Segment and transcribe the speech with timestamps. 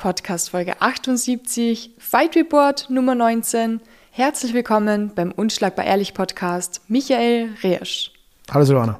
[0.00, 3.82] Podcast Folge 78, Fight Report Nummer 19.
[4.10, 8.10] Herzlich willkommen beim Unschlagbar Ehrlich Podcast, Michael Reesch.
[8.50, 8.98] Hallo Silvana.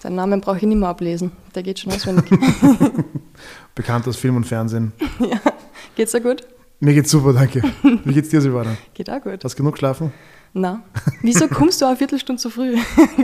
[0.00, 2.28] Seinen Namen brauche ich nicht mehr ablesen, der geht schon auswendig.
[3.76, 4.92] Bekannt aus Film und Fernsehen.
[5.20, 5.38] ja.
[5.94, 6.44] Geht's dir gut?
[6.80, 7.62] Mir geht's super, danke.
[8.04, 8.76] Wie geht's dir, Silvana?
[8.94, 9.44] Geht auch gut.
[9.44, 10.12] Hast du genug geschlafen?
[10.52, 10.82] Na,
[11.22, 12.76] wieso kommst du eine Viertelstunde zu früh?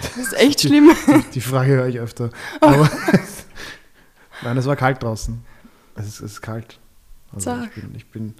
[0.00, 0.90] das ist echt schlimm.
[1.34, 2.30] Die, Frage höre ich öfter.
[2.60, 2.88] Aber
[4.42, 5.42] Nein, es war kalt draußen.
[5.94, 6.78] Es ist, es ist kalt.
[7.32, 7.70] Also Sag.
[7.76, 8.34] ich, bin, ich bin.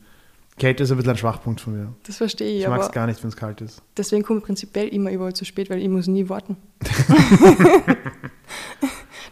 [0.57, 1.93] Kälte ist ein bisschen ein Schwachpunkt von mir.
[2.05, 3.83] Das verstehe ich, Ich mag es gar nicht, wenn es kalt ist.
[3.97, 6.57] deswegen komme ich prinzipiell immer überall zu spät, weil ich muss nie warten.
[6.81, 6.87] du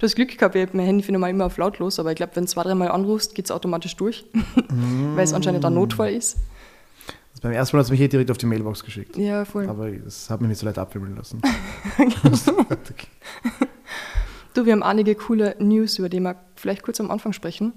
[0.03, 2.35] hast Glück gehabt, ich habe mein Handy für normal immer auf lautlos, aber ich glaube,
[2.35, 4.25] wenn du zwei, dreimal anrufst, geht es automatisch durch,
[5.15, 6.39] weil es anscheinend ein Notfall ist.
[7.43, 9.17] Beim ersten Mal hat es mich eh direkt auf die Mailbox geschickt.
[9.17, 9.69] Ja, voll.
[9.69, 11.43] Aber das hat mich nicht so leicht abwimmeln lassen.
[14.55, 17.73] Du, wir haben einige coole News, über die wir vielleicht kurz am Anfang sprechen.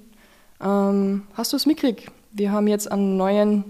[0.61, 2.11] Ähm, hast du es mitgekriegt?
[2.33, 3.63] Wir haben jetzt einen neuen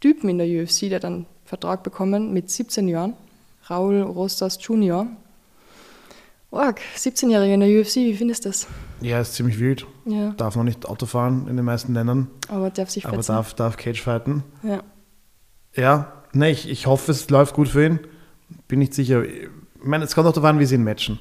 [0.00, 3.14] Typen in der UFC, der dann Vertrag bekommen mit 17 Jahren.
[3.70, 5.06] Raul Rostas Jr.
[6.52, 8.66] Org, 17-Jähriger in der UFC, wie findest du das?
[9.00, 9.86] Ja, ist ziemlich wild.
[10.04, 13.32] Ja, Darf noch nicht Auto fahren in den meisten Ländern, aber darf sich aber fetzen.
[13.32, 14.44] darf, darf Cage fighten.
[14.62, 14.82] Ja.
[15.74, 18.00] Ja, ne, ich, ich hoffe, es läuft gut für ihn.
[18.68, 19.24] Bin nicht sicher.
[19.24, 19.48] Ich
[19.82, 21.18] meine, es kommt auch darauf an, wie sie ihn matchen.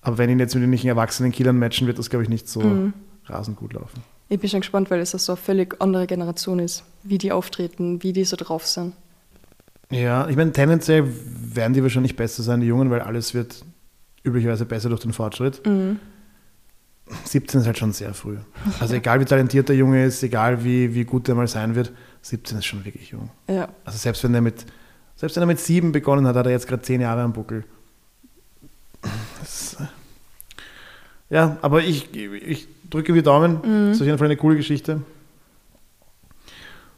[0.00, 2.48] Aber wenn ihn jetzt mit den nicht erwachsenen Killern matchen, wird das, glaube ich, nicht
[2.48, 2.94] so Mhm.
[3.26, 4.02] rasend gut laufen.
[4.30, 8.02] Ich bin schon gespannt, weil es so eine völlig andere Generation ist, wie die auftreten,
[8.02, 8.94] wie die so drauf sind.
[9.90, 11.04] Ja, ich meine, tendenziell
[11.54, 13.62] werden die wahrscheinlich besser sein, die Jungen, weil alles wird
[14.24, 15.64] üblicherweise besser durch den Fortschritt.
[15.66, 16.00] Mhm.
[17.24, 18.36] 17 ist halt schon sehr früh.
[18.80, 21.92] Also egal wie talentiert der Junge ist, egal wie, wie gut der mal sein wird,
[22.22, 23.30] 17 ist schon wirklich jung.
[23.48, 24.64] Ja, Also selbst wenn er mit,
[25.16, 27.64] selbst wenn er mit sieben begonnen hat, hat er jetzt gerade zehn Jahre am Buckel.
[29.40, 33.58] Das, äh, ja, aber ich, ich drücke die Daumen.
[33.62, 33.88] Mhm.
[33.88, 35.02] Das ist auf jeden Fall eine coole Geschichte.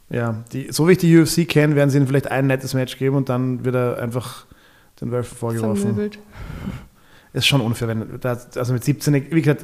[0.09, 2.97] Ja, die, so wie ich die UFC kenne, werden sie ihm vielleicht ein nettes Match
[2.97, 4.45] geben und dann wird er einfach
[5.01, 5.81] den Wölfen vorgeworfen.
[5.81, 6.19] vermöbelt.
[7.37, 9.63] Ist schon unfair, wenn da, also mit 17, wie gesagt,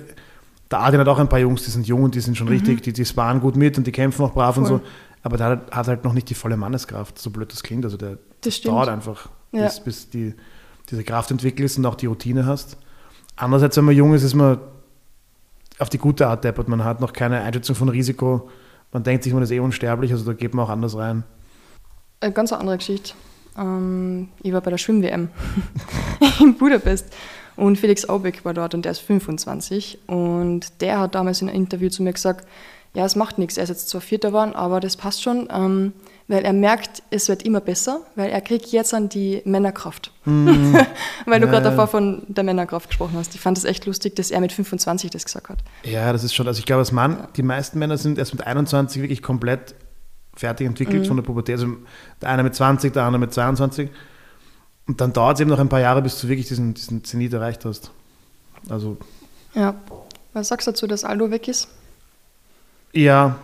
[0.69, 2.81] der Adrian hat auch ein paar Jungs, die sind jung und die sind schon richtig,
[2.81, 4.67] die, die sparen gut mit und die kämpfen auch brav und Mhm.
[4.67, 4.79] Voll.
[4.79, 4.85] so.
[5.23, 7.85] Aber der hat, halt noch nicht die volle Manneskraft, so blöd das klingt.
[7.85, 8.17] Also der
[8.65, 9.63] dauert einfach, Ja.
[9.65, 10.33] bis, bis die,
[10.89, 12.77] diese Kraft entwickelt ist und auch die Routine hast.
[13.37, 14.59] Andererseits, wenn man jung ist, ist man
[15.79, 16.67] auf die gute Art deppert.
[16.67, 18.49] Man hat noch keine Einschätzung von Risiko.
[18.91, 21.23] Man denkt sich, man ist eh unsterblich, also da geht man auch anders rein.
[22.19, 23.13] Eine ganz andere Geschichte.
[23.57, 25.29] Ähm, ich war bei der Schwimm-WM
[26.41, 27.05] in Budapest
[27.55, 31.57] und Felix Aubeck war dort und der ist 25 und der hat damals in einem
[31.57, 32.47] Interview zu mir gesagt,
[32.95, 35.93] ja, es macht nichts, er ist jetzt zwar Vierter geworden, aber das passt schon, ähm,
[36.27, 40.11] weil er merkt, es wird immer besser, weil er kriegt jetzt an die Männerkraft.
[40.25, 41.71] weil du Ja, gerade ja.
[41.71, 43.33] davor von der Männerkraft gesprochen hast.
[43.35, 45.57] Ich fand es echt lustig, dass er mit 25 das gesagt hat.
[45.83, 48.45] Ja, das ist schon, also ich glaube, als Mann, die meisten Männer sind erst mit
[48.45, 49.75] 21 wirklich komplett
[50.35, 51.55] fertig entwickelt von der Pubertät.
[51.55, 51.67] Also
[52.21, 53.89] der eine mit 20, der andere mit 22.
[54.87, 57.33] Und dann dauert es eben noch ein paar Jahre, bis du wirklich diesen, diesen Zenit
[57.33, 57.91] erreicht hast.
[58.69, 58.97] Also,
[59.53, 59.75] Ja.
[60.33, 61.67] Was sagst du dazu, dass Aldo weg ist?
[62.91, 63.35] ja,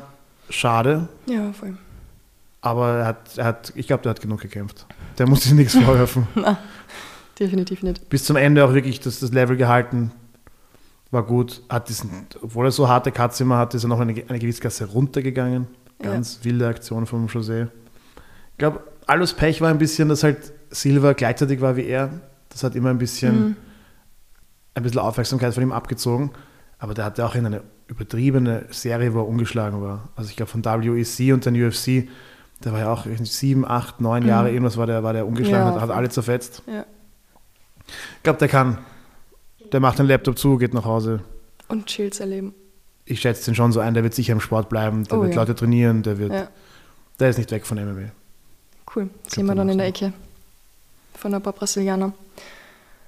[0.49, 1.77] schade, Ja, voll.
[2.61, 4.85] aber er hat, er hat ich glaube, der hat genug gekämpft.
[5.17, 6.27] Der muss sich nichts vorwerfen.
[7.39, 8.09] Definitiv nicht.
[8.09, 10.11] Bis zum Ende auch wirklich das, das Level gehalten.
[11.11, 11.61] War gut.
[11.69, 14.61] Hat diesen, obwohl er so harte Cuts immer hatte, ist er noch eine, eine gewisse
[14.61, 15.67] Klasse runtergegangen.
[15.99, 17.67] Ganz wilde Aktion vom José.
[18.53, 22.09] Ich glaube, Alus Pech war ein bisschen, dass halt Silva gleichzeitig war wie er.
[22.49, 23.55] Das hat immer ein bisschen, Mhm.
[24.75, 26.31] ein bisschen Aufmerksamkeit von ihm abgezogen.
[26.77, 30.09] Aber der hatte auch in eine übertriebene Serie, wo er ungeschlagen war.
[30.15, 32.07] Also ich glaube von WEC und dann UFC,
[32.63, 35.81] der war ja auch sieben, acht, neun Jahre, irgendwas war der, war der ungeschlagen, Ja,
[35.81, 36.61] hat, alle zerfetzt.
[36.67, 36.85] Ja.
[38.17, 38.77] Ich glaube, der kann.
[39.71, 41.21] Der macht den Laptop zu, geht nach Hause.
[41.67, 42.53] Und Chills erleben.
[43.05, 45.33] Ich schätze den schon so ein, der wird sicher im Sport bleiben, der Oh wird
[45.33, 45.39] ja.
[45.41, 46.49] Leute trainieren, der wird.
[47.19, 48.09] Der ist nicht weg von MMA.
[48.95, 49.09] cool.
[49.27, 50.13] Sehen wir dann in der Ecke
[51.19, 52.13] von ein paar Brasilianer.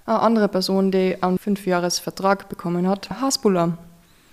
[0.06, 3.78] Eine andere Person, die einen Fünfjahresvertrag bekommen hat, Hasbulla.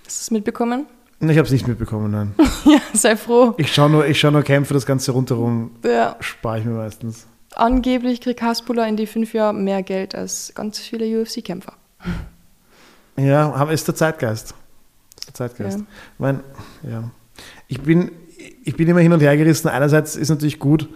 [0.05, 0.85] Hast du es mitbekommen?
[1.21, 2.33] Ich habe es nicht mitbekommen, nein.
[2.65, 3.53] ja, sei froh.
[3.57, 7.27] Ich schaue nur, ich schau nur Kämpfe, das Ganze rundherum Ja, spare ich mir meistens.
[7.55, 11.73] angeblich kriegt Hasbulla in die fünf Jahre mehr Geld als ganz viele UFC-Kämpfer.
[13.17, 14.55] Ja, ist der Zeitgeist.
[15.19, 15.79] Ist der Zeitgeist.
[15.79, 15.85] Ja.
[16.13, 16.39] Ich meine,
[16.83, 17.03] ja.
[17.67, 18.11] Ich bin,
[18.63, 19.67] ich bin immer hin und her gerissen.
[19.67, 20.87] Einerseits ist natürlich gut,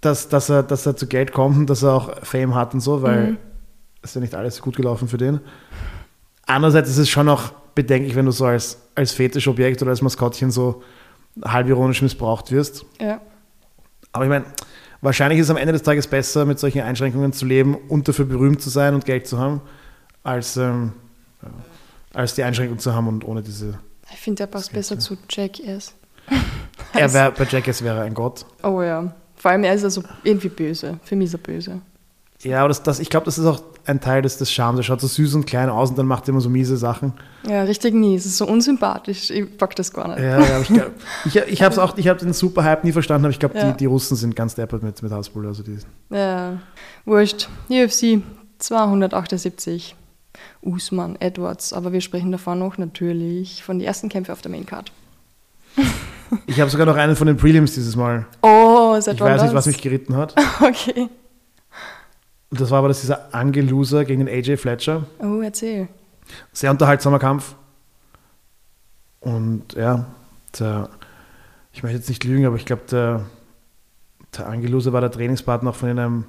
[0.00, 2.80] dass, dass, er, dass er zu Geld kommt und dass er auch Fame hat und
[2.80, 3.38] so, weil Mhm.
[4.02, 5.40] es ist ja nicht alles gut gelaufen für den.
[6.46, 10.50] Andererseits ist es schon auch bedenklich, wenn du so als, als Fetischobjekt oder als Maskottchen
[10.50, 10.82] so
[11.44, 12.84] halb ironisch missbraucht wirst.
[13.00, 13.20] Ja,
[14.12, 14.44] Aber ich meine,
[15.00, 18.24] wahrscheinlich ist es am Ende des Tages besser, mit solchen Einschränkungen zu leben und dafür
[18.24, 19.60] berühmt zu sein und Geld zu haben,
[20.24, 20.92] als, ähm,
[21.42, 21.48] ja,
[22.14, 23.78] als die Einschränkung zu haben und ohne diese.
[24.12, 25.94] Ich finde, der passt besser zu Jackass.
[26.94, 28.46] Er wär, bei Jackass wäre er ein Gott.
[28.62, 29.14] Oh ja.
[29.38, 30.98] Vor allem, er ist also irgendwie böse.
[31.04, 31.80] Für mich ist er böse.
[32.42, 34.78] Ja, aber das, das, ich glaube, das ist auch ein Teil des, des Charmes.
[34.80, 37.12] Er schaut so süß und klein aus und dann macht er immer so miese Sachen.
[37.48, 38.14] Ja, richtig nie.
[38.14, 39.30] Es ist so unsympathisch.
[39.30, 40.18] Ich pack das gar nicht.
[40.20, 40.90] Ja, ja ich, glaub,
[41.24, 43.72] ich, ich habe auch, ich habe den Super-Hype nie verstanden, aber ich glaube, Ja.
[43.72, 45.46] die, die Russen sind ganz deppert mit, mit Hasbull.
[45.46, 45.78] Also die,
[46.10, 46.58] Ja,
[47.04, 47.48] wurscht.
[47.68, 48.22] UFC
[48.58, 49.96] 278.
[50.62, 51.72] Usman, Edwards.
[51.72, 54.92] Aber wir sprechen davon noch natürlich von den ersten Kämpfen auf der Maincard.
[56.46, 58.26] Ich habe sogar noch einen von den Prelims dieses Mal.
[58.42, 60.34] Oh, seit Ich weiß nicht, was mich geritten hat.
[60.60, 61.08] Okay.
[62.50, 65.04] Und das war aber das dieser Angeloser gegen den AJ Fletcher.
[65.18, 65.88] Oh, erzähl.
[66.52, 67.54] Sehr unterhaltsamer Kampf.
[69.20, 70.06] Und ja,
[70.58, 70.88] der,
[71.72, 73.26] ich möchte jetzt nicht lügen, aber ich glaube, der,
[74.36, 76.24] der Angeloser war der Trainingspartner auch von einem,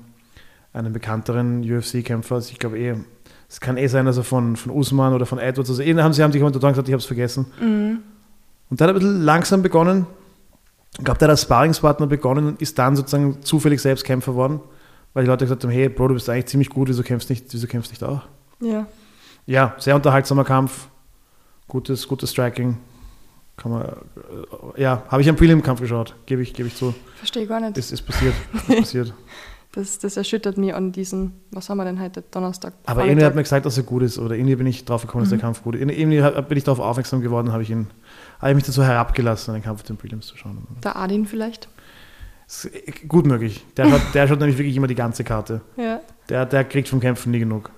[0.74, 2.36] einem bekannteren UFC-Kämpfer.
[2.36, 2.96] Also ich glaube eh,
[3.48, 5.70] es kann eh sein, also von, von Usman oder von Edwards.
[5.70, 7.46] Also eh, haben sie haben sich unter gesagt, ich habe es vergessen.
[7.62, 8.00] Mhm.
[8.70, 10.06] Und dann hat er ein bisschen langsam begonnen.
[10.98, 14.60] Ich glaube, der hat als Sparringspartner begonnen und ist dann sozusagen zufällig selbst Kämpfer worden,
[15.14, 17.46] weil die Leute gesagt haben, hey Bro, du bist eigentlich ziemlich gut, wieso kämpfst nicht,
[17.52, 18.22] wieso kämpfst nicht auch?
[18.60, 18.88] Ja.
[19.46, 20.88] Ja, sehr unterhaltsamer Kampf,
[21.68, 22.78] gutes, gutes Striking.
[23.58, 26.94] Kann man, äh, ja, habe ich am Prelim-Kampf geschaut, gebe ich, gebe ich zu.
[27.18, 27.78] Verstehe gar nicht.
[27.78, 28.34] Ist, ist passiert,
[28.68, 29.14] ist passiert.
[29.72, 32.74] Das, das erschüttert mich an diesen, was haben wir denn heute, Donnerstag?
[32.88, 35.26] Aber irgendwie hat mir gesagt, dass er gut ist, oder irgendwie bin ich drauf gekommen,
[35.26, 35.82] dass der Kampf gut ist.
[35.82, 37.86] Irgendwie bin ich darauf aufmerksam geworden, habe ich ihn,
[38.40, 40.66] habe ich mich dazu herabgelassen, einen Kampf auf den Prelims zu schauen.
[40.84, 41.68] Der Adin vielleicht?
[43.08, 43.64] Gut möglich.
[43.78, 45.62] Der schaut, der schaut nämlich wirklich immer die ganze Karte.
[45.78, 46.02] Ja.
[46.30, 47.70] Der, der kriegt vom Kämpfen nie genug.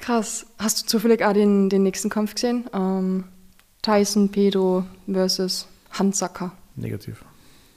[0.00, 0.46] Krass.
[0.58, 2.68] Hast du zufällig auch den, den nächsten Kampf gesehen?
[2.72, 3.24] Ähm,
[3.82, 6.52] Tyson Pedro versus Handsacker.
[6.74, 7.24] Negativ.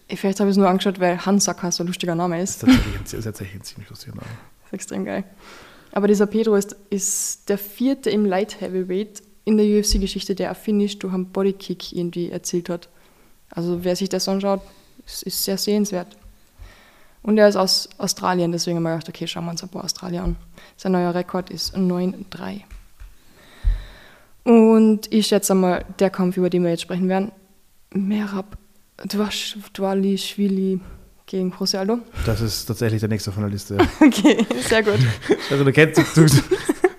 [0.10, 2.52] Vielleicht habe ich es nur angeschaut, weil Handsacker so ein lustiger Name ist.
[2.52, 4.28] Ist tatsächlich ein, ist tatsächlich ein ziemlich lustiger Name.
[4.62, 5.24] Das ist extrem geil.
[5.92, 10.56] Aber dieser Pedro ist, ist der vierte im Light Heavyweight in der UFC-Geschichte, der ein
[10.56, 12.90] Finish durch einen Bodykick irgendwie erzielt hat.
[13.50, 14.62] Also wer sich das anschaut,
[15.06, 16.18] ist, ist sehr sehenswert.
[17.24, 19.86] Und er ist aus Australien, deswegen haben wir gedacht, okay, schauen wir uns ein paar
[19.86, 20.36] Australier an.
[20.76, 22.64] Sein neuer Rekord ist 9-3.
[24.44, 27.32] Und ich schätze mal, der Kampf, über den wir jetzt sprechen werden,
[27.94, 28.58] Merab
[29.06, 30.82] Dwalischwili
[31.26, 32.00] gegen José Aldo.
[32.26, 33.78] Das ist tatsächlich der nächste von der Liste.
[34.02, 35.00] Okay, sehr gut.
[35.50, 36.26] Also du kennst, du,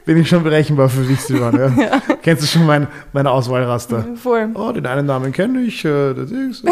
[0.08, 1.76] bin ich schon berechenbar für dich, Silvan.
[1.78, 2.00] Ja?
[2.22, 4.06] Kennst du schon mein, meine Auswahlraster?
[4.16, 4.48] Voll.
[4.54, 5.84] Oh, den einen Namen kenne ich.
[5.84, 6.70] Äh, das ist, äh,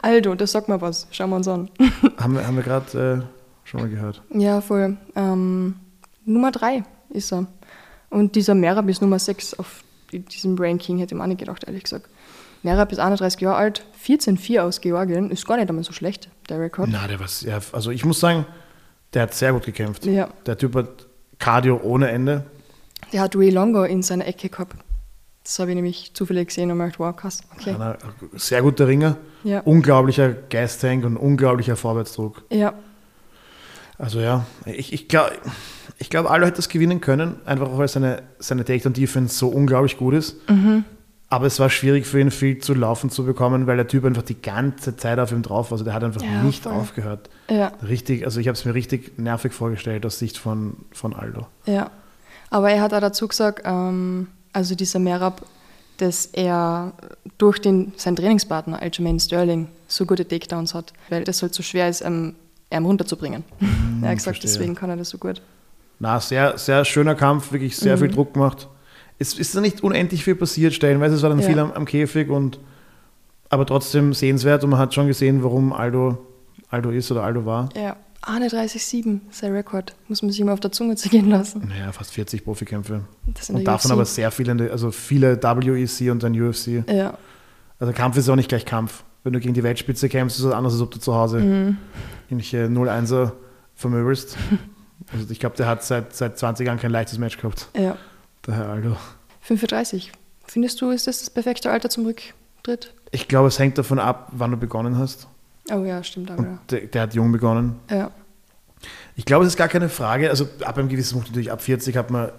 [0.00, 1.06] Aldo, das sagt mal was.
[1.10, 1.68] Schauen wir uns an.
[2.16, 4.22] haben wir, haben wir gerade äh, schon mal gehört.
[4.30, 4.96] Ja, voll.
[5.16, 5.74] Ähm,
[6.24, 7.44] Nummer 3 ist er.
[8.08, 11.64] Und dieser Merab ist Nummer 6 auf diesem Ranking, hätte ich mir auch nicht gedacht,
[11.64, 12.08] ehrlich gesagt.
[12.62, 16.58] Merab ist 31 Jahre alt, 14-4 aus Georgien, ist gar nicht einmal so schlecht, der
[16.58, 16.88] Rekord.
[16.90, 18.46] Na, der was, ja, also ich muss sagen,
[19.12, 20.06] der hat sehr gut gekämpft.
[20.06, 21.07] Ja, Der Typ hat
[21.38, 22.44] Cardio ohne Ende.
[23.12, 24.74] der hat Ray Longo in seiner Ecke gehabt.
[25.44, 27.70] Das habe ich nämlich zufällig gesehen und gedacht, wow, krass, okay.
[27.74, 27.96] Einer,
[28.34, 29.16] sehr guter Ringer.
[29.44, 32.42] Ja, Unglaublicher Gastank und unglaublicher Vorwärtsdruck.
[32.50, 32.74] ja,
[33.96, 35.32] Also ja, ich, ich glaube,
[35.96, 40.14] ich glaub, Aldo hätte das gewinnen können, einfach weil seine, seine Takedown-Defense so unglaublich gut
[40.14, 40.36] ist.
[40.50, 40.84] Mhm.
[41.30, 44.22] Aber es war schwierig für ihn, viel zu laufen zu bekommen, weil der Typ einfach
[44.22, 45.76] die ganze Zeit auf ihm drauf war.
[45.76, 46.72] Also der hat einfach Ja, nicht voll.
[46.72, 47.30] aufgehört.
[47.50, 51.46] Ja, Richtig, also ich habe es mir richtig nervig vorgestellt aus Sicht von, von Aldo.
[51.66, 51.90] ja.
[52.50, 55.42] Aber er hat auch dazu gesagt, ähm, also dieser Merab,
[55.98, 56.94] dass er
[57.36, 61.90] durch den, seinen Trainingspartner Aljamain Sterling so gute Takedowns hat, weil das halt so schwer
[61.90, 62.36] ist, ähm,
[62.72, 63.44] ihn runterzubringen.
[63.60, 64.50] er hat gesagt, verstehe.
[64.50, 65.42] deswegen kann er das so gut.
[65.98, 68.00] Na, sehr, sehr schöner Kampf, wirklich sehr Mhm.
[68.00, 68.66] viel Druck gemacht.
[69.18, 71.46] Es ist da nicht unendlich viel passiert, stellenweise es war dann Ja.
[71.46, 72.58] viel am, am Käfig und
[73.50, 76.16] aber trotzdem sehenswert und man hat schon gesehen, warum Aldo
[76.70, 77.68] Aldo ist oder Aldo war.
[77.76, 79.94] Ja, 31,7 ist sein Rekord.
[80.08, 81.66] Muss man sich mal auf der Zunge zergehen lassen.
[81.68, 83.02] Naja, fast 40 Profikämpfe.
[83.26, 83.92] Und der davon UFC.
[83.92, 86.84] aber sehr viele, der- also viele WEC und dann UFC.
[86.88, 87.16] Ja,
[87.78, 89.04] Also Kampf ist auch nicht gleich Kampf.
[89.24, 91.76] Wenn du gegen die Weltspitze kämpfst, ist es anders, als ob du zu Hause mhm.
[92.28, 93.32] irgendwelche 0-1er
[93.74, 94.36] vermöbelst.
[95.12, 97.96] Also ich glaube, der hat seit, seit 20 Jahren kein leichtes Match gehabt, ja.
[98.46, 98.96] der Herr Aldo.
[99.42, 100.10] 35.
[100.44, 102.92] Findest du, ist das das perfekte Alter zum Rücktritt?
[103.12, 105.27] Ich glaube, es hängt davon ab, wann du begonnen hast.
[105.72, 106.40] Oh ja, stimmt aber.
[106.40, 107.76] Und der, der hat jung begonnen.
[107.90, 108.10] Ja.
[109.16, 110.30] Ich glaube, es ist gar keine Frage.
[110.30, 112.30] Also ab einem gewissen Punkt, natürlich ab 40 hat man,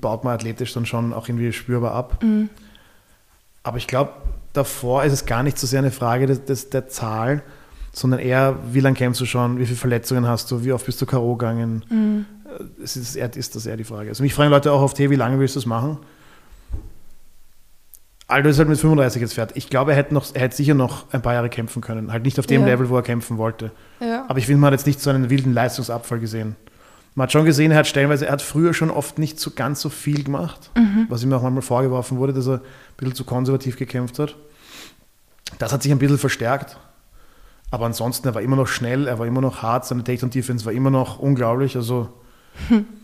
[0.00, 2.22] baut man athletisch dann schon auch irgendwie spürbar ab.
[2.22, 2.48] Mhm.
[3.64, 4.12] Aber ich glaube,
[4.52, 7.42] davor ist es gar nicht so sehr eine Frage des, des, der Zahl,
[7.92, 11.00] sondern eher, wie lange kämpfst du schon, wie viele Verletzungen hast du, wie oft bist
[11.02, 11.34] du K.O.
[11.34, 11.84] gegangen.
[11.90, 12.26] Mhm.
[12.82, 14.08] Es ist, eher, ist das eher die Frage.
[14.08, 15.98] Also mich fragen Leute auch oft, hey, wie lange willst du es machen?
[18.28, 19.56] Aldo ist halt mit 35 jetzt fertig.
[19.56, 22.12] Ich glaube, er hätte, noch, er hätte sicher noch ein paar Jahre kämpfen können.
[22.12, 22.66] Halt nicht auf dem Ja.
[22.68, 23.72] Level, wo er kämpfen wollte.
[24.00, 24.26] Ja.
[24.28, 26.54] Aber ich finde, man hat jetzt nicht so einen wilden Leistungsabfall gesehen.
[27.14, 29.80] Man hat schon gesehen, er hat stellenweise, er hat früher schon oft nicht so ganz
[29.80, 30.70] so viel gemacht,
[31.08, 32.60] was ihm auch manchmal vorgeworfen wurde, dass er ein
[32.98, 34.36] bisschen zu konservativ gekämpft hat.
[35.58, 36.76] Das hat sich ein bisschen verstärkt.
[37.70, 40.72] Aber ansonsten, er war immer noch schnell, er war immer noch hart, seine Takedown-Defense war
[40.72, 41.74] immer noch unglaublich.
[41.76, 42.08] Also,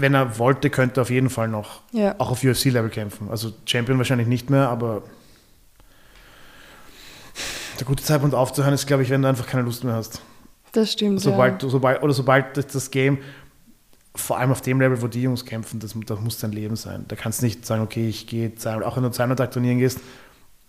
[0.00, 2.14] wenn er wollte, könnte er auf jeden Fall noch Ja.
[2.18, 3.28] auch auf UFC-Level kämpfen.
[3.30, 5.02] Also Champion wahrscheinlich nicht mehr, aber
[7.78, 10.20] der gute Zeitpunkt aufzuhören ist, glaube ich, wenn du einfach keine Lust mehr hast.
[10.72, 11.20] Das stimmt.
[11.20, 11.68] Sobald, ja.
[11.68, 13.18] sobald, oder sobald das- Game,
[14.14, 17.04] vor allem auf dem Level, wo die Jungs kämpfen, das, das muss dein Leben sein.
[17.08, 19.78] Da kannst du nicht sagen, okay, ich gehe, zweimal- auch wenn du zweimal Tag trainieren
[19.78, 20.00] gehst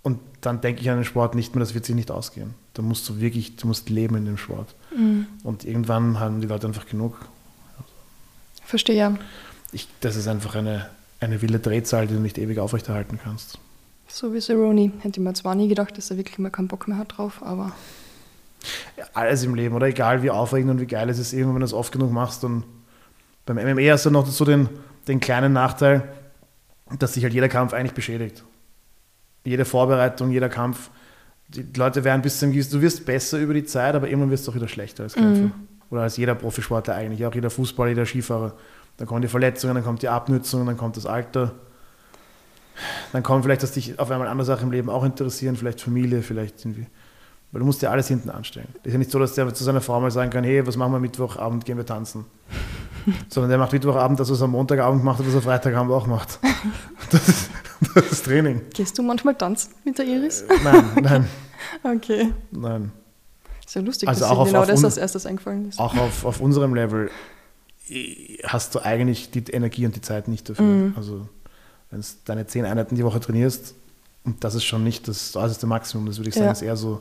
[0.03, 2.53] und dann denke ich an den Sport nicht mehr, das wird sich nicht ausgehen.
[2.73, 4.73] Da musst du wirklich, du musst leben in dem Sport.
[4.95, 5.25] Mhm.
[5.43, 7.17] Und irgendwann haben die Leute einfach genug.
[8.71, 9.17] Verstehe ja.
[9.73, 10.87] Ich, das ist einfach eine,
[11.19, 13.59] eine wilde Drehzahl, die du nicht ewig aufrechterhalten kannst.
[14.07, 14.93] So wie Cerrone.
[15.01, 17.43] Hätte ich mir zwar nie gedacht, dass er wirklich mal keinen Bock mehr hat drauf,
[17.43, 17.73] aber
[19.13, 21.65] alles im Leben, oder egal wie aufregend und wie geil es ist, irgendwann, wenn du
[21.65, 22.45] es oft genug machst.
[22.45, 22.63] Und
[23.45, 24.69] beim MMA hast du noch so den,
[25.09, 26.03] den kleinen Nachteil,
[26.97, 28.45] dass sich halt jeder Kampf eigentlich beschädigt.
[29.43, 30.91] Jede Vorbereitung, jeder Kampf.
[31.49, 34.47] Die Leute werden bis zum gewissen, du wirst besser über die Zeit, aber irgendwann wirst
[34.47, 35.51] du auch wieder schlechter als Kämpfer.
[35.91, 38.53] Oder als jeder Profisportler eigentlich, auch jeder Fußballer, jeder Skifahrer.
[38.97, 41.53] Dann kommen die Verletzungen, dann kommt die Abnützung, dann kommt das Alter.
[43.11, 46.21] Dann kommen vielleicht, dass dich auf einmal andere Sachen im Leben auch interessieren, vielleicht Familie,
[46.21, 46.87] vielleicht irgendwie.
[47.51, 48.69] Weil du musst dir alles hinten anstellen.
[48.83, 50.93] ist ja nicht so, dass der zu seiner Frau mal sagen kann, hey, was machen
[50.93, 52.25] wir Mittwochabend, gehen wir tanzen.
[53.29, 56.07] Sondern der macht Mittwochabend das, was er am Montagabend macht und was er Freitagabend auch
[56.07, 56.39] macht.
[57.11, 57.49] Das ist,
[57.95, 58.61] das ist Training.
[58.73, 60.45] gehst du manchmal tanzen mit der Iris?
[60.63, 61.27] Nein, nein,
[61.83, 62.31] Okay.
[62.51, 62.91] nein.
[63.71, 65.79] Ist ja lustig, Also dass auch auf- genau auf das als erstes eingefallen ist.
[65.79, 67.09] Auch auf, auf unserem Level
[68.43, 70.91] hast du eigentlich die Energie und die Zeit nicht dafür.
[70.97, 71.29] Also
[71.89, 73.73] wenn du deine zehn Einheiten die Woche trainierst,
[74.25, 76.51] und das ist schon nicht das äußerste Maximum, das würde ich sagen, Ja.
[76.51, 76.99] ist eher so,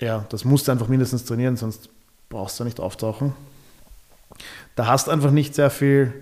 [0.00, 1.90] ja, das musst du einfach mindestens trainieren, sonst
[2.30, 3.34] brauchst du nicht auftauchen.
[4.76, 6.14] Da hast einfach nicht sehr viel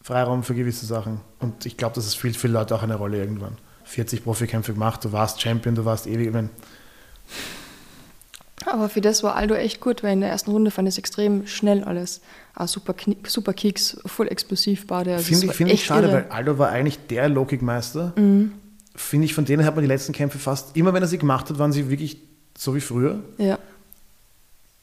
[0.00, 1.20] Freiraum für gewisse Sachen.
[1.38, 3.58] Und ich glaube, das spielt für viele Leute auch eine Rolle irgendwann.
[3.84, 6.28] 40 Profikämpfe gemacht, du warst Champion, du warst ewig.
[6.28, 6.48] Ich mein,
[8.66, 10.98] Aber für das war Aldo echt gut, weil in der ersten Runde fand ich es
[10.98, 12.20] extrem schnell alles.
[12.54, 12.94] Ah, super,
[13.26, 15.14] super Kicks, voll explosiv beide.
[15.14, 16.14] Also Finde ich, war find ich schade, irre.
[16.14, 18.12] weil Aldo war eigentlich der Low-Kick-Meister.
[18.94, 21.48] Finde ich, von denen hat man die letzten Kämpfe fast, immer wenn er sie gemacht
[21.48, 22.18] hat, waren sie wirklich
[22.56, 23.20] so wie früher.
[23.38, 23.58] Ja,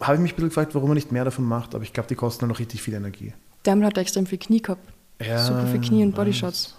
[0.02, 2.10] Habe ich mich ein bisschen gefragt, warum er nicht mehr davon macht, aber ich glaube,
[2.10, 3.34] die kosten dann noch richtig viel Energie.
[3.66, 4.82] der hat extrem viel Knie gehabt.
[5.22, 6.76] Ja, Super viel Knie und Bodyshots.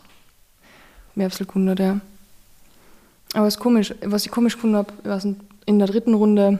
[1.15, 2.01] Mehr als Kunde, der.
[3.35, 5.41] Aber es ist komisch, was ich komisch gefunden habe, ich weiß nicht,
[5.71, 6.59] in der dritten Runde,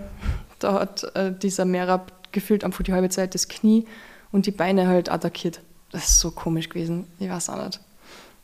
[0.59, 3.87] da hat äh, dieser Merab gefühlt einfach die halbe Zeit das Knie
[4.33, 5.61] und die Beine halt attackiert.
[5.93, 7.07] Das ist so komisch gewesen.
[7.19, 7.81] Ich weiß auch nicht.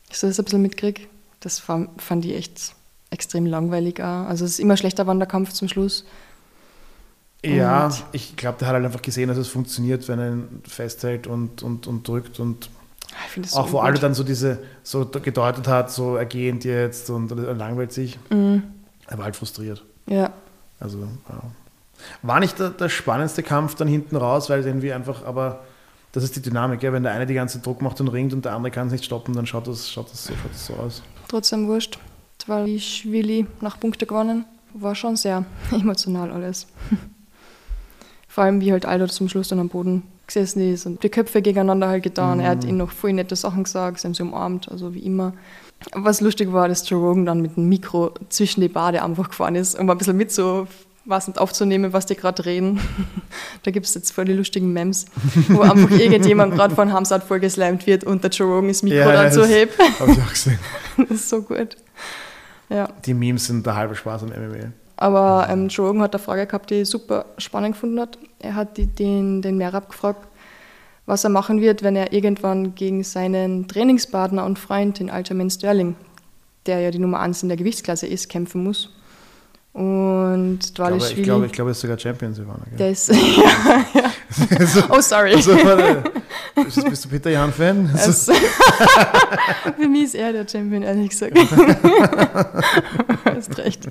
[0.09, 1.07] Ich so das ein bisschen mitkrieg.
[1.39, 2.73] Das fand, ich echt
[3.09, 4.27] extrem langweilig auch.
[4.27, 6.03] Also es ist immer schlechter war der Kampf zum Schluss.
[7.45, 10.61] Ja, Und- ich glaube, der hat halt einfach gesehen, dass es funktioniert, wenn er ihn
[10.67, 12.69] festhält und, und, und drückt und
[13.37, 13.79] das auch so wo.
[13.79, 18.17] Aldo dann so diese, so gedeutet hat, so ergehend jetzt und, er langweilt sich.
[18.29, 18.63] Mhm.
[19.07, 19.85] Er war halt frustriert.
[20.07, 20.33] Ja,
[20.79, 21.41] Also, ja.
[22.21, 25.61] War nicht der, der spannendste Kampf dann hinten raus, weil irgendwie einfach, aber
[26.11, 26.93] das ist die Dynamik, ja?
[26.93, 29.05] wenn der eine die ganze Druck macht und ringt und der andere kann es nicht
[29.05, 31.01] stoppen, dann schaut das, schaut das, so, schaut das so aus.
[31.27, 31.99] trotzdem wurscht.
[32.45, 34.45] Weil ich Willi nach Punkte gewonnen.
[34.73, 36.67] War schon sehr emotional alles.
[38.27, 41.41] Vor allem, wie halt Aldo zum Schluss dann am Boden gesessen ist und die Köpfe
[41.41, 42.39] gegeneinander halt getan.
[42.39, 45.33] Er hat ihm noch voll nette Sachen gesagt, sie haben sie umarmt, also wie immer.
[45.93, 49.55] Was lustig war, dass Joe Rogan dann mit dem Mikro zwischen die Bade einfach gefahren
[49.55, 50.67] ist, um ein bisschen mit so
[51.07, 52.79] was nicht aufzunehmen, was die gerade reden.
[53.63, 55.05] da gibt es jetzt voll die lustigen Memes,
[55.47, 59.31] wo einfach irgendjemand gerade von Hamzat vollgeslammt wird und der Joe Rogan das Mikro dann
[59.31, 59.77] so hebt.
[59.99, 60.59] Habe ich auch gesehen.
[60.97, 61.77] Das ist so gut.
[62.69, 62.89] Ja.
[63.05, 64.71] Die Memes sind der halbe Spaß an MMA.
[64.97, 68.17] Aber ähm, Joe Rogan hat eine Frage gehabt, die ich super spannend gefunden hat.
[68.39, 70.27] Er hat die, den, den Merab gefragt,
[71.07, 75.95] was er machen wird, wenn er irgendwann gegen seinen Trainingspartner und Freund, den Aljamain Sterling,
[76.67, 78.89] der ja die Nummer 1 in der Gewichtsklasse ist, kämpfen muss.
[79.73, 82.63] Und Ich glaube, Dvalishvili, ich glaube, ich glaube, es ist sogar Champions Ivana.
[82.69, 82.77] Gell?
[82.79, 83.09] der ist...
[83.09, 84.11] ja, ja.
[84.89, 85.35] Oh, sorry.
[85.35, 86.03] Also, warte.
[86.89, 87.89] bist, du Peter Jan-Fan?
[87.95, 91.37] Es- Für mich ist er der Champion, ehrlich gesagt.
[93.23, 93.87] Hast recht.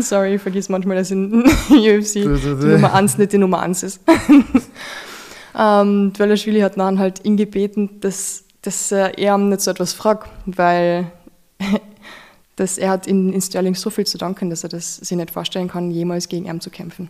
[0.00, 2.26] Sorry, ich vergiss manchmal, dass in UFC die
[2.66, 4.00] Nummer 1 nicht die Nummer 1 ist.
[5.58, 10.28] Ähm, Dwelashvili hat dann halt ihn gebeten, dass, dass er ihm nicht so etwas fragt,
[10.46, 11.10] weil
[12.56, 15.30] dass er hat in, in Sterling so viel zu danken, dass er das sich nicht
[15.30, 17.08] vorstellen kann, jemals gegen ihn zu kämpfen.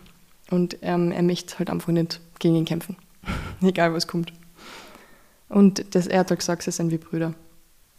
[0.49, 2.97] Und ähm, er möchte halt einfach nicht gegen ihn kämpfen.
[3.61, 4.33] Egal was kommt.
[5.49, 7.33] Und das, er hat halt gesagt, sie sind wie Brüder.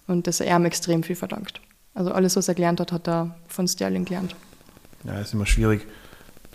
[0.07, 1.61] Und dass er ihm extrem viel verdankt.
[1.95, 4.35] Also alles, was er gelernt hat, hat er von Sterling gelernt.
[5.05, 5.87] Ja, ist immer schwierig,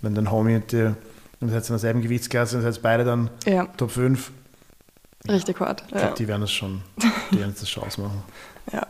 [0.02, 0.98] wenn dein Homie, der,
[1.42, 4.32] und seid in derselben Gewichtsklasse und seid beide dann Ja, Top 5.
[5.30, 5.82] richtig hart.
[5.82, 6.14] Ich glaube, Ja.
[6.14, 6.82] die werden das schon,
[7.32, 8.24] die werden das schon ausmachen.
[8.74, 8.86] ja.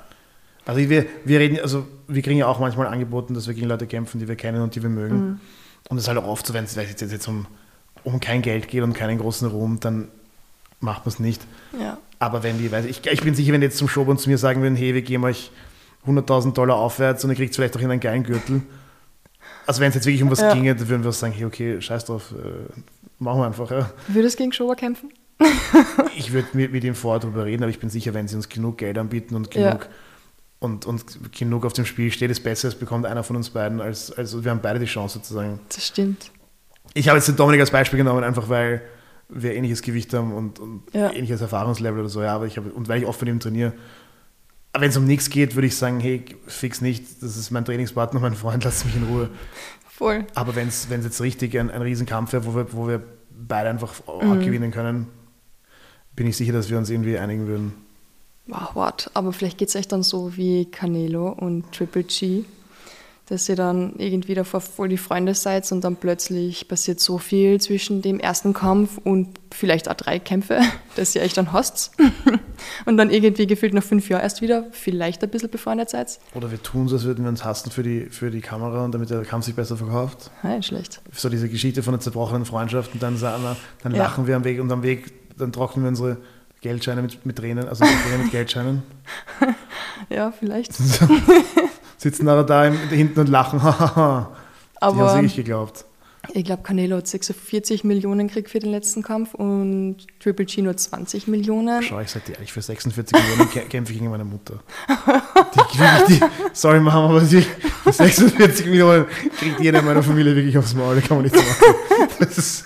[0.66, 3.88] Also wir, wir reden, also wir kriegen ja auch manchmal angeboten, dass wir gegen Leute
[3.88, 5.16] kämpfen, die wir kennen und die wir mögen.
[5.18, 5.40] Mhm.
[5.90, 7.48] Und es ist halt auch oft so, wenn es jetzt, jetzt um,
[8.04, 10.10] um kein Geld geht und keinen großen Ruhm, dann
[10.80, 11.42] macht man es nicht.
[11.80, 11.98] ja.
[12.22, 14.38] Aber wenn die, weiß ich, ich bin sicher, wenn die jetzt zum Showbund zu mir
[14.38, 15.52] sagen würden, hey, wir geben euch
[16.06, 18.62] 100.000 Dollar aufwärts und ihr kriegt vielleicht auch in einen geilen Gürtel.
[19.70, 20.52] Also wenn es jetzt wirklich um was Ja.
[20.52, 22.82] ginge, dann würden wir sagen, hey, okay, scheiß drauf, äh,
[23.20, 23.70] machen wir einfach.
[23.70, 23.92] Ja.
[24.08, 25.14] Würdest du gegen Showa kämpfen?
[26.18, 28.50] Ich würde mit, mit ihm vorher drüber reden, aber ich bin sicher, wenn sie uns
[28.50, 29.70] genug Geld anbieten und Ja.
[29.74, 29.88] genug,
[30.58, 31.06] und, und
[31.38, 34.44] genug auf dem Spiel steht, ist besser, es bekommt einer von uns beiden, als, also
[34.44, 35.60] wir haben beide die Chance sozusagen.
[35.72, 36.32] Das stimmt.
[36.96, 38.82] Ich habe jetzt den Dominik als Beispiel genommen, einfach weil
[39.30, 41.12] wir ähnliches Gewicht haben und, und Ja.
[41.14, 43.74] ähnliches Erfahrungslevel oder so, ja, aber ich habe, und weil ich oft mit ihm trainiere.
[44.72, 47.66] Aber wenn es um nichts geht, würde ich sagen, hey, fix nicht, das ist mein
[47.66, 49.30] Trainingspartner, mein Freund, lass mich in Ruhe.
[49.90, 50.26] Voll.
[50.36, 53.02] Aber wenn es jetzt richtig ein, ein Riesenkampf wäre, wo wir, wo wir
[53.48, 54.40] beide einfach Mhm.
[54.42, 55.08] gewinnen können,
[56.16, 57.74] bin ich sicher, dass wir uns irgendwie einigen würden.
[58.48, 59.12] Wow, what?
[59.14, 62.44] Aber vielleicht geht es echt dann so wie Canelo und Triple G,
[63.30, 67.62] dass ihr dann irgendwie davor voll die Freunde seid und dann plötzlich passiert so viel
[67.62, 70.60] zwischen dem ersten Kampf und vielleicht auch drei Kämpfe,
[70.96, 71.92] dass ihr euch dann hasst.
[72.86, 76.20] und dann irgendwie gefühlt nach fünf Jahren erst wieder vielleicht ein bisschen befreundet seid.
[76.34, 78.94] Oder wir tun so, als würden wir uns hassen für die, für die Kamera und
[78.94, 80.32] damit der Kampf sich besser verkauft.
[80.44, 81.00] Ja, nicht schlecht.
[81.14, 84.04] So diese Geschichte von einer zerbrochenen Freundschaft und dann, sagen wir, dann Ja.
[84.04, 86.18] lachen wir am Weg und am Weg, dann trocknen wir unsere
[86.62, 88.82] Geldscheine mit, mit Tränen, also mit Tränen mit Geldscheinen.
[90.10, 90.74] Ja, vielleicht.
[92.00, 93.62] Sitzen aber da im, hinten und lachen.
[93.62, 94.32] Hahaha.
[94.82, 95.84] Die haben Aber wirklich geglaubt.
[96.34, 100.76] ich glaube, Canelo hat 46 Millionen gekriegt für den letzten Kampf und Triple G nur
[100.78, 101.84] 20 Millionen.
[101.84, 104.60] Schau, ich sag dir ehrlich, für 46 Millionen kä- kämpfe ich gegen meine Mutter.
[106.08, 106.20] Die, die,
[106.54, 109.06] sorry Mama, aber die, für 46 Millionen
[109.38, 112.08] kriegt jeder in meiner Familie wirklich aufs Maul, da kann man nichts machen.
[112.20, 112.64] Das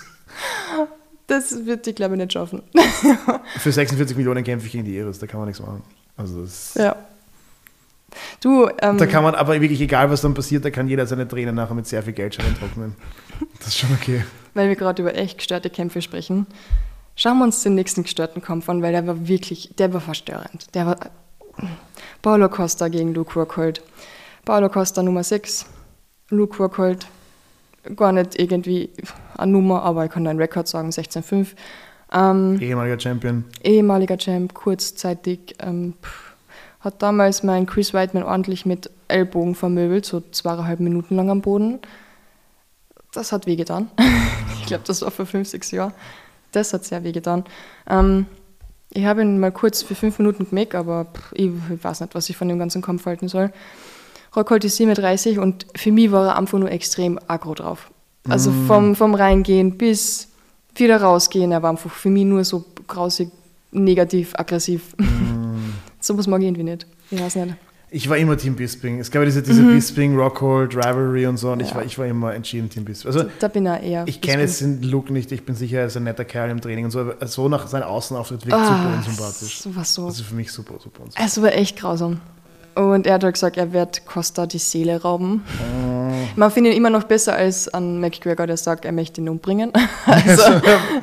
[1.26, 2.62] Das wird die, glaube ich, nicht schaffen.
[3.58, 5.82] für 46 Millionen kämpfe ich gegen die Iris, da kann man nichts machen.
[6.16, 6.94] Also das, Ja.
[8.40, 11.26] Du, ähm, Da kann man aber wirklich, egal was dann passiert, da kann jeder seine
[11.26, 12.94] Tränen nachher mit sehr viel Geldscheinen trocknen.
[13.58, 14.24] Das ist schon okay.
[14.54, 16.46] weil wir gerade über echt gestörte Kämpfe sprechen,
[17.16, 20.74] schauen wir uns den nächsten gestörten Kampf an, weil der war wirklich, der war verstörend.
[20.74, 20.96] Der war
[22.22, 23.82] Paulo Costa gegen Luke Rockhold.
[24.44, 25.66] Paulo Costa Nummer 6,
[26.30, 27.06] Luke Rockhold
[27.96, 28.90] gar nicht irgendwie
[29.36, 31.48] eine Nummer, aber ich kann einen Rekord sagen, 16,5.
[32.12, 33.44] Ähm, Ehemaliger Champion.
[33.62, 36.33] ehemaliger Champ, kurzzeitig, ähm, pff,
[36.84, 41.78] hat damals mein Chris Whiteman ordentlich mit Ellbogen vermöbelt, so zweieinhalb Minuten lang am Boden.
[43.12, 43.90] Das hat wehgetan.
[44.60, 45.94] ich glaube, das war vor fünf, sechs Jahren.
[46.52, 47.44] Das hat sehr wehgetan.
[47.88, 48.26] Ähm,
[48.90, 52.14] ich habe ihn mal kurz für fünf Minuten gemerkt, aber pff, ich, ich weiß nicht,
[52.14, 53.50] was ich von dem ganzen Kampf halten soll.
[54.36, 57.90] Rockhold ist 37 und für mich war er einfach nur extrem aggro drauf.
[58.28, 60.28] Also vom, vom Reingehen bis
[60.74, 63.30] wieder rausgehen, er war einfach für mich nur so grausig,
[63.70, 64.94] negativ, aggressiv.
[64.98, 65.43] so
[66.08, 66.86] was mag ich irgendwie nicht.
[67.10, 67.54] Ich weiß nicht.
[67.90, 68.98] Ich war immer Team Bisping.
[68.98, 71.76] Es gab ja diese, diese Bisping, Rockhold, Rivalry und so und ich, Ja.
[71.76, 73.12] war, ich war immer entschieden Team Bisping.
[73.12, 74.02] Also Da bin ich eher.
[74.08, 76.60] ich kenne jetzt den Look nicht, ich bin sicher, er ist ein netter Kerl im
[76.60, 79.62] Training und so, aber so nach seinem Außenauftritt wirkt super Ah, unsympathisch.
[79.62, 80.06] das war so.
[80.06, 81.24] Also für mich super, super unsympathisch.
[81.36, 82.20] Es war echt grausam.
[82.74, 85.44] Und er hat halt gesagt, er wird Costa die Seele rauben.
[85.86, 86.03] Oh.
[86.36, 89.72] Man findet ihn immer noch besser als an McGregor, der sagt, er möchte ihn umbringen.
[90.06, 90.60] Also,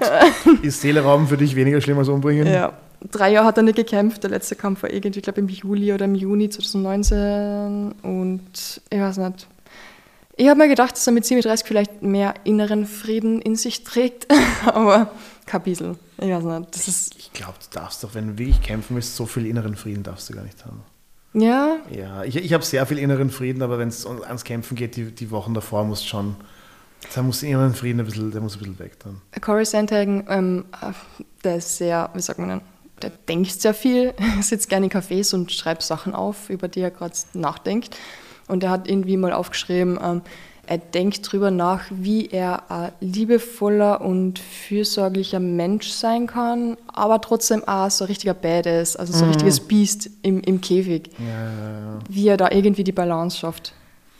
[0.62, 2.48] Ist Seele rauben für dich weniger schlimm als umbringen?
[2.48, 2.74] ja.
[3.10, 4.22] Drei Jahre hat er nicht gekämpft.
[4.22, 7.94] Der letzte Kampf war irgendwie, ich glaube, im Juli oder im Juni 2019.
[8.04, 9.48] Und ich weiß nicht.
[10.36, 14.28] Ich habe mir gedacht, dass er mit 37 vielleicht mehr inneren Frieden in sich trägt.
[14.66, 15.12] Aber
[15.64, 15.98] bisschen.
[16.18, 16.76] Ich weiß nicht.
[16.76, 19.76] Das ist, Ich glaube, du darfst doch, wenn du wirklich kämpfen willst, so viel inneren
[19.76, 20.82] Frieden darfst du gar nicht haben.
[21.34, 24.96] Ja, Ja, ich, ich habe sehr viel inneren Frieden, aber wenn es ans Kämpfen geht,
[24.96, 26.36] die, die Wochen davor musst schon,
[27.16, 29.22] da muss der inneren Frieden ein bisschen, der muss ein bisschen weg dann.
[29.42, 30.92] Corey Sandhagen, ähm, äh,
[31.44, 32.62] der ist sehr, wie sagt man denn,
[33.02, 36.92] der denkt sehr viel, sitzt gerne in Cafés und schreibt Sachen auf, über die er
[36.92, 37.98] gerade nachdenkt.
[38.48, 40.22] Und er hat irgendwie mal aufgeschrieben, ähm,
[40.72, 47.68] er denkt drüber nach, wie er ein liebevoller und fürsorglicher Mensch sein kann, aber trotzdem
[47.68, 51.80] auch so ein richtiger Badass, also so ein richtiges Biest im, im Käfig Ja, ja,
[51.80, 52.00] ja.
[52.08, 53.74] wie er da irgendwie die Balance schafft.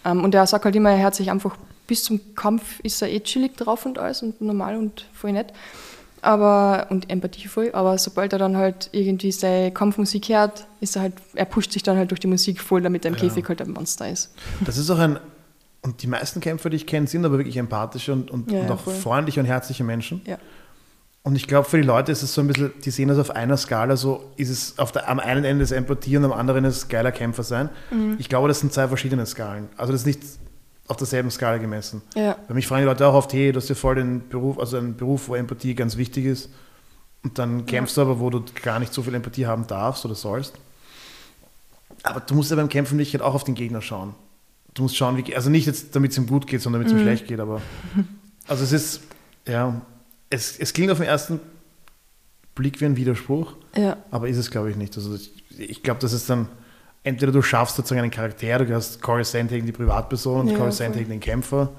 [0.04, 1.56] Ähm, und er sagt halt immer, er hört sich einfach
[1.88, 5.54] bis zum Kampf ist er eh chillig drauf und alles und normal und voll nett.
[6.22, 11.14] Aber, und empathievoll, aber sobald er dann halt irgendwie seine Kampfmusik hört, ist er halt,
[11.34, 13.22] er pusht sich dann halt durch die Musik voll, damit er im Ja.
[13.22, 14.32] Käfig halt ein Monster ist.
[14.66, 15.18] Das ist auch ein,
[15.82, 18.68] und die meisten Kämpfer, die ich kenne, sind aber wirklich empathische und, und, Ja, und
[18.68, 18.94] ja, auch voll.
[18.94, 20.22] freundliche und herzliche Menschen.
[20.26, 20.38] Ja.
[21.24, 23.30] Und ich glaube, für die Leute ist es so ein bisschen, die sehen das auf
[23.32, 26.66] einer Skala, so ist es auf der, am einen Ende ist Empathie und am anderen
[26.66, 27.70] ist geiler Kämpfer sein.
[27.92, 28.16] Mhm.
[28.20, 29.70] Ich glaube, das sind zwei verschiedene Skalen.
[29.78, 30.22] Also das ist nicht
[30.88, 32.02] auf derselben Skala gemessen.
[32.16, 32.38] Ja.
[32.48, 34.78] Weil mich fragen die Leute auch oft, hey, du hast ja voll den Beruf, also
[34.78, 36.50] einen Beruf, wo Empathie ganz wichtig ist.
[37.24, 40.16] Und dann kämpfst du aber, wo du gar nicht so viel Empathie haben darfst oder
[40.16, 40.56] sollst.
[42.02, 44.16] Aber du musst ja beim Kämpfen nicht halt auch auf den Gegner schauen.
[44.74, 47.00] Du musst schauen, wie, also nicht jetzt, damit es ihm gut geht, sondern damit es
[47.00, 47.62] ihm schlecht geht, aber
[48.48, 49.02] also es ist,
[49.48, 49.82] ja,
[50.30, 51.40] es, es klingt auf den ersten
[52.56, 53.98] Blick wie ein Widerspruch, Ja.
[54.12, 54.96] aber ist es, glaube ich, nicht.
[54.96, 56.48] Also ich, ich glaube, das ist dann,
[57.04, 60.72] entweder du schaffst sozusagen einen Charakter, du hast Corey Sandhagen die Privatperson und Ja, Corey.
[60.72, 61.70] Sandhagen den Kämpfer.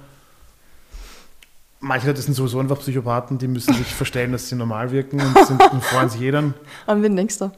[1.81, 5.47] Manche Leute sind sowieso einfach Psychopathen, die müssen sich verstellen, dass sie normal wirken und,
[5.47, 6.55] sind, und freuen sich jedem.
[6.87, 7.51] An wen denkst du?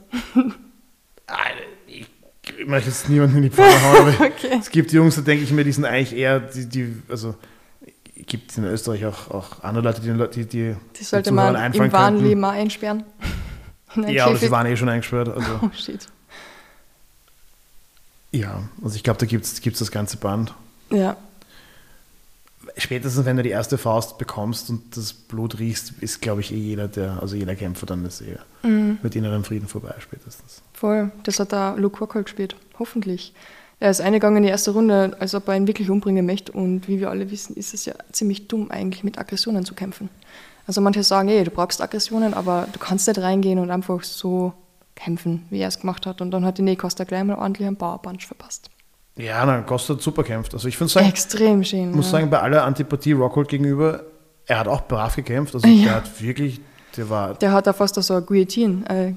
[2.59, 4.59] Ich, möchte jetzt niemanden in die Pfanne hauen, aber Okay.
[4.61, 7.35] es gibt Jungs, da denke ich mir, die sind eigentlich eher, die, die also
[8.27, 11.93] gibt es in Österreich auch, auch andere Leute, die, die, die Die sollte man im
[11.93, 12.23] wahren.
[12.23, 13.05] Leben auch einsperren.
[14.09, 15.29] Ja, aber sie waren eh schon eingesperrt.
[15.29, 16.09] Also, Oh shit.
[18.33, 20.53] ja, also ich glaube, da gibt es das ganze Band.
[20.91, 21.17] Ja.
[22.77, 26.57] Spätestens, wenn du die erste Faust bekommst und das Blut riechst, ist, glaube ich, eh
[26.57, 28.99] jeder, der, also jeder Kämpfer dann ist eh Mhm.
[29.03, 30.63] mit innerem Frieden vorbei, spätestens.
[30.73, 31.13] Voll.
[31.23, 32.57] Das hat da Luke Rockhold gespielt.
[32.79, 33.33] Hoffentlich.
[33.81, 36.53] Er ist eingegangen in die erste Runde, als ob er ihn wirklich umbringen möchte.
[36.53, 40.09] Und wie wir alle wissen, ist es ja ziemlich dumm, eigentlich mit Aggressionen zu kämpfen.
[40.67, 44.53] Also manche sagen, ey, du brauchst Aggressionen, aber du kannst nicht reingehen und einfach so
[44.95, 46.21] kämpfen, wie er es gemacht hat.
[46.21, 48.71] Und dann hat die Costa gleich mal ordentlich einen Powerpunch verpasst.
[49.17, 50.55] Ja, na, Costa hat super kämpft.
[50.55, 51.91] Also ich finde sagen, Extrem schön.
[51.91, 52.13] Ich muss ja.
[52.13, 54.03] sagen, bei aller Antipathie Rockhold gegenüber,
[54.47, 55.55] er hat auch brav gekämpft.
[55.55, 55.85] Also Ja.
[55.85, 56.61] der hat wirklich,
[56.97, 59.13] der war, Der hat da fast so eine Guillotine äh,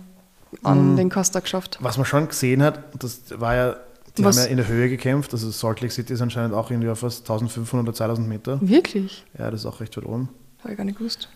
[0.64, 0.98] an Mhm.
[0.98, 1.78] den Costa geschafft.
[1.82, 3.76] was man schon gesehen hat, das war ja,
[4.18, 5.34] die Was- haben ja in der Höhe gekämpft.
[5.34, 8.60] Also Salt Lake City ist anscheinend auch irgendwie auf fast 1500 oder 2000 Meter.
[8.62, 9.26] Wirklich?
[9.38, 10.30] Ja, das ist auch recht weit oben.
[10.60, 11.28] Habe ich gar nicht gewusst.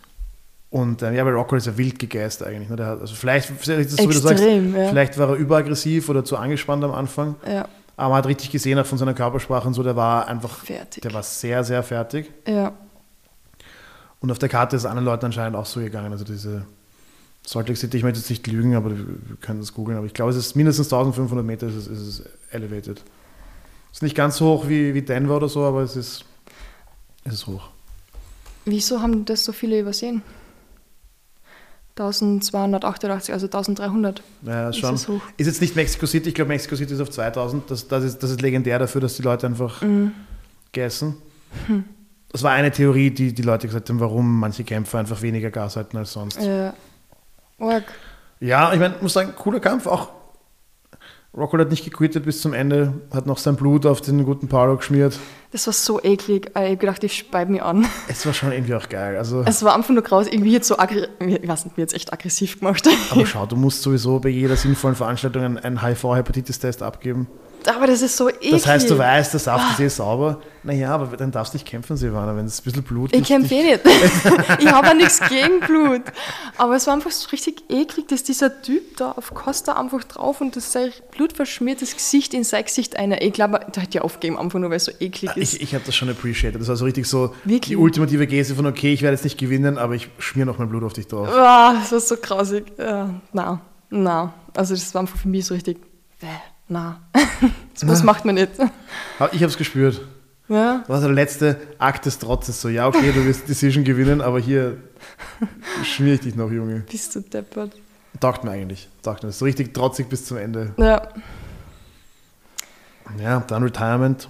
[0.70, 2.68] Und ähm, ja, bei Rockhold ist er wild gegeist eigentlich.
[2.70, 2.76] Ne?
[2.86, 4.88] Hat, also vielleicht, vielleicht ist so, wie du sagst, Extrem, ja.
[4.88, 7.34] vielleicht war er überaggressiv oder zu angespannt am Anfang.
[7.46, 10.64] Ja, Aber man hat richtig gesehen auch von seiner Körpersprache und so, der war einfach,
[10.64, 11.02] fertig.
[11.02, 12.30] der war sehr, sehr fertig.
[12.46, 12.72] Ja,
[14.20, 16.12] Und auf der Karte ist es anderen Leuten anscheinend auch so gegangen.
[16.12, 16.64] Also diese
[17.44, 19.98] Salt Lake City, ich möchte jetzt nicht lügen, aber wir können das googeln.
[19.98, 23.02] Aber ich glaube, es ist mindestens 1500 Meter ist es, ist es elevated.
[23.90, 26.24] Es ist nicht ganz so hoch wie, wie Denver oder so, aber es ist,
[27.24, 27.68] es ist hoch.
[28.64, 30.22] Wieso haben das so viele übersehen?
[31.96, 34.22] 1288, also 1300.
[34.42, 35.16] Ja, ist Ist schon.
[35.16, 35.22] hoch?
[35.36, 37.70] Ist jetzt nicht Mexico City, ich glaube, Mexico City ist auf 2000.
[37.70, 40.12] Das, das, ist, das ist legendär dafür, dass die Leute einfach Mhm.
[40.72, 41.16] gegessen.
[42.30, 45.76] Das war eine Theorie, die die Leute gesagt haben, warum manche Kämpfer einfach weniger Gas
[45.76, 46.40] halten als sonst.
[46.40, 46.72] Ja.
[47.58, 47.84] Org.
[48.40, 49.86] Ja, ich meine, muss sagen, cooler Kampf.
[49.86, 50.08] Auch
[51.34, 54.76] Rockhold hat nicht gequittet bis zum Ende, hat noch sein Blut auf den guten Paulo
[54.76, 55.18] geschmiert.
[55.50, 56.50] Das war so eklig.
[56.50, 57.86] Ich habe gedacht, ich speib mich an.
[58.06, 59.16] Es war schon irgendwie auch geil.
[59.16, 60.26] Also, Es war einfach nur graus.
[60.26, 61.08] Irgendwie jetzt so aggressiv.
[61.20, 62.86] Ich weiß nicht, wie jetzt echt aggressiv gemacht.
[63.10, 67.26] aber schau, du musst sowieso bei jeder sinnvollen Veranstaltung einen, einen HIV-Hepatitis-Test abgeben.
[67.66, 68.50] Aber das ist so eklig.
[68.50, 70.38] Das heißt, du weißt, der Saft ist eh sauber.
[70.64, 73.26] Naja, aber dann darfst du nicht kämpfen, Silvana, wenn es ein bisschen Blut Ich ist.
[73.26, 73.80] kämpfe eh nicht.
[74.60, 76.02] ich habe ja nichts gegen Blut.
[76.56, 80.40] Aber es war einfach so richtig eklig, dass dieser Typ da auf Costa einfach drauf
[80.40, 83.20] und das sein blutverschmiertes Gesicht in sein Gesicht einer.
[83.22, 85.54] Ich glaube, da hätte ich aufgeben, einfach nur weil es so eklig ist.
[85.54, 86.60] Ich, ich habe das schon appreciated.
[86.60, 87.62] Das war so richtig so Wirklich?
[87.62, 90.68] die ultimative Geste von, okay, ich werde jetzt nicht gewinnen, aber ich schmier noch mein
[90.68, 91.28] Blut auf dich drauf.
[91.28, 92.66] Ah, das war so grausig.
[92.78, 94.32] Ja, na, na.
[94.54, 95.78] Also das war einfach für mich so richtig.
[96.20, 96.26] Bäh,
[96.68, 97.00] na.
[97.82, 98.52] was macht man nicht.
[99.32, 100.00] Ich habe es gespürt.
[100.48, 102.60] Ja, Das war so der letzte Akt des Trotzes.
[102.60, 104.76] So, ja, okay, du wirst Decision gewinnen, aber hier
[105.84, 106.84] schmier ich dich noch, Junge.
[106.90, 107.72] bist du deppert.
[108.20, 108.88] Taugt mir eigentlich.
[109.02, 109.32] Taugt mir.
[109.32, 110.72] So richtig trotzig bis zum Ende.
[110.76, 111.08] Ja,
[113.18, 114.28] Ja, dann Retirement.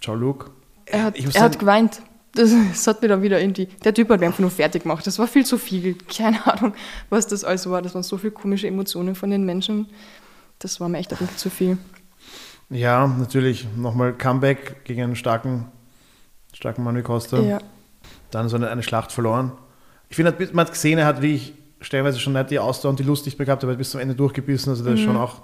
[0.00, 0.50] Ciao, Luke.
[0.86, 2.02] er hat, er hat sagen- geweint.
[2.34, 3.66] Das, das hat mir dann wieder irgendwie.
[3.84, 5.06] Der Typ hat mich einfach nur fertig gemacht.
[5.06, 5.96] Das war viel zu viel.
[6.14, 6.74] Keine Ahnung,
[7.08, 7.80] was das alles war.
[7.82, 9.86] Das waren so viele komische Emotionen von den Menschen.
[10.58, 11.78] Das war mir echt ein bisschen zu viel.
[12.70, 13.66] Ja, natürlich.
[13.76, 15.66] Nochmal Comeback gegen einen starken,
[16.52, 17.38] starken Manuel Costa.
[17.38, 17.58] Ja.
[18.30, 19.52] Dann so eine, eine Schlacht verloren.
[20.08, 22.98] Ich finde, man hat gesehen, er hat, wie ich stellenweise schon nicht die Ausdauer und
[22.98, 24.70] die Lust nicht mehr gehabt, aber er bis zum Ende durchgebissen.
[24.70, 25.42] Also der ist schon auch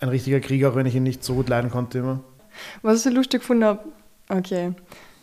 [0.00, 2.20] ein richtiger Krieger, auch wenn ich ihn nicht so gut leiden konnte immer.
[2.82, 3.80] Was ich lustig gefunden habe,
[4.28, 4.72] okay,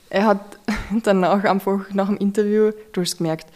[0.10, 0.60] er hat
[1.04, 3.48] danach einfach nach dem Interview, du hast gemerkt,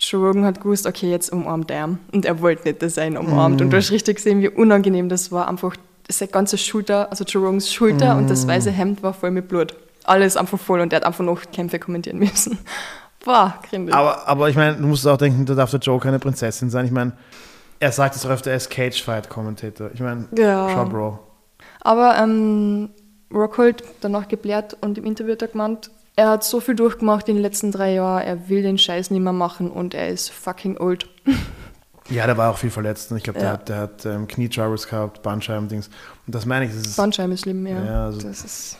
[0.00, 1.96] Joe Rogan hat gewusst, okay, jetzt umarmt er.
[2.12, 3.60] Und er wollte nicht, dass er ihn umarmt.
[3.60, 5.48] Und du hast richtig gesehen, wie unangenehm das war.
[5.48, 5.76] Einfach
[6.08, 9.74] seine ganze Schulter, also Joe Rogans Schulter und das weiße Hemd war voll mit Blut.
[10.04, 12.58] Alles einfach voll und er hat einfach noch Kämpfe kommentieren müssen.
[13.24, 13.94] Boah, grindig.
[13.94, 16.84] Aber, aber ich meine, du musst auch denken, da darf der Joe keine Prinzessin sein.
[16.84, 17.12] Ich meine,
[17.80, 19.90] er sagt es auch öfter, er ist Cage-Fight-Kommentator.
[19.94, 20.68] Ich meine, Ja.
[20.70, 21.18] schau, Bro.
[21.80, 22.90] Aber ähm,
[23.32, 27.36] Rockhold danach geblärt und im Interview hat er gemeint, er hat so viel durchgemacht in
[27.36, 30.76] den letzten drei Jahren, er will den Scheiß nicht mehr machen und er ist fucking
[30.78, 31.08] old.
[32.10, 33.10] Ja, der war auch viel verletzt.
[33.12, 33.52] Ich glaube, der Ja.
[33.54, 35.88] hat, der hat ähm, Knie-Troubles gehabt, Bandscheiben-Dings.
[36.26, 36.72] Und das meine ich.
[36.72, 37.82] Das ist, Bandscheiben ist schlimm, ja.
[37.84, 38.76] Ja, also- das ist,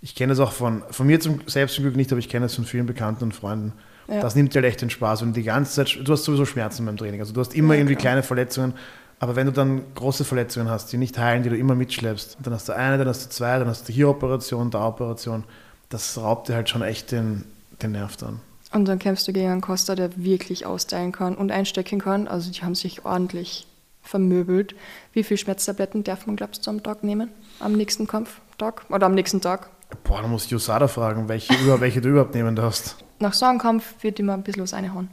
[0.00, 2.46] ich kenne das auch von, von mir zum, selbst zum Glück nicht, aber ich kenne
[2.46, 3.72] es von vielen Bekannten und Freunden.
[4.08, 4.20] Ja.
[4.20, 5.22] Das nimmt dir halt echt den Spaß.
[5.22, 7.20] Und die ganze Zeit, du hast sowieso Schmerzen beim Training.
[7.20, 8.12] Also du hast immer Ja, irgendwie klar.
[8.12, 8.74] kleine Verletzungen.
[9.20, 12.52] Aber wenn du dann große Verletzungen hast, die nicht heilen, die du immer mitschleppst, dann
[12.52, 15.44] hast du eine, dann hast du zwei, dann hast du hier Operation, da Operation.
[15.88, 17.44] Das raubt dir halt schon echt den,
[17.80, 18.40] den Nerv dann.
[18.74, 22.26] Und dann kämpfst du gegen einen Costa, der wirklich austeilen kann und einstecken kann.
[22.26, 23.66] Also die haben sich ordentlich
[24.02, 24.74] vermöbelt.
[25.12, 27.30] Wie viele Schmerztabletten darf man, glaubst du, am Tag nehmen?
[27.60, 28.84] Am nächsten Kampftag?
[28.90, 29.70] Oder am nächsten Tag?
[30.02, 32.96] Boah, da muss ich Usada fragen, welche, über, welche du überhaupt nehmen darfst.
[33.20, 35.08] Nach so einem Kampf wird immer ein bisschen was reinhauen.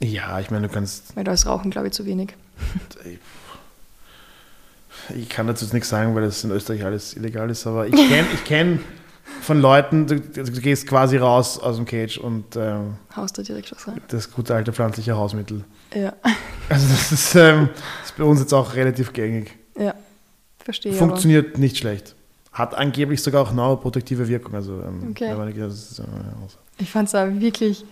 [0.00, 2.34] Ja, ich meine, du kannst Weil da ist Rauchen, glaube ich, zu wenig.
[5.14, 7.94] Ich kann dazu jetzt nichts sagen, weil das in Österreich alles illegal ist, aber ich
[7.94, 8.80] kenne ich kenn
[9.40, 13.70] von Leuten, du, du gehst quasi raus aus dem Cage und ähm, Haust da direkt
[13.72, 14.00] was rein.
[14.08, 15.64] das gute alte pflanzliche Hausmittel.
[15.94, 16.12] Ja,
[16.68, 17.68] Also das ist, ähm,
[18.00, 19.56] das ist bei uns jetzt auch relativ gängig.
[19.78, 19.94] ja.
[20.64, 20.98] Verstehe aber.
[21.00, 22.14] Funktioniert nicht schlecht.
[22.50, 24.54] Hat angeblich sogar auch neuroprotektive Wirkung.
[24.54, 25.34] Also, ähm, Okay.
[25.34, 27.84] man- ist, äh, also- Ich fand es auch wirklich,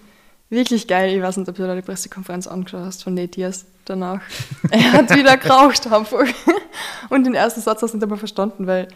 [0.49, 1.15] wirklich geil.
[1.15, 4.21] Ich weiß nicht, ob du da die Pressekonferenz angeschaut hast von Nate Diaz danach.
[4.71, 6.25] er hat wieder geraucht einfach.
[7.11, 8.89] Und den ersten Satz hast du nicht einmal verstanden, weil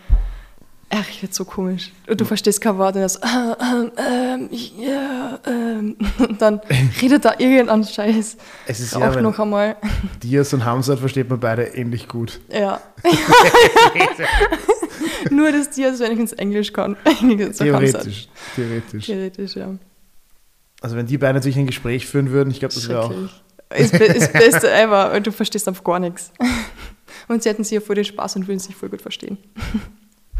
[0.88, 1.90] er redet so komisch.
[2.06, 5.96] Und du verstehst kein Wort und so, äh, ähm, ähm, ja, ähm.
[6.18, 6.60] Und dann
[7.02, 8.36] redet er irgendeinen Scheiß.
[8.66, 9.76] Es ist ja, Raucht wenn noch einmal.
[10.22, 12.40] Diaz und Hamzat versteht man beide ähnlich gut.
[12.52, 12.80] Ja.
[15.30, 16.96] Nur das Diaz wenigstens Englisch kann.
[17.04, 18.28] Englisch kann Theoretisch.
[18.54, 19.06] Theoretisch.
[19.06, 19.74] Theoretisch, ja.
[20.80, 23.12] Also wenn die beiden natürlich ein Gespräch führen würden, ich glaube, das wäre auch.
[23.74, 25.12] Ist, ist das Beste ever.
[25.12, 26.30] Und du verstehst einfach gar nichts.
[27.26, 29.38] Und sie hätten sich ja voll den Spaß und würden sich voll gut verstehen.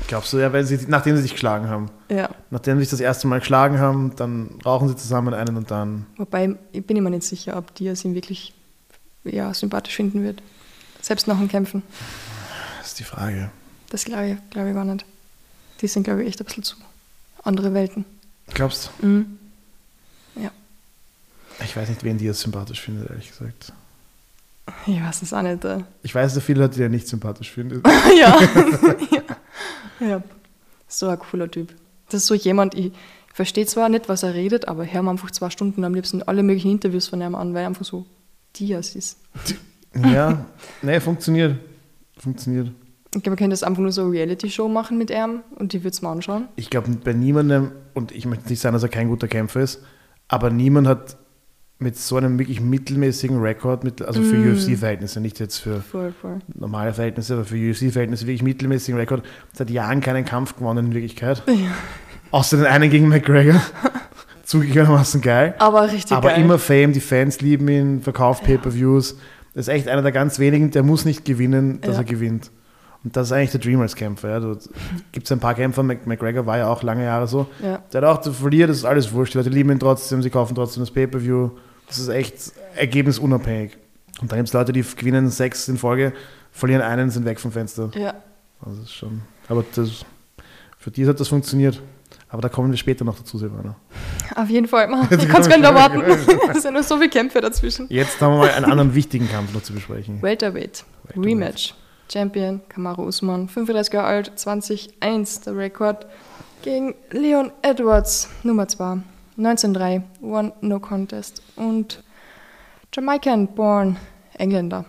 [0.09, 1.91] Glaubst du, ja, wenn sie, nachdem sie sich geschlagen haben.
[2.09, 2.31] Ja.
[2.51, 6.07] Nachdem sie sich das erste Mal geschlagen haben, dann rauchen sie zusammen einen und dann.
[6.17, 8.55] Wobei, ich bin immer nicht sicher, ob Diaz ihn wirklich
[9.25, 10.43] ja, sympathisch finden wird.
[11.03, 11.83] Selbst nach dem Kämpfen.
[12.79, 13.51] Das ist die Frage.
[13.91, 15.05] Das glaube ich, glaube ich gar nicht.
[15.81, 16.77] Die sind, glaube ich, echt ein bisschen zu
[17.43, 18.05] andere Welten.
[18.55, 19.39] Glaubst Mhm.
[20.37, 20.51] Ja.
[21.59, 21.65] du?
[21.65, 23.73] Ich weiß nicht, wen die jetzt sympathisch findet, ehrlich gesagt.
[24.87, 25.65] Ich weiß es auch nicht.
[25.65, 25.85] Äh.
[26.03, 27.83] Ich weiß, dass viele Leute, die er nicht sympathisch finden.
[28.19, 28.39] ja.
[28.41, 29.23] ja.
[30.01, 30.23] ja.
[30.89, 31.75] So ein cooler Typ.
[32.09, 32.93] Das ist so jemand, ich
[33.33, 36.43] verstehe zwar nicht, was er redet, aber hör mir einfach zwei Stunden am liebsten alle
[36.43, 38.07] möglichen Interviews von ihm an, weil er einfach so
[38.57, 39.19] Diaz ist.
[39.95, 40.47] ja,
[40.83, 41.59] nee, funktioniert.
[42.17, 42.69] Funktioniert.
[43.15, 45.81] Ich glaube, man könnte das einfach nur so eine Reality-Show machen mit ihm und die
[45.81, 46.49] würde es mal anschauen.
[46.57, 49.83] Ich glaube, bei niemandem, und ich möchte nicht sagen, dass er kein guter Kämpfer ist,
[50.29, 51.17] aber niemand hat
[51.79, 54.53] mit so einem wirklich mittelmäßigen Rekord, mit, also für Mm.
[54.55, 56.39] UFC-Verhältnisse, nicht jetzt für Voll, voll.
[56.55, 61.43] normale Verhältnisse, aber für UFC-Verhältnisse wirklich mittelmäßigen Rekord, seit Jahren keinen Kampf gewonnen in Wirklichkeit.
[62.31, 63.61] Außer den einen gegen McGregor.
[64.45, 65.55] Zugegebenermaßen geil.
[65.59, 66.41] Aber richtig Aber geil.
[66.41, 69.17] immer Fame, die Fans lieben ihn, verkauft Pay-Per-Views.
[69.55, 72.03] Das ist echt einer der ganz wenigen, der muss nicht gewinnen, dass Ja.
[72.03, 72.51] er gewinnt.
[73.05, 74.39] Und das ist eigentlich der Dream als Kämpfer.
[74.41, 74.57] Ja.
[75.13, 77.47] Gibt es ein paar Kämpfer, Mc- McGregor war ja auch lange Jahre so.
[77.63, 77.81] Ja.
[77.93, 79.35] Der hat auch zu verlieren, das ist alles wurscht.
[79.35, 81.51] Die Leute lieben ihn trotzdem, sie kaufen trotzdem das Pay-Per-View.
[81.87, 83.77] Das ist echt ergebnisunabhängig.
[84.21, 86.13] Und dann gibt es Leute, die gewinnen sechs in Folge,
[86.51, 87.91] verlieren einen, sind weg vom Fenster.
[87.95, 88.15] ja.
[88.65, 89.21] Also das ist schon.
[89.49, 90.05] Aber das,
[90.79, 91.81] für die hat das funktioniert.
[92.31, 93.77] Aber da kommen wir später noch dazu, Silvana.
[94.35, 94.89] Auf jeden Fall.
[94.89, 96.01] Man, ich kann es gar nicht erwarten.
[96.51, 97.87] Es sind nur so viele Kämpfe dazwischen.
[97.91, 100.23] Jetzt haben wir mal einen anderen wichtigen Kampf noch zu besprechen.
[100.23, 100.85] Welterweight.
[101.05, 101.27] Welterweight.
[101.27, 101.75] Rematch.
[102.11, 106.07] Champion Kamaru Usman, 35 Jahre alt, 20-1 der Rekord
[106.63, 108.99] gegen Leon Edwards, Nummer 2.
[109.39, 111.43] 19-3, One No Contest.
[111.57, 112.03] Und
[112.93, 113.97] Jamaican born
[114.39, 114.85] Engländer.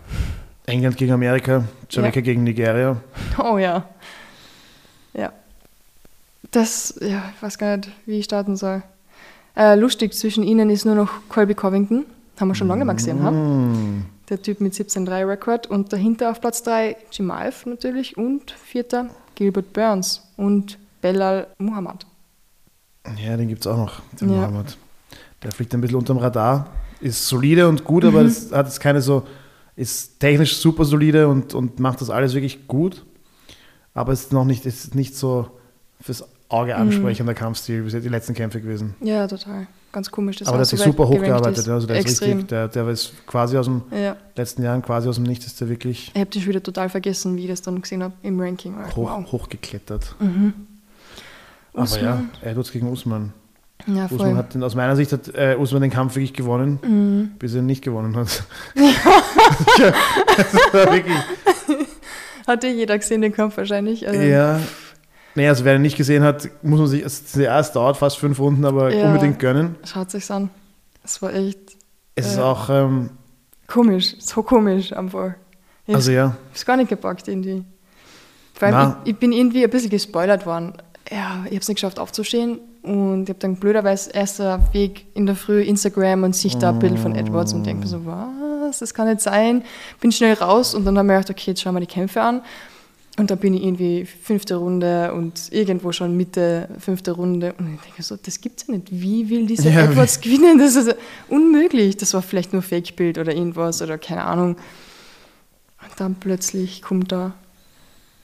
[0.66, 2.22] England gegen Amerika, Jamaika Ja.
[2.22, 2.96] gegen Nigeria.
[3.38, 3.84] Oh ja.
[5.14, 5.32] Ja.
[6.50, 8.82] Das, ja, ich weiß gar nicht, wie ich starten soll.
[9.56, 12.04] Äh, lustig zwischen ihnen ist nur noch Colby Covington.
[12.38, 13.30] Haben wir schon lange mal gesehen, ha?
[13.32, 14.04] Mm.
[14.28, 15.66] Der Typ mit 17-3-Rekord.
[15.66, 18.16] Und dahinter auf Platz 3 Jimaev natürlich.
[18.16, 22.06] Und vierter Gilbert Burns und Belal Muhammad.
[23.16, 24.36] Ja, den gibt es auch noch, den Ja.
[24.36, 24.76] Mohammed.
[25.42, 26.68] Der fliegt ein bisschen unterm Radar.
[27.00, 29.22] Ist solide und gut, aber es hat jetzt keine so,
[29.76, 33.04] ist technisch super solide und, und macht das alles wirklich gut.
[33.94, 35.48] Aber ist noch nicht, ist nicht so
[36.00, 38.94] fürs Auge ansprechender Kampfstil, wie die letzten Kämpfe gewesen.
[39.00, 39.66] Ja, total.
[39.92, 40.36] Ganz komisch.
[40.36, 41.58] dass aber er der hat sich super hochgearbeitet.
[41.58, 41.68] ist.
[41.68, 44.16] Also der ist richtig, der, der ist quasi aus dem Ja.
[44.36, 47.36] letzten Jahren, quasi aus dem Nichts, ist der wirklich Ich habe schon wieder total vergessen,
[47.36, 48.74] wie ich das dann gesehen habe im Ranking.
[48.94, 49.32] hoch, Wow.
[49.32, 50.14] hochgeklettert.
[50.20, 50.52] Mhm.
[51.78, 52.30] Aber ja, Usman.
[52.42, 53.32] Edwards gegen Usman.
[53.86, 54.36] Ja, Usman voll.
[54.36, 57.30] hat den, aus meiner Sicht hat äh, Usman den Kampf wirklich gewonnen, Mhm.
[57.38, 58.42] bis er ihn nicht gewonnen hat.
[58.74, 58.84] ja,
[60.92, 61.16] wirklich,
[62.46, 64.06] Hat ja jeder gesehen, den Kampf wahrscheinlich.
[64.08, 64.60] Also, ja,
[65.34, 68.18] Nee, also wer ihn nicht gesehen hat, muss man sich, es ja, es dauert fast
[68.18, 69.06] fünf Runden, aber Ja.
[69.06, 69.76] unbedingt gönnen.
[69.84, 70.50] Schaut sich's an.
[71.04, 71.76] Es war echt
[72.16, 72.44] Es ist Ja.
[72.44, 73.10] auch, ähm,
[73.68, 75.34] komisch, so komisch einfach.
[75.86, 77.64] Ich also ja, hab's gar nicht gepackt irgendwie.
[78.54, 80.72] Vor allem, ich, ich bin irgendwie ein bisschen gespoilert worden.
[81.10, 85.06] Ja, ich habe es nicht geschafft aufzustehen und ich habe dann blöderweise erst auf Weg
[85.14, 88.04] in der Früh Instagram und sich da ein Bild von Edwards und denke mir so,
[88.04, 89.62] was, das kann nicht sein.
[90.00, 92.42] Bin schnell raus und dann haben wir gedacht, okay, jetzt schauen wir die Kämpfe an.
[93.16, 97.52] Und dann bin ich irgendwie fünfte Runde und irgendwo schon Mitte fünfte Runde.
[97.58, 98.88] Und ich denke so, das gibt's ja nicht.
[98.92, 100.58] Wie will dieser Ja, Edwards gewinnen?
[100.58, 100.94] Das ist
[101.28, 101.96] unmöglich.
[101.96, 104.50] Das war vielleicht nur Fake-Bild oder irgendwas oder keine Ahnung.
[104.50, 107.34] Und dann plötzlich kommt da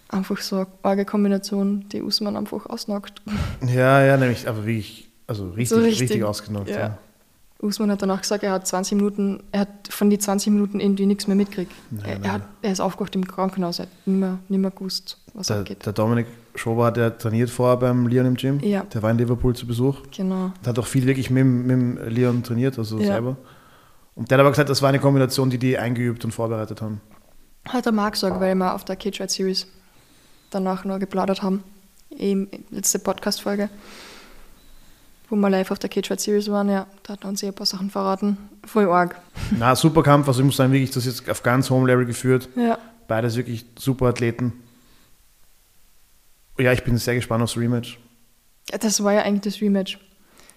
[0.09, 3.23] einfach so eine arge Kombination, die Usman einfach ausnockt.
[3.67, 6.71] ja, ja, nämlich, aber wirklich, also richtig, So richtig, richtig, ausgenockt.
[6.71, 6.79] ja.
[6.79, 6.99] Ja.
[7.63, 11.07] Usman hat danach gesagt, er hat 20 Minuten, er hat von den 20 Minuten irgendwie
[11.07, 11.73] nichts mehr mitgekriegt.
[11.91, 14.71] Nein, er, er, hat, er ist aufgewacht im Krankenhaus, er hat nicht mehr, nicht mehr
[14.71, 15.87] gewusst, was Der, abgeht.
[15.87, 18.61] der Dominik Schober, der trainiert vorher beim Leon im Gym.
[18.61, 18.83] Ja.
[18.93, 20.03] Der war in Liverpool zu Besuch.
[20.15, 20.53] Genau.
[20.63, 23.07] Der hat auch viel wirklich mit, dem- mit Leon trainiert, also Ja.
[23.07, 23.37] selber.
[24.15, 27.01] Und der hat aber gesagt, das war eine Kombination, die die eingeübt und vorbereitet haben.
[27.67, 29.67] Hat der Marc gesagt, weil wir auf der Cage Ride Series
[30.55, 31.63] danach nur geplaudert haben.
[32.11, 33.69] Eben letzte Podcast-Folge,
[35.29, 37.49] wo wir live auf der Cage Ride Series waren, ja, da hat er uns eh
[37.49, 38.37] ein paar Sachen verraten.
[38.65, 39.21] Voll arg.
[39.59, 42.07] Na, super Kampf, also ich muss sagen, wirklich, das ist jetzt auf ganz hohem Level
[42.07, 42.49] geführt.
[42.57, 42.79] Ja.
[43.09, 44.53] Beides wirklich super Athleten.
[46.59, 47.99] Ja, ich bin sehr gespannt aufs Rematch.
[48.81, 49.99] Das war ja eigentlich das Rematch.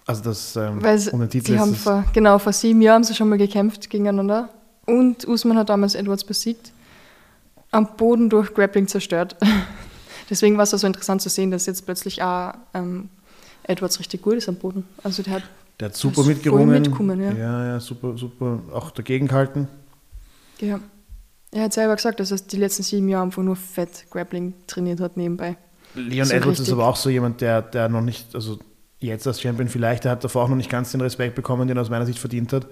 [0.06, 2.96] Also das ähm, Weil sie, den Titel sie ist haben vor, genau, vor sieben Jahren
[2.96, 4.48] haben sie schon mal gekämpft gegeneinander.
[4.86, 6.72] Und Usman hat damals Edwards besiegt.
[7.70, 9.36] Am Boden durch Grappling zerstört.
[10.30, 13.08] Deswegen war es auch so interessant zu sehen, dass jetzt plötzlich auch ähm,
[13.62, 14.84] Edwards richtig gut ist am Boden.
[15.02, 15.42] Also der hat
[15.80, 16.84] Der hat super mitgerungen.
[17.20, 17.32] ja.
[17.32, 18.60] ja, ja, super, super.
[18.72, 19.68] Auch dagegen gehalten.
[20.60, 20.80] Ja.
[21.50, 25.00] Er hat selber gesagt, dass er die letzten sieben Jahre einfach nur Fett Grappling trainiert
[25.00, 25.56] hat nebenbei.
[25.94, 28.58] Leon So Edwards ist aber auch so jemand, der, der noch nicht, also
[28.98, 31.76] jetzt als Champion vielleicht, der hat davor auch noch nicht ganz den Respekt bekommen, den
[31.78, 32.66] er aus meiner Sicht verdient hat.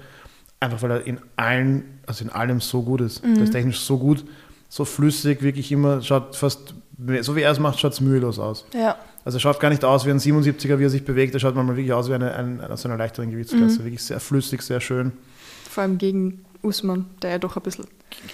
[0.60, 3.24] Einfach weil er in allen, also in allem so gut ist.
[3.24, 3.34] Mhm.
[3.36, 4.24] Der ist technisch so gut,
[4.68, 6.74] so flüssig, wirklich immer, schaut fast,
[7.20, 8.64] so wie er es macht, schaut es mühelos aus.
[8.74, 11.40] Ja, Also er schaut gar nicht aus wie ein 77er, wie er sich bewegt, er
[11.40, 13.80] schaut manchmal wirklich aus wie eine, ein, aus einer leichteren Gewichtsklasse.
[13.80, 13.84] Mhm.
[13.84, 15.12] Wirklich sehr flüssig, sehr schön.
[15.70, 17.86] vor allem gegen Usman, der ja doch ein bisschen.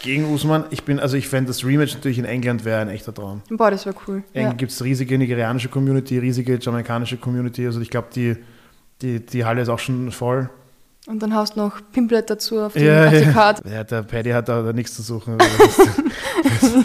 [0.02, 3.12] Gegen Usman, ich bin, also ich fände das Rematch natürlich in England wäre ein echter
[3.12, 3.42] Traum.
[3.50, 4.22] Boah, das war cool.
[4.32, 4.42] Ja.
[4.42, 4.52] Ja.
[4.52, 7.66] gibt es riesige nigerianische Community, riesige jamaikanische Community.
[7.66, 8.36] Also ich glaube, die,
[9.00, 10.48] die, die Halle ist auch schon voll.
[11.06, 13.32] Und dann hast du noch Pimplet dazu auf die, Ja, ja.
[13.32, 13.68] Karte.
[13.68, 15.36] Ja, der Paddy hat da, da nichts zu suchen.
[15.40, 16.84] Also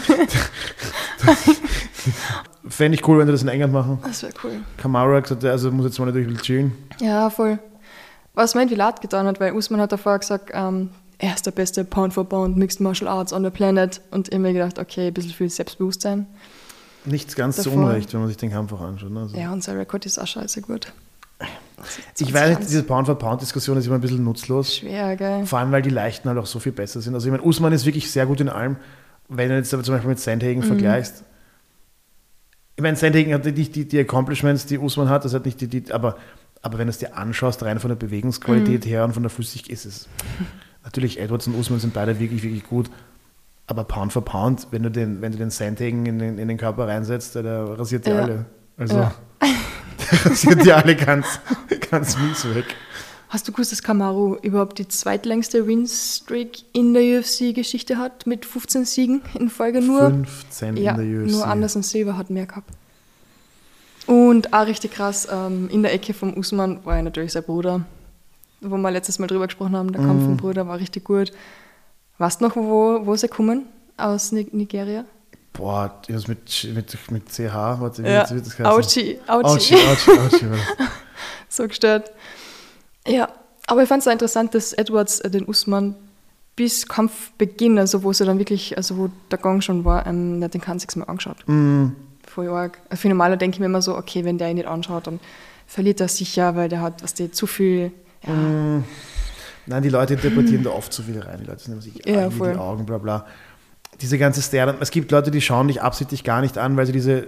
[2.68, 3.98] Fände ich cool, wenn die das in England machen.
[4.02, 4.60] Das wäre cool.
[4.76, 6.72] Kamara hat gesagt, also muss jetzt mal natürlich ein bisschen chillen.
[7.00, 7.58] Ja, voll.
[8.34, 11.84] Was irgendwie leid getan hat, weil Usman hat davor gesagt, ähm, er ist der beste
[11.84, 14.00] Pound for Pound Mixed Martial Arts on the planet.
[14.10, 16.26] Und ich mir gedacht, okay, ein bisschen viel Selbstbewusstsein.
[17.04, 17.84] Nichts ganz zu Davor.
[17.86, 19.10] Unrecht, wenn man sich den Kampf auch anschaut.
[19.10, 19.20] ne?
[19.20, 20.92] Also Ja, und sein Rekord ist auch scheiße gut.
[22.18, 22.66] Ich weiß nicht, 20.
[22.66, 24.76] diese Pound-for-Pound-Diskussion ist immer ein bisschen nutzlos.
[24.76, 25.46] Schwer, gell?
[25.46, 27.14] Vor allem, weil die Leichten halt auch so viel besser sind.
[27.14, 28.76] Also ich meine, Usman ist wirklich sehr gut in allem.
[29.28, 30.64] Wenn du jetzt aber zum Beispiel mit Sandhagen Mhm.
[30.64, 31.24] vergleichst.
[32.76, 35.66] Ich meine, Sandhagen hat nicht die, die Accomplishments, die Usman hat, das hat nicht die,
[35.68, 36.16] die aber,
[36.62, 38.88] aber wenn du es dir anschaust, rein von der Bewegungsqualität Mhm.
[38.88, 40.08] her und von der Flüssigkeit ist es.
[40.84, 42.88] Natürlich, Edwards und Usman sind beide wirklich, wirklich gut.
[43.66, 46.56] Aber Pound for Pound, wenn du den, wenn du den Sandhagen in den, in den
[46.56, 48.22] Körper reinsetzt, der, der rasiert die Ja.
[48.22, 48.46] alle.
[48.78, 49.14] Also, Ja.
[50.24, 51.40] rasiert die alle ganz,
[51.90, 52.76] ganz mies weg.
[53.28, 58.86] Hast du gewusst, dass Kamaru überhaupt die zweitlängste Win-Streak in der UFC-Geschichte hat, mit 15
[58.86, 60.08] Siegen in Folge nur?
[60.10, 61.30] 15 ja, in der UFC.
[61.32, 62.70] nur Anderson Silva hat mehr gehabt.
[64.06, 67.84] Und auch richtig krass, ähm, in der Ecke vom Usman war ja natürlich sein Bruder,
[68.62, 71.30] wo wir letztes Mal drüber gesprochen haben, der Kampf vom Bruder war richtig gut.
[72.16, 73.66] Weißt du noch, wo, wo sie kommen?
[73.98, 75.04] Aus Ni Nigeria?
[75.58, 78.64] Boah, das mit, mit, mit CH, warte, wie Ja, wird das heißen?
[78.64, 79.74] Auchi, Auchi.
[79.74, 80.46] Auchi, Auchi, Auchi.
[81.48, 82.12] so gestört.
[83.04, 83.28] Ja,
[83.66, 85.96] aber ich fand es auch interessant, dass Edwards äh, den Usman
[86.54, 90.78] bis Kampfbeginn, also wo sie dann wirklich, also wo der Gang schon war, ähm, den
[90.78, 91.38] sechs Mal angeschaut.
[91.46, 91.88] Mm,
[92.24, 92.78] Voll arg.
[92.94, 95.18] Für normaler denke ich mir immer so, okay, wenn der ihn nicht anschaut, dann
[95.66, 97.90] verliert er sicher, weil der hat, was der zu viel.
[98.24, 98.84] Ja, mm.
[99.66, 101.40] Nein, die Leute interpretieren da oft zu viel rein.
[101.40, 102.52] Die Leute nehmen sich Ja, voll.
[102.54, 103.26] die Augen, bla bla.
[104.00, 106.92] Diese ganze Stern, es gibt Leute, die schauen dich absichtlich gar nicht an, weil sie
[106.92, 107.26] diese,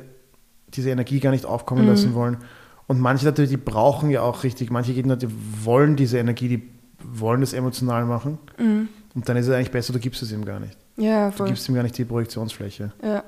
[0.74, 1.88] diese Energie gar nicht aufkommen Mhm.
[1.90, 2.36] lassen wollen.
[2.86, 5.28] Und manche Leute, die brauchen ja auch richtig, manche Gegner, die
[5.64, 6.62] wollen diese Energie, die
[7.02, 8.38] wollen das emotional machen.
[8.58, 10.76] Und dann ist es eigentlich besser, du gibst es ihm gar nicht.
[10.96, 11.48] ja Du voll.
[11.48, 12.92] gibst ihm gar nicht die Projektionsfläche.
[13.02, 13.22] Ja.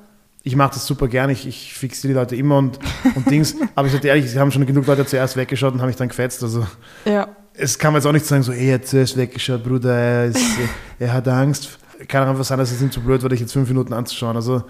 [0.45, 2.79] ich mache das super gern, ich, ich fixe die Leute immer und,
[3.15, 3.55] und Dings.
[3.77, 6.09] Aber ich sage ehrlich, sie haben schon genug Leute zuerst weggeschaut und haben mich dann
[6.09, 6.43] gefetzt.
[6.43, 6.67] Also
[7.05, 9.95] ja, es kann man jetzt auch nicht sagen, so, ey, er hat zuerst weggeschaut, Bruder,
[9.97, 10.41] er, ist,
[10.99, 11.79] er hat Angst.
[12.09, 14.37] Kann auch einfach sein, dass es ihm zu blöd war, dich jetzt fünf Minuten anzuschauen.
[14.37, 14.63] Also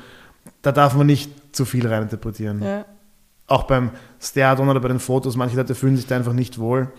[0.62, 2.62] da darf man nicht zu viel reininterpretieren.
[2.62, 2.84] ja.
[3.46, 6.90] auch beim Stadion oder bei den Fotos, manche Leute fühlen sich da einfach nicht wohl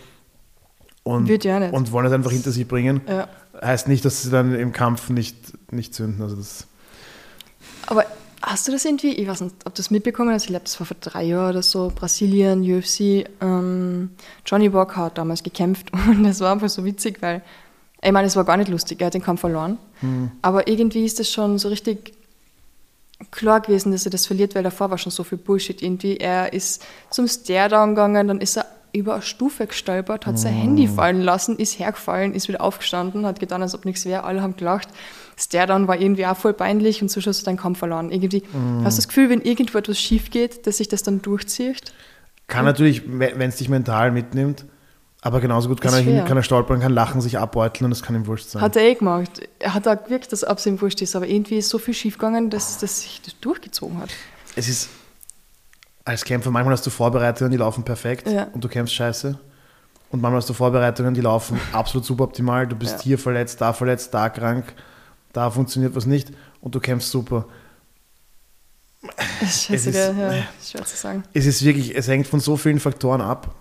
[1.04, 1.74] und, Wird ja nicht.
[1.74, 3.02] und wollen es einfach hinter sich bringen.
[3.08, 3.28] Ja.
[3.62, 5.36] Heißt nicht, dass sie dann im Kampf nicht,
[5.74, 6.22] nicht zünden.
[6.22, 6.68] Also das,
[7.88, 8.06] Aber
[8.42, 10.80] hast du das irgendwie, ich weiß nicht, ob du das mitbekommen hast, ich glaube, das
[10.80, 14.12] war vor drei Jahren oder so, Brasilien, UFC, ähm,
[14.46, 17.42] Johnny Walker hat damals gekämpft und das war einfach so witzig, weil,
[18.04, 19.78] ich meine, es war gar nicht lustig, er hat den Kampf verloren,
[20.42, 22.14] aber irgendwie ist das schon so richtig
[23.32, 26.18] klar gewesen, dass er das verliert, weil davor war schon so viel Bullshit irgendwie.
[26.18, 30.88] Er ist zum Stairdown gegangen, dann ist er über eine Stufe gestolpert, hat sein Handy
[30.88, 34.56] fallen lassen, ist hergefallen, ist wieder aufgestanden, hat getan, als ob nichts wäre, alle haben
[34.56, 34.88] gelacht.
[35.36, 38.12] Stairdown war irgendwie auch voll peinlich und so hast du deinen Kampf verloren.
[38.12, 38.44] Irgendwie,
[38.84, 41.94] hast du das Gefühl, wenn irgendwo etwas schief geht, dass sich das dann durchzieht?
[42.48, 44.66] kann natürlich, wenn es dich mental mitnimmt,
[45.26, 47.92] aber genauso gut kann Ist er, hin, kann er stolpern, kann lachen, sich abbeuteln und
[47.92, 48.62] das kann ihm wurscht sein.
[48.62, 49.42] Hat er eh gemacht.
[49.60, 52.16] Er hat auch gewirkt, dass ab ihm wurscht ist, aber irgendwie ist so viel schief
[52.18, 54.10] gegangen, dass, dass sich das durchgezogen hat.
[54.56, 54.90] es ist
[56.06, 58.48] als Kämpfer, manchmal hast du Vorbereitungen, die laufen perfekt Ja.
[58.52, 59.40] und du kämpfst scheiße.
[60.10, 62.68] Und manchmal hast du Vorbereitungen, die laufen absolut suboptimal.
[62.68, 63.02] Du bist Ja.
[63.04, 64.74] hier verletzt, da verletzt, da krank,
[65.32, 67.46] da funktioniert was nicht und du kämpfst super.
[69.42, 70.16] Ist scheiße, ist- gell?
[70.20, 71.24] ja, ist schwer zu sagen.
[71.34, 73.56] Es ist wirklich, es hängt von so vielen Faktoren ab.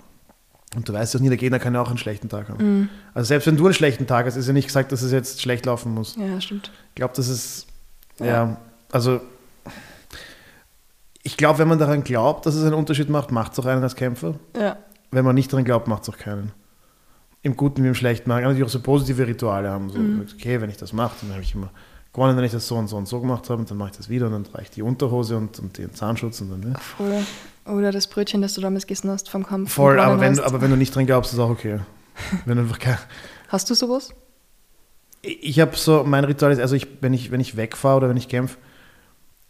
[0.74, 2.80] Und du weißt ja nie, der Gegner kann ja auch einen schlechten Tag haben.
[2.80, 2.88] Mhm.
[3.14, 5.42] Also selbst wenn du einen schlechten Tag hast, ist ja nicht gesagt, dass es jetzt
[5.42, 6.16] schlecht laufen muss.
[6.16, 6.70] Ja, stimmt.
[6.90, 7.66] Ich glaube, das ist,
[8.18, 8.56] ja, Ja.
[8.90, 9.20] also
[11.22, 13.82] ich glaube, wenn man daran glaubt, dass es einen Unterschied macht, macht es auch einen
[13.82, 14.34] als Kämpfer.
[14.58, 14.76] Ja,
[15.10, 16.52] Wenn man nicht daran glaubt, macht es auch keinen.
[17.42, 18.28] Im Guten wie im Schlechten.
[18.28, 19.90] Man kann natürlich auch so positive Rituale haben.
[19.90, 20.26] So, Mhm.
[20.34, 21.70] okay, wenn ich das mache, dann habe ich immer
[22.12, 23.96] gewonnen, wenn ich das so und so und so gemacht habe, und dann mache ich
[23.96, 26.60] das wieder und dann trage ich die Unterhose und, und den Zahnschutz und dann.
[26.60, 26.74] Ne?
[26.78, 27.22] voll.
[27.66, 29.72] Oder das Brötchen, das du damals gegessen hast vom Kampf.
[29.72, 31.78] Voll, aber wenn, du- aber wenn du nicht dran glaubst, ist auch okay.
[32.44, 32.98] wenn du einfach kein,
[33.48, 34.10] Hast du sowas?
[35.22, 38.16] Ich habe so, mein Ritual ist, also ich, wenn ich, wenn ich wegfahre oder wenn
[38.16, 38.56] ich kämpfe,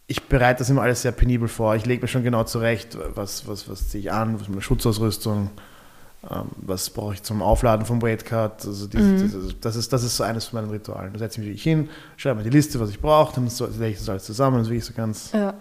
[0.07, 1.75] ich bereite das immer alles sehr penibel vor.
[1.77, 4.61] Ich lege mir schon genau zurecht, was, was, was ziehe ich an, was ist meine
[4.61, 5.51] Schutzausrüstung,
[6.31, 8.67] ähm, was brauche ich zum Aufladen vom Weightcut.
[8.67, 9.55] Also die, Mhm.
[9.63, 11.15] das, ist, das ist so eines von meinen Ritualen.
[11.15, 11.89] Da setze ich mich hin,
[12.19, 14.65] schreibe mir die Liste, was ich brauche, dann so- lege ich das alles zusammen, dann
[14.65, 15.55] ist wirklich so ganz, Ja.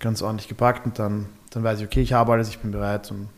[0.00, 3.10] ganz ordentlich gepackt und dann, dann weiß ich, okay, ich habe alles, ich bin bereit
[3.10, 3.28] und,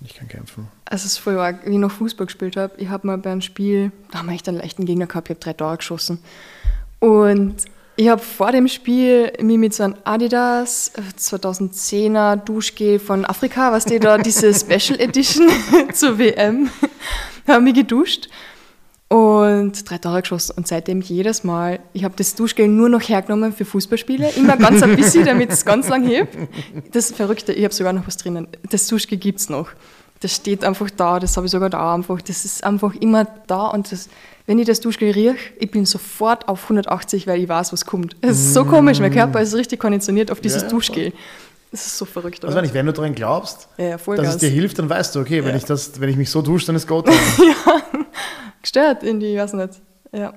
[0.00, 0.68] und ich kann kämpfen.
[0.84, 1.66] Also es ist voll arg.
[1.66, 4.34] Wie ich noch Fußball gespielt habe, ich habe mal bei einem Spiel, da haben wir
[4.34, 6.18] echt einen leichten Gegner gehabt, ich habe drei Tore geschossen.
[6.98, 7.56] Und
[7.96, 13.72] ich habe vor dem Spiel mich mit so einem Adidas äh, 2010er Duschgel von Afrika,
[13.72, 15.48] was die da, diese Special Edition
[15.92, 16.70] zur WM,
[17.46, 18.28] haben mich geduscht
[19.10, 20.54] und drei Tore geschossen.
[20.56, 24.82] Und seitdem jedes Mal, ich habe das Duschgel nur noch hergenommen für Fußballspiele, immer ganz
[24.84, 26.36] ein bisschen, damit es ganz lang hebt.
[26.92, 28.46] Das Verrückte, ich habe sogar noch was drinnen.
[28.70, 29.68] Das Duschgel gibt es noch.
[30.20, 32.22] Das steht einfach da, das habe ich sogar da einfach.
[32.22, 34.08] Das ist einfach immer da und das,
[34.46, 38.14] wenn ich das Duschgel rieche, ich bin sofort auf 180, weil ich weiß, was kommt.
[38.20, 41.12] Es ist so komisch, mein Körper ist richtig konditioniert auf dieses Ja, Duschgel.
[41.72, 42.44] Das ist so verrückt.
[42.44, 42.62] Also oder?
[42.62, 45.20] wenn, ich, wenn du daran glaubst, Ja, ja, dass es dir hilft, dann weißt du,
[45.20, 45.56] okay, wenn, Ja.
[45.56, 47.02] ich das, wenn ich mich so dusche, dann ist Go
[48.62, 49.80] gestört irgendwie, ich weiß nicht.
[50.12, 50.34] Ja.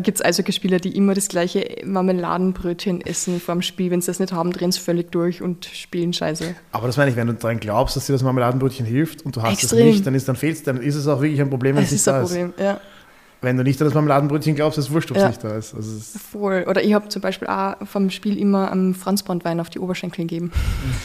[0.00, 3.92] Gibt es Eishockeyspieler, die immer das gleiche Marmeladenbrötchen essen vor dem Spiel?
[3.92, 6.56] Wenn sie das nicht haben, drehen sie völlig durch und spielen scheiße.
[6.72, 9.42] Aber das meine ich, wenn du daran glaubst, dass dir das Marmeladenbrötchen hilft und du
[9.42, 9.78] hast Extrem.
[9.78, 11.92] es nicht, dann ist, dann fehlt's, dann ist es auch wirklich ein Problem, wenn es
[11.92, 12.30] nicht ist ein ist.
[12.30, 12.80] Problem, ja.
[13.42, 15.28] Wenn du nicht an das Marmeladenbrötchen glaubst, ist wurscht, ob es Ja.
[15.28, 15.74] nicht da ist.
[15.74, 16.64] Also ist Voll.
[16.68, 20.52] Oder ich habe zum Beispiel auch vom Spiel immer einen Franzbrandwein auf die Oberschenkel gegeben.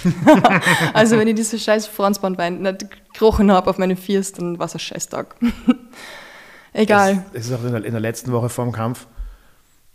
[0.94, 4.74] also wenn ich diese scheiß Franzbrandwein nicht gerochen habe auf meine Fiers, dann war es
[4.74, 5.36] ein scheiß Tag.
[6.74, 7.26] Egal.
[7.34, 9.08] Es, es ist auch in der, in der letzten Woche vor dem Kampf,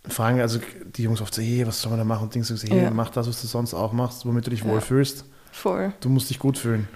[0.07, 0.61] fragen also
[0.95, 2.24] die Jungs oft so, hey, was soll man da machen?
[2.24, 2.91] Und Dings so, hey, Ja.
[2.91, 4.66] mach das, was du sonst auch machst, womit du dich Ja.
[4.66, 5.24] wohlfühlst.
[5.53, 5.93] Voll.
[6.01, 6.87] Du musst dich gut fühlen.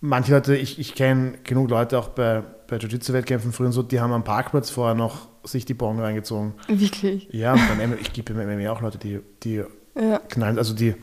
[0.00, 4.00] Manche Leute, ich, ich kenne genug Leute auch bei, bei Jiu-Jitsu-Wettkämpfen früher und so, die
[4.00, 6.54] haben am Parkplatz vorher noch sich die Bon reingezogen.
[6.68, 7.28] Wirklich.
[7.30, 9.62] Ja, und beim MMA, ich gebe beim MMA auch Leute, die, die
[9.94, 10.18] Ja.
[10.28, 10.94] knallen, also die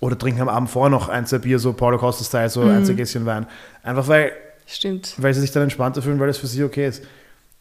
[0.00, 2.70] oder trinken am Abend vorher noch ein, zwei Bier, so Paulo Costa-Style, so Mhm.
[2.70, 3.46] ein, zwei Gässchen Wein.
[3.82, 4.32] Einfach weil,
[4.66, 5.14] Stimmt.
[5.18, 7.04] weil sie sich dann entspannter fühlen, weil das für sie okay ist.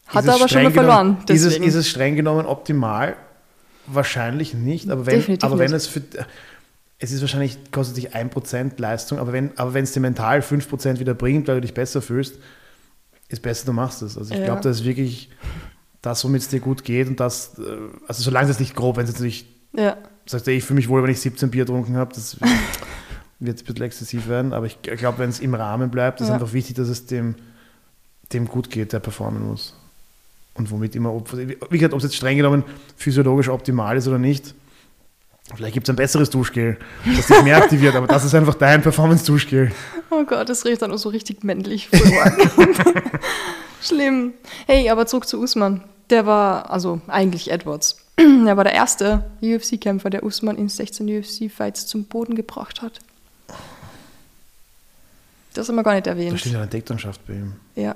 [0.07, 3.15] Hat Ist er aber schon mal verloren, ist, es, ist es streng genommen optimal?
[3.87, 5.75] Wahrscheinlich nicht, aber wenn, Definitiv aber wenn nicht.
[5.81, 6.01] es für.
[6.99, 10.99] Es ist wahrscheinlich, kostet dich 1% Leistung, aber wenn, aber wenn es dir mental 5%
[10.99, 12.35] wieder bringt, weil du dich besser fühlst,
[13.33, 14.17] ist besser, du machst es.
[14.17, 14.45] Also ich Ja.
[14.45, 15.29] glaube, das ist wirklich
[16.01, 17.61] das, womit es dir gut geht und das, äh,
[18.07, 19.97] also solange es nicht grob, wenn es jetzt natürlich Ja.
[20.25, 22.49] sagst du, ich fühle mich wohl, wenn ich 17 Bier getrunken habe, das wird,
[23.41, 26.33] ein bisschen exzessiv werden, aber ich glaube, wenn es im Rahmen bleibt, ist Ja.
[26.35, 27.35] einfach wichtig, dass es dem,
[28.33, 29.75] dem gut geht, der performen muss.
[30.53, 32.63] Und womit immer, ob, wie gesagt, ob es jetzt streng genommen
[32.97, 34.53] physiologisch optimal ist oder nicht,
[35.55, 36.77] vielleicht gibt es ein besseres Duschgel,
[37.15, 39.71] das dich mehr aktiviert, aber das ist einfach dein Performance-Duschgel.
[40.09, 41.89] Oh Gott, das riecht dann auch so richtig männlich.
[43.81, 44.33] Schlimm.
[44.67, 45.81] Hey, aber zurück zu Usman.
[46.09, 47.97] Der war, also eigentlich Edwards.
[48.17, 52.99] er war der erste UFC-Kämpfer, der Usman in 16 UFC-Fights zum Boden gebracht hat.
[55.53, 56.39] Das haben wir gar nicht Da erwähnt.
[56.39, 57.53] steht ja eine Decktanschaft bei ihm.
[57.75, 57.95] Ja,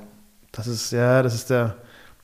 [0.51, 1.75] Das ist, ja, das ist der,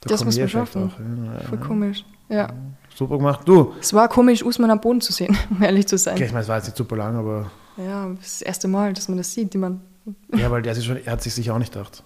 [0.03, 0.91] der Das muss man schaffen.
[0.91, 1.47] auch, ja.
[1.47, 2.03] voll komisch.
[2.29, 2.49] Ja.
[2.95, 3.41] Super gemacht.
[3.47, 6.15] Du, Es war komisch, Usman am Boden zu sehen, um ehrlich zu sein.
[6.15, 8.67] okay, ich meine, es war jetzt nicht super lang, aber Ja, das ist das erste
[8.67, 9.53] Mal, dass man das sieht.
[9.53, 9.81] Die man,
[10.35, 12.03] ja, weil der sich schon, er hat sich sicher auch nicht gedacht.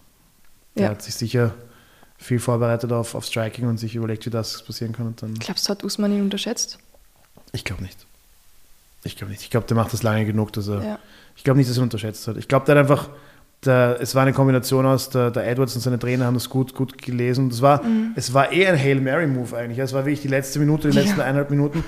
[0.75, 0.89] Der Ja.
[0.91, 1.53] hat sich sicher
[2.17, 5.07] viel vorbereitet auf, auf Striking und sich überlegt, wie das passieren kann.
[5.07, 6.79] Und dann, glaubst du, hat Usman ihn unterschätzt?
[7.51, 8.05] ich glaube nicht.
[9.03, 9.43] Ich glaube nicht.
[9.43, 10.83] Ich glaube, der macht das lange genug, dass er.
[10.83, 10.99] Ja.
[11.35, 12.37] Ich glaube nicht, dass er ihn unterschätzt hat.
[12.37, 13.09] Ich glaube, der hat einfach.
[13.65, 16.75] Der, es war eine Kombination aus, der, der Edwards und seine Trainer haben das gut,
[16.75, 17.49] gut gelesen.
[17.49, 17.81] Das war,
[18.15, 19.79] Es war eher ein Hail Mary-Move eigentlich.
[19.79, 21.23] Es war wirklich die letzte Minute, die letzten Ja.
[21.25, 21.83] eineinhalb Minuten.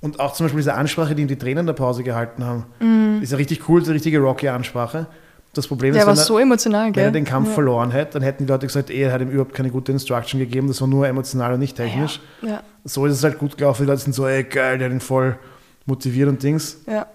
[0.00, 2.64] Und auch zum Beispiel diese Ansprache, die ihm die Trainer in der Pause gehalten haben,
[3.20, 5.06] ist ja richtig cool, diese richtige Rocky-Ansprache.
[5.54, 6.96] Das Problem Der ist, war wenn er, so emotional, gell?
[7.02, 7.54] wenn er den Kampf ja.
[7.54, 10.38] verloren hätte, dann hätten die Leute gesagt, eh, er hat ihm überhaupt keine gute Instruction
[10.38, 12.20] gegeben, das war nur emotional und nicht technisch.
[12.42, 13.82] Ja, So ist es halt gut gelaufen.
[13.82, 15.36] Die Leute sind so, ey, geil, der hat ihn voll
[15.86, 16.78] motiviert und Dings.
[16.86, 17.06] ja.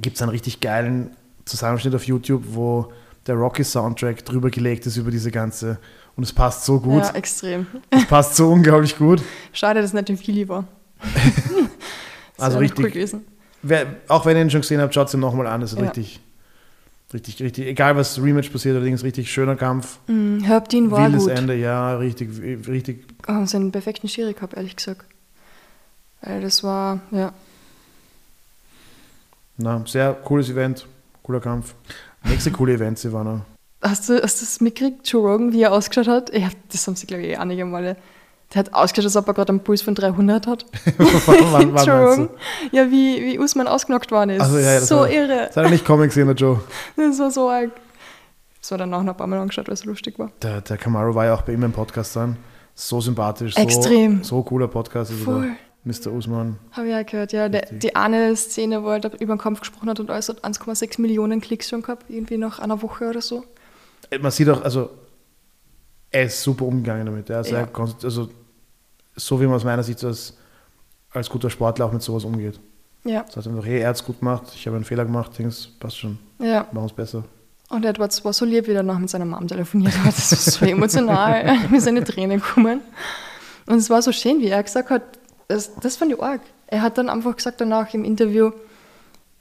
[0.00, 1.10] Gibt es einen richtig geilen
[1.46, 2.92] Zusammenschnitt auf YouTube, wo
[3.26, 5.78] der Rocky-Soundtrack drüber gelegt ist über diese ganze.
[6.16, 7.02] Und es passt so gut.
[7.04, 7.66] ja, extrem.
[7.90, 9.22] Es passt so unglaublich gut.
[9.52, 10.64] Schade, dass es nicht im Fili war.
[12.38, 13.24] Also richtig- Cool gewesen.
[13.62, 15.60] Wer, auch wenn ihr ihn schon gesehen habt, schaut es ihm nochmal an.
[15.60, 15.84] Das ist Ja.
[15.84, 16.20] richtig,
[17.12, 17.66] richtig, richtig.
[17.66, 19.98] Egal was Rematch passiert, allerdings richtig schöner Kampf.
[20.06, 21.32] Mhm, Herb Dean war Wildes gut.
[21.32, 22.30] Ende, ja, richtig,
[22.66, 23.04] richtig.
[23.28, 25.04] Haben sie einen perfekten Schiri gehabt, ehrlich gesagt.
[26.22, 27.34] Weil das war, ja.
[29.58, 30.86] Na, sehr cooles Event,
[31.22, 31.74] cooler Kampf.
[32.24, 33.44] Nächste coole Events, Ivana.
[33.82, 36.30] Hast du, hast du das mitgekriegt, Joe Rogan, wie er ausgeschaut hat?
[36.34, 37.96] Hab, das haben sie, glaube ich, eh einige Male.
[38.52, 40.66] Der hat ausgeschaut, als ob er gerade einen Puls von 300 hat.
[40.98, 42.28] wann, wann Joe Rogan.
[42.72, 44.42] Ja, wie, wie Usman ausgenockt worden ist.
[44.42, 45.46] Also, ja, ja, so war- irre.
[45.46, 46.60] Das hat er nicht kommen gesehen, der Joe.
[46.96, 47.70] Das war so arg.
[48.60, 50.30] Das war dann auch noch ein paar Mal angeschaut, weil es so lustig war.
[50.42, 52.36] Der, der Camaro war ja auch bei ihm im Podcast dann.
[52.74, 53.54] So sympathisch.
[53.54, 54.22] So, Extrem.
[54.24, 55.10] So cooler Podcast.
[55.12, 55.42] Also Voll.
[55.42, 55.50] der
[55.84, 56.12] Mr.
[56.12, 56.58] Usman.
[56.72, 57.48] Habe ich auch gehört, ja.
[57.48, 61.00] Der, die eine Szene, wo er über den Kampf gesprochen hat und alles hat 1,6
[61.00, 63.44] Millionen Klicks schon gehabt, irgendwie nach einer Woche oder so.
[64.10, 64.90] Äh, Man sieht auch, also
[66.10, 67.30] er ist super umgegangen damit.
[67.30, 67.64] Ist Ja.
[67.66, 68.28] kon- also,
[69.16, 70.36] so wie man aus meiner Sicht als,
[71.12, 72.60] als guter Sportler auch mit sowas umgeht.
[73.04, 75.68] Ja, Sagt einfach, hey, er hat es gut gemacht, ich habe einen Fehler gemacht, Dings,
[75.80, 76.66] passt schon, ja.
[76.72, 77.24] machen es besser.
[77.70, 80.08] Und Edwards war so lieb, wie er noch mit seiner Mom telefoniert hat.
[80.18, 82.80] Das war so emotional, mir seine Tränen kommen.
[83.66, 85.02] Und es war so schön, wie er gesagt hat,
[85.50, 86.40] das, das fand ich arg.
[86.66, 88.52] Er hat dann einfach gesagt danach im Interview,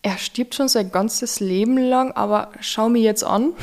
[0.02, 3.54] er stirbt schon sein ganzes Leben lang, aber schau mir jetzt an.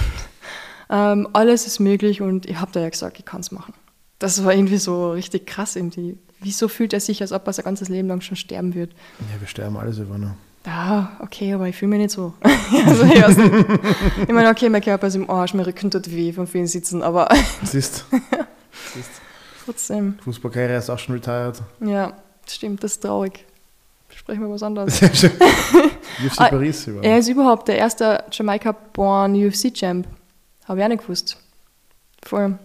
[0.88, 3.74] Ähm, alles ist möglich und ich habe da ja gesagt, ich kann es machen.
[4.20, 6.16] Das war irgendwie so richtig krass irgendwie.
[6.38, 8.92] Wieso fühlt er sich, als ob er sein ganzes Leben lang schon sterben wird?
[9.18, 10.36] Ja, wir sterben alle, Silvana.
[10.64, 12.34] Ja, okay, aber ich fühle mich nicht so.
[12.86, 16.46] also, ich, ich meine, okay, mein Körper ist im Arsch, mein Rücken tut weh vom
[16.46, 17.28] vielen Sitzen, aber
[17.64, 18.04] Siehst,
[18.94, 19.10] siehst
[19.64, 21.60] trotzdem, Fußballkarriere ist auch schon retired.
[21.80, 22.12] ja,
[22.54, 23.44] stimmt, das ist traurig.
[24.14, 25.00] Sprechen wir was anderes.
[25.02, 25.30] UFC
[26.38, 27.04] Ah, Paris, Silvana.
[27.06, 30.06] Er ist überhaupt der erste Jamaica-born UFC-Champ.
[30.66, 31.36] Habe ich auch nicht gewusst.
[32.24, 32.58] Voll.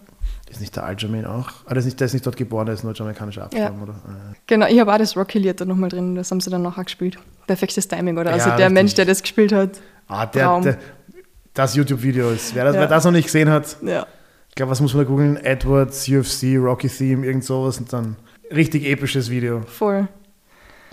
[0.50, 1.50] Ist nicht der Aljamain auch?
[1.66, 3.94] Ah, der ist nicht, der ist nicht dort geboren, der ist nur jamaikanischer Abstammung, oder?
[4.06, 6.84] Ah, Genau, ich habe auch das Rocky-Lied da nochmal drin, das haben sie dann nachher
[6.84, 7.18] gespielt.
[7.48, 8.32] Perfektes Timing, oder?
[8.34, 8.74] Also Ja, der richtig.
[8.74, 9.82] Mensch, der das gespielt hat.
[10.08, 10.78] Ah, der, der,
[11.54, 12.54] das YouTube-Video ist.
[12.56, 12.82] Wer das, Ja.
[12.82, 14.06] wer das noch nicht gesehen hat, Ja.
[14.50, 15.38] ich glaube, was muss man da googeln?
[15.38, 18.16] Edwards, UFC, Rocky Theme, irgend sowas und dann
[18.54, 19.62] richtig episches Video.
[19.62, 20.08] Voll.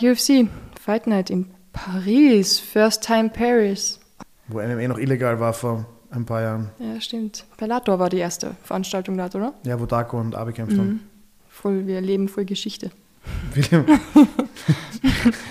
[0.00, 0.48] UFC,
[0.80, 3.98] Fight Night in Paris, First Time Paris.
[4.48, 6.70] Wo MMA noch illegal war vor ein paar Jahren.
[6.78, 7.44] Ja, stimmt.
[7.56, 9.52] Bellator war die erste Veranstaltung dort, oder?
[9.64, 11.02] Ja, wo Darko und Abe kämpft haben.
[11.48, 12.90] Voll, wir leben voll Geschichte.
[13.54, 13.84] William,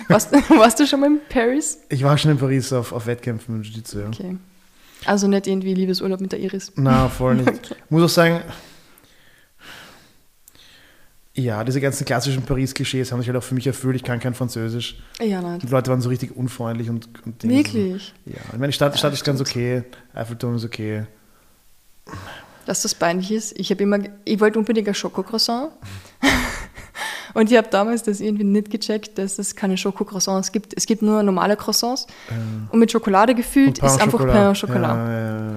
[0.08, 1.78] Warst, warst du schon mal in Paris?
[1.90, 4.06] ich war schon in Paris auf, auf Wettkämpfen im Jiu-Jitsu, ja.
[4.08, 4.36] Okay.
[5.04, 6.72] Also nicht irgendwie Liebesurlaub mit der Iris.
[6.74, 7.76] Na, voll nicht.
[7.90, 8.40] Muss auch sagen,
[11.38, 13.96] ja, diese ganzen klassischen Paris-Klischees haben sich halt auch für mich erfüllt.
[13.96, 14.98] Ich kann kein Französisch.
[15.20, 15.60] Ja, nein.
[15.60, 17.54] Die Leute waren so richtig unfreundlich und, und Dinge.
[17.54, 18.12] Wirklich?
[18.26, 19.84] Ja, ich meine, die Stadt, Stadt ist ganz okay,
[20.14, 21.06] Eiffelturm ist okay.
[22.66, 23.58] Dass das peinlich ist.
[23.58, 25.72] Ich habe immer, ich wollte unbedingt ein Schokocroissant.
[27.38, 30.74] Und ich habe damals das irgendwie nicht gecheckt, dass es keine Schokocroissants gibt.
[30.76, 32.08] Es gibt nur normale Croissants.
[32.72, 34.18] Und mit Schokolade gefüllt ist einfach.
[34.26, 34.96] Pain au Chocolat.
[34.96, 35.52] Ja, ja, ja.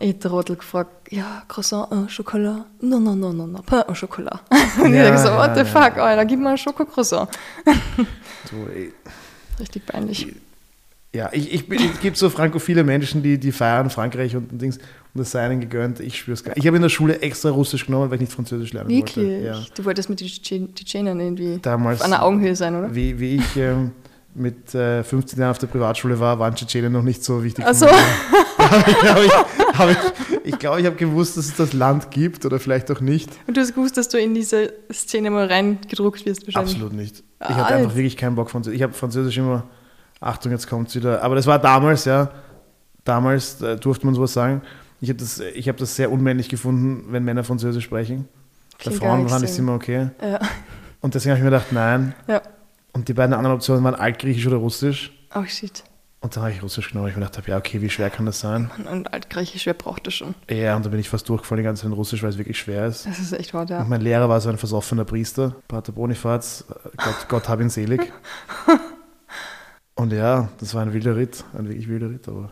[0.00, 2.66] Ich Trottel gefragt, ja, Croissant, un Chocolat.
[2.80, 4.40] No, no, no, no, no, Pain au Chocolat.
[4.82, 7.28] Und Ja, ich denke so, what the fuck, Alter, gib mal ein Schokocroissant.
[8.50, 8.56] So.
[9.60, 10.26] Richtig peinlich.
[11.14, 14.78] Ja, ich, ich, bin- es gibt so frankophile Menschen, die, die feiern Frankreich und Dings
[15.14, 16.00] und das sei ihnen gegönnt.
[16.00, 18.32] Ich spüre es gar Ich habe in der Schule extra Russisch genommen, weil ich nicht
[18.32, 19.16] Französisch lernen Wirklich?
[19.28, 19.44] wollte.
[19.44, 19.60] Ja.
[19.74, 22.94] Du wolltest mit den Tschetschen- Tschetschenen irgendwie Damals, auf einer Augenhöhe sein, oder?
[22.94, 23.92] wie, wie ich ähm,
[24.34, 27.64] mit äh, 15 Jahren auf der Privatschule war, waren Tschetschenen noch nicht so wichtig.
[27.68, 27.86] Ach so.
[27.86, 29.96] habe ich, hab ich, hab ich,
[30.44, 33.28] ich glaube, ich habe gewusst, dass es das Land gibt oder vielleicht auch nicht.
[33.46, 36.74] Und du hast gewusst, dass du in diese Szene mal reingedruckt wirst wahrscheinlich.
[36.74, 37.16] Absolut nicht.
[37.18, 38.76] Ich Ah, hatte einfach wirklich keinen Bock Französisch.
[38.78, 39.64] Ich habe Französisch immer,
[40.20, 41.22] Achtung, jetzt kommt es wieder.
[41.22, 42.30] Aber das war damals, ja.
[43.04, 44.62] Damals äh, durfte man sowas sagen.
[45.02, 48.28] Ich habe das, ich hab das sehr unmännlich gefunden, wenn Männer Französisch sprechen.
[48.78, 50.10] Bei Klingt Frauen gar fand ich es immer okay.
[50.22, 50.38] Ja.
[51.00, 52.14] Und deswegen habe ich mir gedacht, nein.
[52.28, 52.40] ja.
[52.92, 55.12] Und die beiden anderen Optionen waren Altgriechisch oder Russisch.
[55.34, 55.82] Oh shit.
[56.20, 57.08] Und dann habe ich Russisch genommen.
[57.08, 58.70] Ich mir gedacht, habe, ja, okay, wie schwer kann das sein?
[58.88, 60.36] Und Altgriechisch, wer braucht das schon?
[60.48, 62.58] Ja, und da bin ich fast durchgefallen, die ganze Zeit in Russisch, weil es wirklich
[62.60, 63.04] schwer ist.
[63.04, 63.80] Das ist echt hart, ja.
[63.80, 67.70] Und mein Lehrer war so ein versoffener Priester, Pater Bonifaz, äh, Gott, Gott hab ihn
[67.70, 68.12] selig.
[69.96, 72.50] Und ja, das war ein wilder Ritt, ein wirklich wilder Ritt, aber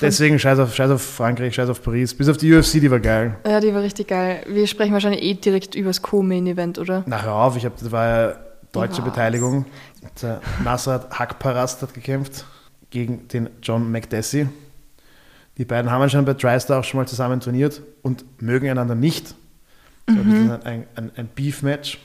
[0.00, 3.00] deswegen scheiß auf, scheiß auf Frankreich, scheiß auf Paris, bis auf die UFC, die war
[3.00, 3.36] geil.
[3.46, 4.42] Ja, die war richtig geil.
[4.48, 7.04] Wir sprechen wahrscheinlich eh direkt über das Co-Main-Event, oder?
[7.06, 8.36] Na hör auf, ich hab, das war ja
[8.72, 9.04] deutsche Was?
[9.04, 9.64] Beteiligung.
[10.22, 12.44] Der Nasrat Hakparast hat gekämpft
[12.90, 14.48] gegen den John McDessie.
[15.58, 19.34] Die beiden haben anscheinend bei TriStar auch schon mal zusammen trainiert und mögen einander nicht.
[20.08, 21.98] So ein bisschen ein, ein, ein Beef-Match.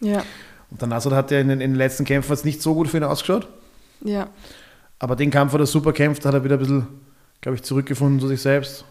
[0.00, 0.22] Ja.
[0.70, 2.98] Und der Nasrat hat ja in den, in den letzten Kämpfen nicht so gut für
[2.98, 3.48] ihn ausgeschaut.
[4.02, 4.28] Ja.
[4.98, 6.86] Aber den Kampf hat er super kämpft, hat er wieder ein bisschen,
[7.40, 8.84] glaube ich, zurückgefunden zu sich selbst.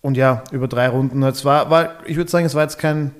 [0.00, 1.22] Und ja, über drei Runden.
[1.22, 3.14] Es war, war ich würde sagen, es war jetzt kein,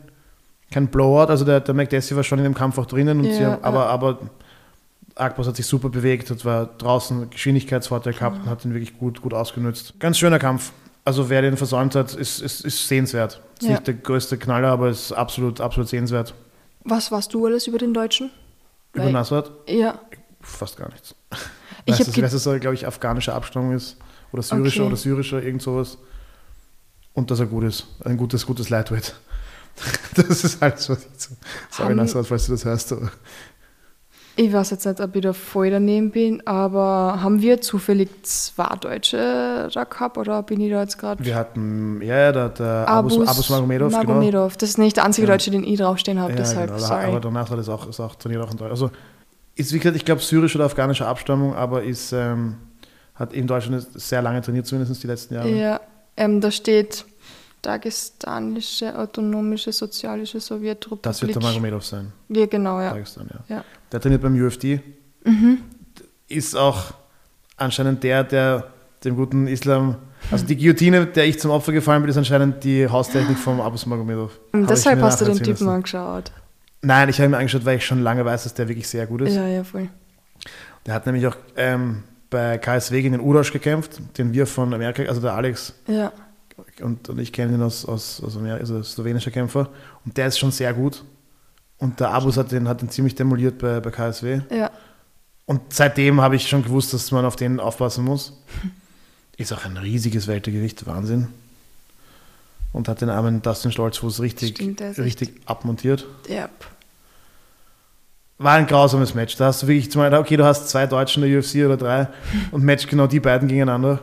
[0.70, 1.28] kein Blowout.
[1.30, 3.22] Also der, der McDessie war schon in dem Kampf auch drinnen.
[3.24, 3.86] Ja, haben, aber, ja.
[3.86, 4.18] aber
[5.14, 9.20] Akbos hat sich super bewegt, hat war draußen Geschwindigkeitsvorteil gehabt und hat ihn wirklich gut,
[9.20, 9.94] gut ausgenutzt.
[10.00, 10.72] Ganz schöner Kampf.
[11.04, 13.40] Also wer den versäumt hat, ist, ist, ist sehenswert.
[13.58, 13.70] Ist Ja.
[13.72, 16.34] nicht der größte Knaller, aber ist absolut, absolut sehenswert.
[16.84, 18.30] Was warst du alles über den Deutschen?
[18.94, 19.98] Über Weil- Nasrat Ja.
[20.40, 21.14] fast gar nichts.
[21.84, 23.96] Ich Weißt ge- dass es, glaube ich, afghanischer Abstammung ist
[24.32, 24.88] oder syrischer Okay.
[24.88, 25.98] oder syrischer, irgend sowas.
[27.12, 27.86] Und dass er gut ist.
[28.04, 29.14] Ein gutes, gutes Lightweight.
[30.14, 31.30] Das ist alles, was ich zu.
[31.70, 32.92] Sorry, Haben- Nasrat, falls du das hörst.
[32.92, 33.10] Aber
[34.36, 38.74] Ich weiß jetzt nicht, ob ich da voll daneben bin, aber haben wir zufällig zwei
[38.80, 41.24] Deutsche da gehabt oder bin ich da jetzt gerade?
[41.24, 44.02] wir hatten, ja, ja, der, der Abus, Abus Magomedov, genau.
[44.04, 44.56] Magomedov.
[44.56, 45.34] Das ist nicht der einzige Ja.
[45.34, 46.78] Deutsche, den ich draufstehen habe, Ja, deshalb, genau.
[46.86, 47.04] sorry.
[47.06, 48.70] Aber der Nasrat ist auch, ist auch trainiert auch in Deutschland.
[48.72, 48.90] Also
[49.54, 52.56] ist, wie gesagt, ich glaube, syrischer oder afghanischer Abstammung, aber ist, ähm,
[53.14, 55.50] hat in Deutschland sehr lange trainiert, zumindest die letzten Jahre.
[55.50, 55.80] Ja,
[56.16, 57.04] ähm, da steht
[57.62, 61.02] Dagestanische Autonomische Sozialische Sowjetrepublik.
[61.02, 62.10] Das wird der Magomedov sein.
[62.28, 62.90] Ja, genau, ja.
[62.90, 63.56] Dagestan, ja.
[63.56, 63.64] ja.
[63.92, 64.80] Der trainiert beim UFD.
[65.24, 65.58] Mhm.
[66.26, 66.94] Ist auch
[67.58, 68.64] anscheinend der, der
[69.04, 69.96] dem guten Islam.
[70.30, 73.86] Also die Guillotine, der ich zum Opfer gefallen bin, ist anscheinend die Haustechnik vom Abus
[73.86, 74.38] Magomedov.
[74.54, 76.32] Deshalb hast du den Typen angeschaut.
[76.82, 79.06] Nein, ich habe ihn mir angeschaut, weil ich schon lange weiß, dass der wirklich sehr
[79.06, 79.34] gut ist.
[79.34, 79.88] Ja, ja, voll.
[80.86, 85.02] Der hat nämlich auch ähm, bei KSW gegen den Uroš gekämpft, den wir von Amerika,
[85.02, 86.12] also der Alex Ja,
[86.80, 89.68] und, und ich kenne ihn aus, aus, aus Amerika, also slowenischer Kämpfer.
[90.04, 91.04] Und der ist schon sehr gut.
[91.78, 94.40] Und der Abus hat den, hat den ziemlich demoliert bei, bei KSW.
[94.50, 94.70] ja.
[95.46, 98.40] Und seitdem habe ich schon gewusst, dass man auf den aufpassen muss.
[99.36, 101.26] Ist auch ein riesiges Weltergewicht, Wahnsinn.
[102.72, 106.06] Und hat den armen Dustin Stolzfuß richtig, Stimmt, echt- richtig abmontiert.
[106.28, 106.48] Ja.
[108.38, 109.36] War ein grausames Match.
[109.36, 112.08] Da hast du wirklich zumal, okay, du hast zwei Deutsche in der UFC oder drei
[112.52, 114.00] und match genau die beiden gegeneinander.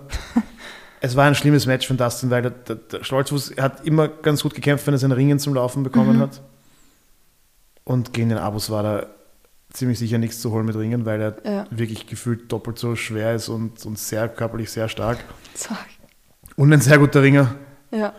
[1.02, 4.44] es war ein schlimmes Match von Dustin, weil der, der, der Stolzfuß hat immer ganz
[4.44, 6.22] gut gekämpft, wenn er seine Ringen zum Laufen bekommen Mhm.
[6.22, 6.42] hat.
[7.84, 9.06] Und gegen den Abus war da
[9.72, 11.66] ziemlich sicher nichts zu holen mit Ringen, weil er Ja.
[11.72, 15.20] wirklich gefühlt doppelt so schwer ist und, und sehr körperlich sehr stark.
[15.54, 15.88] Zack.
[16.58, 17.56] Und ein sehr guter Ringer.
[17.92, 18.14] Ja.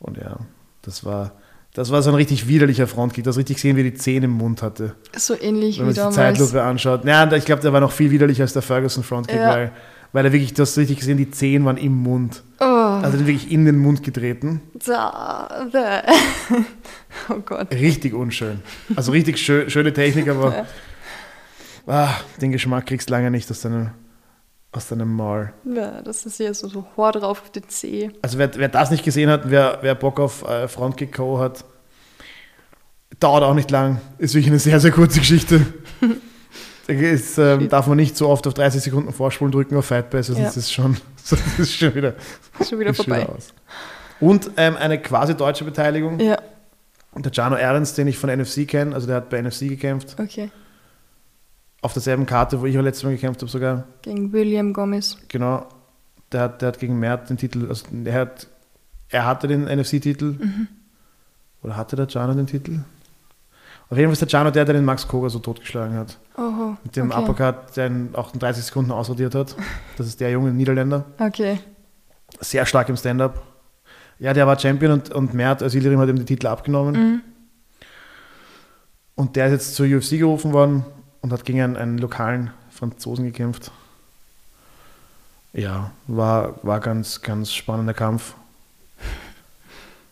[0.00, 0.38] Und ja,
[0.82, 1.32] das war,
[1.74, 3.22] das war so ein richtig widerlicher Frontkick.
[3.24, 4.94] Das richtig gesehen, wie er die Zähne im Mund hatte.
[5.16, 6.14] So ähnlich Wenn man wie sich die.
[6.14, 7.04] Zeitlupe anschaut.
[7.04, 9.48] Ja, ich glaube, der war noch viel widerlicher als der Ferguson Frontkick, Ja.
[9.50, 9.72] weil,
[10.12, 12.42] weil er wirklich, du hast richtig gesehen, die Zehen waren im Mund.
[12.58, 14.60] Oh, Also den wirklich in den Mund getreten.
[17.28, 17.70] oh Gott.
[17.70, 18.60] Richtig unschön.
[18.96, 20.66] Also richtig schön, schöne Technik, aber
[21.86, 23.90] ah, den Geschmack kriegst du lange nicht aus deinem,
[24.72, 25.52] aus deinem Maul.
[25.64, 28.10] Ja, das ist hier so, so Hor drauf auf den C.
[28.22, 31.38] Also wer, wer das nicht gesehen hat, wer, wer Bock auf äh, Frontkick Co.
[31.40, 31.64] hat,
[33.18, 34.00] dauert auch nicht lang.
[34.18, 35.66] Ist wirklich eine sehr, sehr kurze Geschichte.
[36.86, 40.40] Ist, ähm, darf man nicht so oft auf 30 Sekunden Vorspulen drücken auf Fightpass, sonst
[40.40, 40.48] Ja.
[40.48, 42.14] ist es schon, sonst ist es schon wieder,
[42.68, 43.28] schon wieder vorbei.
[44.18, 46.18] Und ähm, eine quasi deutsche Beteiligung.
[46.18, 46.38] Ja,
[47.14, 50.50] Der Jano Ahrens, den ich von NFC kenne, also der hat bei NFC gekämpft, okay.
[51.82, 53.84] Auf derselben Karte, wo ich auch letztes Mal gekämpft habe sogar.
[54.02, 55.16] Gegen William Gomez.
[55.28, 55.66] Genau.
[56.32, 58.46] Der hat, der hat gegen Mert den Titel, also er, hat,
[59.08, 60.36] er hatte den NFC-Titel.
[60.38, 60.68] Mhm.
[61.62, 62.80] Oder hatte der Jano den Titel?
[63.88, 66.18] Auf jeden Fall ist der Jano der, der den Max Koga so totgeschlagen hat.
[66.36, 66.76] Oho.
[66.84, 67.20] Mit dem okay.
[67.20, 69.56] Uppercut, der ihn auch in 30 Sekunden ausradiert hat.
[69.96, 71.04] Das ist der junge Niederländer.
[71.18, 71.58] Okay.
[72.38, 73.42] Sehr stark im Stand-Up.
[74.20, 76.94] Ja, der war Champion und, und Mert Özildirim hat ihm den Titel abgenommen.
[76.94, 77.22] Mhm.
[79.16, 80.84] Und der ist jetzt zur UFC gerufen worden
[81.22, 83.70] und hat gegen einen, einen lokalen Franzosen gekämpft.
[85.52, 88.34] Ja, war, war ganz, ganz spannender Kampf.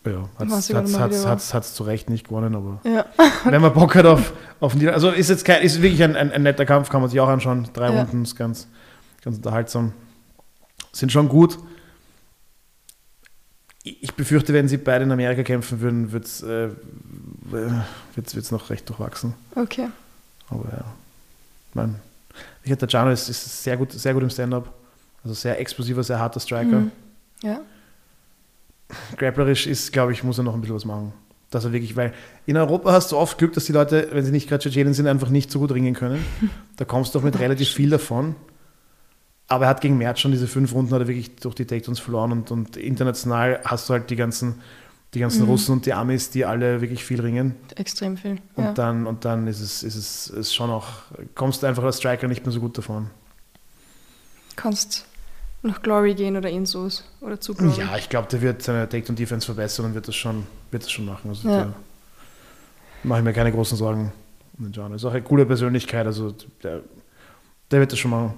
[0.04, 3.04] Ja, hat es zu Recht nicht gewonnen, aber Ja.
[3.44, 6.32] wenn man Bock hat auf, auf Nieder Also ist jetzt kein, ist wirklich ein, ein,
[6.32, 7.68] ein netter Kampf, kann man sich auch anschauen.
[7.74, 8.00] Drei Ja.
[8.00, 8.68] Runden ist ganz,
[9.22, 9.92] ganz unterhaltsam.
[10.92, 11.58] Sind schon gut.
[13.82, 16.70] Ich ich befürchte, wenn sie beide in Amerika kämpfen würden, wird es äh,
[18.14, 19.34] wird's, wird's noch recht durchwachsen.
[19.54, 19.88] Okay.
[20.50, 20.84] Aber ja,
[21.74, 21.96] mein,
[22.62, 24.72] ich der Jano ist, ist sehr, gut, sehr gut im Stand-up.
[25.22, 26.80] Also sehr explosiver, sehr harter Striker.
[26.80, 26.92] Mhm.
[27.42, 27.60] Ja.
[29.16, 31.12] Grapplerisch ist, glaube ich, muss er noch ein bisschen was machen.
[31.50, 32.12] Dass er wirklich, weil
[32.46, 35.06] in Europa hast du oft Glück, dass die Leute, wenn sie nicht gerade Tschetschenen sind,
[35.06, 36.24] einfach nicht so gut ringen können.
[36.76, 38.36] Da kommst du auch mit relativ viel davon.
[39.48, 41.98] Aber er hat gegen Merz schon diese fünf Runden hat er wirklich durch die Takedowns
[41.98, 44.60] verloren und, und international hast du halt die ganzen,
[45.14, 45.48] die ganzen Mhm.
[45.50, 47.54] Russen und die Amis, die alle wirklich viel ringen.
[47.76, 48.38] Extrem viel.
[48.56, 48.72] Und Ja.
[48.74, 50.86] dann, und dann ist es, ist es ist schon auch,
[51.34, 53.08] kommst du einfach als Striker nicht mehr so gut davon.
[54.56, 55.06] Kannst
[55.62, 57.78] nach Glory gehen oder Insos oder zu Glory.
[57.80, 61.04] Ja, ich glaube, der wird seine Takedown-Defense verbessern und wird das schon, wird das schon
[61.06, 61.30] machen.
[61.30, 61.72] Also Ja.
[63.02, 64.12] mache ich mir keine großen Sorgen
[64.58, 64.92] um den John.
[64.92, 66.82] Ist auch eine coole Persönlichkeit, also der,
[67.70, 68.34] der wird das schon machen.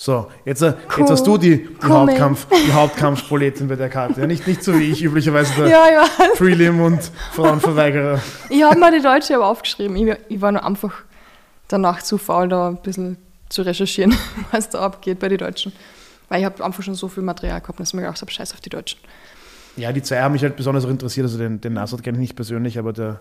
[0.00, 1.00] So, jetzt, äh, Cool.
[1.00, 1.88] jetzt hast du die, die, Cool.
[1.90, 4.20] Hauptkampf, die Hauptkampfproletin bei der Karte.
[4.20, 6.04] Ja, nicht, nicht so wie ich, üblicherweise der Ja.
[6.36, 8.20] Prelim und Frauenverweigerer.
[8.48, 9.96] Ich habe mir die Deutsche aber aufgeschrieben.
[9.96, 10.94] Ich, ich war nur einfach
[11.66, 13.16] danach zu faul, da ein bisschen
[13.48, 14.14] zu recherchieren,
[14.52, 15.72] was da abgeht bei den Deutschen.
[16.28, 18.54] Weil ich habe einfach schon so viel Material gehabt, dass ich mir gedacht habe, scheiß
[18.54, 19.00] auf die Deutschen.
[19.76, 21.24] Ja, die zwei haben mich halt besonders interessiert.
[21.26, 23.20] Also den, den Nasrat kenne ich nicht persönlich, aber der,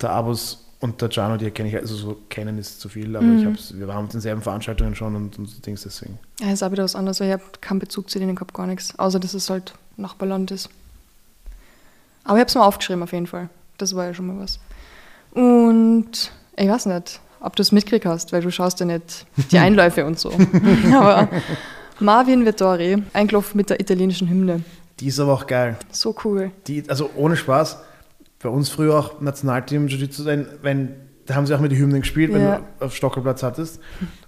[0.00, 3.24] der Abus und der Jano, die kenne ich, also so kennen ist zu viel, aber
[3.26, 3.38] Mhm.
[3.38, 6.18] ich hab's, wir waren auf denselben Veranstaltungen schon und, und so Dings deswegen.
[6.40, 8.66] Ja, ist auch wieder was anderes, weil ich habe keinen Bezug zu denen gehabt, gar
[8.66, 8.98] nichts.
[8.98, 10.68] Außer, dass es halt Nachbarland ist.
[12.24, 13.48] Aber ich habe es mir aufgeschrieben, auf jeden Fall.
[13.78, 14.58] Das war ja schon mal was.
[15.32, 19.58] Und ich weiß nicht, ob du es mitgekriegt hast, weil du schaust ja nicht die
[19.66, 20.30] Einläufe und so.
[20.94, 21.28] Aber
[22.00, 24.62] Marvin Vettori, eingelaufen mit der italienischen Hymne.
[25.00, 25.76] Die ist aber auch geil.
[25.90, 26.52] So cool.
[26.68, 27.78] Die, also ohne Spaß,
[28.42, 30.88] bei uns früher auch Nationalteam Jiu-Jitsu, wenn, wenn,
[31.26, 32.60] da haben sie auch mit die Hymnen gespielt, wenn Ja.
[32.78, 33.80] du auf Stockerplatz hattest.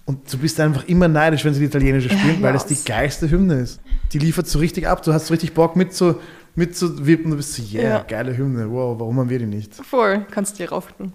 [0.05, 2.77] Und du bist einfach immer neidisch, wenn sie die italienische spielen, Ja, weil das die
[2.85, 3.81] geilste Hymne ist.
[4.13, 6.19] Die liefert so richtig ab, du hast so richtig Bock mit zu,
[6.55, 8.03] mit zu wippen, du bist so, yeah, Ja.
[8.03, 9.75] geile Hymne, wow, warum haben wir die nicht?
[9.75, 11.11] Voll, kannst dir rauften.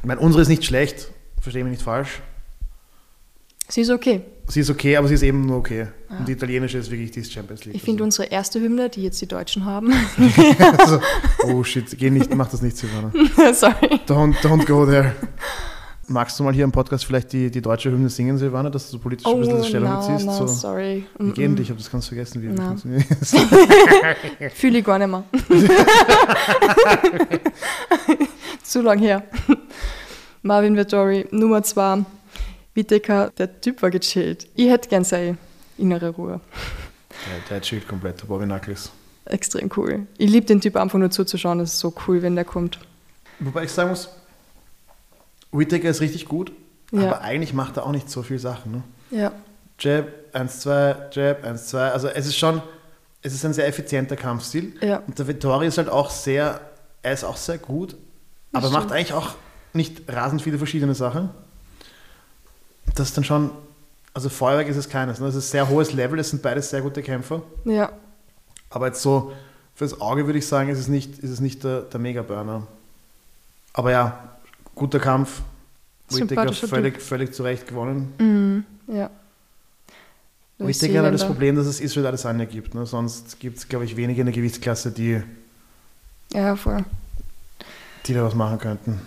[0.00, 1.10] Ich meine, unsere ist nicht schlecht,
[1.40, 2.22] verstehe mich nicht falsch.
[3.68, 4.22] Sie ist okay.
[4.48, 5.88] Sie ist okay, aber sie ist eben nur okay.
[6.10, 6.18] Ja.
[6.18, 7.76] Und die italienische ist wirklich die Champions League.
[7.76, 9.92] Ich finde unsere erste Hymne, die jetzt die Deutschen haben.
[10.78, 11.00] also,
[11.44, 13.12] oh shit, geh nicht, mach das nicht, Silvana.
[13.54, 14.00] Sorry.
[14.08, 15.14] Don't, don't go there.
[16.08, 18.96] Magst du mal hier im Podcast vielleicht die, die deutsche Hymne singen, Silvana, dass du
[18.96, 20.26] so politisch ein Oh, bisschen Stellung na, beziehst?
[20.26, 20.46] na, so.
[20.48, 21.04] sorry.
[21.20, 21.56] Wie gehen Mm-mm.
[21.56, 21.66] dich?
[21.66, 22.66] Ich habe das ganz vergessen, wie Na.
[22.66, 23.04] funktioniert.
[24.54, 25.22] Fühle ich gar nicht mehr.
[28.64, 29.22] Zu lang her.
[30.42, 32.04] Marvin Vettori, Nummer 2.
[32.74, 34.48] Whittaker, der Typ war gechillt.
[34.56, 35.36] Ich hätte gern seine
[35.80, 36.40] innere Ruhe.
[37.10, 37.16] Ja,
[37.48, 38.90] der chillt komplett, der Bobby Knuckles.
[39.26, 40.06] Extrem cool.
[40.18, 41.58] Ich liebe den Typ einfach nur zuzuschauen.
[41.58, 42.78] Das ist so cool, wenn der kommt.
[43.38, 44.08] Wobei ich sagen muss,
[45.52, 46.52] Whittaker ist richtig gut,
[46.92, 47.02] Ja.
[47.08, 48.72] aber eigentlich macht er auch nicht so viel Sachen.
[48.72, 48.82] Ne?
[49.10, 49.32] Ja.
[49.78, 51.90] Jab, 1, 2, Jab, 1, 2.
[51.90, 52.62] Also es ist schon,
[53.22, 54.74] es ist ein sehr effizienter Kampfstil.
[54.80, 54.98] Ja.
[55.06, 56.60] Und der Vittori ist halt auch sehr,
[57.02, 57.96] er ist auch sehr gut,
[58.52, 58.92] aber Das macht stimmt.
[58.92, 59.34] eigentlich auch
[59.72, 61.30] nicht rasend viele verschiedene Sachen.
[62.94, 63.50] Das ist dann schon,
[64.14, 65.20] also Feuerwerk ist es keines.
[65.20, 65.26] Ne?
[65.28, 67.42] Es ist ein sehr hohes Level, es sind beides sehr gute Kämpfer.
[67.64, 67.92] Ja.
[68.70, 69.32] Aber jetzt so
[69.74, 72.66] fürs Auge würde ich sagen, ist es nicht, ist es nicht der, der Mega-Burner.
[73.72, 74.36] Aber ja,
[74.74, 75.42] guter Kampf.
[76.10, 78.12] Whittaker völlig, völlig zu Recht gewonnen.
[78.18, 78.64] Mhm.
[78.92, 79.10] Ja.
[80.58, 81.26] Whittaker hat das Neuseeländer.
[81.26, 82.74] Problem, dass es Israel Adesanya gibt.
[82.74, 82.84] Ne?
[82.84, 85.22] Sonst gibt es, glaube ich, wenige in der Gewichtsklasse, die,
[86.32, 86.84] Ja, voll.
[88.06, 89.00] die da was machen könnten.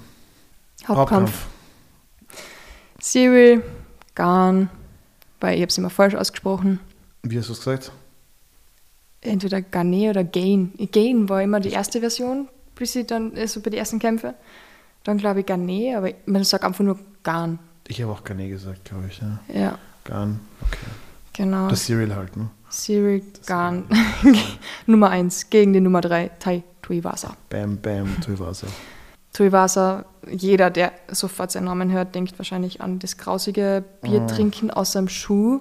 [0.87, 1.45] Hauptkampf.
[3.01, 3.61] Cyril,
[4.15, 4.69] Garn,
[5.43, 6.79] weil ich habe es immer falsch ausgesprochen.
[7.21, 7.91] Wie hast du es gesagt?
[9.19, 10.71] Entweder Garnet oder Gain.
[10.91, 14.33] Gain war immer die erste Version, bis ich dann, also bei den ersten Kämpfen.
[15.03, 17.59] Dann glaube ich Garnet, aber man sagt einfach nur Garn.
[17.89, 19.19] Ich habe auch Garnet gesagt, glaube ich.
[19.19, 19.39] Ja.
[19.53, 20.77] Ja, Garn, okay.
[21.33, 21.67] genau.
[21.67, 22.49] Das Cereal halt, ne?
[22.69, 23.83] Cyril Garn.
[24.85, 27.35] Nummer 1 gegen die Nummer 3, Tai Tuivasa.
[27.49, 28.67] Bam, bam, Tuivasa.
[29.33, 35.09] Tuivasa, jeder, der sofort seinen Namen hört, denkt wahrscheinlich an das grausige Biertrinken aus seinem
[35.09, 35.59] Schuh.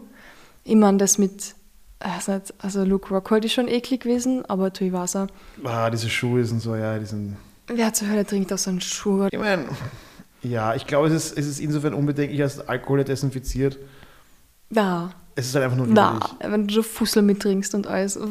[0.65, 1.55] Immer an das mit,
[1.99, 5.27] also, nicht, also Luke Rockhold ist schon eklig gewesen, aber Tuivasa,
[5.65, 7.37] Ah, diese Schuhe sind so, ja, die sind.
[7.67, 9.27] wer zur Hölle trinkt aus seinem Schuh?
[9.33, 9.65] Ich meine,
[10.43, 13.79] ja, ich glaube, es ist, es ist insofern unbedenklich, als Alkohol desinfiziert.
[14.71, 16.37] Na, Es ist halt einfach nur na, widerlich.
[16.53, 18.19] wenn du so Fussel mittrinkst und alles.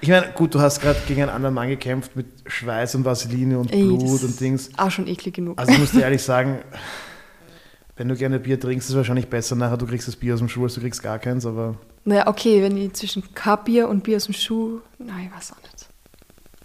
[0.00, 3.58] Ich meine, gut, du hast gerade gegen einen anderen Mann gekämpft mit Schweiß und Vaseline
[3.58, 4.70] und Ey, Blut und Dings.
[4.76, 5.58] Auch schon eklig genug.
[5.58, 6.60] Also ich muss dir ehrlich sagen,
[7.96, 10.38] Wenn du gerne Bier trinkst, ist es wahrscheinlich besser nachher, du kriegst das Bier aus
[10.38, 11.74] dem Schuh, als du kriegst gar keins, aber
[12.04, 14.80] Naja, okay, wenn ich zwischen Kapier und Bier aus dem Schuh.
[14.98, 15.88] Nein, was auch nicht.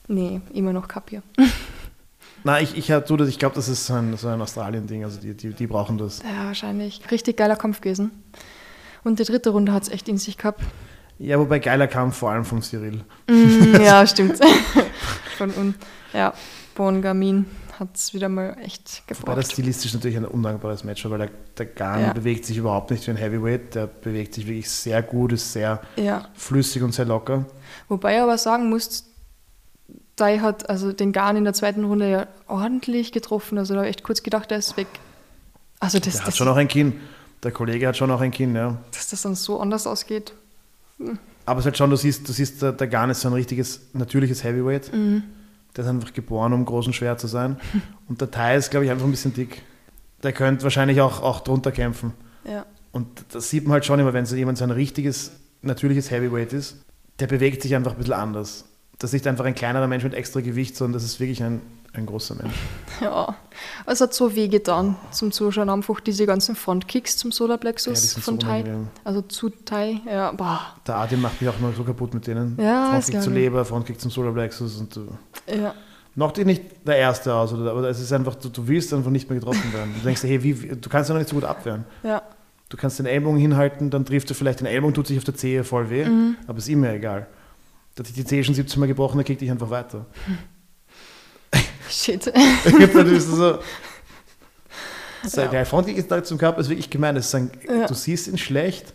[0.08, 1.24] Nee, immer noch Kapier.
[2.44, 5.34] na, ich, ich, hab- ich glaube, das ist so ein, so ein Australien-Ding, also die,
[5.34, 6.22] die, die brauchen das.
[6.22, 7.02] Ja, wahrscheinlich.
[7.10, 8.12] Richtig geiler Kampf gewesen.
[9.04, 10.62] Und die dritte Runde hat es echt in sich gehabt.
[11.20, 13.04] Ja, wobei geiler Kampf, vor allem von Cyril.
[13.30, 14.40] Mm, ja, stimmt.
[15.38, 15.76] Von un
[16.14, 16.32] ja,
[16.76, 17.46] Bongamin
[17.80, 19.52] hat es wieder mal echt Wobei das gebraucht.
[19.52, 22.14] stilistisch natürlich ein undankbares Match war, weil der, der Garn Ja.
[22.14, 25.82] bewegt sich überhaupt nicht wie ein Heavyweight, der bewegt sich wirklich sehr gut, ist sehr
[25.96, 27.46] Ja, flüssig und sehr locker.
[27.90, 29.06] wobei ich aber sagen muss,
[30.16, 33.58] Dai hat also den Garn in der zweiten Runde ja ordentlich getroffen.
[33.58, 34.86] Also da habe ich echt kurz gedacht, er ist weg.
[35.80, 37.00] Also das, Der hat das, schon auch ein Kinn.
[37.42, 38.78] Der Kollege hat schon auch ein Kinn, ja.
[38.92, 40.34] dass das dann so anders ausgeht.
[41.46, 43.34] Aber es ist halt schon, du siehst, du siehst der, der Garn ist so ein
[43.34, 44.94] richtiges, natürliches Heavyweight.
[44.94, 45.24] Mhm.
[45.76, 47.58] Der ist einfach geboren, um groß und schwer zu sein.
[48.08, 49.64] Und der Thai ist, glaube ich, einfach ein bisschen dick.
[50.22, 52.14] Der könnte wahrscheinlich auch, auch drunter kämpfen.
[52.46, 52.66] Ja.
[52.92, 55.32] Und das sieht man halt schon immer, wenn so jemand so ein richtiges,
[55.62, 56.78] natürliches Heavyweight ist,
[57.20, 58.66] der bewegt sich einfach ein bisschen anders.
[59.00, 61.62] Das ist nicht einfach ein kleinerer Mensch mit extra Gewicht, sondern das ist wirklich ein,
[61.94, 62.54] ein großer Mensch.
[63.02, 63.36] Ja,
[63.86, 68.12] es hat so weh getan zum Zuschauen, einfach diese ganzen Frontkicks zum Ja, die Solarplexus
[68.14, 68.64] sind von so Tai.
[69.04, 72.58] Also zu Tai, ja, boah, Der Adem macht mich auch nur so kaputt mit denen.
[72.60, 73.30] Ja, Frontkick zu.
[73.30, 75.08] Leber, Frontkick zum Solarplexus und du.
[75.48, 75.74] ja.
[76.16, 79.10] Noch dir nicht der erste aus, oder, aber es ist einfach, du, du willst einfach
[79.10, 79.96] nicht mehr getroffen werden.
[79.98, 81.86] Du denkst, hey, wie, du kannst ja noch nicht so gut abwehren.
[82.04, 82.22] Ja,
[82.70, 85.36] Du kannst den Ellbogen hinhalten, dann trifft du vielleicht den Ellbogen, tut sich auf der
[85.36, 86.38] Zehe voll weh, Mhm.
[86.48, 87.28] aber ist immer egal.
[87.94, 90.06] Da hat sich die Zehe schon 17 Mal gebrochen, dann kriegt dich einfach weiter.
[91.94, 92.28] shit.
[92.28, 93.60] dann ist es so.
[95.24, 95.48] so Ja.
[95.48, 97.16] Der ist da zum Körper ist wirklich gemein.
[97.16, 97.88] Das ist ein, Ja.
[97.88, 98.94] Du siehst ihn schlecht,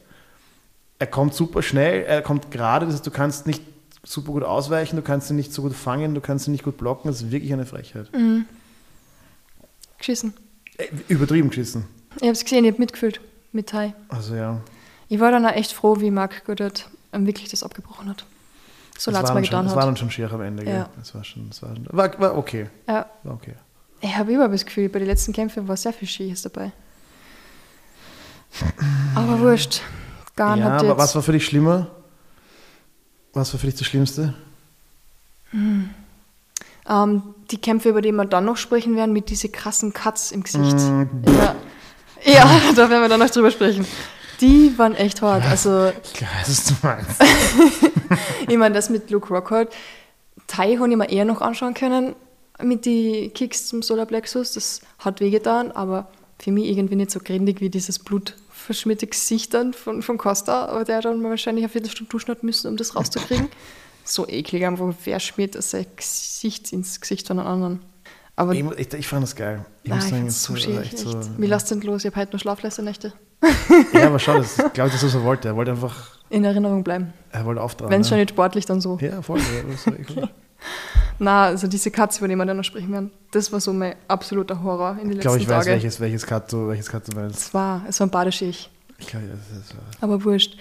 [0.98, 3.62] er kommt super schnell, er kommt gerade, das heißt, du kannst nicht
[4.04, 6.76] super gut ausweichen, du kannst ihn nicht so gut fangen, du kannst ihn nicht gut
[6.76, 8.12] blocken, das ist wirklich eine Frechheit.
[8.12, 8.46] Mhm.
[9.98, 10.34] Geschissen.
[10.76, 11.84] Äh, Übertrieben geschissen.
[12.16, 13.20] Ich habe es gesehen, ich habe mitgefühlt
[13.52, 13.94] mit Tai.
[14.08, 14.60] Also ja.
[15.08, 18.24] Ich war dann auch echt froh, wie Mark Goddard ähm, wirklich das abgebrochen hat.
[18.98, 19.88] So leid es war, mir dann schon, getan es war hat.
[19.88, 20.64] dann schon schier am Ende.
[20.64, 20.74] Gell?
[20.74, 20.88] Ja.
[21.00, 22.68] Es war schon, es war, schon- war, war okay.
[22.86, 23.54] Ja, War okay.
[24.00, 26.72] ich habe überhaupt das Gefühl, bei den letzten Kämpfen war sehr viel Schiehes dabei.
[29.14, 29.82] Aber wurscht.
[30.36, 31.86] Garn ja, hat aber was war für dich schlimmer?
[33.34, 34.34] Was war für dich das Schlimmste?
[35.52, 40.42] Ähm, die Kämpfe, über die wir dann noch sprechen werden, mit diesen krassen Cuts im
[40.42, 40.76] Gesicht.
[40.76, 41.54] Mm, Ja.
[42.24, 43.86] ja, da werden wir dann noch drüber sprechen.
[44.40, 45.44] Die waren echt hart.
[45.44, 46.12] Also, Ich
[48.48, 49.68] ich meine, das mit Luke Rockhold,
[50.46, 52.14] Tai habe ich mir eher noch anschauen können
[52.62, 54.52] mit den Kicks zum Solarplexus.
[54.52, 56.08] Das hat wehgetan, aber
[56.38, 60.84] für mich irgendwie nicht so grindig wie dieses blutverschmierte Gesicht dann von, von Costa, aber
[60.84, 63.48] der hat dann wahrscheinlich eine Viertelstunde duschen hat müssen, um das rauszukriegen.
[64.04, 67.80] so eklig, einfach wer schmiert sein Gesicht ins Gesicht von einem anderen.
[68.36, 69.64] Aber Ich, ich, ich fand das geil.
[69.82, 71.02] Ich Nein, muss ich sagen, es so schier, echt echt.
[71.02, 71.20] so.
[71.38, 72.04] Wie lasst denn los?
[72.04, 73.12] Ich habe heute noch schlaflose Nächte.
[73.92, 75.48] Ja, aber schau, das glaube ich, das ist, was er wollte.
[75.48, 77.12] Er wollte einfach, In Erinnerung bleiben.
[77.30, 77.90] er wollte auftragen.
[77.92, 78.22] Wenn es schon ja.
[78.24, 78.98] nicht sportlich, dann so.
[79.00, 79.38] Ja, voll.
[79.38, 80.28] Ja, war echt-
[81.20, 83.94] Na, also diese Cuts, über die wir dann noch sprechen werden, das war so mein
[84.08, 87.08] absoluter Horror in den Ich letzten glaube, ich weiß, welches, welches Cut du, welches Cut
[87.08, 87.38] du meinst.
[87.38, 90.56] Es war, es war ein Badeschicht, Ich glaube, das ist, äh, aber wurscht.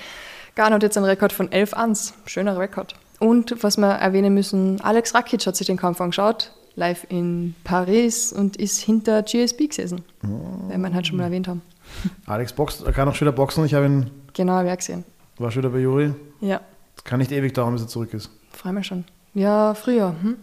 [0.55, 2.13] Garn hat jetzt einen Rekord von 11 Ans.
[2.25, 2.95] Schöner Rekord.
[3.19, 8.32] Und was wir erwähnen müssen, Alex Rakic hat sich den Kampf angeschaut, live in Paris
[8.32, 10.03] und ist hinter GSP gesessen.
[10.23, 10.69] Oh.
[10.69, 11.61] Wenn wir ihn halt schon mal erwähnt haben.
[12.25, 13.65] Alex boxt, er kann auch schon wieder boxen.
[13.65, 15.03] Ich habe ihn, Genau, habe ich gesehen.
[15.38, 16.13] war schon wieder bei Juri.
[16.39, 16.61] Ja,
[16.95, 18.30] Es kann nicht ewig dauern, bis er zurück ist.
[18.53, 19.03] freue mich schon.
[19.34, 20.15] Ja, früher.
[20.21, 20.38] Hm?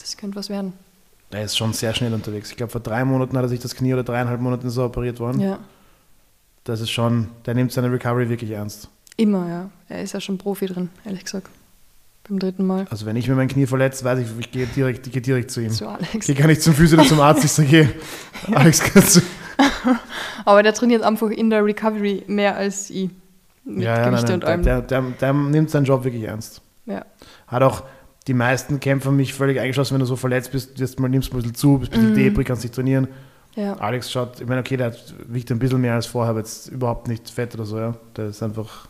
[0.00, 0.72] Das könnte was werden.
[1.30, 2.50] Er ist schon sehr schnell unterwegs.
[2.50, 5.20] Ich glaube, vor drei Monaten hat er sich das Knie oder dreieinhalb Monaten er operiert
[5.20, 5.40] worden.
[5.40, 5.58] Ja,
[6.64, 8.88] Das ist schon, der nimmt seine Recovery wirklich ernst.
[9.16, 9.70] immer, ja.
[9.88, 11.48] Er ist ja schon Profi drin, ehrlich gesagt.
[12.28, 12.86] Beim dritten Mal.
[12.90, 15.50] Also wenn ich mir mein Knie verletze, weiß ich, ich gehe direkt, ich gehe direkt
[15.50, 15.70] zu ihm.
[15.72, 16.26] Ich Alex.
[16.26, 17.88] gehe gar nicht zum Physio oder zum Arzt, ich sage, hey,
[18.54, 19.20] Alex, kannst du...
[20.46, 23.10] Aber der trainiert einfach in der Recovery mehr als ich.
[23.64, 24.62] Mit Ja, ja, nein, Gewichte nein, und der, allem.
[24.62, 26.60] der, der, der nimmt seinen Job wirklich ernst.
[26.86, 27.04] ja.
[27.46, 27.82] Hat auch
[28.26, 31.36] die meisten Kämpfer mich völlig eingeschlossen, wenn du so verletzt bist, wirst mal, nimmst du
[31.36, 32.16] ein bisschen zu, bist ein bisschen Mhm.
[32.16, 33.06] debris, kannst nicht trainieren.
[33.54, 33.74] ja.
[33.74, 34.94] Alex schaut, ich meine, okay, der
[35.28, 37.94] wiegt ein bisschen mehr als vorher, aber jetzt überhaupt nicht fett oder so, ja.
[38.16, 38.88] Der ist einfach.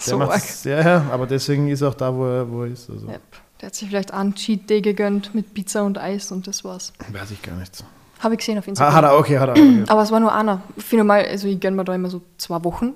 [0.00, 0.42] So arg.
[0.64, 2.88] ja, ja, aber deswegen ist er auch da, wo er, wo er ist.
[2.90, 3.20] Also, Yep.
[3.60, 6.92] Der hat sich vielleicht einen Cheat Day gegönnt mit Pizza und Eis und das war's.
[7.12, 7.84] Weiß ich gar nicht.
[8.20, 8.94] Habe ich gesehen auf Instagram.
[8.94, 9.52] hat er, okay, hat er.
[9.52, 9.84] Okay.
[9.86, 10.62] Aber es war nur einer.
[10.78, 12.92] Für normal, also ich gönne mir da immer so zwei Wochen.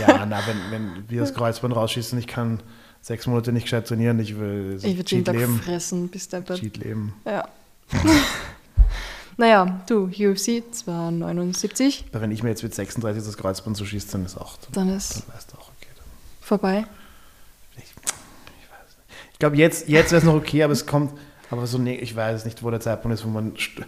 [0.00, 2.60] ja, na, wenn, wenn wir das Kreuzband rausschießen, ich kann
[3.00, 5.58] sechs Monate nicht gescheit trainieren, ich will Ich würde jeden Tag leben.
[5.60, 6.58] fressen, bis der Bett.
[6.58, 7.14] Cheat leben.
[7.24, 7.46] Ja.
[9.36, 14.12] naja, du, UFC 279, Aber wenn ich mir jetzt mit 36 das Kreuzband so schieße,
[14.12, 15.66] dann ist auch, dann ist dann weißt du auch.
[15.66, 15.67] Dann,
[16.48, 16.84] vorbei.
[17.76, 19.18] ich, ich weiß nicht.
[19.32, 21.18] Ich glaube, jetzt, jetzt wäre es noch okay, aber es kommt,
[21.50, 23.52] aber so, nee, ich weiß nicht, wo der Zeitpunkt ist, wo man.
[23.54, 23.84] st-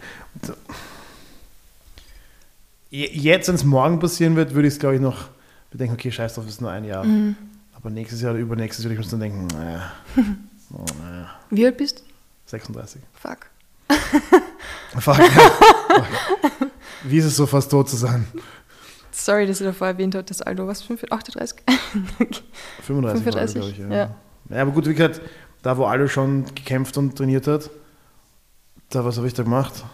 [2.92, 5.28] Jetzt, wenn es morgen passieren wird, würde ich es, glaube ich, noch
[5.70, 7.04] bedenken, okay, scheiß drauf, ist nur ein Jahr.
[7.04, 7.36] Mhm.
[7.72, 9.92] Aber nächstes Jahr oder übernächstes würde ich mir dann denken, naja,
[10.72, 12.02] oh, naja, Wie alt bist du?
[12.46, 13.00] 36.
[13.14, 13.46] Fuck.
[14.98, 15.18] Fuck.
[17.04, 18.26] Wie ist es so, fast tot zu sein?
[19.12, 21.60] Sorry, dass ich davor erwähnt habe, das Alter, was, 5, 38?
[22.82, 23.78] 35, 35, glaube ich.
[23.78, 23.88] Ja.
[23.88, 24.10] ja.
[24.50, 24.62] ja.
[24.62, 25.20] aber gut, wie gesagt,
[25.62, 27.70] da wo Aldo schon gekämpft und trainiert hat,
[28.90, 29.84] da, was habe ich da gemacht?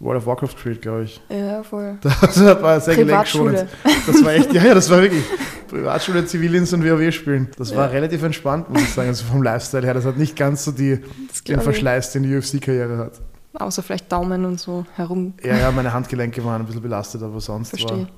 [0.00, 1.20] World of Warcraft gespielt, glaube ich.
[1.28, 1.98] Ja, voll.
[2.02, 3.50] Das war sehr Privatschule.
[3.50, 3.68] gelenkschonend.
[4.06, 5.24] Das war echt, ja, ja, das war wirklich
[5.68, 7.48] Privatschule, Zivildienst und WoW spielen.
[7.58, 7.92] Das war Ja.
[7.92, 9.94] relativ entspannt, muss ich sagen, also vom Lifestyle her.
[9.94, 11.00] Das hat nicht ganz so die,
[11.48, 11.60] den.
[11.60, 13.12] Verschleiß, den die UFC-Karriere hat.
[13.54, 15.34] Außer vielleicht Daumen und so herum.
[15.42, 17.98] Ja, ja, meine Handgelenke waren ein bisschen belastet, aber sonst Verstehe.
[17.98, 18.08] war...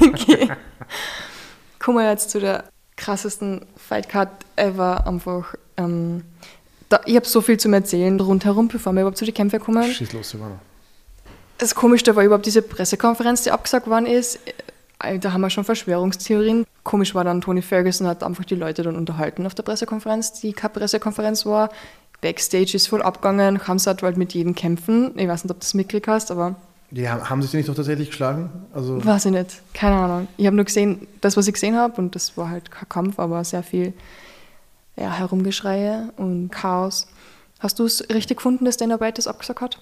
[0.00, 0.50] okay.
[1.78, 2.64] Kommen wir jetzt zu der
[2.96, 5.06] krassesten Fightcard ever.
[5.06, 5.54] Einfach.
[5.76, 6.22] Ähm,
[6.88, 9.84] da, ich habe so viel zum Erzählen rundherum, bevor wir überhaupt zu den Kämpfen kommen.
[9.84, 10.58] Schieß los, Silvana.
[11.58, 14.40] Das Komischste war überhaupt diese Pressekonferenz, die abgesagt worden ist.
[14.46, 16.64] Äh, Da haben wir schon Verschwörungstheorien.
[16.84, 20.52] Komisch war dann, Tony Ferguson hat einfach die Leute dann unterhalten auf der Pressekonferenz, die
[20.52, 21.70] keine Pressekonferenz war.
[22.20, 25.12] Backstage ist voll abgegangen, Hamzat wollte mit jedem kämpfen.
[25.18, 26.54] Ich weiß nicht, ob du das mitgekriegt hast, aber
[26.92, 28.50] Die haben, haben sich nicht doch tatsächlich geschlagen?
[28.74, 29.62] Also, weiß ich nicht.
[29.72, 30.28] Keine Ahnung.
[30.36, 33.18] Ich habe nur gesehen, das, was ich gesehen habe, und das war halt kein Kampf,
[33.18, 33.94] aber sehr viel
[34.96, 37.06] ja, Herumgeschreie und Chaos.
[37.60, 39.78] Hast du es richtig gefunden, dass Dana White das abgesagt hat?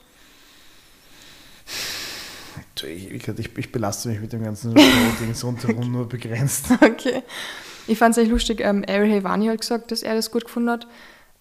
[2.85, 4.75] ich, ich, ich belaste mich mit dem ganzen
[5.21, 6.67] Ding rundherum nur begrenzt.
[6.81, 7.23] Okay.
[7.87, 8.61] Ich fand es echt lustig.
[8.61, 10.87] Ähm, Ariel Helvani hat gesagt, dass er das gut gefunden hat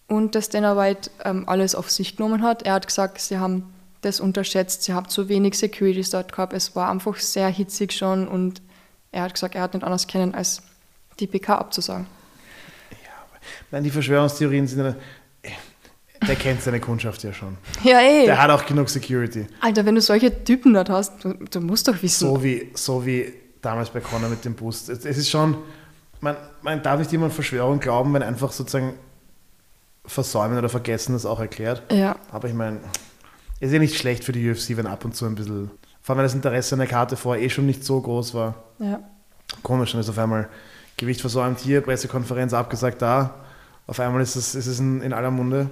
[0.08, 2.62] und dass Dana White ähm, alles auf sich genommen hat.
[2.64, 3.72] Er hat gesagt, sie haben
[4.02, 6.52] das unterschätzt, sie haben zu wenig Securities dort gehabt.
[6.52, 8.62] Es war einfach sehr hitzig schon und
[9.12, 10.62] er hat gesagt, er hat nicht anders kennen, als
[11.18, 12.06] die PK abzusagen.
[13.70, 14.94] Nein, die Verschwörungstheorien sind ja...
[16.28, 17.56] Der kennt seine Kundschaft ja schon.
[17.82, 18.26] Ja, ey.
[18.26, 19.46] Der hat auch genug Security.
[19.60, 22.28] Alter, wenn du solche Typen dort hast, du, du musst doch wissen.
[22.28, 23.32] So wie, so wie
[23.62, 24.90] damals bei Connor mit dem Boost.
[24.90, 25.56] Es, es ist schon,
[26.20, 28.94] man, man darf nicht immer an Verschwörung glauben, wenn einfach sozusagen
[30.04, 31.82] versäumen oder vergessen das auch erklärt.
[31.90, 32.80] Ja, Aber ich meine,
[33.60, 35.70] ist ja nicht schlecht für die UFC, wenn ab und zu ein bisschen,
[36.02, 38.54] vor allem wenn das Interesse an der Karte vorher eh schon nicht so groß war.
[38.78, 39.00] ja.
[39.64, 40.48] Komisch, dann ist auf einmal
[40.96, 43.34] Gewicht versäumt hier, Pressekonferenz abgesagt da.
[43.88, 45.68] Auf einmal ist es, ist es in, in aller Munde.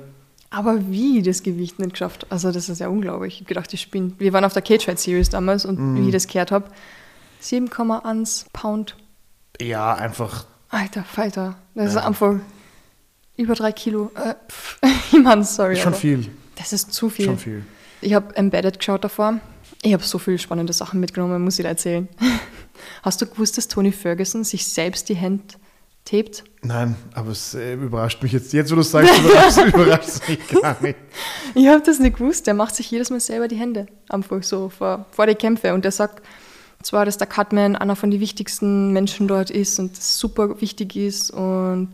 [0.50, 2.26] Aber wie das Gewicht nicht geschafft?
[2.30, 3.34] Also, das ist ja unglaublich.
[3.34, 4.12] Ich habe gedacht, ich spinne.
[4.18, 5.96] Wir waren auf der Cage Fight Series damals und Mhm.
[6.02, 6.70] wie ich das gehört habe,
[7.40, 8.96] 7,1 Pound.
[9.60, 11.56] Ja, einfach Alter Falter.
[11.74, 12.00] Das Ja.
[12.00, 12.34] ist einfach
[13.36, 14.10] über drei Kilo.
[14.16, 14.34] Äh,
[15.22, 15.76] meine, sorry.
[15.76, 16.28] schon aber viel.
[16.56, 17.26] Das ist zu viel.
[17.26, 17.64] Schon viel.
[18.00, 19.40] Ich habe Embedded geschaut davor.
[19.82, 22.08] Ich habe so viele spannende Sachen mitgenommen, muss ich dir erzählen.
[23.02, 25.42] Hast du gewusst, dass Tony Ferguson sich selbst die Hände
[26.04, 26.44] tapet?
[26.62, 28.52] Nein, aber es äh, überrascht mich jetzt.
[28.52, 30.96] Jetzt, wo du es sagst, überrascht, überrascht es mich gar nicht.
[31.54, 32.46] Ich habe das nicht gewusst.
[32.46, 33.86] Der macht sich jedes Mal selber die Hände.
[34.08, 35.74] Einfach so vor, vor die Kämpfe.
[35.74, 36.22] Und der sagt
[36.82, 40.94] zwar, dass der Cutman einer von den wichtigsten Menschen dort ist und das super wichtig
[40.94, 41.30] ist.
[41.30, 41.88] Und,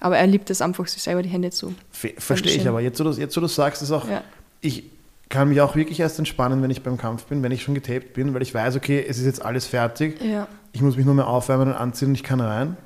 [0.00, 1.74] aber er liebt es einfach, sich selber die Hände zu.
[1.90, 2.80] Ver- Verstehe ich aber.
[2.80, 4.08] Jetzt, wo du du sagst, ist auch.
[4.08, 4.22] Ja.
[4.60, 4.84] Ich
[5.28, 8.14] kann mich auch wirklich erst entspannen, wenn ich beim Kampf bin, wenn ich schon getaped
[8.14, 10.20] bin, weil ich weiß, okay, es ist jetzt alles fertig.
[10.22, 10.48] Ja.
[10.72, 12.76] Ich muss mich nur mehr aufwärmen und anziehen und ich kann rein.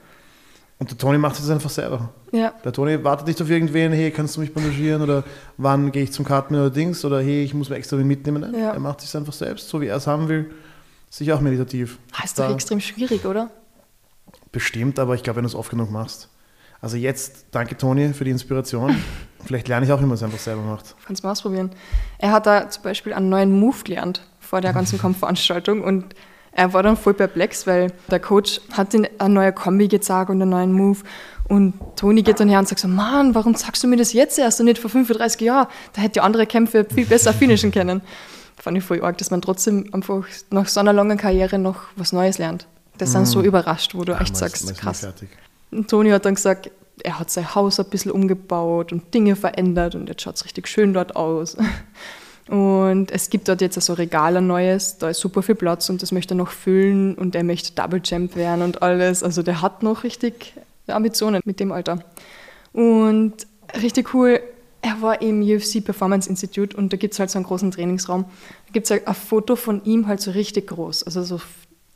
[0.79, 2.11] Und der Tony macht es einfach selber.
[2.33, 2.53] Ja.
[2.65, 5.23] Der Tony wartet nicht auf irgendwen, hey, kannst du mich bandagieren oder
[5.57, 8.43] wann gehe ich zum Karten oder Dings oder hey, ich muss mir extra mitnehmen.
[8.43, 8.73] Nein, Ja.
[8.73, 10.51] Er macht es einfach selbst, so wie er es haben will.
[11.09, 11.99] Sicher auch meditativ.
[12.13, 13.51] Ah, ist doch extrem schwierig, oder?
[14.51, 16.29] Bestimmt, aber ich glaube, wenn du es oft genug machst.
[16.83, 18.95] Also jetzt, danke Toni für die Inspiration.
[19.45, 20.95] Vielleicht lerne ich auch, wie man es einfach selber macht.
[21.07, 21.71] Kannst mal ausprobieren.
[22.19, 26.15] Er hat da zum Beispiel einen neuen Move gelernt vor der ganzen Kampfveranstaltung und
[26.53, 30.43] er war dann voll perplex, weil der Coach hat ihm eine neue Kombi gezeigt und
[30.43, 30.99] einen neuen Move
[31.49, 34.39] und Toni geht dann her und sagt so, Mann, warum sagst du mir das jetzt
[34.39, 35.67] erst und nicht vor 35 Jahren?
[35.95, 38.03] Da hätte ich andere Kämpfe viel besser finishen können.
[38.59, 42.13] Fand ich voll arg, dass man trotzdem einfach nach so einer langen Karriere noch was
[42.13, 42.67] Neues lernt.
[42.99, 44.41] Das sind so überrascht, wo du echt Mhm.
[44.41, 45.01] Man ist- sagst, krass.
[45.01, 45.31] Fertig.
[45.73, 46.71] Und Toni hat dann gesagt,
[47.03, 50.69] er hat sein Haus ein bisschen umgebaut und Dinge verändert und jetzt schaut es richtig
[50.69, 51.57] schön dort aus.
[52.49, 56.03] Und es gibt dort jetzt so Regal ein neues, da ist super viel Platz und
[56.03, 59.23] das möchte er noch füllen und er möchte Double Champ werden und alles.
[59.23, 60.53] Also der hat noch richtig
[60.89, 62.05] Ambitionen mit dem Alter.
[62.73, 63.35] Und
[63.81, 64.41] richtig cool,
[64.83, 68.25] er war im UFC Performance Institute und da gibt es halt so einen großen Trainingsraum.
[68.25, 71.41] Da gibt es halt ein Foto von ihm halt so richtig groß, also so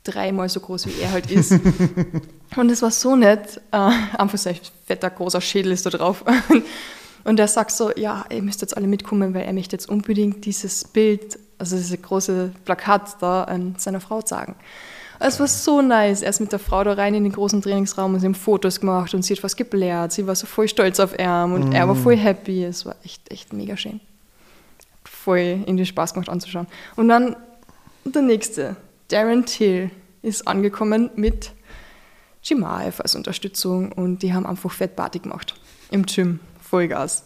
[0.06, 1.52] dreimal so groß, wie er halt ist.
[2.56, 3.60] Und es war so nett.
[3.72, 6.24] Äh, einfach so ein fetter, großer Schädel ist da drauf.
[7.24, 10.44] Und er sagt so, ja, ihr müsst jetzt alle mitkommen, weil er möchte jetzt unbedingt
[10.44, 14.54] dieses Bild, also dieses große Plakat da an seiner Frau zeigen.
[15.18, 16.22] Es war so nice.
[16.22, 18.80] Er ist mit der Frau da rein in den großen Trainingsraum und sie haben Fotos
[18.80, 20.12] gemacht und sie hat was geblärt.
[20.12, 22.64] Sie war so voll stolz auf ihn und er war voll happy.
[22.64, 24.00] Es war echt, echt mega schön.
[25.04, 26.66] voll irgendwie Spaß gemacht anzuschauen.
[26.96, 27.34] Und dann
[28.04, 28.76] der nächste,
[29.08, 29.90] Darren Till,
[30.22, 31.52] ist angekommen mit
[32.42, 35.54] Chimaev als Unterstützung und die haben einfach fett Party gemacht
[35.90, 36.40] im Gym.
[36.60, 37.22] Vollgas.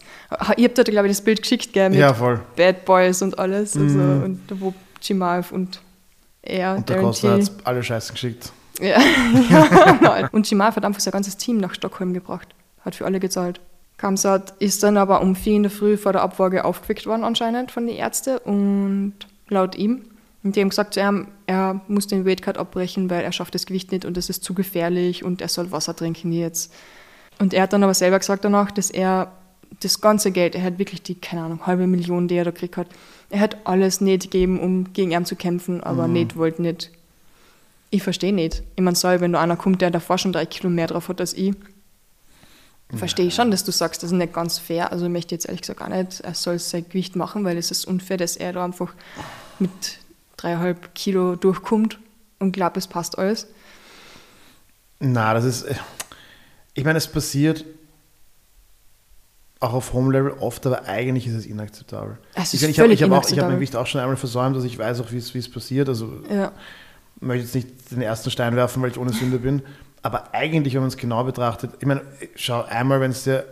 [0.57, 2.39] Ihr habt da, glaube ich, das Bild geschickt, gell, mit Ja, voll.
[2.55, 3.75] Bad Boys und alles.
[3.75, 4.23] Also, Mhm.
[4.23, 5.81] Und wo Chimaev und
[6.43, 8.51] er, Und der Darren Costa hat alle Scheißen geschickt.
[8.81, 8.99] Ja,
[9.49, 10.29] ja.
[10.31, 12.47] Und Chimaev hat einfach sein ganzes Team nach Stockholm gebracht.
[12.83, 13.59] Hat für alle gezahlt.
[13.97, 17.71] Kamsat ist dann aber um 4 in der Früh vor der Abwaage aufgeweckt worden anscheinend
[17.71, 19.13] von den Ärzten und
[19.49, 20.05] laut ihm.
[20.43, 23.65] Und die haben gesagt zu ihm, er muss den Weightcut abbrechen, weil er schafft das
[23.65, 26.73] Gewicht nicht und es ist zu gefährlich und er soll Wasser trinken jetzt.
[27.39, 29.31] Und er hat dann aber selber gesagt danach, dass er
[29.79, 32.77] das ganze Geld, er hat wirklich die, keine Ahnung, halbe Million, die er da gekriegt
[32.77, 32.87] hat,
[33.29, 36.91] er hat alles nicht gegeben, um gegen ihn zu kämpfen, aber nicht wollte nicht.
[37.89, 38.63] Ich verstehe nicht.
[38.75, 41.21] Ich meine, sorry, wenn du einer kommt, der davor schon drei Kilo mehr drauf hat
[41.21, 41.53] als ich,
[42.93, 44.91] verstehe ich schon, dass du sagst, das ist nicht ganz fair.
[44.91, 47.71] Also ich möchte jetzt ehrlich gesagt auch nicht, er soll sein Gewicht machen, weil es
[47.71, 48.93] ist unfair, dass er da einfach
[49.59, 50.00] mit
[50.41, 51.99] dreieinhalb Kilo durchkommt
[52.39, 53.47] und glaubt, es passt alles.
[54.99, 55.65] Na, das ist.
[56.73, 57.65] Ich meine, es passiert
[59.59, 62.17] auch auf Home-Level oft, aber eigentlich ist es inakzeptabel.
[62.33, 64.01] Es ich ist meine, ich habe ich hab auch, ich hab mein Gewicht auch schon
[64.01, 65.87] einmal versäumt, also ich weiß auch, wie es wie es passiert.
[65.87, 66.51] Also Ja.
[67.17, 69.61] ich möchte jetzt nicht den ersten Stein werfen, weil ich ohne Sünde bin.
[70.01, 72.01] Aber eigentlich, wenn man es genau betrachtet, ich meine,
[72.35, 73.45] schau, einmal, wenn es dir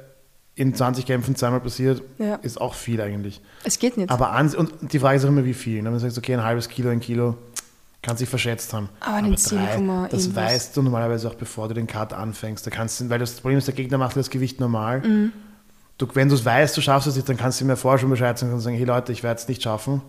[0.59, 2.35] in 20 Kämpfen zweimal passiert, Ja.
[2.35, 3.41] ist auch viel eigentlich.
[3.63, 4.09] Es geht nicht.
[4.09, 5.77] Aber an, und die Frage ist auch immer, wie viel.
[5.77, 5.85] ne?
[5.85, 7.35] Wenn man sagt, okay, ein halbes Kilo, ein Kilo,
[8.01, 8.89] kann sich verschätzt haben.
[8.99, 9.57] Aber den 7,
[10.11, 10.35] das irgendwas.
[10.35, 12.65] weißt du normalerweise auch, bevor du den Cut anfängst.
[12.65, 14.99] Da kannst du, weil das Problem ist, der Gegner macht das Gewicht normal.
[15.01, 15.31] Mhm.
[15.97, 18.09] Du, wenn du es weißt, du schaffst es nicht, dann kannst du mir vorher schon
[18.09, 20.01] Bescheid sagen und sagen, hey Leute, ich werde es nicht schaffen.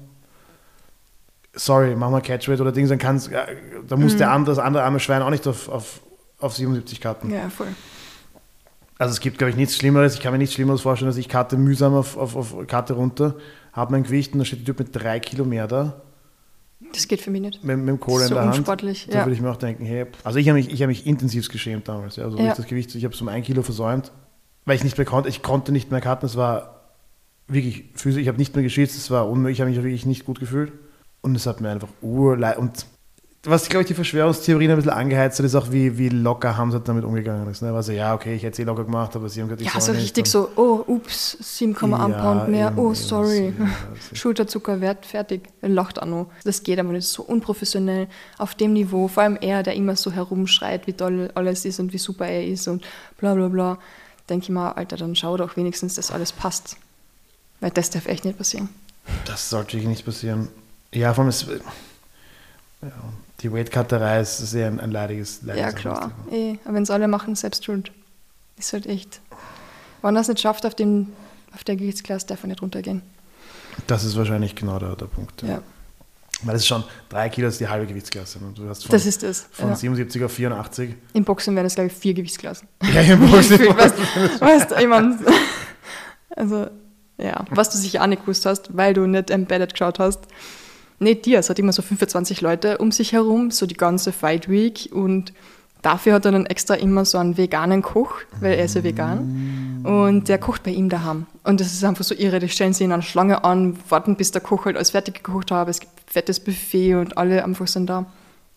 [1.53, 3.31] Sorry, mach mal Catchweight oder Dings, dann kannst
[3.89, 6.01] da muss der andere, das andere arme Schwein auch nicht auf, auf,
[6.39, 7.31] auf 77 cutten.
[7.33, 7.69] ja, voll.
[9.01, 10.15] Also es gibt, glaube ich, nichts Schlimmeres.
[10.15, 13.35] Ich kann mir nichts Schlimmeres vorstellen, dass ich karte mühsam auf, auf, auf Karte runter,
[13.73, 16.03] habe mein Gewicht und dann steht der Typ mit drei Kilo mehr da,
[16.93, 17.65] Das geht für mich nicht.
[17.65, 18.57] mit, mit dem Kohle So in der Hand.
[18.59, 19.25] unsportlich, Da ja.
[19.25, 21.89] würde ich mir auch denken, hey, also ich habe mich, ich hab mich intensiv geschämt
[21.89, 22.17] damals.
[22.17, 22.25] Ja.
[22.25, 22.51] Also Ja.
[22.51, 24.13] ich das Gewicht, ich habe es um ein Kilo versäumt,
[24.67, 25.31] weil ich nicht mehr konnte.
[25.31, 26.27] Ich konnte nicht mehr karten.
[26.27, 26.81] Es war
[27.49, 28.21] wirklich physisch.
[28.21, 28.97] Ich habe nicht mehr geschätzt.
[28.99, 29.57] Es war unmöglich.
[29.57, 30.73] Ich habe mich wirklich nicht gut gefühlt.
[31.23, 32.59] Und es hat mir einfach urleid.
[32.59, 32.85] Und
[33.45, 36.87] was, glaube ich, die Verschwörungstheorien ein bisschen angeheizt hat, ist auch, wie, wie locker Hamzat
[36.87, 37.63] damit umgegangen ist.
[37.63, 37.73] Ne?
[37.73, 39.73] War so, ja, okay, ich hätte es eh locker gemacht, aber sie haben gesagt, ich
[39.73, 43.55] Ja, so richtig so, oh, ups, 7,1 Ja, Pound mehr, eben, oh, sorry.
[43.57, 43.71] so, ja,
[44.13, 45.49] Schulterzucker, Wert, fertig.
[45.63, 46.27] Er lacht auch noch.
[46.45, 49.09] Das geht aber nicht so unprofessionell auf dem Niveau.
[49.09, 52.47] Vor allem er, der immer so herumschreit, wie toll alles ist und wie super er
[52.47, 52.85] ist und
[53.17, 53.79] bla bla bla.
[54.29, 56.77] Denke ich mal, Alter, dann schau doch wenigstens, dass alles passt.
[57.61, 58.69] Weil das darf echt nicht passieren.
[59.25, 60.49] Das sollte wirklich nicht passieren.
[60.93, 61.47] Ja, vor allem ist,
[62.83, 62.89] ja,
[63.41, 66.13] die Weightcutterei ist sehr ein, ein leidiges, leidiges Ja, klar.
[66.31, 67.91] Eh, aber wenn es alle machen, selbst schuld.
[68.59, 69.21] Ist halt echt.
[70.03, 71.09] Wenn er es nicht schafft auf, dem,
[71.55, 73.03] auf der Gewichtsklasse, darf er nicht runtergehen.
[73.87, 75.43] Das ist wahrscheinlich genau der, der Punkt.
[75.43, 75.49] Ja.
[75.49, 75.63] Ja.
[76.43, 78.39] Weil es ist schon, drei Kilo ist die halbe Gewichtsklasse.
[78.43, 78.53] Ne?
[78.55, 79.47] Du hast von, Das ist das.
[79.53, 79.77] von Ja.
[79.77, 80.95] 77 auf 84.
[81.13, 82.67] Im Boxen wären es, glaube ich, vier Gewichtsklassen.
[82.95, 85.19] Ja, im Boxen- weißt, weißt du, ich mein,
[86.37, 86.69] also,
[87.19, 90.21] ja, was du sicher auch nicht gewusst hast, weil du nicht Embedded geschaut hast.
[91.01, 94.91] Dir, es hat immer so 25 Leute um sich herum, so die ganze Fight Week
[94.93, 95.33] und
[95.81, 99.81] dafür hat er dann extra immer so einen veganen Koch, weil er ist ja vegan
[99.85, 101.25] und der kocht bei ihm daheim.
[101.43, 104.31] Und das ist einfach so irre, die stellen sich in einer Schlange an, warten bis
[104.31, 107.89] der Koch halt alles fertig gekocht hat, es gibt fettes Buffet und alle einfach sind
[107.89, 108.05] da.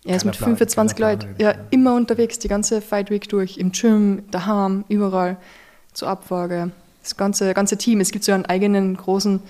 [0.03, 3.57] Er ist mit Plan- 25 keiner Leuten, ja, immer unterwegs, die ganze Fight Week durch,
[3.57, 5.37] im Gym, daheim, überall,
[5.93, 6.71] zur Abwaage.
[7.03, 7.99] Das ganze, ganze Team.
[7.99, 9.41] Es gibt so einen eigenen großen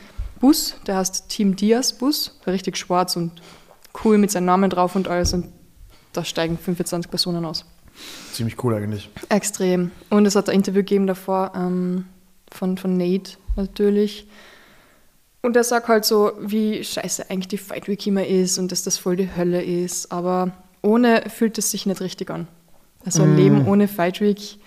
[0.43, 3.41] Bus, der heißt Team Diaz Bus, der richtig schwarz und
[4.03, 5.33] cool mit seinem Namen drauf und alles.
[5.33, 5.47] Und
[6.11, 7.63] da steigen 25 Personen aus.
[8.33, 9.09] Ziemlich cool eigentlich.
[9.29, 9.91] Extrem.
[10.09, 12.07] Und es hat ein Interview gegeben davor ähm,
[12.51, 14.27] von, von Nate natürlich.
[15.43, 18.83] Und er sagt halt so, wie scheiße eigentlich die Fight Week immer ist und dass
[18.83, 20.11] das voll die Hölle ist.
[20.11, 20.51] Aber
[20.81, 22.49] ohne fühlt es sich nicht richtig an.
[23.05, 23.37] Also ein Mm.
[23.37, 24.57] Leben ohne Fight Week.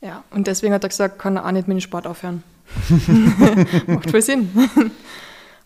[0.00, 2.42] Ja, und deswegen hat er gesagt, kann er auch nicht mit dem Sport aufhören.
[3.86, 4.48] Macht voll Sinn.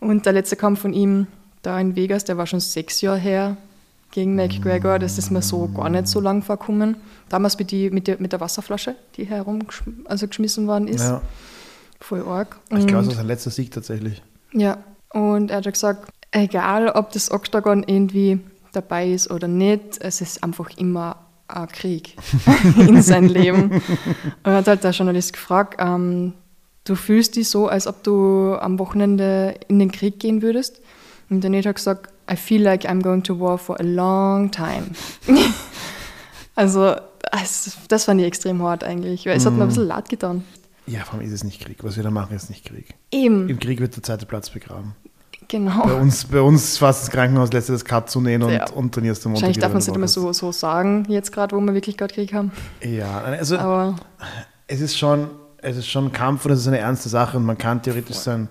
[0.00, 1.26] Und der letzte Kampf von ihm
[1.62, 3.56] da in Vegas, der war schon sechs Jahre her
[4.10, 4.98] gegen McGregor.
[4.98, 6.96] Das ist mir so gar nicht so lang vorkommen.
[7.28, 9.60] Damals mit, die, mit, der, mit der Wasserflasche, die herum
[10.04, 11.02] also geschmissen worden ist.
[11.02, 11.22] Ja.
[12.00, 12.56] Voll arg.
[12.70, 14.22] Ich glaube, Und- es ist sein letzter Sieg tatsächlich.
[14.52, 14.78] ja,
[15.10, 18.40] und er hat gesagt, egal ob das Oktagon irgendwie
[18.72, 21.16] dabei ist oder nicht, es ist einfach immer
[21.48, 22.16] ein Krieg
[22.76, 23.70] in seinem Leben.
[23.70, 23.82] Und
[24.42, 26.34] er hat halt der Journalist gefragt, ähm,
[26.84, 30.80] du fühlst dich so, als ob du am Wochenende in den Krieg gehen würdest?
[31.30, 34.50] Und der Nate hat gesagt, I feel like I'm going to war for a long
[34.50, 34.84] time.
[36.54, 36.96] also,
[37.88, 40.44] das fand ich extrem hart eigentlich, weil es hat mir ein bisschen leid getan.
[40.86, 41.78] Ja, vor allem ist es nicht Krieg.
[41.82, 42.94] Was wir da machen, ist nicht Krieg.
[43.10, 43.48] Eben.
[43.48, 44.94] Im Krieg wird der zweite Platz begraben.
[45.48, 45.82] Genau.
[45.84, 48.70] Bei uns, bei uns fast das Krankenhaus lässt das Cut zunehmen und, Ja.
[48.70, 49.42] und trainierst am Montag.
[49.48, 52.14] Wahrscheinlich darf man es nicht immer so, so sagen, jetzt gerade, wo wir wirklich gerade
[52.14, 52.50] Krieg haben.
[52.82, 53.96] Ja, also Aber
[54.66, 55.28] es ist schon,
[55.64, 58.16] es ist schon ein Kampf und es ist eine ernste Sache und man kann theoretisch
[58.16, 58.48] sein,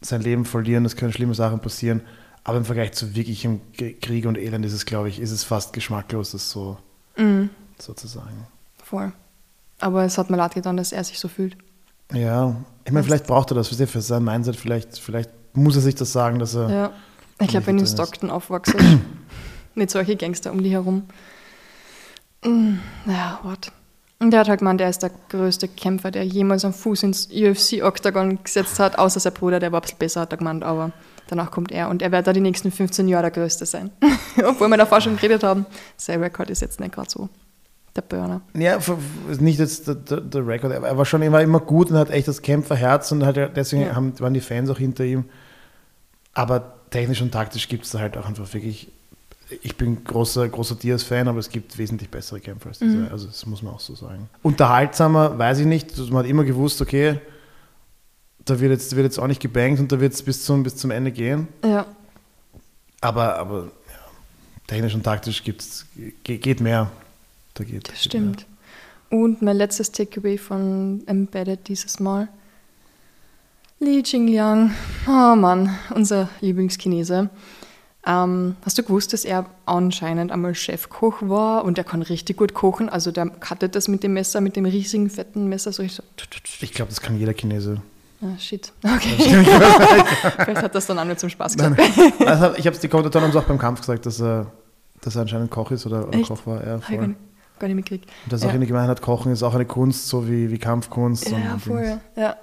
[0.00, 2.02] sein Leben verlieren, es können schlimme Sachen passieren,
[2.44, 5.72] aber im Vergleich zu wirklichem Krieg und Elend ist es, glaube ich, ist es fast
[5.72, 6.76] geschmacklos, das so,
[7.16, 8.46] mhm, so zu sagen.
[8.82, 9.12] voll.
[9.80, 11.56] Aber es hat mir leid getan, dass er sich so fühlt.
[12.12, 12.54] Ja,
[12.84, 15.94] ich meine, vielleicht braucht er das für, für sein Mindset, vielleicht, vielleicht muss er sich
[15.96, 16.70] das sagen, dass er.
[16.70, 16.92] Ja.
[17.40, 17.88] Ich glaube, wenn du in.
[17.88, 18.74] Stockton aufwachst,
[19.74, 21.04] mit solchen Gangster um dich herum.
[22.44, 23.72] Mm, Naja, what?
[24.24, 27.28] Und der hat halt gemeint, der ist der größte Kämpfer, der jemals einen Fuß ins
[27.30, 30.92] UFC-Octagon gesetzt hat, außer sein Bruder, der war ein bisschen besser, hat er gemeint, aber
[31.28, 33.90] danach kommt er und er wird da die nächsten 15 Jahre der Größte sein.
[34.44, 35.66] Obwohl wir davor schon geredet haben,
[35.98, 37.28] sein Rekord ist jetzt nicht gerade so
[37.94, 38.40] der Burner.
[38.54, 38.78] Ja,
[39.38, 42.10] nicht jetzt der, der, der Rekord, er war schon er war immer gut und hat
[42.10, 43.94] echt das Kämpferherz und ja- deswegen Ja.
[43.94, 45.26] haben, waren die Fans auch hinter ihm.
[46.32, 48.90] Aber technisch und taktisch gibt es da halt auch einfach wirklich.
[49.62, 52.96] Ich bin großer, großer Diaz-Fan, aber es gibt wesentlich bessere Kämpfer als diese.
[52.96, 53.08] Mhm.
[53.10, 54.28] Also, das muss man auch so sagen.
[54.42, 55.96] Unterhaltsamer, weiß ich nicht.
[56.10, 57.20] Man hat immer gewusst, okay,
[58.44, 60.76] da wird jetzt, wird jetzt auch nicht gebankt und da wird es bis zum, bis
[60.76, 61.48] zum Ende gehen.
[61.64, 61.86] Ja,
[63.00, 63.70] Aber, aber ja,
[64.66, 65.84] technisch und taktisch gibt's,
[66.24, 66.90] ge- geht mehr.
[67.54, 68.46] Da geht, das geht stimmt.
[69.10, 72.28] Und mein letztes Takeaway von Embedded dieses Mal.
[73.78, 74.72] Li Jingliang,
[75.06, 77.28] oh Mann, unser Lieblingschinese.
[78.06, 82.52] Ähm, hast du gewusst, dass er anscheinend einmal Chefkoch war und er kann richtig gut
[82.52, 82.88] kochen?
[82.88, 86.24] Also der cuttet das mit dem Messer, mit dem riesigen fetten Messer so richtig so.
[86.60, 87.80] Ich glaube, das kann jeder Chinese.
[88.22, 88.72] Ah, shit.
[88.82, 89.16] Okay.
[90.44, 91.80] Vielleicht hat das dann auch nur zum Spaß gesagt.
[92.26, 94.46] also, ich habe es die Kommentatoren haben es auch beim Kampf gesagt, dass er,
[95.02, 96.22] dass er anscheinend Koch ist oder, oder?
[96.22, 96.64] Koch war.
[96.66, 97.08] Ja, ich gar voll.
[97.08, 97.18] nicht,
[97.58, 98.10] gar nicht mitgekriegt.
[98.24, 98.48] Und dass Ja.
[98.48, 101.30] auch irgendwie gemeint hat, Kochen ist auch eine Kunst, so wie, wie Kampfkunst.
[101.30, 101.98] Ja, voll.
[102.16, 102.36] Ja.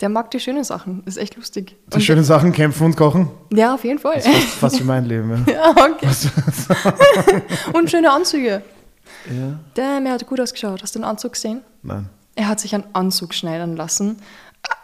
[0.00, 1.02] Der mag die schönen Sachen.
[1.06, 1.76] Ist echt lustig.
[1.88, 3.30] Die Und- schönen Sachen, kämpfen und kochen.
[3.52, 4.14] Ja, auf jeden Fall.
[4.16, 5.44] Das ist fast, fast wie mein Leben.
[5.48, 5.54] Ja.
[5.76, 7.42] Ja, okay.
[7.72, 8.62] Und schöne Anzüge.
[9.28, 9.58] ja.
[9.74, 10.82] Damn, er hat gut ausgeschaut.
[10.82, 11.62] Hast du den Anzug gesehen?
[11.82, 12.08] Nein.
[12.36, 14.18] Er hat sich einen Anzug schneidern lassen.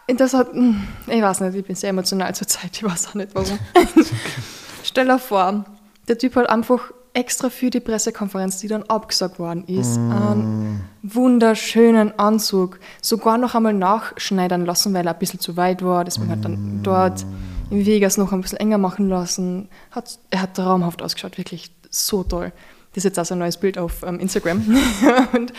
[0.09, 3.09] Und Das hat, hm, ich weiß nicht, ich bin sehr emotional zur Zeit, ich weiß
[3.09, 3.59] auch nicht warum.
[4.83, 5.65] Stell dir vor,
[6.09, 12.19] der Typ hat einfach extra für die Pressekonferenz, die dann abgesagt worden ist, einen wunderschönen
[12.19, 16.05] Anzug sogar noch einmal nachschneidern lassen, weil er ein bisschen zu weit war.
[16.05, 17.25] Deswegen hat er dann dort
[17.71, 19.69] in Vegas noch ein bisschen enger machen lassen.
[19.93, 22.53] Hat, er hat traumhaft ausgeschaut, wirklich so toll.
[22.93, 24.63] Das ist jetzt auch so ein neues Bild auf ähm, Instagram.
[25.33, 25.53] und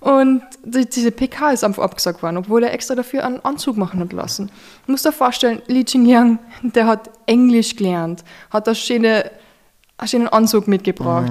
[0.00, 4.00] und die, diese PK ist einfach abgesagt worden, obwohl er extra dafür einen Anzug machen
[4.00, 4.50] hat lassen.
[4.86, 9.24] Du musst dir vorstellen, Li Jingliang, der hat Englisch gelernt, hat einen schönen,
[10.00, 11.30] einen schönen Anzug mitgebracht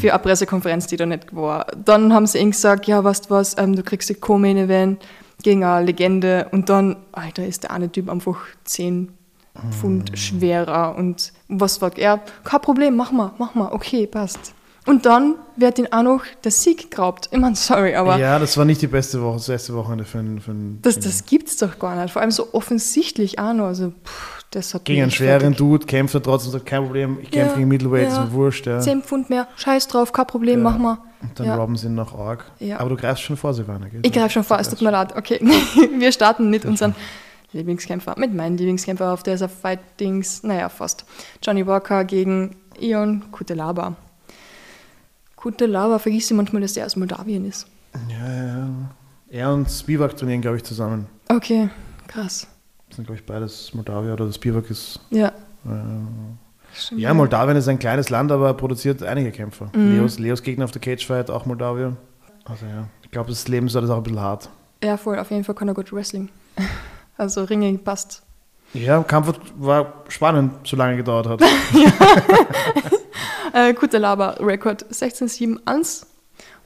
[0.00, 1.66] für eine Pressekonferenz, die da nicht war.
[1.84, 5.04] Dann haben sie ihm gesagt, ja, weißt du was, ähm, du kriegst die Co-Main-Event
[5.42, 6.48] gegen eine Legende.
[6.52, 9.10] Und dann, Alter, ist der eine Typ einfach 10
[9.70, 10.96] Pfund schwerer.
[10.96, 12.20] Und was sagt er?
[12.44, 14.54] Kein Problem, mach mal, mach mal, okay, passt.
[14.86, 17.30] Und dann wird ihn auch noch der Sieg geraubt.
[17.32, 20.18] Ich meine, sorry, aber ja, das war nicht die beste Woche, das beste Wochenende für
[20.18, 22.12] einen, für einen das, das gibt's doch gar nicht.
[22.12, 23.66] Vor allem so offensichtlich auch noch.
[23.66, 24.43] Also, pff,
[24.84, 25.54] gegen einen schweren.
[25.54, 28.22] Dude kämpft er trotzdem, sagt kein Problem, ich kämpfe Ja, gegen Middleweight, ja.
[28.24, 28.66] ist mir wurscht.
[28.66, 28.80] Ja.
[28.80, 30.70] 10 Pfund mehr, scheiß drauf, kein Problem, Ja.
[30.70, 30.98] mach mal.
[31.22, 31.56] Und dann Ja.
[31.56, 32.44] robben sie ihn nach Org.
[32.60, 32.78] Ja.
[32.80, 34.00] Aber du greifst schon vor, Silvana, gell?
[34.04, 35.16] Ich greife schon vor, es tut mir leid.
[35.16, 35.40] Okay,
[35.98, 36.94] wir starten mit unseren
[37.52, 41.04] Lieblingskämpfer, mit meinem Lieblingskämpfer auf der Fight-Dings, naja, fast.
[41.42, 43.94] Johnny Walker gegen Ion Kutelaba.
[45.36, 47.66] Kutelaba vergisst sie manchmal, dass der aus Moldawien ist.
[48.08, 48.68] Ja, ja, ja.
[49.30, 51.06] Er und Spivak trainieren, glaube ich, zusammen.
[51.28, 51.68] Okay,
[52.06, 52.46] krass.
[52.88, 55.00] Das sind, glaube ich, beides Moldawier oder Spivak ist.
[55.10, 55.28] Ja.
[55.66, 59.70] Äh, ja, Moldawien ist ein kleines Land, aber produziert einige Kämpfer.
[59.74, 59.96] Mhm.
[59.96, 61.96] Leos, Leos Gegner auf der Cagefight, auch Moldawier.
[62.44, 64.50] Also ja, ich glaube, das Leben ist auch ein bisschen hart.
[64.82, 66.28] Ja, voll, auf jeden Fall kann er gut Wrestling.
[67.16, 68.24] Also Ringe passt.
[68.72, 71.40] Ja, Kampf war spannend, solange gedauert hat.
[73.54, 76.06] Äh, Kutelaba, Rekord 16-7-1,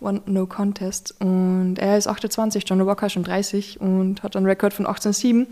[0.01, 1.15] One No Contest.
[1.21, 5.47] Und er ist 28, John Walker schon 30 und hat einen Rekord von 18-7.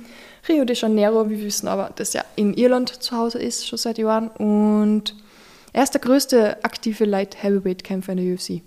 [0.49, 3.99] Rio de Janeiro, wir wissen aber, dass er in Irland zu Hause ist, schon seit
[3.99, 4.29] Jahren.
[4.29, 5.15] Und
[5.73, 8.63] er ist der größte aktive Light Heavyweight Kämpfer in der UFC.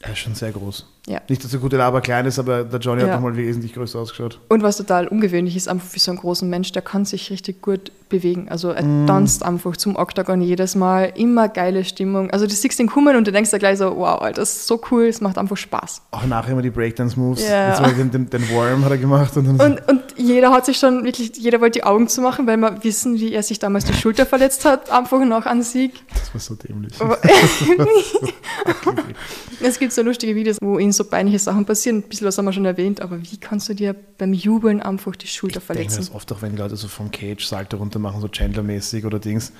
[0.00, 0.86] Er ist schon sehr groß.
[1.06, 1.20] Ja.
[1.28, 3.14] Nicht, dass der gute Laber klein ist, aber der Johnny hat Ja.
[3.16, 4.38] nochmal wesentlich größer ausgeschaut.
[4.48, 7.62] Und was total ungewöhnlich ist, einfach für so einen großen Mensch, der kann sich richtig
[7.62, 8.48] gut bewegen.
[8.50, 9.06] Also er Mm.
[9.06, 12.30] tanzt einfach zum Oktagon jedes Mal, immer geile Stimmung.
[12.30, 14.66] Also du siehst ihn kommen und du denkst dir gleich so, wow, Alter, das ist
[14.66, 16.02] so cool, es macht einfach Spaß.
[16.10, 17.48] Auch nachher immer die Breakdance-Moves.
[17.48, 17.80] Ja.
[17.80, 19.36] Den, den, den Worm hat er gemacht.
[19.36, 22.56] Und Und, und jeder hat sich schon wirklich, jeder wollte die Augen zu machen, weil
[22.58, 25.92] wir wissen, wie er sich damals die Schulter verletzt hat, einfach nach einem Sieg.
[26.12, 26.92] Das war so dämlich.
[29.62, 31.98] Es gibt so lustige Videos, wo ihnen so peinliche Sachen passieren.
[31.98, 35.16] Ein bisschen was haben wir schon erwähnt, aber wie kannst du dir beim Jubeln einfach
[35.16, 36.06] die Schulter Ich denke mir verletzen?
[36.12, 39.52] das oft auch, wenn Leute so vom Cage Salto runter machen, so Chandler-mäßig oder Dings.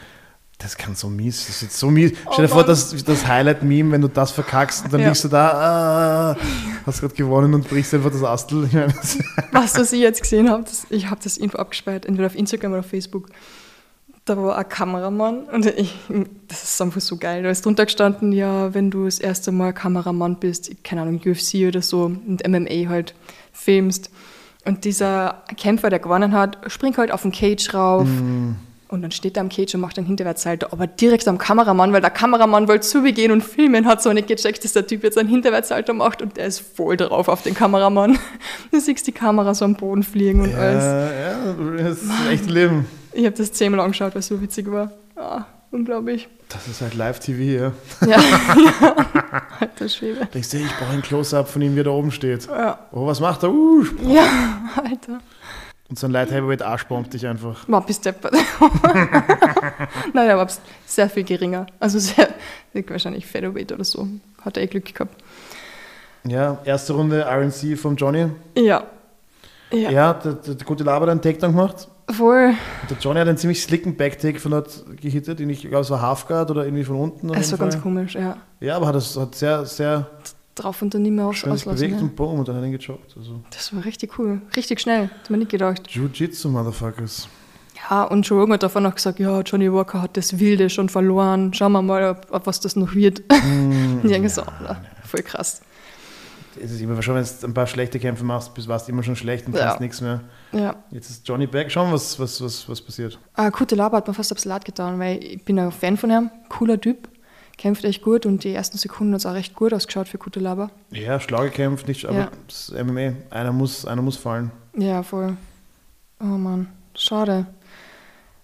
[0.59, 2.13] Das kann so mies, das ist jetzt so mies.
[2.33, 2.67] Stell dir Oh vor, Mann.
[2.67, 5.07] das, das Highlight-Meme, wenn du das verkackst und dann Ja.
[5.09, 6.37] liegst du da, ah,
[6.85, 8.65] hast gerade gewonnen und brichst einfach das Astel.
[8.67, 9.19] Ich meine, das-
[9.53, 12.73] Was, was ich jetzt gesehen habe, das, ich habe das Info abgespeichert, entweder auf Instagram
[12.73, 13.29] oder auf Facebook.
[14.31, 15.93] Da war ein Kameramann und ich,
[16.47, 17.43] das ist einfach so geil.
[17.43, 21.67] Da ist drunter gestanden, ja, wenn du das erste Mal Kameramann bist, keine Ahnung, UFC
[21.67, 23.17] oder so und MMA halt
[23.53, 24.09] filmst.
[24.65, 28.07] Und dieser Kämpfer, der gewonnen hat, springt halt auf den Cage rauf.
[28.87, 32.01] Und dann steht er am Cage und macht einen Hinterwärtssalto, aber direkt am Kameramann, weil
[32.01, 35.03] der Kameramann wollte zu mir gehen und filmen, hat so nicht gecheckt, dass der Typ
[35.03, 38.17] jetzt einen Hinterwärtssalto macht und der ist voll drauf auf den Kameramann.
[38.71, 40.85] Du siehst die Kamera so am Boden fliegen und alles.
[40.85, 42.87] ja, ja, das ist echt Leben.
[43.13, 44.93] Ich habe das zehnmal angeschaut, weil es so witzig war.
[45.17, 46.29] Ah, unglaublich.
[46.49, 47.73] Das ist halt Live-TV, ja.
[48.07, 49.43] Ja, ja.
[49.61, 50.27] alter Schwede.
[50.33, 52.47] Denkst du, ich brauche ein Close-Up von ihm, wie er da oben steht.
[52.47, 52.79] Ja.
[52.93, 53.51] Oh, was macht er?
[53.53, 54.27] Uh, ja,
[54.77, 55.21] Alter.
[55.89, 57.69] und so ein Light Heavyweight Arsch bombt dich einfach.
[57.69, 58.35] War bis deppert.
[60.13, 60.51] naja, aber
[60.87, 61.67] sehr viel geringer.
[61.79, 62.29] Also sehr,
[62.89, 64.09] wahrscheinlich Featherweight oder so.
[64.45, 65.23] Hat er eh Glück gehabt.
[66.25, 68.27] Ja, erste Runde RNC vom Johnny.
[68.57, 68.85] Ja.
[69.73, 71.89] Ja, Ja, der, der, der gute Laber hat einen Takedown gemacht.
[72.13, 72.55] Voll.
[72.83, 75.39] Und der Johnny hat einen ziemlich slicken Backtake von dort gehittet.
[75.39, 77.33] den Ich glaube, es war Halfguard oder irgendwie von unten.
[77.35, 78.37] Es war ganz komisch, ja.
[78.61, 80.11] Ja, aber hat es hat sehr, sehr
[80.55, 81.73] Drauf und dann nicht mehr aus, auslassen.
[81.75, 82.01] bewegt Ja.
[82.03, 83.15] und boom, und dann hat er ihn gejoggt.
[83.17, 84.43] Also, Das war richtig cool.
[84.57, 85.05] Richtig schnell.
[85.05, 85.89] Hat man nicht gedacht.
[85.89, 87.29] Jiu-Jitsu, Motherfuckers.
[87.89, 90.89] Ja, und Joe Rogan hat davon noch gesagt, ja, Johnny Walker hat das Wilde schon
[90.91, 91.55] verloren.
[91.55, 93.21] Schauen wir mal, ob, ob was das noch wird.
[93.31, 94.43] Mm, Und ich denke so,
[95.05, 95.63] voll krass.
[96.63, 99.03] Es ist immer schon, wenn du ein paar schlechte Kämpfe machst, bist warst du immer
[99.03, 99.67] schon schlecht und Ja.
[99.67, 100.21] kannst nichts mehr.
[100.53, 100.75] Ja.
[100.91, 101.71] Jetzt ist Johnny back.
[101.71, 103.19] Schauen wir, was, was, was, was passiert.
[103.35, 106.11] Ah, Kute Laber hat mir fast aufs Salat getan, weil ich bin ein Fan von
[106.11, 106.31] ihm.
[106.49, 107.09] Cooler Typ.
[107.57, 110.41] Kämpft echt gut und die ersten Sekunden hat es auch recht gut ausgeschaut für Kute
[110.41, 110.71] Laber.
[110.91, 112.31] Ja, schlau gekämpft, nicht, aber Ja.
[112.49, 113.13] das ist MMA.
[113.31, 114.51] Einer muss, einer muss fallen.
[114.77, 115.37] Ja, voll.
[116.21, 117.47] Oh Mann, schade.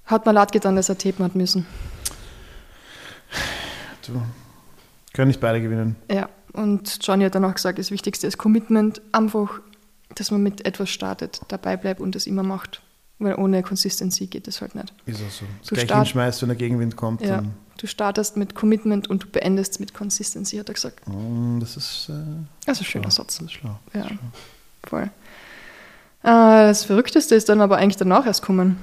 [0.04, 1.66] Hat mir leid getan, dass er tapen hat müssen.
[4.06, 4.22] Du,
[5.12, 5.96] können nicht beide gewinnen.
[6.10, 9.00] Ja, und Johnny hat dann auch gesagt, das Wichtigste ist Commitment.
[9.12, 9.60] Einfach,
[10.14, 12.82] dass man mit etwas startet, dabei bleibt und das immer macht.
[13.18, 14.92] Weil ohne Consistency geht das halt nicht.
[15.06, 15.44] Ist auch so.
[15.60, 17.22] Das Du gleich start- hinschmeißt, wenn der Gegenwind kommt.
[17.22, 17.42] Ja.
[17.78, 21.06] Du startest mit Commitment und du beendest mit Consistency, hat er gesagt.
[21.08, 22.08] Mm, das ist.
[22.10, 22.12] Äh,
[22.66, 23.22] Also schöner schlau.
[23.24, 23.36] Satz.
[23.38, 23.78] Das ist schlau.
[23.94, 24.06] Ja,
[24.86, 25.02] voll.
[25.04, 25.08] Äh,
[26.24, 28.76] das Verrückteste ist dann aber eigentlich danach erst gekommen.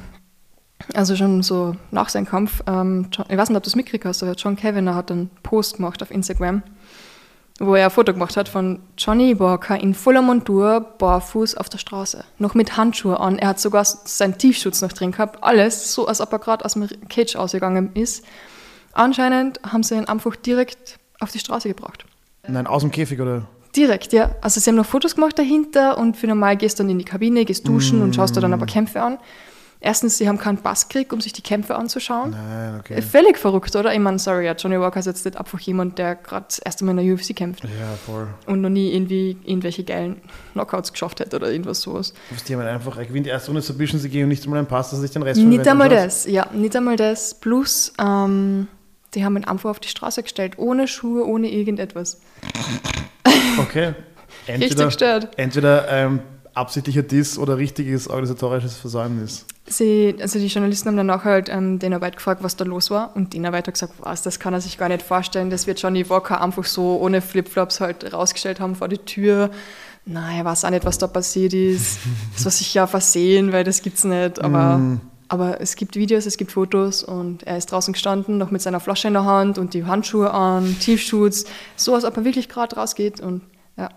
[0.94, 2.62] Also schon so nach seinem Kampf.
[2.68, 5.30] Ähm, John, ich weiß nicht, ob du es mitgekriegt hast, aber John Kevin hat einen
[5.42, 6.62] Post gemacht auf Instagram,
[7.60, 11.78] wo er ein Foto gemacht hat von Johnny Walker in voller Montur, barfuß auf der
[11.78, 12.24] Straße.
[12.40, 13.38] Noch mit Handschuhe an.
[13.38, 15.44] Er hat sogar seinen Tiefschutz noch drin gehabt.
[15.44, 18.26] Alles so, als ob er gerade aus dem Cage ausgegangen ist.
[18.94, 22.06] Anscheinend haben sie ihn einfach direkt auf die Straße gebracht.
[22.48, 23.48] Nein, aus dem Käfig oder?
[23.76, 24.36] Direkt, ja.
[24.42, 27.06] Also sie haben noch Fotos gemacht dahinter und für normal gehst du dann in die
[27.06, 29.18] Kabine, gehst duschen und schaust dir dann aber Kämpfe an.
[29.86, 32.32] Erstens, sie haben keinen Pass gekriegt, um sich die Kämpfe anzuschauen.
[32.32, 33.02] Nein, Äh, okay.
[33.02, 33.94] Völlig verrückt, oder?
[33.94, 36.86] Ich meine, sorry, ja, Johnny Walker ist jetzt nicht einfach jemand, der gerade das erste
[36.86, 37.70] Mal in der UFC kämpft Ja,
[38.06, 38.28] voll.
[38.46, 40.22] und noch nie irgendwie irgendwelche geilen
[40.54, 42.14] Knockouts geschafft hätte oder irgendwas sowas.
[42.48, 44.60] Die haben halt einfach, er gewinnt die erste Runde Submission, sie gehen und nicht einmal
[44.60, 47.34] einen Pass, dass sich den Rest Nicht verwenden einmal das, ja, nicht einmal das.
[47.36, 48.68] Plus, ähm,
[49.16, 52.22] die haben ihn einfach auf die Straße gestellt, ohne Schuhe, ohne irgendetwas.
[53.60, 53.94] Okay.
[54.48, 55.28] Richtig Entweder, gestört.
[55.38, 56.20] entweder ähm,
[56.54, 59.46] absichtlicher Diss oder richtiges organisatorisches Versäumnis.
[59.66, 63.16] Sie, also die Journalisten haben danach halt ähm, Dana White gefragt, was da los war.
[63.16, 65.50] Und Dana White hat gesagt, was, das kann er sich gar nicht vorstellen.
[65.50, 69.50] Das wird Johnny Walker einfach so ohne Flipflops halt rausgestellt haben vor die Tür.
[70.06, 72.00] Nein, er weiß auch nicht, was da passiert ist.
[72.36, 74.42] Das war sicher versehen, weil das gibt's nicht.
[74.44, 75.00] Aber,
[75.30, 78.80] aber es gibt Videos, es gibt Fotos und er ist draußen gestanden, noch mit seiner
[78.80, 81.46] Flasche in der Hand und die Handschuhe an, Tiefschutz,
[81.78, 83.22] so als ob er wirklich gerade rausgeht.
[83.22, 83.44] Und
[83.78, 83.90] ja.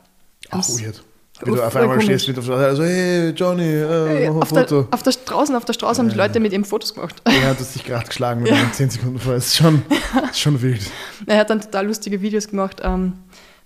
[0.51, 1.03] Ach, weird.
[1.41, 4.37] Wie du Voll auf einmal stehst mit auf der Straße, also hey Johnny, äh, mach
[4.37, 4.89] ein auf, der, Foto.
[4.91, 7.17] auf der draußen auf der Straße haben die Leute mit ihm Fotos gemacht.
[7.25, 9.35] Er hat sich gerade geschlagen mit einem 10 Sekunden vor.
[9.35, 9.83] Das ist schon,
[10.31, 10.81] ist schon wild.
[11.27, 13.15] Er hat dann total lustige Videos gemacht ähm,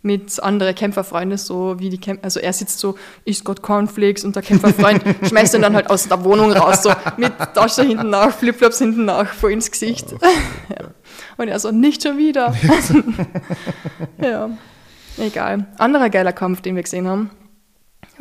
[0.02, 4.34] mit anderen Kämpferfreunden, so wie die Kämpfer, also er sitzt so, isst gerade Cornflakes und
[4.34, 8.32] der Kämpferfreund schmeißt ihn dann halt aus der Wohnung raus, so mit Tasche hinten nach,
[8.32, 10.12] Flipflops hinten nach, vor ins Gesicht.
[10.68, 10.88] ja.
[11.36, 12.54] Und er so, nicht schon wieder.
[14.22, 14.50] ja,
[15.18, 15.66] egal.
[15.78, 17.30] Anderer geiler Kampf, den wir gesehen haben,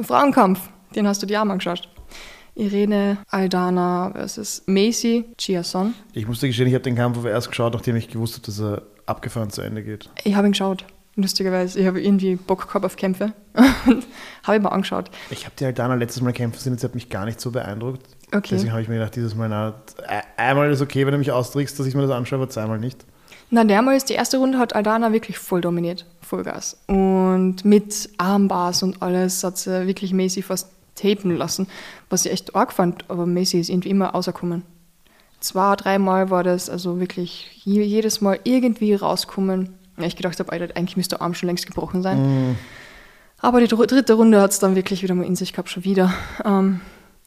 [0.04, 0.60] Frauenkampf,
[0.96, 1.90] den hast du dir auch mal angeschaut.
[2.56, 5.94] Irene Aldana versus Macy Chiasson.
[6.14, 8.60] Ich musste gestehen, ich habe den Kampf aber erst geschaut, nachdem ich gewusst habe, dass
[8.60, 10.10] er abgefahren zu Ende geht.
[10.24, 10.84] Ich habe ihn geschaut.
[11.16, 11.80] lustigerweise.
[11.80, 13.34] Ich habe irgendwie Bock gehabt auf Kämpfe.
[13.56, 15.10] habe ich mir angeschaut.
[15.30, 18.06] Ich habe die Aldana letztes Mal kämpfen sehen, jetzt hat mich gar nicht so beeindruckt.
[18.32, 18.50] Okay.
[18.52, 21.32] Deswegen habe ich mir gedacht, dieses Mal, na, äh, einmal ist okay, wenn du mich
[21.32, 23.06] austrickst, dass ich mir das anschaue, aber zweimal nicht.
[23.52, 26.78] Na, dermal ist die erste Runde hat Aldana wirklich voll dominiert, Vollgas.
[26.88, 31.68] Und mit Armbars und alles hat sie wirklich Macy fast tapen lassen,
[32.10, 34.64] was ich echt arg fand, aber Macy ist irgendwie immer rausgekommen.
[35.40, 39.70] Zwei, dreimal war das also wirklich jedes Mal irgendwie rauskommen.
[39.98, 42.52] Ich gedacht habe, eigentlich müsste der Arm schon längst gebrochen sein.
[42.52, 42.56] Mm.
[43.40, 45.86] Aber die dr- dritte Runde hat es dann wirklich wieder mal in sich gehabt, schon
[45.86, 46.14] wieder.
[46.44, 46.82] Ähm,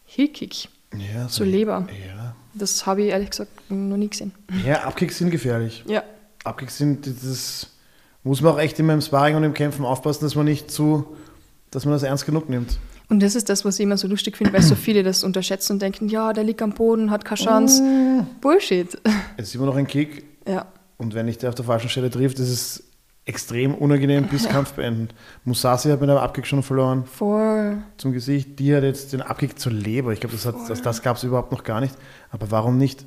[0.06, 1.86] Heelkick Ja, zur Leber.
[2.06, 2.34] Ja.
[2.54, 4.32] Das habe ich ehrlich gesagt noch nie gesehen.
[4.66, 5.84] ja, Abkicks sind gefährlich.
[5.86, 6.02] Ja,
[6.44, 7.68] Abkicks sind, das
[8.24, 11.06] muss man auch echt immer im Sparring und im Kämpfen aufpassen, dass man nicht zu,
[11.70, 12.78] dass man das ernst genug nimmt.
[13.08, 15.74] Und das ist das, was ich immer so lustig finde, weil so viele das unterschätzen
[15.74, 18.26] und denken, ja, der liegt am Boden, hat keine Chance.
[18.40, 18.96] Bullshit.
[19.36, 20.66] Es ist immer noch ein Kick Ja,
[20.98, 22.84] und wenn dich der auf der falschen Stelle trifft, ist es
[23.24, 25.14] extrem unangenehm bis kampfbeendend.
[25.44, 27.78] Musashi hat mit einem Abkick schon verloren voll.
[27.96, 28.58] zum Gesicht.
[28.58, 30.12] Die hat jetzt den Abkick zur Leber.
[30.12, 31.94] Ich glaube, das, hat- das, das gab es überhaupt noch gar nicht.
[32.30, 33.04] Aber warum nicht?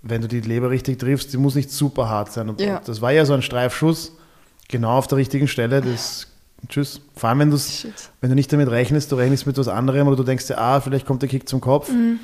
[0.00, 2.48] Wenn du die Leber richtig triffst, die muss nicht super hart sein.
[2.48, 2.80] Und Ja.
[2.84, 4.16] Das war ja so ein Streifschuss,
[4.68, 5.80] genau auf der richtigen Stelle.
[5.82, 6.28] Das,
[6.68, 7.02] tschüss.
[7.14, 7.52] Vor allem, wenn,
[8.20, 10.80] wenn du nicht damit rechnest, du rechnest mit was anderem oder du denkst dir, ah,
[10.80, 11.90] vielleicht kommt der Kick zum Kopf.
[11.90, 12.18] Mhm.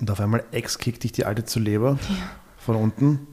[0.00, 1.98] Und auf einmal ex-kickt dich die alte zur Leber
[2.58, 3.28] von unten.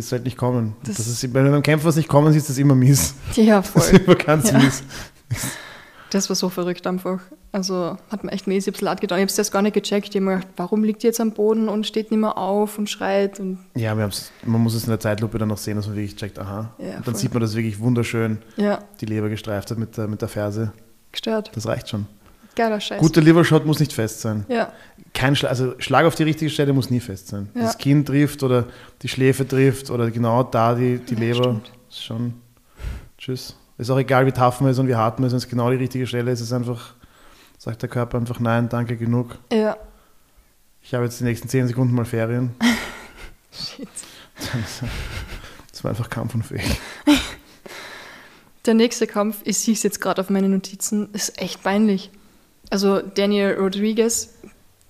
[0.00, 0.76] Siehst du halt nicht kommen.
[0.84, 3.14] Das- Das, ist, wenn du beim Kämpfer was nicht kommen siehst, ist das immer mies.
[3.34, 4.00] Ja, Das ist voll.
[4.00, 4.58] immer ganz Ja.
[4.58, 4.82] mies.
[6.10, 7.20] Das war so verrückt einfach.
[7.52, 9.18] Also hat mir echt mäßig ein bisschen leid getan.
[9.18, 10.08] Ich habe es erst gar nicht gecheckt.
[10.10, 12.78] Ich habe mir gedacht, warum liegt die jetzt am Boden und steht nicht mehr auf
[12.78, 13.40] und schreit?
[13.40, 14.10] Und Ja, man
[14.62, 16.70] muss es in der Zeitlupe dann noch sehen, dass man wirklich checkt, aha.
[16.78, 17.14] Ja, dann voll.
[17.16, 20.72] sieht man, dass wirklich wunderschön ja, die Leber gestreift hat mit der, mit der Ferse.
[21.12, 21.50] gestört.
[21.54, 22.06] Das reicht schon.
[22.58, 22.98] Geiler Scheiß.
[23.00, 24.44] Guter Livershot muss nicht fest sein.
[24.48, 24.72] Ja,
[25.14, 27.48] Kein Schlag, also Schlag auf die richtige Stelle muss nie fest sein.
[27.54, 27.62] Ja.
[27.62, 28.64] Das Kinn trifft oder
[29.02, 31.42] die Schläfe trifft oder genau da die, die Ja, Leber.
[31.44, 31.72] stimmt.
[31.88, 32.34] Ist schon.
[33.16, 33.56] Tschüss.
[33.78, 35.70] Ist auch egal, wie tough man ist und wie hart man ist, wenn es genau
[35.70, 36.94] die richtige Stelle ist, ist einfach,
[37.58, 39.38] sagt der Körper einfach nein, danke, genug.
[39.52, 39.76] ja.
[40.82, 42.54] Ich habe jetzt die nächsten 10 Sekunden mal Ferien.
[43.52, 43.88] Shit.
[45.72, 46.64] Das war einfach kampfunfähig.
[48.66, 52.10] Der nächste Kampf, ich sehe es jetzt gerade auf meinen Notizen, ist echt peinlich.
[52.70, 54.34] Also Daniel Rodriguez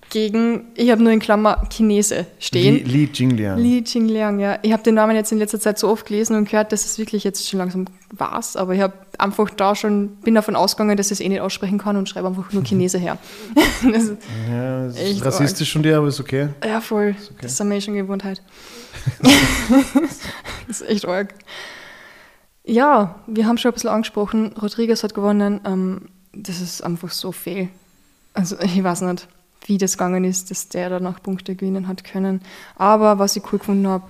[0.09, 2.75] gegen, ich habe nur in Klammer Chinese stehen.
[2.77, 3.59] Li, Li Jingliang.
[3.59, 4.57] Li Jingliang, ja.
[4.63, 6.97] Ich habe den Namen jetzt in letzter Zeit so oft gelesen und gehört, dass es
[6.97, 8.55] wirklich jetzt schon langsam war's.
[8.55, 11.77] Aber ich habe einfach da schon, bin davon ausgegangen, dass ich es eh nicht aussprechen
[11.77, 13.17] kann und schreibe einfach nur Chinese her.
[13.83, 14.17] das ist,
[14.49, 16.49] Ja, das ist Echt rassistisch von dir, aber ist okay.
[16.65, 17.15] ja, voll.
[17.31, 17.39] okay.
[17.41, 18.41] Das ist mir eh schon Gewohnheit.
[20.67, 21.33] das ist echt arg.
[22.65, 25.61] Ja, wir haben schon ein bisschen angesprochen, Rodriguez hat gewonnen.
[25.65, 26.01] Ähm,
[26.33, 27.69] das ist einfach so fehl.
[28.33, 29.27] Also ich weiß nicht,
[29.65, 32.41] wie das gegangen ist, dass der danach Punkte gewinnen hat können.
[32.75, 34.05] Aber was ich cool gefunden habe,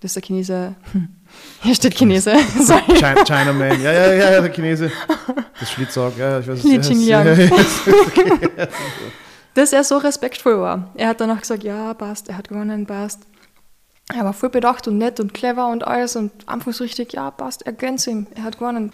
[0.00, 1.08] dass der Chinese, hm,
[1.62, 3.82] hier steht Chinese, sorry, China, Chinaman.
[3.82, 4.90] Ja, ja, ja, der Chinese.
[5.58, 7.48] Das Schlitzauge, ja, ich weiß es Li ja, ja, ja.
[9.54, 10.90] dass er so respektvoll war.
[10.94, 13.20] Er hat danach gesagt, ja, passt, er hat gewonnen, passt.
[14.12, 17.30] Er war voll bedacht und nett und clever und alles und einfach so richtig, ja,
[17.30, 18.92] passt, er gönnt ihm, er hat gewonnen.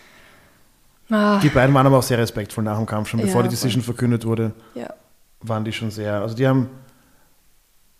[1.10, 3.20] Ah, Die beiden waren aber auch sehr respektvoll nach dem Kampf schon.
[3.20, 4.92] Bevor Ja, die Decision verkündet wurde, ja.
[5.40, 6.20] waren die schon sehr.
[6.20, 6.68] Also die haben.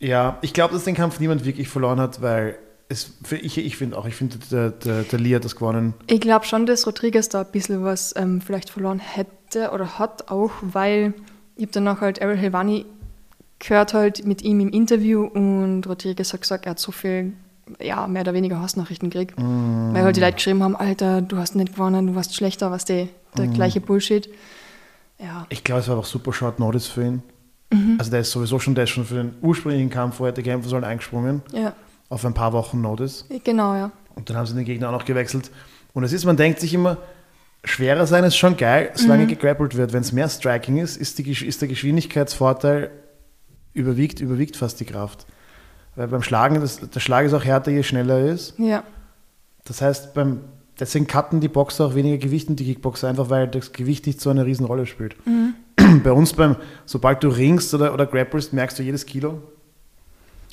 [0.00, 2.56] Ja, ich glaube, dass den Kampf niemand wirklich verloren hat, weil
[2.88, 5.94] es, ich, ich finde auch, ich finde, der, der, der Lee hat das gewonnen.
[6.06, 10.30] Ich glaube schon, dass Rodriguez da ein bisschen was ähm, vielleicht verloren hätte oder hat
[10.30, 11.14] auch, weil
[11.56, 12.86] ich habe danach halt Errol Helvani
[13.58, 17.32] gehört halt mit ihm im Interview und Rodriguez hat gesagt, er hat so viel,
[17.80, 19.34] ja, mehr oder weniger Hassnachrichten gekriegt.
[19.36, 22.84] Weil halt die Leute geschrieben haben, Alter, du hast nicht gewonnen, du warst schlechter, was
[22.84, 24.28] der, der gleiche Bullshit.
[25.18, 27.22] Ja, Ich glaube, es war auch super Short Notice für ihn.
[27.72, 27.96] Mhm.
[27.98, 30.42] Also der ist sowieso schon, der ist schon für den ursprünglichen Kampf, wo er hätte
[30.42, 31.42] kämpfen sollen, eingesprungen.
[31.52, 31.72] ja,
[32.08, 33.26] Auf ein paar Wochen Notice.
[33.44, 33.90] genau, ja.
[34.14, 35.50] Und dann haben sie den Gegner auch noch gewechselt.
[35.92, 36.96] Und es ist, man denkt sich immer,
[37.64, 39.28] schwerer sein ist schon geil, solange Mhm.
[39.28, 39.92] gegrappelt wird.
[39.92, 42.90] Wenn es mehr Striking ist, ist, die, ist der Geschwindigkeitsvorteil
[43.74, 45.26] überwiegt, überwiegt fast die Kraft.
[45.98, 48.56] Weil beim Schlagen, das, der Schlag ist auch härter, je schneller er ist.
[48.56, 48.84] Ja,
[49.64, 50.42] Das heißt, beim,
[50.78, 54.20] deswegen cutten die Boxer auch weniger Gewicht und die Kickboxer, einfach weil das Gewicht nicht
[54.20, 55.16] so eine Riesenrolle spielt.
[56.04, 56.54] Bei uns, beim,
[56.86, 59.42] sobald du ringst oder, oder grapplest, merkst du jedes Kilo.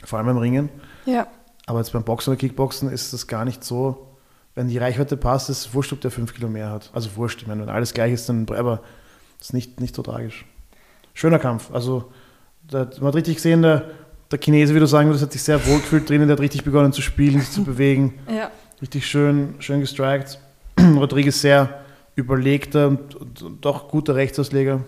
[0.04, 0.70] Vor allem beim Ringen.
[1.06, 1.28] ja,
[1.68, 4.08] Aber jetzt beim Boxen oder Kickboxen ist das gar nicht so.
[4.56, 6.90] Wenn die Reichweite passt, ist es wurscht, ob der 5 Kilo mehr hat.
[6.92, 8.82] Also wurscht, ich meine, wenn alles gleich ist, dann aber
[9.38, 10.44] das ist nicht, nicht so tragisch.
[11.14, 11.70] Schöner Kampf.
[11.72, 12.12] Also
[12.68, 13.86] da, man hat richtig gesehen, der,
[14.32, 16.64] der Chinese, wie du sagen würdest, hat sich sehr wohl gefühlt drinnen, der hat richtig
[16.64, 18.16] begonnen zu spielen, sich zu bewegen.
[18.30, 18.52] ja.
[18.82, 20.38] Richtig schön, schön gestrikt.
[20.80, 21.80] Rodriguez sehr
[22.16, 24.82] überlegter und, und, und doch guter Rechtsausleger.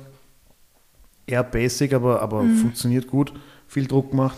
[1.26, 2.57] Eher basic, aber, aber Mhm.
[2.57, 3.34] funktioniert gut.
[3.68, 4.38] Viel Druck gemacht.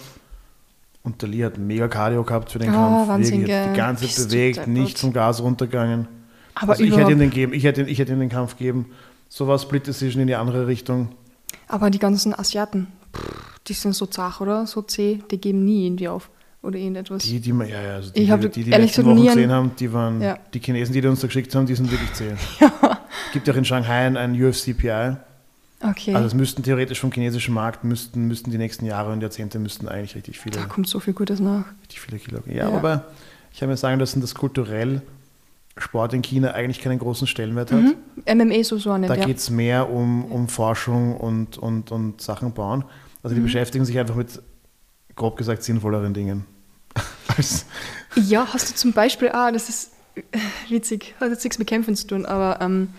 [1.03, 3.07] Und der Lee hat mega Cardio gehabt für den Oh, Kampf.
[3.09, 3.71] Wahnsinn, Wirklich, gell.
[3.73, 6.07] die ganze du bewegt, nicht vom Gas runtergegangen.
[6.55, 8.87] Aber also ich hätte ihm den geben, ich hätte, ich hätte ihm den Kampf geben.
[9.29, 11.09] So war Split Decision in die andere Richtung.
[11.67, 12.87] Aber die ganzen Asiaten,
[13.69, 14.65] die sind so zart, oder?
[14.67, 16.29] So zäh, die geben nie irgendwie auf.
[16.61, 17.23] Oder irgendetwas.
[17.23, 19.49] Die, die, man- ja, ja, also die, Ich die, hab die, die, letzten Wochen gesehen
[19.51, 20.37] haben, die waren, Ja.
[20.53, 22.33] die Chinesen, die, die uns da geschickt haben, die sind wirklich zäh.
[23.27, 25.15] Es gibt ja auch in Shanghai ein, UFC-PI.
[25.83, 26.13] okay.
[26.15, 29.87] Also es müssten theoretisch vom chinesischen Markt, müssten, müssten die nächsten Jahre und Jahrzehnte müssten
[29.87, 31.65] eigentlich richtig viele, da kommt so viel Gutes nach.
[31.81, 32.39] richtig viele Kilo.
[32.47, 32.75] Ja, Ja.
[32.75, 33.05] aber
[33.53, 35.01] ich habe mir sagen lassen, dass kulturell
[35.77, 37.79] Sport in China eigentlich keinen großen Stellenwert hat.
[37.81, 37.95] Mhm.
[38.37, 39.25] MMA so so nicht, Da ja.
[39.25, 42.83] geht es mehr um, um Forschung und, und, und Sachen bauen.
[43.23, 43.39] Also Mhm.
[43.39, 44.41] die beschäftigen sich einfach mit,
[45.15, 46.45] grob gesagt, sinnvolleren Dingen.
[48.15, 50.21] Ja, hast du zum Beispiel, ah, das ist äh,
[50.69, 52.89] witzig, hat jetzt nichts mit Kämpfen zu tun, aber ähm,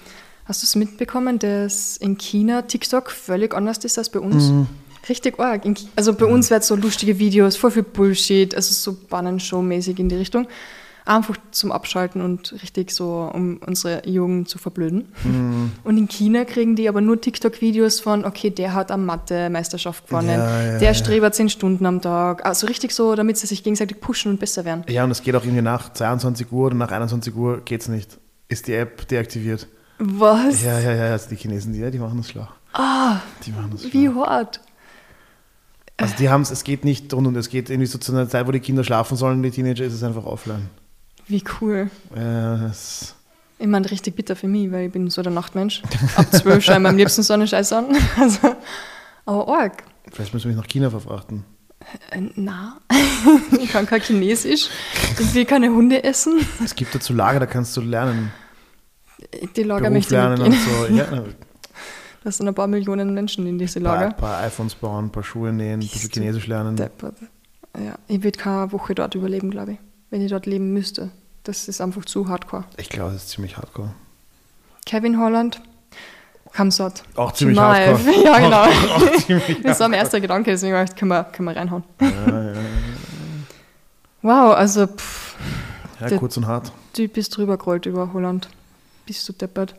[0.47, 4.45] hast du es mitbekommen, dass in China TikTok völlig anders ist als bei uns?
[4.51, 4.67] Mhm.
[5.09, 5.63] Richtig arg.
[5.97, 10.17] Also bei uns wird so lustige Videos, voll viel Bullshit, also so Bannenshow-mäßig in die
[10.17, 10.47] Richtung.
[11.11, 15.09] Einfach zum Abschalten und richtig so, um unsere Jugend zu verblöden.
[15.25, 15.73] Mhm.
[15.85, 20.29] Und in China kriegen die aber nur TikTok-Videos von, okay, der hat am Mathe-Meisterschaft gewonnen,
[20.29, 22.47] Ja, ja, der strebt 10 Stunden am Tag.
[22.47, 24.85] Also richtig so, damit sie sich gegenseitig pushen und besser werden.
[24.89, 27.89] ja, und es geht auch irgendwie nach 22 Uhr oder nach 21 Uhr geht es
[27.89, 28.19] nicht.
[28.49, 29.67] Ist die App deaktiviert.
[29.99, 30.63] Was?
[30.63, 32.47] Ja, ja, ja, also die Chinesen, die, die machen das schlau.
[32.73, 34.27] Ah, Die machen das wie schlau.
[34.27, 34.61] hart.
[35.97, 38.29] Also die haben es, es geht nicht rund und es geht irgendwie so zu einer
[38.29, 40.71] Zeit, wo die Kinder schlafen sollen, die Teenager, ist es einfach offline.
[41.31, 41.91] Wie cool.
[42.15, 43.15] Ja, das,
[43.59, 45.83] Ich meine, richtig bitter für mich, weil ich bin so der Nachtmensch.
[46.17, 47.87] Ab 12 schaue ich mir am liebsten so eine Scheiße an.
[48.19, 48.57] Also,
[49.27, 49.85] aber arg.
[50.13, 51.45] vielleicht müssen wir mich nach China verfrachten.
[52.11, 52.79] Äh, na,
[53.63, 54.69] ich kann kein Chinesisch.
[55.19, 56.41] Ich will keine Hunde essen.
[56.65, 58.33] Es gibt dazu Lager, da kannst du lernen.
[59.55, 60.95] Die Lager Beruf möchte ich lernen nicht und so.
[60.95, 61.25] Ja,
[62.25, 64.13] Das sind ein paar Millionen Menschen in diese ein paar, Lager.
[64.15, 66.77] paar iPhones bauen, ein paar Schuhe nähen, ein bisschen Chinesisch lernen.
[66.77, 67.15] Deppert.
[67.79, 69.79] Ja, ich würde keine Woche dort überleben, glaube ich.
[70.11, 71.11] Wenn ich dort leben müsste.
[71.45, 72.65] Das ist einfach zu hardcore.
[72.77, 73.91] Ich glaube, das ist ziemlich hardcore.
[74.87, 75.61] Kevin Holland,
[76.53, 77.03] Kamsat.
[77.17, 77.99] Auch ziemlich Chimaev.
[78.07, 78.25] hardcore.
[78.25, 78.63] Ja, genau.
[78.63, 81.57] Auch, auch ziemlich Das war mein erster Gedanke, deswegen war ich, können wir, können wir
[81.57, 81.85] reinhauen.
[82.01, 82.53] ja, ja,
[84.23, 85.37] Wow, also pff,
[86.01, 86.73] ja, kurz und hart.
[86.93, 88.49] Typ ist drüber gerollt über Holland.
[89.07, 89.75] Bist du deppert.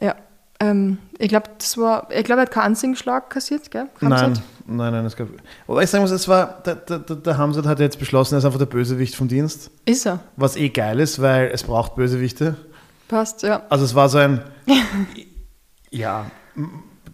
[0.00, 0.16] Ja.
[0.60, 3.88] Ähm, ich glaube, das war, ich glaube, er hat keinen einzigen Schlag kassiert, gell?
[4.00, 4.30] Kamsat?
[4.30, 5.04] Nein, nein, nein.
[5.04, 5.28] Es gab,
[5.66, 8.44] wobei ich sagen muss, es war, der, der, der, Hamzat hat jetzt beschlossen, er ist
[8.44, 9.70] einfach der Bösewicht vom Dienst.
[9.84, 10.20] Ist er.
[10.36, 12.56] Was eh geil ist, weil es braucht Bösewichte.
[13.08, 13.62] Passt, ja.
[13.70, 14.42] Also es war so ein,
[15.90, 16.30] ja,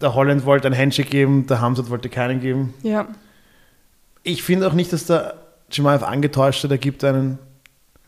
[0.01, 2.75] der Holland wollte ein Handshake geben, der Hamzat wollte keinen geben.
[2.83, 3.07] Ja.
[4.23, 5.35] Ich finde auch nicht, dass der
[5.71, 7.39] Chimaev angetäuscht hat, er gibt einen.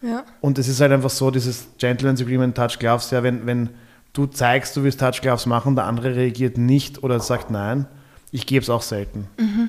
[0.02, 0.24] Ja.
[0.40, 3.70] Und es ist halt einfach so, dieses Gentleman's Agreement, Touch Gloves, ja, wenn, wenn
[4.12, 7.86] du zeigst, du willst Touch Gloves machen, der andere reagiert nicht oder sagt nein.
[8.32, 9.28] Ich gebe es auch selten.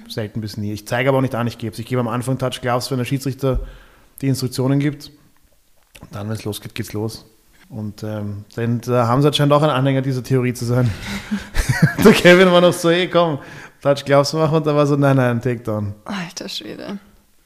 [0.09, 0.73] Selten bis nie.
[0.73, 1.79] Ich zeige aber auch nicht an, ich gebe es.
[1.79, 3.59] Ich gebe am Anfang Touch Gloves, wenn der Schiedsrichter
[4.21, 5.11] die Instruktionen gibt.
[6.01, 7.25] Und dann, wenn es losgeht, geht's los.
[7.69, 10.89] Und ähm, denn der Hamzat scheint auch ein Anhänger dieser Theorie zu sein.
[12.03, 13.39] der Kevin war noch so, hey komm,
[13.81, 15.93] Touch Gloves machen und da war so, nein, nein, Takedown.
[16.05, 16.83] Alter Schwede.
[16.83, 16.97] Ja,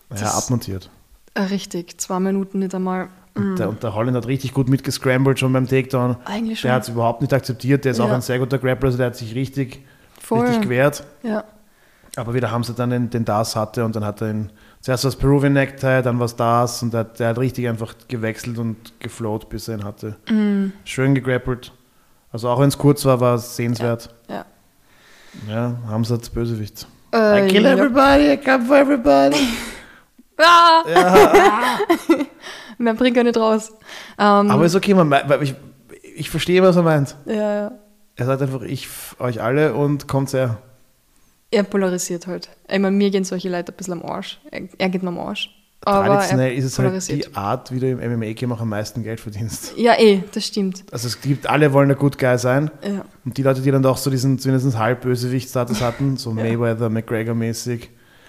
[0.10, 0.90] Das- abmontiert.
[1.34, 3.08] Äh, Richtig, zwei Minuten nicht einmal.
[3.34, 6.18] Und der, und der Holland hat richtig gut mitgescrambled schon beim Takedown.
[6.26, 6.68] Eigentlich schon.
[6.68, 7.86] Der hat es überhaupt nicht akzeptiert.
[7.86, 8.16] Der ist auch Ja.
[8.16, 9.80] ein sehr guter Grappler, also der hat sich richtig,
[10.32, 10.46] Voll.
[10.46, 11.04] richtig gewehrt.
[11.24, 11.44] Ja.
[12.16, 14.50] Aber wieder haben sie dann den, den Das hatte und dann hat er ihn,
[14.82, 19.00] zuerst was Peruvian Necktie, dann was Das und der, der hat richtig einfach gewechselt und
[19.00, 20.16] geflowt, bis er ihn hatte.
[20.30, 20.74] Mm.
[20.84, 21.72] Schön gegrappelt.
[22.32, 24.10] Also auch wenn es kurz war, war es sehenswert.
[24.30, 24.46] Ja.
[25.48, 26.88] Ja, Hamzat Bösewicht.
[27.14, 27.74] Äh, I kill ja.
[27.74, 29.38] everybody, I come for everybody.
[30.44, 30.84] Ah!
[30.90, 31.78] Ja.
[32.80, 33.72] Mehr bringt er nicht raus.
[34.18, 35.54] Ähm, Aber ist okay, man, ich,
[36.16, 37.16] ich verstehe, was er meint.
[37.26, 37.72] ja, ja.
[38.22, 38.88] Er sagt einfach, ich
[39.20, 40.58] euch alle und kommt her.
[41.50, 42.50] Er polarisiert halt.
[42.70, 44.40] Ich meine, mir gehen solche Leute ein bisschen am Arsch.
[44.52, 45.50] Er, er geht mir am Arsch.
[45.84, 49.20] Aber Traditionell ist es halt die Art, wie du im MMA-Game auch am meisten Geld
[49.20, 49.74] verdienst.
[49.76, 50.84] Ja, eh, das stimmt.
[50.92, 52.70] Also es gibt, alle wollen der Good Guy sein.
[52.88, 53.04] Ja.
[53.26, 56.44] Und die Leute, die dann doch so diesen zumindest halb Bösewicht-Status hatten, so Ja.
[56.44, 57.88] Mayweather, McGregor-mäßig,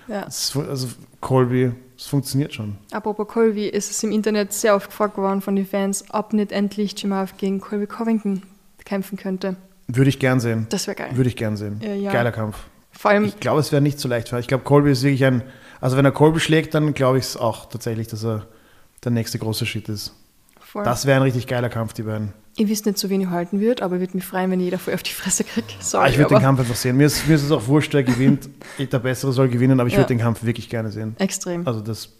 [0.08, 0.26] ja.
[0.30, 0.88] fu- also
[1.20, 2.78] Colby, es funktioniert schon.
[2.90, 6.50] Apropos Colby, ist es im Internet sehr oft gefragt worden von den Fans, ob nicht
[6.52, 8.42] endlich Chimaev gegen Colby Covington
[8.86, 9.56] kämpfen könnte.
[9.94, 10.66] Würde ich gern sehen.
[10.70, 11.10] Das wäre geil.
[11.14, 11.80] Würde ich gern sehen.
[11.82, 12.12] Ja, ja.
[12.12, 12.56] Geiler Kampf.
[12.92, 14.32] Vor allem, Ich glaube, es wäre nicht so leicht.
[14.32, 15.42] Ich glaube, Colby ist wirklich ein,
[15.80, 18.46] also wenn er Colby schlägt, dann glaube ich es auch tatsächlich, dass er
[19.04, 20.14] der nächste große Shit ist.
[20.60, 20.84] voll.
[20.84, 22.32] Das wäre ein richtig geiler Kampf, die beiden.
[22.56, 24.94] ich wüsste nicht, so wen ich halten würde, aber würde mich freuen, wenn jeder voll
[24.94, 25.72] auf die Fresse kriegt.
[25.78, 26.96] Ah, Sorry, ich würde den Kampf einfach sehen.
[26.96, 28.48] Mir ist, mir ist es auch wurscht, wer gewinnt.
[28.78, 29.98] Der Bessere soll gewinnen, aber ich Ja.
[30.00, 31.16] würde den Kampf wirklich gerne sehen.
[31.18, 31.66] extrem.
[31.66, 32.10] Also das,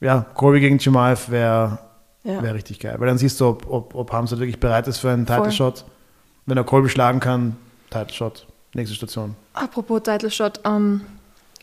[0.00, 1.78] ja, Colby gegen Chimaev wäre
[2.24, 2.42] Ja.
[2.42, 2.96] wär richtig geil.
[2.98, 5.26] Weil dann siehst du, ob, ob, ob Hamza wirklich bereit ist für einen.
[5.26, 5.84] Title-Shot.
[6.48, 7.56] Wenn er Colby schlagen kann,
[7.90, 8.46] Title-Shot.
[8.74, 9.36] Nächste Station.
[9.54, 11.02] Apropos Title Shot, ähm,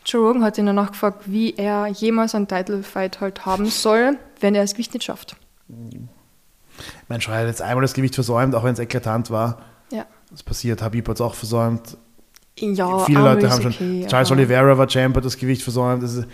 [0.04, 4.16] Joe Rogan hat ihn danach gefragt, wie er jemals einen Title Fight halt haben soll,
[4.40, 5.36] wenn er es Gewicht nicht schafft.
[5.68, 5.98] Ich
[7.08, 9.62] meine, Schreier hat jetzt einmal das Gewicht versäumt, auch wenn es eklatant war.
[9.90, 10.04] Ja.
[10.30, 11.96] Das passiert, Habib hat es auch versäumt.
[12.58, 13.72] Ja, Viele Leute haben schon.
[13.72, 16.02] okay, Charles aber- Oliveira war Champ, hat das Gewicht versäumt.
[16.02, 16.26] Das ist,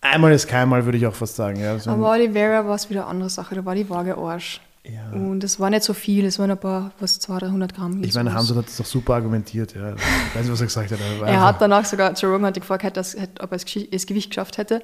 [0.00, 1.58] einmal ist keinmal, würde ich auch fast sagen.
[1.60, 4.60] Ja, Also, Aber Oliveira war es wieder eine andere Sache, da war die Waage Arsch.
[4.86, 5.10] Ja.
[5.12, 8.02] Und es war nicht so viel, es waren ein paar, was, 200, 300 Gramm.
[8.02, 8.32] Ich meine.
[8.34, 9.74] Hamza hat das doch super argumentiert.
[9.74, 9.94] Ja.
[9.94, 10.98] Ich weiß nicht, was er gesagt hat.
[11.00, 13.16] Er einfach- hat danach sogar, Joe Rogan hat gefragt, ob er das
[13.66, 14.82] Gewi- das Gewicht geschafft hätte.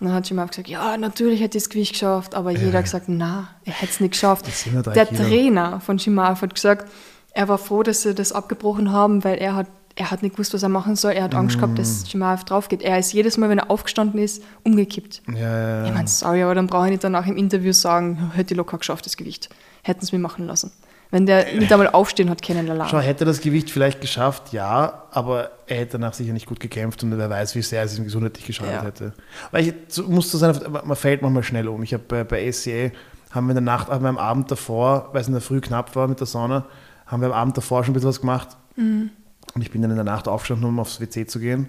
[0.00, 2.78] Und dann hat Jim auch gesagt, ja, natürlich hätte ich das Gewicht geschafft, aber jeder
[2.78, 4.46] hat gesagt, na, er hätte es nicht geschafft.
[4.72, 5.24] Ja Der Kilo.
[5.24, 6.88] Trainer von Jim hat gesagt,
[7.32, 9.66] er war froh, dass sie das abgebrochen haben, weil er hat,
[9.98, 11.12] er hat nicht gewusst, was er machen soll.
[11.12, 11.76] Er hat Angst gehabt, Mm.
[11.76, 12.82] dass Jim Alf drauf geht.
[12.82, 15.22] Er ist jedes Mal, wenn er aufgestanden ist, umgekippt.
[15.28, 15.94] ja, ja, Ich ja.
[15.94, 18.78] meine, sorry, aber dann brauche ich nicht danach im Interview sagen, "Ja, hätte ich locker
[18.78, 19.48] geschafft, das Gewicht.
[19.82, 20.70] Hätten sie mir machen lassen.
[21.10, 24.52] Wenn der nicht einmal aufstehen hat können, der Schau, hätte er das Gewicht vielleicht geschafft,
[24.52, 27.98] ja, aber er hätte danach sicher nicht gut gekämpft und wer weiß, wie sehr es
[27.98, 28.82] ihm gesundheitlich geschadet Ja.
[28.84, 29.12] hätte.
[29.50, 30.54] Weil ich so- muss zu sein,
[30.84, 31.82] man fällt manchmal schnell um.
[31.82, 32.92] Ich habe bei, bei ACA,
[33.30, 35.60] haben wir in der Nacht, haben wir am Abend davor, weil es in der Früh
[35.60, 36.64] knapp war mit der Sonne,
[37.06, 38.48] haben wir am Abend davor schon ein bisschen was gemacht.
[38.76, 39.10] Mhm.
[39.54, 41.68] Und ich bin dann in der Nacht aufgestanden, um aufs WC zu gehen.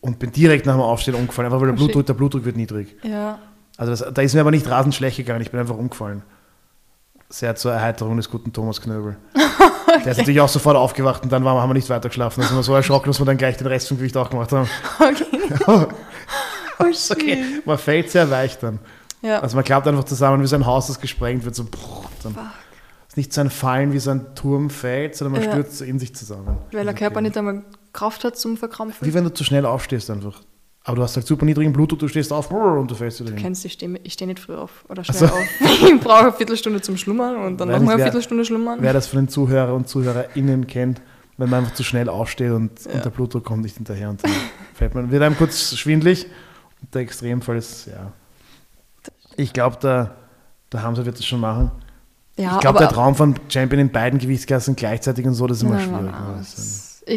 [0.00, 1.76] Und bin direkt nach dem Aufstehen umgefallen, einfach weil der.
[1.76, 2.96] Blutdruck, der Blutdruck wird niedrig.
[3.02, 3.38] Ja,
[3.76, 6.22] Also das, da ist mir aber nicht rasend schlecht gegangen, ich bin einfach umgefallen.
[7.28, 9.16] Sehr zur Erheiterung des guten Thomas Knöbel.
[10.04, 12.40] Der ist natürlich auch sofort aufgewacht und dann waren haben wir nicht weiter geschlafen.
[12.40, 14.52] Da sind wir so erschrocken, dass wir dann gleich den Rest vom Gewicht auch gemacht
[14.52, 14.68] haben.
[14.98, 15.86] okay.
[16.78, 16.84] Oh.
[17.10, 18.78] Okay, man fällt sehr weich dann.
[19.20, 19.40] Ja.
[19.40, 21.54] Also man klappt einfach zusammen wie so ein Haus, das gesprengt wird.
[21.54, 22.42] So, brrr, dann Fuck.
[23.10, 25.50] Ist nicht so ein Fallen wie so ein Turm fällt, sondern man Ja.
[25.52, 26.56] stürzt so in sich zusammen.
[26.72, 26.94] Weil der.
[26.94, 27.62] Körper nicht einmal
[27.92, 29.06] Kraft hat zum Verkrampfen.
[29.06, 30.40] Wie wenn du zu schnell aufstehst einfach.
[30.84, 33.34] Aber du hast halt super niedrigen Blutdruck, du stehst auf und du fällst wieder Du
[33.36, 33.42] hin.
[33.42, 35.24] kennst, ich stehe steh nicht früh auf oder schnell so.
[35.26, 35.34] auf.
[35.94, 38.78] Ich brauche eine Viertelstunde zum Schlummern und dann nochmal eine Viertelstunde schlummern.
[38.80, 41.02] Wer das von den Zuhörer und ZuhörerInnen kennt,
[41.36, 44.30] wenn man einfach zu schnell aufsteht und, und der Blutdruck kommt nicht hinterher und dann
[44.74, 46.26] fällt man, wird einem kurz schwindlig.
[46.80, 48.12] Und der Extremfall ist, ja.
[49.36, 50.14] Ich glaube, der,
[50.72, 51.70] der Hamza wird das schon machen.
[52.40, 55.62] Ja, ich glaube, der Traum von Champion in beiden Gewichtsklassen gleichzeitig und so, das ist
[55.64, 56.12] immer Nein, schwierig.
[56.12, 56.46] nein,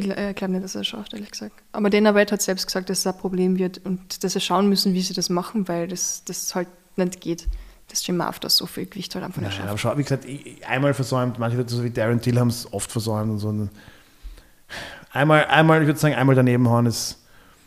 [0.09, 1.53] nein, Ich glaube nicht, dass er es schafft, ehrlich gesagt.
[1.71, 4.69] Aber Dana White hat selbst gesagt, dass es ein Problem wird und dass sie schauen
[4.69, 7.47] müssen, wie sie das machen, weil das, das halt nicht geht.
[7.89, 9.67] Dass Jim Marv das so viel Gewicht halt einfach nicht schafft.
[9.67, 10.25] aber schau, wie gesagt,
[10.67, 13.49] einmal versäumt, manche Leute so wie Darren Till haben es oft versäumt und so.
[13.49, 13.69] Und
[15.11, 17.19] einmal, einmal, ich würde sagen, einmal daneben hauen, ist,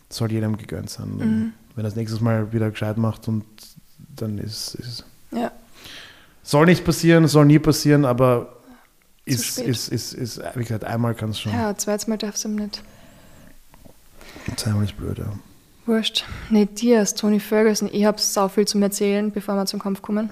[0.09, 1.11] soll jedem gegönnt sein.
[1.17, 1.53] Mhm.
[1.75, 3.45] Wenn er das nächstes Mal wieder gescheit macht und
[4.17, 5.05] dann ist es.
[5.31, 5.53] Ja,
[6.47, 8.61] Soll nicht passieren, soll nie passieren, aber
[9.27, 9.67] Zu ist, spät.
[9.67, 11.51] ist, ist, ist, wie gesagt, einmal kann es schon.
[11.53, 12.85] ja zweites Mal darf es ihm nicht.
[14.55, 15.27] Zweimal ist blöd, ja.
[15.87, 16.25] Wurscht.
[16.51, 20.31] Nate Diaz, Tony Ferguson, ich habe so viel zum Erzählen, bevor wir zum Kampf kommen.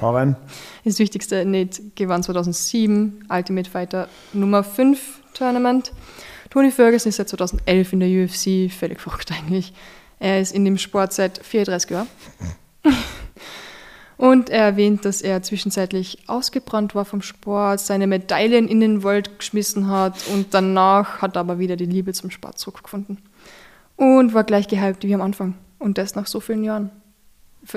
[0.00, 0.36] Hau rein.
[0.84, 5.92] Das Wichtigste, Nate gewann 2007 Ultimate Fighter Nummer 5 Tournament.
[6.50, 9.72] Tony Ferguson ist seit 2011 in der UFC, völlig verrückt eigentlich.
[10.20, 12.06] Er ist in dem Sport seit 34 Jahren.
[14.22, 19.40] Und er erwähnt, dass er zwischenzeitlich ausgebrannt war vom Sport, seine Medaillen in den Wald
[19.40, 23.18] geschmissen hat und danach hat er aber wieder die Liebe zum Sport zurückgefunden.
[23.96, 25.54] Und war gleich gehypt wie am Anfang.
[25.80, 26.92] Und das nach so vielen Jahren.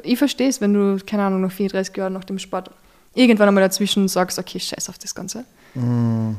[0.03, 2.69] Ich verstehe es, wenn du, keine Ahnung, nach 34 Jahren nach dem Sport
[3.15, 5.45] irgendwann einmal dazwischen sagst, okay, scheiß auf das Ganze.
[5.73, 6.33] Mm,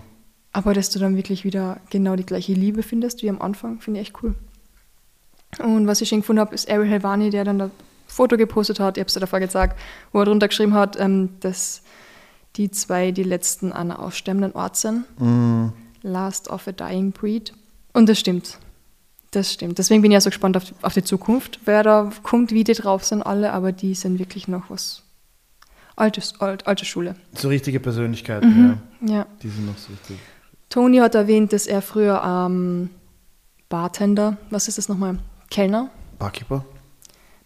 [0.53, 3.99] Aber dass du dann wirklich wieder genau die gleiche Liebe findest wie am Anfang, finde
[3.99, 4.37] ich echt cool.
[5.59, 7.71] Und was ich schon gefunden habe, ist Ariel Helvani, der dann ein
[8.17, 9.79] Foto gepostet hat, ich habe es ja davor gesagt,
[10.11, 11.83] wo er drunter geschrieben hat, ähm, dass
[12.57, 15.05] die zwei die letzten einer aussterbenden Ort sind.
[15.21, 15.67] mm,
[16.03, 17.53] Last of a Dying Breed.
[17.93, 18.59] Und das stimmt.
[19.33, 19.77] Das stimmt.
[19.79, 22.73] Deswegen bin ich ja so gespannt auf, auf die Zukunft, wer da kommt, wie die
[22.73, 25.03] drauf sind alle, aber die sind wirklich noch was
[25.97, 27.17] altes, alt, alte Schule.
[27.35, 29.15] so richtige Persönlichkeiten, ja.
[29.15, 29.27] Ja.
[29.43, 30.17] Die sind noch so richtig.
[30.71, 32.89] Tony hat erwähnt, dass er früher ähm,
[33.69, 35.19] Bartender, was ist das nochmal?
[35.51, 35.91] Kellner?
[36.19, 36.65] Barkeeper?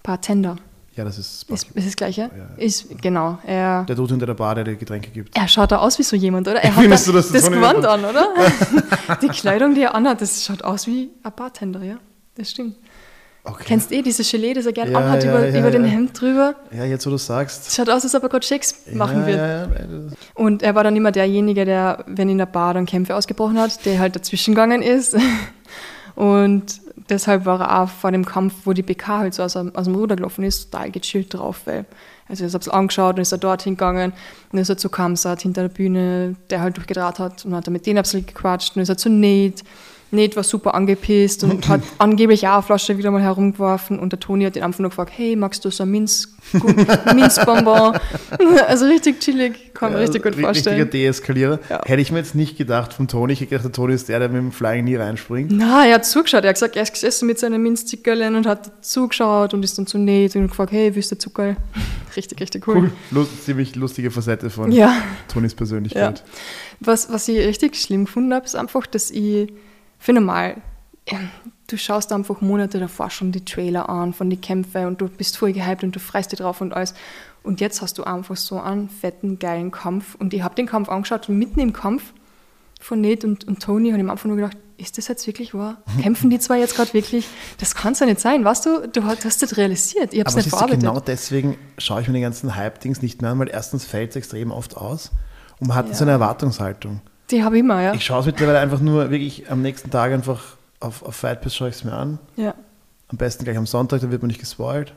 [0.03, 0.57] Bartender.
[0.97, 1.79] Ja, das ist Ist, Barkeeper.
[1.79, 2.21] ist das Gleiche?
[2.23, 2.29] Ja.
[2.65, 3.39] Ist, genau.
[3.47, 5.37] Er, Der Dude hinter der Bar, der die Getränke gibt.
[5.37, 6.61] er schaut da aus wie so jemand, oder?
[6.65, 8.29] Er hat da du, das das Gewand an, oder?
[9.23, 11.97] die Kleidung, die er anhat, das schaut aus wie ein Bartender, ja.
[12.35, 12.77] Das stimmt.
[13.43, 13.65] Okay.
[13.69, 15.85] Kennst eh diese Gelee, das er gerne Ja, anhat über, über den.
[15.85, 16.57] Hemd drüber?
[16.77, 17.75] Ja, jetzt wo du sagst.
[17.75, 19.71] Schaut aus, als ob er gerade Shakes machen wird.
[20.35, 23.87] Und er war dann immer derjenige, der, wenn in der Bar dann Kämpfe ausgebrochen hat,
[23.87, 25.17] der halt dazwischen gegangen ist.
[26.15, 26.81] Und
[27.11, 29.85] deshalb war er auch vor dem Kampf, wo die PK halt so aus, dem- aus
[29.85, 31.85] dem Ruder gelaufen ist, total gechillt drauf, weil
[32.29, 34.13] also ich habe es angeschaut und ist er dorthin gegangen
[34.53, 37.73] und ist er zu Kamsat hinter der Bühne, der halt durchgedraht hat und hat er
[37.73, 39.65] mit denen ein bisschen gequatscht und ist er zu Nate
[40.13, 44.21] Nate war super angepisst und hat angeblich auch eine Flasche wieder mal herumgeworfen und der
[44.21, 46.35] Toni hat ihn einfach nur gefragt, hey, magst du so ein Minz,
[47.15, 47.99] Minzbonbon?
[48.67, 50.81] also richtig chillig, kann man ja, richtig gut vorstellen.
[50.81, 51.59] Richtiger Deeskalierer.
[51.69, 51.83] Ja.
[51.85, 53.33] Hätte ich mir jetzt nicht gedacht vom Toni.
[53.33, 55.53] Ich hätte gedacht, der Toni ist der, der mit dem Flying nie reinspringt.
[55.53, 56.43] Na, er hat zugeschaut.
[56.45, 59.87] Er hat gesagt, er ist gesessen mit seinen Minzzuckerlen und hat zugeschaut und ist dann
[59.87, 61.57] zu Nate und gefragt, hey, willst du Zucker?
[62.17, 62.77] richtig, richtig cool.
[62.77, 62.93] cool.
[63.11, 65.03] Lust, ziemlich lustige Facette von ja.
[65.29, 66.25] Tonis Persönlichkeit.
[66.81, 69.53] Was, was ich richtig schlimm gefunden habe, ist einfach, dass ich
[70.01, 70.57] finde mal,
[71.69, 75.37] du schaust einfach Monate davor schon die Trailer an von den Kämpfen und du bist
[75.37, 76.95] voll gehypt und du freust dich drauf und alles.
[77.43, 80.15] Und jetzt hast du einfach so einen fetten, geilen Kampf.
[80.17, 82.13] Und ich habe den Kampf angeschaut und mitten im Kampf
[82.81, 85.53] von Nate und, und Tony habe ich am Anfang nur gedacht, ist das jetzt wirklich
[85.53, 85.83] wahr?
[86.01, 87.29] Kämpfen die zwei jetzt gerade wirklich?
[87.59, 88.89] Das kann es ja nicht sein, weißt du?
[88.89, 90.15] Du hast das realisiert.
[90.15, 90.81] Ich habe es nicht verarbeitet.
[90.81, 94.17] Genau deswegen schaue ich mir die ganzen Hype-Dings nicht mehr an, weil erstens fällt es
[94.17, 95.11] extrem oft aus
[95.59, 95.95] und man hat ja.
[95.95, 97.03] so eine Erwartungshaltung.
[97.31, 97.95] Die habe ich immer, ja.
[97.95, 100.41] Ich schaue es mittlerweile einfach nur wirklich am nächsten Tag einfach
[100.81, 102.19] auf, auf Fight Pass schaue ich es mir an.
[102.37, 102.55] Ja.
[103.09, 104.95] Am besten gleich am Sonntag, da wird man nicht gespoilt.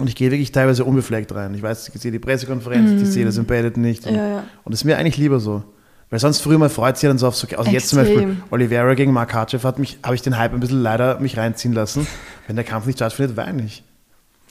[0.00, 1.54] Und ich gehe wirklich teilweise unbefleckt rein.
[1.54, 3.04] Ich weiß, ich sehe die Pressekonferenz, mm.
[3.04, 4.06] ich sehe das Embedded nicht.
[4.06, 4.44] Und, ja, ja.
[4.64, 5.62] und das ist mir eigentlich lieber so.
[6.08, 7.46] Weil sonst früher mal freut sich dann so auf so.
[7.56, 10.60] Also jetzt zum Beispiel Oliveira gegen Mark Hartchev hat mich, habe ich den Hype ein
[10.60, 12.06] bisschen leider mich reinziehen lassen.
[12.46, 13.82] Wenn der Kampf nicht stattfindet, weine ich.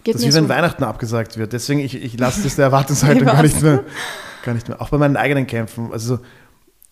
[0.03, 0.49] Geht das ist wie wenn so.
[0.49, 1.53] Weihnachten abgesagt wird.
[1.53, 3.83] Deswegen, ich, ich lasse das der Erwartungshaltung gar nicht mehr.
[4.43, 4.81] Gar nicht mehr.
[4.81, 5.91] Auch bei meinen eigenen Kämpfen.
[5.91, 6.19] Also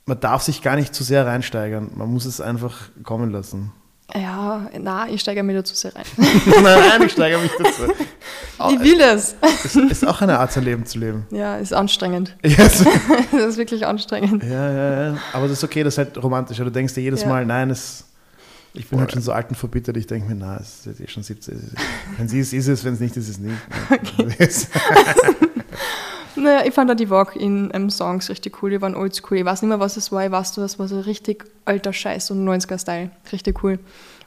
[0.10, 1.92] man darf sich gar nicht zu sehr reinsteigern.
[1.96, 3.72] Man muss es einfach kommen lassen.
[4.14, 6.04] Ja, na, ich steigere mich da zu sehr rein.
[6.18, 7.84] nein, ich steigere mich dazu.
[8.72, 9.36] Ich will es.
[9.64, 11.28] Es ist auch eine Art, sein Leben zu leben.
[11.30, 12.36] Ja, ist anstrengend.
[12.44, 12.84] Yes.
[13.32, 14.44] das ist wirklich anstrengend.
[14.44, 15.18] Ja, ja, ja.
[15.32, 16.58] Aber das ist okay, das ist halt romantisch.
[16.58, 17.30] Du denkst dir jedes ja.
[17.30, 18.06] Mal, nein, es,
[18.74, 19.96] ich bin halt schon so alt und verbittert.
[19.96, 21.72] Ich denke mir, na, es ist eh schon 17.
[22.18, 22.84] Wenn sie ist, ist es.
[22.84, 23.58] Wenn es nicht ist, ist es nicht.
[23.92, 25.46] Okay.
[26.36, 29.40] Naja, ich fand auch die Walk-In-Songs richtig cool, die waren oldschool.
[29.40, 31.92] Ich weiß nicht mehr, was es war, ich weiß nur, das war so richtig alter
[31.92, 33.12] Scheiß und 90er-Style.
[33.32, 33.80] Richtig cool.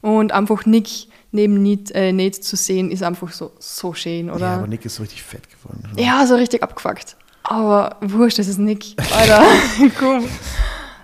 [0.02, 4.40] Und einfach Nick neben Nate, äh, Nate zu sehen, ist einfach so, so schön, oder?
[4.40, 5.88] Ja, aber Nick ist so richtig fett geworden.
[5.92, 6.02] Oder?
[6.02, 7.16] Ja, so richtig abgefuckt.
[7.44, 8.94] Aber wurscht, das ist Nick.
[9.16, 9.44] Alter,
[9.98, 10.28] komm.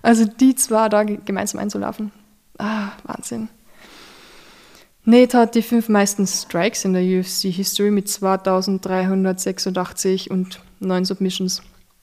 [0.03, 2.13] Also die zwei da gemeinsam einzulaufen.
[2.59, 3.49] Ah, Wahnsinn.
[5.09, 11.63] Nate hat die fünf meisten Strikes in der UFC-History mit 2386 und neun Submissions.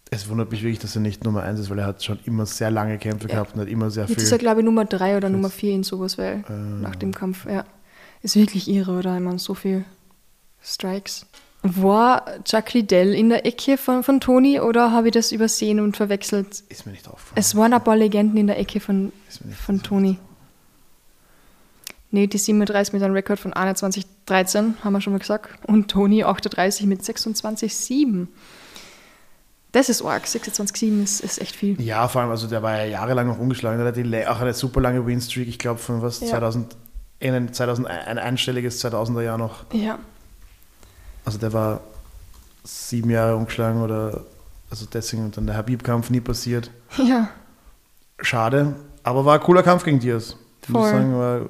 [0.09, 2.47] Es wundert mich wirklich, dass er nicht Nummer 1 ist, weil er hat schon immer
[2.47, 3.35] sehr lange Kämpfe ja.
[3.35, 4.15] gehabt und hat immer sehr viel.
[4.15, 6.53] Jetzt ist er, glaube ich, Nummer 3 oder Nummer 4 in sowas, weil äh.
[6.81, 7.63] nach dem Kampf, ja.
[8.23, 9.15] Ist wirklich irre, oder?
[9.15, 9.85] Ich meine, so viel
[10.63, 11.27] Strikes.
[11.61, 15.95] War Chuck Liddell in der Ecke von, von Tony oder habe ich das übersehen und
[15.95, 16.63] verwechselt?
[16.69, 17.35] Ist mir nicht aufgefallen.
[17.35, 19.11] Es waren ein paar Legenden in der Ecke von,
[19.63, 20.17] von Tony.
[22.11, 25.49] Nee, die 37 mit einem Rekord von 21,13, haben wir schon mal gesagt.
[25.67, 28.27] Und Tony 38 mit 26,7.
[29.75, 30.23] Das ist arg.
[30.23, 31.81] 26,7 ist, ist echt viel.
[31.81, 33.77] Ja, vor allem, also der war ja jahrelang noch ungeschlagen.
[33.77, 36.27] Der hatte auch eine super lange Winstreak, ich glaube von was, ja.
[36.27, 36.77] 2000,
[37.19, 39.65] ein, 2000, ein einstelliges 2000er Jahr noch.
[39.73, 39.99] Ja.
[41.25, 41.81] Also der war
[42.63, 44.21] sieben Jahre ungeschlagen oder,
[44.69, 46.71] also deswegen und dann der Habib-Kampf nie passiert.
[46.97, 47.27] Ja.
[48.21, 50.37] Schade, aber war ein cooler Kampf gegen Diaz.
[50.61, 50.81] Voll.
[50.81, 51.41] Muss sagen, war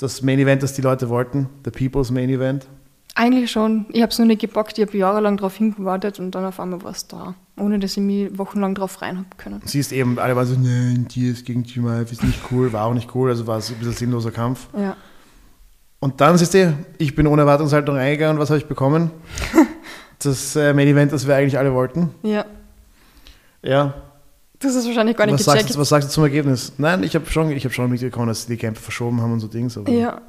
[0.00, 2.66] das Main Event, das die Leute wollten, The People's Main Event.
[3.14, 3.86] Eigentlich schon.
[3.90, 4.78] Ich habe es nur nicht gepackt.
[4.78, 7.34] Ich habe jahrelang darauf hingewartet und dann auf einmal war es da.
[7.58, 9.60] Ohne dass ich mich wochenlang darauf rein habe können.
[9.64, 13.14] Siehst eben, alle waren so, nein, Diaz gegen Chimaev ist nicht cool, war auch nicht
[13.14, 14.68] cool, also war es ein bisschen sinnloser Kampf.
[14.78, 14.96] Ja.
[15.98, 19.10] Und dann siehst du, ich bin ohne Erwartungshaltung reingegangen und was habe ich bekommen?
[20.22, 22.10] das äh, Main Event, das wir eigentlich alle wollten.
[22.22, 22.46] Ja.
[23.62, 23.94] Ja.
[24.60, 25.62] Das ist wahrscheinlich gar nicht was gecheckt.
[25.68, 26.72] Sagst, was sagst du zum Ergebnis?
[26.78, 29.48] Nein, ich habe schon, hab schon mitbekommen, dass sie die Kämpfe verschoben haben und so
[29.48, 29.68] Dinge.
[29.88, 30.20] ja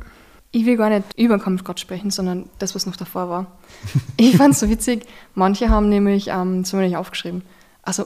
[0.51, 3.47] ich will gar nicht über den Kampf gerade sprechen, sondern das, was noch davor war.
[4.17, 7.43] ich fand es so witzig, manche haben nämlich, ähm, das haben wir nicht aufgeschrieben,
[7.83, 8.05] also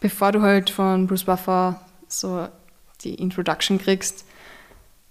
[0.00, 2.48] bevor du halt von Bruce Buffer so
[3.02, 4.26] die Introduction kriegst,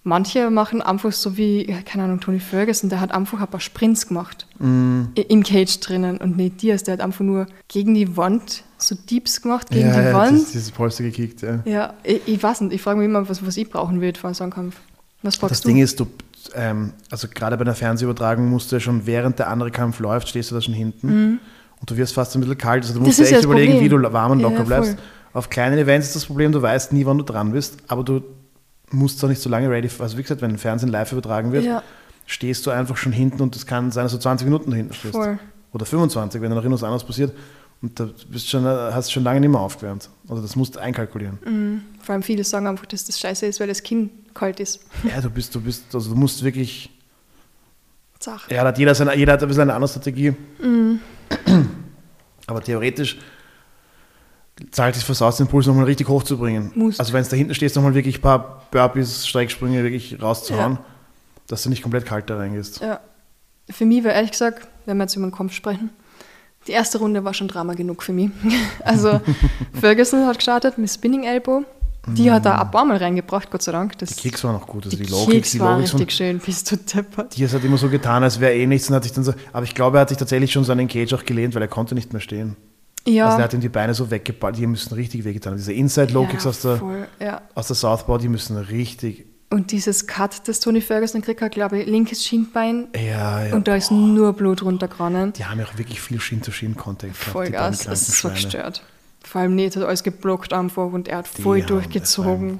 [0.03, 4.07] manche machen einfach so wie, keine Ahnung, Tony Ferguson, der hat einfach ein paar Sprints
[4.07, 5.03] gemacht mm.
[5.15, 9.41] im Cage drinnen und nicht Diaz, der hat einfach nur gegen die Wand so Deeps
[9.41, 10.41] gemacht, gegen ja, die ja, Wand.
[10.41, 11.61] Das, dieses Polster gekickt, ja.
[11.65, 14.33] Ja, ich, ich weiß nicht, ich frage mich immer, was, was ich brauchen würde vor
[14.33, 14.75] so einem Kampf.
[15.21, 15.69] Was fragst das du?
[15.69, 16.07] Ding ist, du,
[16.53, 20.27] ähm, also gerade bei der Fernsehübertragung musst du ja schon, während der andere Kampf läuft,
[20.27, 21.39] stehst du da schon hinten mhm.
[21.79, 22.83] und du wirst fast ein bisschen kalt.
[22.83, 24.01] Also du musst ja echt überlegen, Problem.
[24.01, 24.97] wie du warm und locker ja, bleibst.
[25.31, 28.21] Auf kleinen Events ist das Problem, du weißt nie, wann du dran bist, aber du
[28.91, 29.89] musst doch nicht so lange ready.
[29.99, 31.83] Also wie gesagt, wenn ein Fernsehen live übertragen wird, ja.
[32.25, 35.15] stehst du einfach schon hinten und es kann sein, dass du 20 Minuten hinten stehst.
[35.15, 35.39] Voll.
[35.73, 37.33] Oder 25, wenn da noch irgendwas anderes passiert.
[37.81, 40.09] Und da bist schon, hast du schon lange nicht mehr aufgewärmt.
[40.29, 41.39] Also das musst du einkalkulieren.
[41.45, 41.81] Mhm.
[42.01, 44.79] Vor allem viele sagen einfach, dass das scheiße ist, weil das Kinn kalt ist.
[45.03, 46.89] Ja, du bist, du bist, also du musst wirklich
[48.23, 48.49] Zach.
[48.49, 50.33] Ja, hat jeder, seine, jeder hat ein bisschen eine andere Strategie.
[50.61, 50.99] Mhm.
[52.47, 53.17] Aber theoretisch
[54.71, 56.71] zahlt es versaut, den Puls nochmal richtig hochzubringen.
[56.75, 56.99] Musst.
[56.99, 60.85] Also wenn es da hinten stehst, nochmal wirklich ein paar Burpees, Strecksprünge wirklich rauszuhauen, Ja.
[61.47, 62.81] dass du nicht komplett kalt da reingehst.
[62.81, 62.99] Ja.
[63.69, 65.89] Für mich war ehrlich gesagt, wenn wir jetzt über den Kampf sprechen,
[66.67, 68.29] die erste Runde war schon Drama genug für mich.
[68.83, 69.21] Also
[69.79, 71.63] Ferguson hat gestartet mit Spinning Elbow.
[72.05, 73.97] Die hat er ein paar Mal reingebracht, Gott sei Dank.
[73.99, 74.83] Das, Die Kicks waren auch gut.
[74.83, 77.37] Also die, die Low Kicks, die waren Low Kicks richtig schön, bist du deppert.
[77.37, 79.33] Diaz hat immer so getan, als wäre eh nichts und hat sich dann so.
[79.53, 81.61] Aber ich glaube, er hat sich tatsächlich schon so an den Cage auch gelehnt, weil
[81.61, 82.57] er konnte nicht mehr stehen.
[83.07, 85.55] Ja, Also er hat ihm die Beine so weggeballt, die müssen richtig wehgetan.
[85.57, 87.41] Diese Inside Low Kicks ja, aus, der, voll, ja.
[87.53, 89.25] aus der Southpaw, die müssen richtig.
[89.49, 92.87] Und dieses Cut, das Tony Ferguson gekriegt hat, glaube ich, linkes Schienbein.
[92.95, 93.55] Ja, ja.
[93.55, 95.37] Und da ist nur Blut runtergerannt.
[95.37, 97.31] die haben ja auch wirklich viel Shin-to-Shin-Contact gehabt.
[97.31, 98.83] Vollgas, kranken ist so gestört.
[99.33, 102.59] Vor allem Nate hat alles geblockt einfach und er hat Die voll haben- durchgezogen.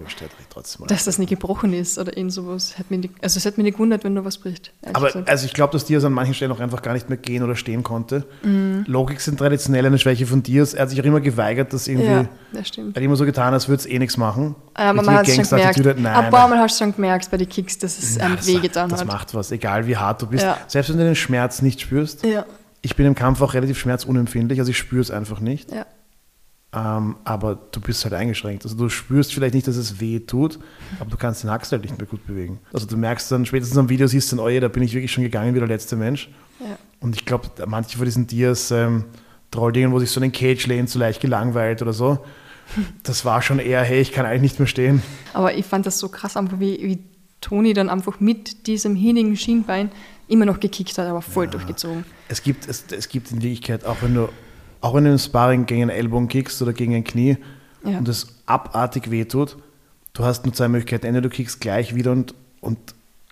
[0.56, 2.74] Das hat Dass das nicht gebrochen ist oder irgend sowas.
[2.90, 4.72] Mich nicht, also es hätte mich nicht gewundert, wenn nur was bricht.
[4.92, 5.30] Aber gesagt.
[5.30, 7.56] also ich glaube, dass Diaz an manchen Stellen auch einfach gar nicht mehr gehen oder
[7.56, 8.26] stehen konnte.
[8.42, 8.86] Mhm.
[8.88, 10.74] Logik sind traditionell eine Schwäche von Diaz.
[10.74, 12.08] Er hat sich auch immer geweigert, dass irgendwie.
[12.08, 12.96] ja, das stimmt.
[12.98, 14.56] Er hat immer so getan, als würde es eh nichts machen.
[14.74, 15.78] Aber man hat es schon gemerkt.
[15.78, 16.48] Nein, Ein paar.
[16.48, 19.08] Mal hast du schon gemerkt bei den Kicks, dass es einem das, wehgetan das hat.
[19.08, 20.44] macht was, egal wie hart du bist.
[20.44, 20.58] Ja.
[20.68, 22.26] Selbst wenn du den Schmerz nicht spürst.
[22.26, 22.46] Ja,
[22.82, 25.72] Ich bin im Kampf auch relativ schmerzunempfindlich, also ich spüre es einfach nicht.
[25.72, 25.86] ja.
[26.76, 28.64] Ähm, aber du bist halt eingeschränkt.
[28.64, 30.58] Also du spürst vielleicht nicht, dass es weh tut,
[31.00, 32.60] aber du kannst den Achsel halt nicht mehr gut bewegen.
[32.74, 34.94] Also du merkst dann, spätestens am Video siehst du dann, oh je, da bin ich
[34.94, 36.30] wirklich schon gegangen wie der letzte Mensch.
[36.60, 36.78] ja.
[37.00, 39.06] Und ich glaube, manche von diesen Dias ähm,
[39.52, 42.20] Trolldingen, wo sich so einen Cage lehnt, so leicht gelangweilt oder so,
[43.04, 45.04] das war schon eher, hey, ich kann eigentlich nicht mehr stehen.
[45.34, 47.00] Aber ich fand das so krass, einfach wie, wie
[47.42, 49.92] Toni dann einfach mit diesem hinigen Schienbein
[50.28, 52.06] immer noch gekickt hat, aber voll durchgezogen.
[52.30, 54.30] Es gibt, es, es gibt in Wirklichkeit, auch wenn du,
[54.84, 57.38] auch wenn du im Sparring gegen einen Ellbogen kickst oder gegen ein Knie
[57.86, 57.98] Ja.
[57.98, 59.58] und es abartig wehtut,
[60.14, 61.06] du hast nur zwei Möglichkeiten.
[61.06, 62.78] Entweder du kickst gleich wieder und, und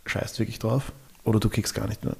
[0.05, 0.93] scheißt wirklich drauf,
[1.25, 2.15] oder du kickst gar nicht mehr.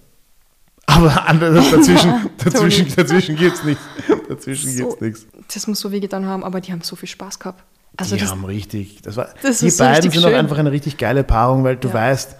[0.85, 1.09] Aber
[1.39, 3.83] dazwischen, dazwischen, dazwischen gibt es nichts.
[4.29, 5.27] Dazwischen So, gibt's nichts.
[5.53, 7.63] Das muss so wehgetan haben, aber die haben so viel Spaß gehabt.
[7.97, 9.01] Also die das, haben richtig.
[9.01, 10.37] Das war, das die so beiden richtig sind auch schön.
[10.39, 11.93] einfach eine richtig geile Paarung, weil du Ja.
[11.95, 12.35] weißt,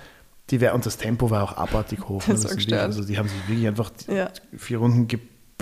[0.50, 2.24] die wär, und das Tempo war auch abartig hoch.
[2.28, 2.82] Das gestört.
[2.82, 4.30] also die haben sich wirklich einfach Ja.
[4.58, 5.08] vier Runden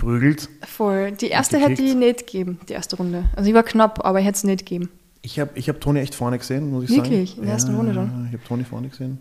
[0.00, 0.48] geprügelt.
[0.66, 1.12] voll.
[1.12, 3.24] Die erste hätte ich nicht gegeben, die erste Runde.
[3.36, 4.88] Also ich war knapp, aber ich hätte es nicht gegeben.
[5.22, 7.30] Ich habe ich hab Toni echt vorne gesehen, muss ich Wirklich?
[7.30, 7.40] sagen.
[7.42, 8.26] In der ersten Runde schon?
[8.28, 9.18] Ich habe Toni vorne gesehen.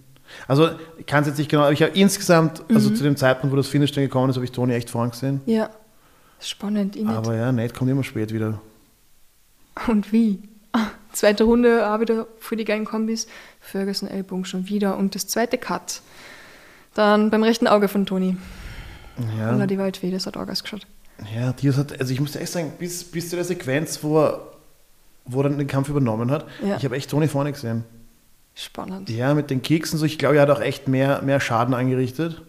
[0.48, 0.70] Also,
[1.00, 2.96] ich kann es jetzt nicht genau, aber ich habe insgesamt, also Mhm.
[2.96, 5.42] zu dem Zeitpunkt, wo das Finish dann gekommen ist, habe ich Toni echt vorne gesehen.
[5.48, 5.72] Ja,
[6.40, 6.96] spannend.
[6.96, 7.12] Ich nicht.
[7.16, 8.62] Aber ja, Nate kommt immer spät wieder.
[9.88, 10.40] Und wie?
[11.14, 13.28] Zweite Runde auch wieder für die geilen Kombis.
[13.60, 14.98] Ferguson Ellbogen schon wieder.
[14.98, 16.02] Und das zweite Cut.
[16.94, 18.38] Dann beim rechten Auge von Toni.
[19.38, 19.68] Ja, Ja.
[19.68, 20.86] die Waldfee, das hat auch ausgeschaut.
[21.36, 24.20] ja Diaz hat, also ich muss dir echt sagen, bis, bis zu der Sequenz, wo
[24.24, 24.42] er,
[25.26, 26.78] wo er dann den Kampf übernommen hat, Ja.
[26.78, 27.84] ich habe echt Toni vorne gesehen.
[28.56, 29.10] Spannend.
[29.10, 31.74] Ja, mit den Kicks und so, ich glaube, er hat auch echt mehr, mehr Schaden
[31.74, 32.42] angerichtet.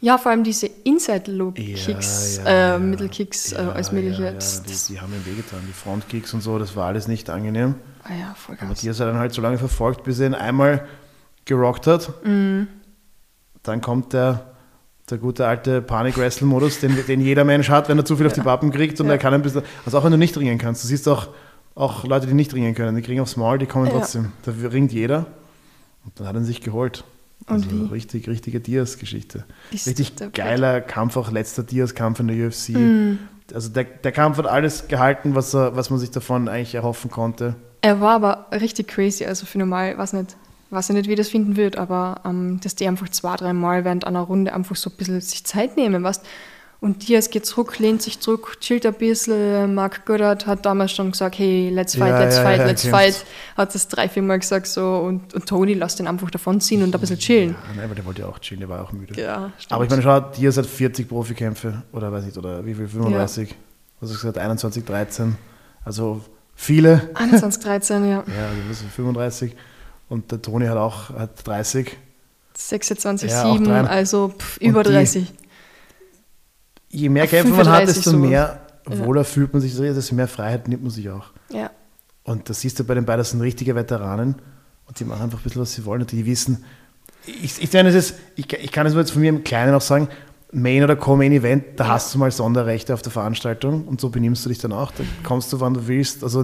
[0.00, 2.78] Ja, vor allem diese Inside-Loop-Kicks, Ja, äh, ja, ja.
[2.78, 4.22] Mittelkicks Ja, äh, als mögliche.
[4.22, 7.28] Ja, das, die, die haben ihm wehgetan, die Frontkicks und so, das war alles nicht
[7.30, 7.74] angenehm.
[8.04, 8.80] ah ja, voll krass.
[8.80, 10.86] Diaz hat dann halt so lange verfolgt, bis er ihn einmal
[11.46, 12.12] gerockt hat.
[12.24, 12.68] Mhm.
[13.64, 14.54] Dann kommt der,
[15.10, 18.40] der gute alte Panik-Wrestle-Modus, den, den jeder Mensch hat, wenn er zu viel auf die
[18.40, 19.12] Pappen kriegt und Ja.
[19.12, 19.62] er kann ein bisschen.
[19.84, 20.82] Also auch wenn du nicht ringen kannst.
[20.84, 21.28] Du siehst auch,
[21.74, 23.92] auch Leute, die nicht ringen können, die kriegen aufs Maul, die kommen Ja.
[23.92, 24.32] trotzdem.
[24.44, 25.26] Da ringt jeder.
[26.04, 27.04] Und dann hat er sich geholt.
[27.46, 27.92] Und also wie?
[27.92, 29.44] richtig, richtige Diaz-Geschichte.
[29.72, 32.70] Richtig geiler Kampf, auch letzter Diaz-Kampf in der UFC.
[32.70, 33.18] Mhm.
[33.54, 37.10] Also der, der Kampf hat alles gehalten, was, er, was man sich davon eigentlich erhoffen
[37.10, 37.54] konnte.
[37.80, 40.36] Er war aber richtig crazy, also für normal, weiß nicht,
[40.70, 43.84] weiß ich nicht, wie das finden wird, aber ähm, dass die einfach zwei, drei Mal
[43.84, 46.24] während einer Runde einfach so ein bisschen sich Zeit nehmen, weißt
[46.80, 49.74] Und Diaz geht zurück, lehnt sich zurück, chillt ein bisschen.
[49.74, 52.86] Mark Goddard hat damals schon gesagt, hey, let's fight, Ja, let's ja, fight, ja, let's
[52.86, 53.24] fight.
[53.56, 56.82] Hat das drei, vier Mal gesagt so und, und Tony lässt den einfach davon ziehen
[56.82, 57.56] und ein bisschen chillen.
[57.74, 59.20] Nein, aber der wollte ja auch chillen, der war auch müde.
[59.20, 59.72] Ja, stimmt.
[59.72, 63.54] Aber ich meine, schau, Diaz hat 40 Profikämpfe oder weiß nicht, oder wie viel, 35,
[64.00, 65.36] was hast du gesagt, 21, 13.
[65.84, 66.20] Also
[66.54, 67.10] viele.
[67.14, 68.08] 21, 13, ja.
[68.26, 69.56] Ja, also das ist 35.
[70.08, 71.96] Und der Toni hat auch hat 30.
[72.56, 73.80] 26, Ja, auch 7, drei.
[73.82, 75.32] also pff, über die- 30.
[76.90, 78.28] Je mehr Kämpfe man hat, 35 desto sowas.
[78.30, 78.98] mehr Ja.
[79.06, 81.26] wohler fühlt man sich, desto mehr Freiheit nimmt man sich auch.
[81.50, 81.70] Ja.
[82.24, 84.36] Und das siehst du bei den beiden, das sind richtige Veteranen
[84.86, 86.64] und die machen einfach ein bisschen, was sie wollen und die wissen.
[87.26, 89.82] Ich, ich, es ist, ich, ich kann es nur jetzt von mir im Kleinen auch
[89.82, 90.08] sagen,
[90.50, 91.90] Main oder Co-Main Event, da Ja.
[91.90, 94.90] hast du mal Sonderrechte auf der Veranstaltung und so benimmst du dich dann auch.
[94.92, 96.24] Da kommst du, wann du willst.
[96.24, 96.42] Also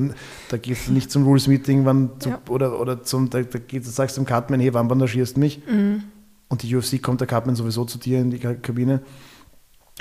[0.50, 2.40] da gehst du nicht zum Rules-Meeting wann zu, Ja.
[2.50, 5.62] oder, oder zum, da, da gehst, du sagst dem Cutman, hey, wann bandagierst du mich?
[5.66, 6.02] Mhm.
[6.48, 9.00] Und die UFC kommt der Cutman sowieso zu dir in die Ka- Kabine.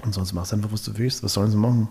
[0.04, 1.24] Und sonst machst du einfach, was du willst.
[1.24, 1.88] Was sollen sie machen?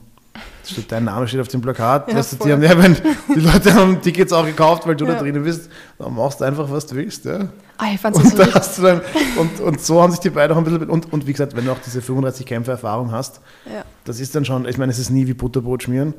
[0.64, 2.08] Steht, dein Name steht auf dem Plakat.
[2.08, 2.96] Ja, weißt du, die, haben, ja, wenn,
[3.34, 5.18] die Leute haben Tickets auch gekauft, weil du da Ja.
[5.18, 5.68] drinnen bist.
[5.98, 7.24] Dann machst du einfach, was du willst.
[7.24, 7.48] Ja.
[7.78, 8.54] Ah, ich fand's Und, so da richtig.
[8.60, 9.00] hast du dann,
[9.38, 10.88] und, und so haben sich die beiden auch ein bisschen.
[10.88, 13.84] Und, und wie gesagt, wenn du auch diese 35 Kämpfe Erfahrung hast, Ja.
[14.04, 16.14] das ist dann schon, ich meine, es ist nie wie Butterbrot schmieren.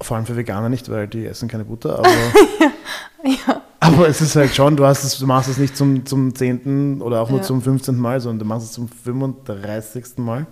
[0.00, 2.08] Vor allem für Veganer nicht, weil die essen keine Butter, aber,
[3.24, 3.60] ja.
[3.80, 7.02] aber es ist halt schon, du, hast es, du machst es nicht zum, zum 10.
[7.02, 7.96] oder auch nur zum 15.
[7.98, 10.16] Mal, sondern du machst es zum 35.
[10.18, 10.46] Mal.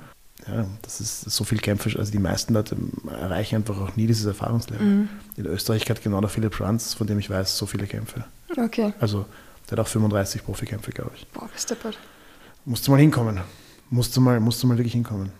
[0.46, 2.76] Ja, das ist so viel Kämpfe, also die meisten Leute
[3.10, 4.86] erreichen einfach auch nie dieses Erfahrungslevel.
[4.86, 5.08] Mhm.
[5.36, 8.24] In Österreich hat genau der Philipp Schranz, von dem ich weiß, so viele Kämpfe.
[8.56, 8.92] Okay.
[9.00, 9.26] Also
[9.68, 11.26] der hat auch 35 Profikämpfe, glaube ich.
[11.28, 11.74] Boah, bist du
[12.64, 13.40] Musst du mal hinkommen.
[13.90, 15.32] Musst du mal, musst du mal wirklich hinkommen.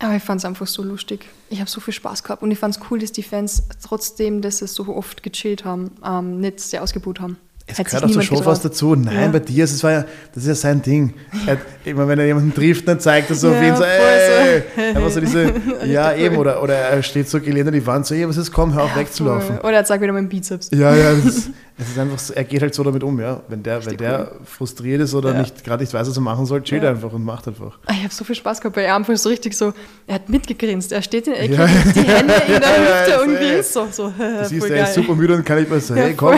[0.00, 1.26] Aber ich fand es einfach so lustig.
[1.50, 4.42] Ich habe so viel Spaß gehabt und ich fand es cool, dass die Fans trotzdem,
[4.42, 7.36] dass sie so oft gechillt haben, ähm, nicht sehr ausgebaut haben.
[7.70, 8.94] Es gehört auch so schon was dazu.
[8.94, 9.28] Nein, ja.
[9.28, 10.04] bei dir, das, war ja,
[10.34, 11.14] das ist ja sein Ding.
[11.46, 14.82] Er, immer wenn er jemanden trifft, dann zeigt er so auf ihn so, ey, so.
[14.82, 15.52] Einfach so diese,
[15.84, 16.40] ja eben, cool.
[16.40, 18.84] oder, oder er steht so gelehnt an die Wand, so, ey, was ist, komm, hör
[18.84, 19.58] auf ja, wegzulaufen.
[19.58, 20.70] Oder er zeigt wieder meinen Bizeps.
[20.72, 23.40] Ja, ja, das es ist einfach so, er geht halt so damit um, ja.
[23.46, 24.40] Wenn der, wenn der cool.
[24.44, 25.42] frustriert ist oder ja.
[25.42, 26.90] nicht gerade nicht weiß, was er machen soll, chillt ja.
[26.90, 27.78] einfach und macht einfach.
[27.86, 29.72] Ah, ich habe so viel Spaß gehabt, weil er einfach so richtig so,
[30.08, 31.66] er hat mitgegrinst, er steht in der Ecke, ja.
[31.66, 33.86] die Hände in der Hüfte und grinst so.
[33.92, 36.34] so du siehst, er ist super müde und kann nicht mehr sagen, hey, komm,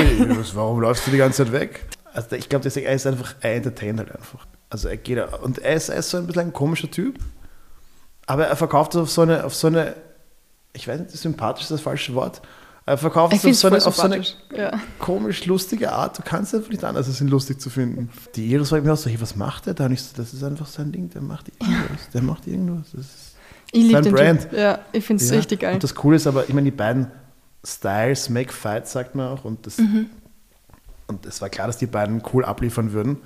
[0.55, 1.87] warum läufst du die ganze Zeit weg?
[2.13, 4.47] Also ich glaube, er ist einfach, er entertaint halt einfach.
[4.69, 7.19] Also er geht, und er ist, er ist so ein bisschen ein komischer Typ,
[8.27, 9.95] aber er verkauft es auf so eine, auf so eine,
[10.75, 12.43] ich weiß nicht, sympathisch ist das falsche Wort,
[12.87, 14.23] verkauft es auf, so eine, auf so eine
[14.57, 14.81] ja.
[14.99, 16.19] komisch lustige Art.
[16.19, 18.11] Du kannst einfach nicht anders, als ihn lustig zu finden.
[18.35, 19.87] Die Iris fragt mich auch so, hey, was macht der da?
[19.87, 22.11] Und ich so, das ist einfach sein Ding, der macht irgendwas.
[22.13, 22.91] Der macht irgendwas.
[22.93, 23.37] Das ist
[23.73, 24.43] ich liebe den Brand.
[24.43, 24.53] Typ.
[24.53, 25.37] Ja, ich finde es ja.
[25.37, 25.75] richtig geil.
[25.75, 27.07] Und das Coole ist aber, ich meine, die beiden
[27.65, 29.45] Styles make fights, sagt man auch.
[29.45, 30.07] Und das, mhm.
[31.07, 33.19] Und es war klar, dass die beiden cool abliefern würden.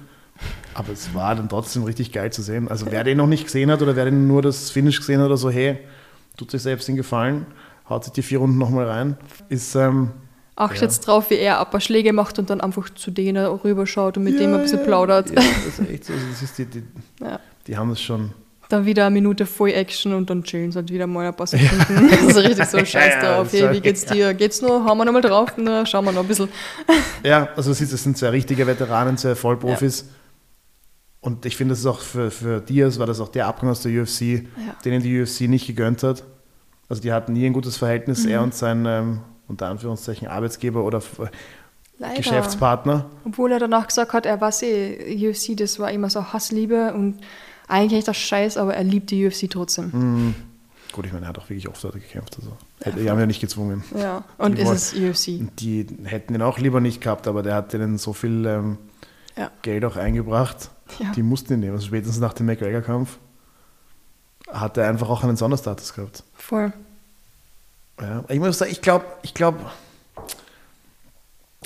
[0.72, 2.68] Aber es war dann trotzdem richtig geil zu sehen.
[2.68, 5.26] Also wer den noch nicht gesehen hat oder wer den nur das Finish gesehen hat
[5.26, 5.78] oder so, hey,
[6.36, 7.46] tut sich selbst den Gefallen,
[7.88, 9.16] haut sich die vier Runden nochmal rein.
[9.48, 10.10] Ist, ähm,
[10.56, 10.82] Acht ja.
[10.82, 14.24] jetzt drauf, wie er ein paar Schläge macht und dann einfach zu denen rüberschaut und
[14.24, 15.30] mit ja, dem ein bisschen ja, plaudert.
[15.30, 16.12] Ja, das ist echt so.
[16.12, 16.82] Das ist die, die,
[17.66, 18.32] die haben es schon.
[18.68, 21.46] Dann wieder eine Minute voll Action und dann chillen sie halt wieder mal ein paar
[21.46, 22.08] Sekunden.
[22.08, 23.52] das ist richtig so scheiß drauf.
[23.52, 24.32] Hey, wie geht's dir?
[24.32, 24.84] Geht's noch?
[24.84, 25.52] Haben wir noch mal drauf?
[25.56, 26.48] Na, schauen wir noch ein bisschen.
[27.24, 30.08] ja, also es sind zwei richtige Veteranen, zwei Vollprofis.
[31.20, 33.82] Und ich finde, das ist auch für, für Diaz war das auch der Abgang aus
[33.82, 34.46] der UFC,
[34.84, 36.22] denen die UFC nicht gegönnt hat.
[36.88, 38.30] Also die hatten nie ein gutes Verhältnis, mhm.
[38.30, 41.02] er und sein ähm, unter Anführungszeichen Arbeitsgeber oder
[41.98, 42.16] Leider.
[42.16, 43.06] Geschäftspartner.
[43.24, 47.20] Obwohl er danach gesagt hat, er weiß eh, UFC, das war immer so Hassliebe und
[47.68, 49.90] eigentlich echt das Scheiß, aber er liebt die UFC trotzdem.
[49.92, 50.34] Mhm.
[50.92, 52.36] Gut, ich meine, er hat auch wirklich oft dort gekämpft.
[52.36, 52.52] Also.
[52.84, 53.82] Ja, die haben ja nicht gezwungen.
[53.98, 55.48] Ja, und die ist es UFC.
[55.58, 58.78] Die hätten ihn auch lieber nicht gehabt, aber der hat denen so viel ähm,
[59.36, 59.50] ja.
[59.62, 60.70] Geld auch eingebracht.
[61.00, 61.10] Ja.
[61.12, 61.74] Die mussten ihn nehmen.
[61.74, 63.18] Also spätestens nach dem McGregor-Kampf
[64.54, 66.22] hat er einfach auch einen Sonderstatus gehabt.
[66.34, 66.72] Voll.
[68.00, 69.58] Ja, ich muss sagen, ich glaube, ich glaube,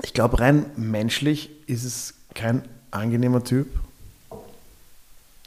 [0.03, 3.69] ich glaube, rein menschlich ist es kein angenehmer Typ.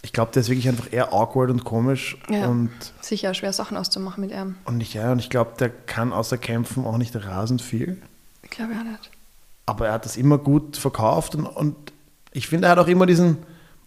[0.03, 2.17] Ich glaube, der ist wirklich einfach eher awkward und komisch.
[2.27, 4.55] Ja, und sicher schwer Sachen auszumachen mit ihm.
[4.65, 8.01] Und ich, ja, und ich glaube, der kann außer Kämpfen auch nicht rasend viel.
[8.41, 9.11] Ich glaube ja nicht.
[9.67, 11.75] Aber er hat das immer gut verkauft und, und
[12.31, 13.37] ich finde, er hat auch immer diesen,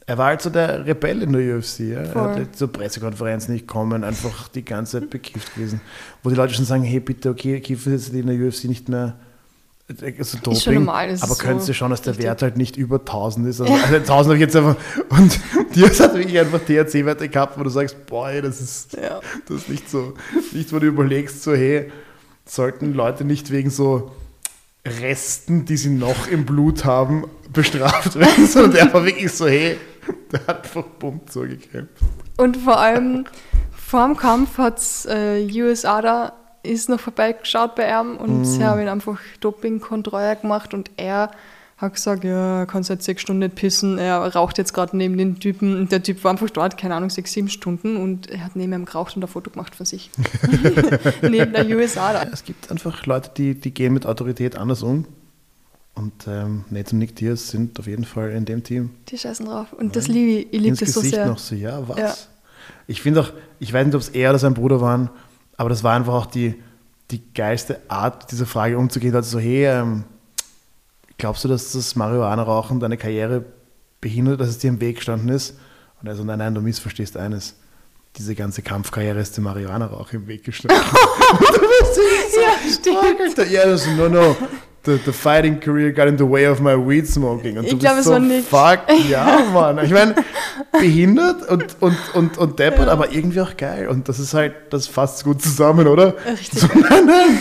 [0.07, 1.81] er war halt so der Rebell in der UFC.
[1.81, 2.01] Ja?
[2.01, 5.81] Er hat zur Pressekonferenz nicht kommen, einfach die ganze Zeit bekifft gewesen.
[6.23, 9.17] Wo die Leute schon sagen, hey bitte, okay, kiffen jetzt in der UFC nicht mehr
[9.87, 12.79] also Doping, ist schon normal, aber so könntest du schauen, dass der Wert halt nicht
[12.79, 13.61] über 1000 ist.
[13.61, 14.77] Also, also 1000 habe ich jetzt einfach,
[15.11, 15.39] und
[15.75, 19.21] dir hat wirklich einfach THC-Werte gehabt, wo du sagst, boah, das ist, ja.
[19.47, 20.15] das ist nicht so,
[20.53, 21.93] nicht, wo du überlegst, so, hey,
[22.47, 24.13] sollten Leute nicht wegen so
[24.87, 29.77] Resten, die sie noch im Blut haben, bestraft werden, sondern der war wirklich so, hey,
[30.35, 30.85] der hat einfach
[31.31, 32.03] so gekämpft.
[32.37, 33.25] Und vor allem
[33.73, 36.33] vor dem Kampf hat äh, USA da
[36.63, 38.45] ist noch vorbeigeschaut bei ihm und mm.
[38.45, 41.31] sie haben ihn einfach Dopingkontrolle gemacht und er
[41.77, 45.19] hat gesagt, ja, er kann seit sechs Stunden nicht pissen, er raucht jetzt gerade neben
[45.19, 48.45] den Typen und der Typ war einfach dort, keine Ahnung, sechs, sieben Stunden und er
[48.45, 50.11] hat neben ihm geraucht und ein Foto gemacht von sich.
[51.23, 52.23] neben der USA da.
[52.33, 55.05] Es gibt einfach Leute, die, die gehen mit Autorität anders um
[55.95, 58.91] und ähm, Nate und Nick Diaz sind auf jeden Fall in dem Team.
[59.09, 59.73] Die scheißen drauf.
[59.73, 59.93] Und ja.
[59.93, 60.53] das liebe ich.
[60.53, 61.27] Ich liebe das so sehr.
[61.27, 61.99] noch so, ja, was?
[61.99, 62.15] Ja.
[62.87, 65.09] Ich finde auch, ich weiß nicht, ob es er oder sein Bruder waren,
[65.57, 66.57] aber das war einfach auch die,
[67.11, 69.15] die geilste Art, diese Frage umzugehen.
[69.15, 70.05] Also so, hey, ähm,
[71.17, 73.45] glaubst du, dass das Marihuana-Rauchen deine Karriere
[74.01, 75.57] behindert, dass es dir im Weg gestanden ist?
[76.01, 77.55] Und er so, nein, nein, du missverstehst eines.
[78.17, 80.79] Diese ganze Kampfkarriere ist dem Marihuana-Rauch im Weg gestanden.
[80.91, 83.51] ja, stimmt.
[83.51, 84.37] Ja, das ist no, no
[84.85, 87.59] the, the fighting career got in the way of my weed smoking.
[87.59, 88.49] Und ich glaube, es so, war nicht.
[88.49, 88.81] Fuck,
[89.11, 89.85] ja, Mann.
[89.85, 90.15] Ich meine,
[90.73, 92.93] behindert und, und, und, und deppert, ja.
[92.93, 93.89] aber irgendwie auch geil.
[93.89, 96.15] Und das ist halt, das fasst gut zusammen, oder?
[96.27, 96.61] Richtig.
[96.61, 97.39] So, nein, nein.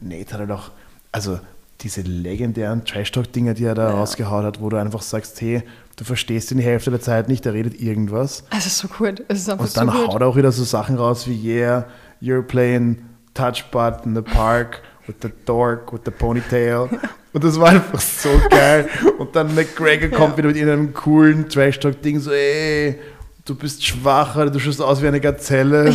[0.00, 0.70] Nate hat er doch,
[1.12, 1.38] also
[1.80, 3.94] diese legendären Trash-Talk-Dinger, die er da ja.
[3.94, 5.62] rausgehauen hat, wo du einfach sagst, hey,
[5.96, 8.44] du verstehst ihn die Hälfte der Zeit nicht, der redet irgendwas.
[8.56, 9.22] Ist so gut.
[9.28, 11.86] Es ist und dann so haut er auch wieder so Sachen raus wie, yeah,
[12.22, 13.04] you're playing
[13.34, 16.88] touch butt in the park with the dork, with the ponytail.
[17.32, 18.88] Und das war einfach so geil.
[19.18, 20.38] Und dann McGregor kommt Ja.
[20.38, 22.98] wieder mit irgendeinem coolen Trash-Talk-Ding, so, ey,
[23.44, 25.92] du bist schwacher, du schaust aus wie eine Gazelle.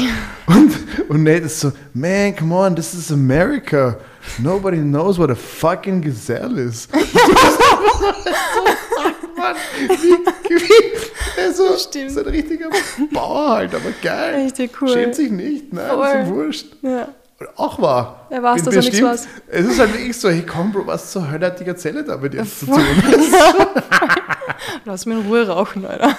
[0.47, 0.71] Und,
[1.09, 3.97] und Nate ist so, man, come on, this is America.
[4.37, 6.87] Nobody knows what a fucking gazelle is.
[9.37, 9.89] Mann, wie,
[10.49, 12.11] wie, also, Stimmt.
[12.11, 12.67] so ein richtiger
[13.13, 14.43] Bauer halt, aber geil.
[14.43, 14.89] Richtig cool.
[14.89, 16.07] Schämt sich nicht, nein, Voll.
[16.07, 16.65] ist ihm wurscht.
[16.81, 17.07] Ja.
[17.55, 18.27] Auch wahr.
[18.29, 19.27] Er weiß, Bin dass er nichts weiß.
[19.47, 22.33] Es ist halt wirklich so, hey komm Bro, was zur Hölle hat die Gazelle damit
[22.33, 22.75] jetzt zu Voll.
[22.83, 23.13] tun?
[24.85, 26.17] Lass mich in Ruhe rauchen, Alter.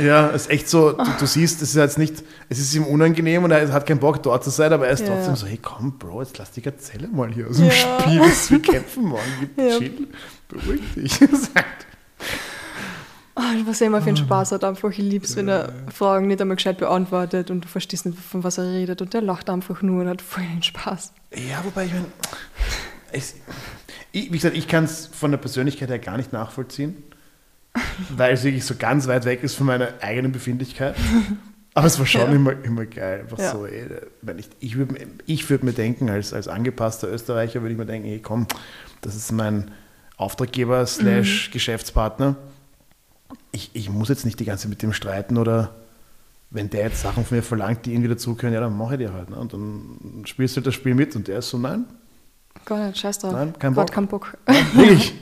[0.00, 2.84] Ja, es ist echt so, du, du siehst, es ist jetzt nicht, es ist ihm
[2.84, 5.14] unangenehm und er hat keinen Bock dort zu sein, aber er ist Ja.
[5.14, 7.72] trotzdem so, hey komm Bro, jetzt lass die Gazelle mal hier aus dem Ja.
[7.72, 9.78] Spiel, wir kämpfen morgen, Ja.
[9.78, 10.08] chill,
[10.48, 11.18] beruhig dich.
[13.44, 14.90] Oh, was er immer für einen Spaß hat, einfach.
[14.90, 18.58] Ich lieb's, wenn er Fragen nicht einmal gescheit beantwortet und du verstehst nicht, von was
[18.58, 21.12] er redet und der lacht einfach nur und hat voll den Spaß.
[21.34, 22.06] ja, wobei ich meine,
[24.12, 27.02] wie gesagt, ich kann es von der Persönlichkeit her gar nicht nachvollziehen,
[28.10, 30.94] weil es wirklich so ganz weit weg ist von meiner eigenen Befindlichkeit.
[31.74, 32.26] Aber es war schon Ja.
[32.28, 33.20] immer, immer geil.
[33.20, 33.52] Einfach Ja.
[33.52, 33.86] so, ey,
[34.20, 34.94] wenn ich, ich würde
[35.26, 38.46] ich würd mir denken, als, als angepasster Österreicher würde ich mir denken, ey, komm,
[39.00, 39.70] das ist mein
[40.18, 42.42] Auftraggeber slash Mhm.
[43.52, 45.70] Ich, ich muss jetzt nicht die ganze Zeit mit dem streiten oder
[46.50, 49.08] wenn der jetzt Sachen von mir verlangt, die irgendwie dazugehören, ja, dann mache ich die
[49.08, 49.30] halt.
[49.30, 49.36] Ne?
[49.36, 51.84] Und dann spielst du halt das Spiel mit und der ist so, nein,
[52.66, 53.32] Gar nicht, scheiß drauf.
[53.32, 53.94] Nein, kein Grad Bock.
[53.94, 54.36] keinen Bock.
[54.74, 55.14] Wirklich.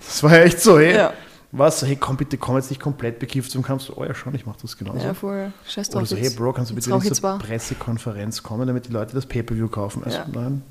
[0.00, 0.94] Das war ja echt so, hey.
[0.94, 1.12] Ja.
[1.52, 1.82] Was?
[1.82, 3.82] Hey, komm bitte, komm jetzt nicht komplett bekifft zum Kampf.
[3.82, 4.98] So, oh ja, schon, ich mach das genauso.
[4.98, 5.52] Ja, voll.
[5.68, 6.08] Scheiß Oder drauf.
[6.08, 6.30] so, hey.
[6.30, 7.38] Bro, kannst du bitte zur.
[7.38, 10.02] Pressekonferenz kommen, damit die Leute das Pay-Per-View kaufen?
[10.04, 10.26] Also, Ja.
[10.32, 10.62] nein,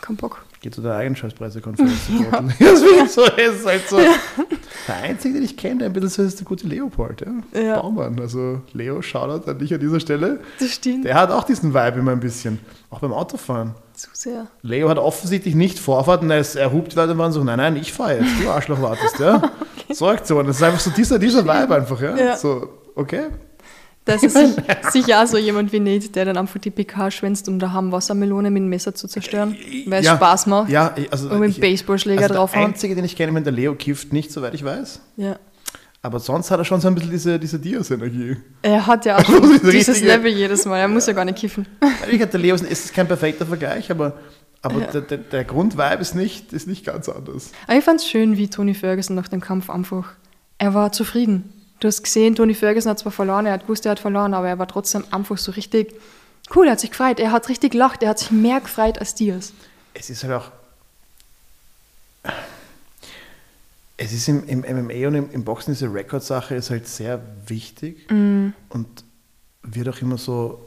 [0.00, 0.44] Kein Bock.
[0.62, 2.08] Geh zu der eigenen scheiß Pressekonferenz.
[2.08, 2.42] ja.
[2.58, 3.98] Wirklich so, ist halt so.
[3.98, 7.60] Der Einzige, den ich kenne, der ein bisschen so ist, der gute Leopold, ja.
[7.60, 7.80] Ja.
[7.80, 8.18] Baumann.
[8.20, 10.40] Also, Leo, Shoutout an dich an dieser Stelle.
[10.58, 11.04] Das stimmt.
[11.04, 12.60] Der hat auch diesen Vibe immer ein bisschen.
[12.90, 13.74] Auch beim Autofahren.
[13.94, 14.46] Zu sehr.
[14.62, 17.44] Leo hat offensichtlich nicht Vorfahrt und er, ist, er hupt die Leute und waren so,
[17.44, 19.42] nein, nein, ich fahre jetzt, du Arschloch wartest, ja.
[19.92, 22.16] So Aktion, das ist einfach so dieser, dieser Vibe einfach, ja.
[22.16, 22.36] Ja.
[22.36, 23.26] So, okay.
[24.04, 24.56] Das ist sich-
[24.90, 28.50] sicher auch so jemand wie Nate, der dann einfach die PK schwänzt, um daheim Wassermelone
[28.50, 29.56] mit dem Messer zu zerstören,
[29.86, 30.16] weil es Ja.
[30.16, 30.70] Spaß macht.
[30.70, 32.66] Ja, ich- also Und mit dem Baseballschläger also Der draufhauen.
[32.66, 35.00] einzige, den ich kenne, wenn der Leo kifft, nicht, soweit ich weiß.
[35.16, 35.36] Ja.
[36.04, 38.36] Aber sonst hat er schon so ein bisschen diese, diese Dias-Energie.
[38.62, 40.78] Er hat ja auch schon dieses richtige- Level jedes Mal.
[40.78, 41.64] Er muss ja gar nicht kiffen.
[42.10, 44.18] Ich der Leo ist, ist kein perfekter Vergleich, aber,
[44.62, 44.86] aber Ja.
[44.88, 47.52] der, der, der Grundvibe ist nicht, ist nicht ganz anders.
[47.68, 50.14] Aber ich fand es schön, wie Tony Ferguson nach dem Kampf einfach,
[50.58, 51.52] er war zufrieden.
[51.82, 54.48] Du hast gesehen, Tony Ferguson hat zwar verloren, er hat gewusst, er hat verloren, aber
[54.48, 55.92] er war trotzdem einfach so richtig
[56.54, 59.16] cool, er hat sich gefreut, er hat richtig gelacht, er hat sich mehr gefreut als
[59.16, 59.52] Diaz.
[59.92, 60.52] es ist halt auch.
[63.96, 68.08] Es ist im, im MMA und im, im Boxen diese Rekordsache ist halt sehr wichtig
[68.68, 68.86] und
[69.64, 70.64] wird auch immer so,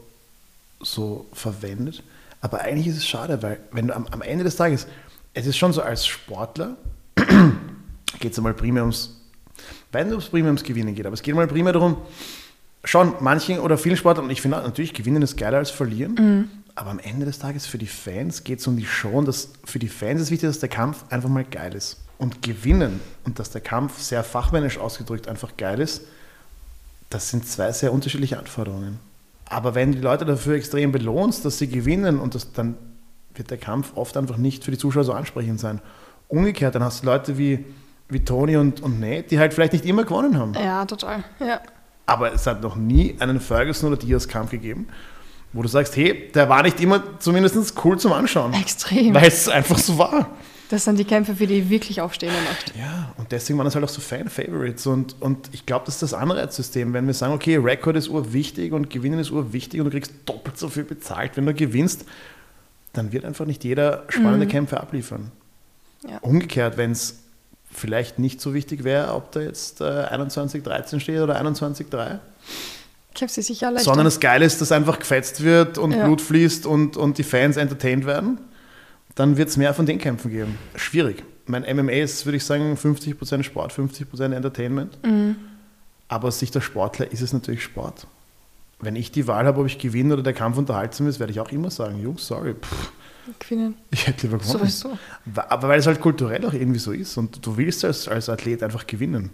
[0.80, 2.02] so verwendet.
[2.42, 4.86] Aber eigentlich ist es schade, weil wenn du am, am Ende des Tages,
[5.32, 6.76] es ist schon so als Sportler,
[8.20, 9.16] geht es einmal primär ums,
[9.96, 11.96] wenn es primär ums Gewinnen geht, aber es geht mal primär darum,
[12.84, 16.90] schon manchen oder vielen Sportlern, und ich finde natürlich Gewinnen ist geiler als Verlieren, aber
[16.90, 19.78] am Ende des Tages für die Fans geht es um die Show und das, für
[19.78, 21.96] die Fans ist wichtig, dass der Kampf einfach mal geil ist.
[22.18, 26.02] Und gewinnen und dass der Kampf sehr fachmännisch ausgedrückt einfach geil ist,
[27.10, 28.98] das sind zwei sehr unterschiedliche Anforderungen.
[29.46, 32.74] Aber wenn die Leute dafür extrem belohnst, dass sie gewinnen und das, dann
[33.34, 35.80] wird der Kampf oft einfach nicht für die Zuschauer so ansprechend sein.
[36.28, 37.64] Umgekehrt, dann hast du Leute wie,
[38.08, 40.54] wie Tony und, und Nate, die halt vielleicht nicht immer gewonnen haben.
[40.54, 41.24] Ja, total.
[41.40, 41.60] Ja.
[42.06, 44.86] Aber es hat noch nie einen Ferguson oder Diaz-Kampf gegeben,
[45.52, 48.52] wo du sagst, hey, der war nicht immer zumindest cool zum Anschauen.
[48.54, 49.14] Extrem.
[49.14, 50.30] Weil es einfach so war.
[50.68, 52.76] Das sind die Kämpfe, für die ich wirklich aufstehen möchte.
[52.78, 54.86] Ja, und deswegen waren das halt auch so Fan-Favorites.
[54.86, 56.92] Und, und ich glaube, das ist das Anreizsystem.
[56.92, 60.58] Wenn wir sagen, okay, Rekord ist urwichtig und Gewinnen ist urwichtig und du kriegst doppelt
[60.58, 62.04] so viel bezahlt, wenn du gewinnst,
[62.92, 65.30] dann wird einfach nicht jeder spannende Kämpfe abliefern.
[66.08, 66.18] Ja.
[66.18, 67.25] Umgekehrt, wenn es
[67.76, 72.18] vielleicht nicht so wichtig wäre, ob da jetzt äh, 21-13 steht oder 21-3,
[73.14, 73.84] Kämpfe sich sicher leichter.
[73.84, 76.04] sondern das Geile ist, dass einfach gefetzt wird und Ja.
[76.04, 78.38] Blut fließt und, und die Fans entertained werden,
[79.14, 80.58] dann wird es mehr von den Kämpfen geben.
[80.74, 81.22] Schwierig.
[81.46, 84.98] Mein MMA ist, würde ich sagen, 50% Sport, 50% Entertainment.
[85.04, 85.36] Mhm.
[86.08, 88.06] Aber aus Sicht der Sportler ist es natürlich Sport.
[88.80, 91.40] Wenn ich die Wahl habe, ob ich gewinne oder der Kampf unterhaltsam ist, werde ich
[91.40, 92.90] auch immer sagen, Jungs, sorry, pff,
[93.38, 93.74] Gewinnen.
[93.90, 94.58] ich hätte lieber gewonnen.
[94.58, 94.98] Sowieso.
[95.48, 98.62] Aber weil es halt kulturell auch irgendwie so ist und du willst als, als Athlet
[98.62, 99.30] einfach gewinnen.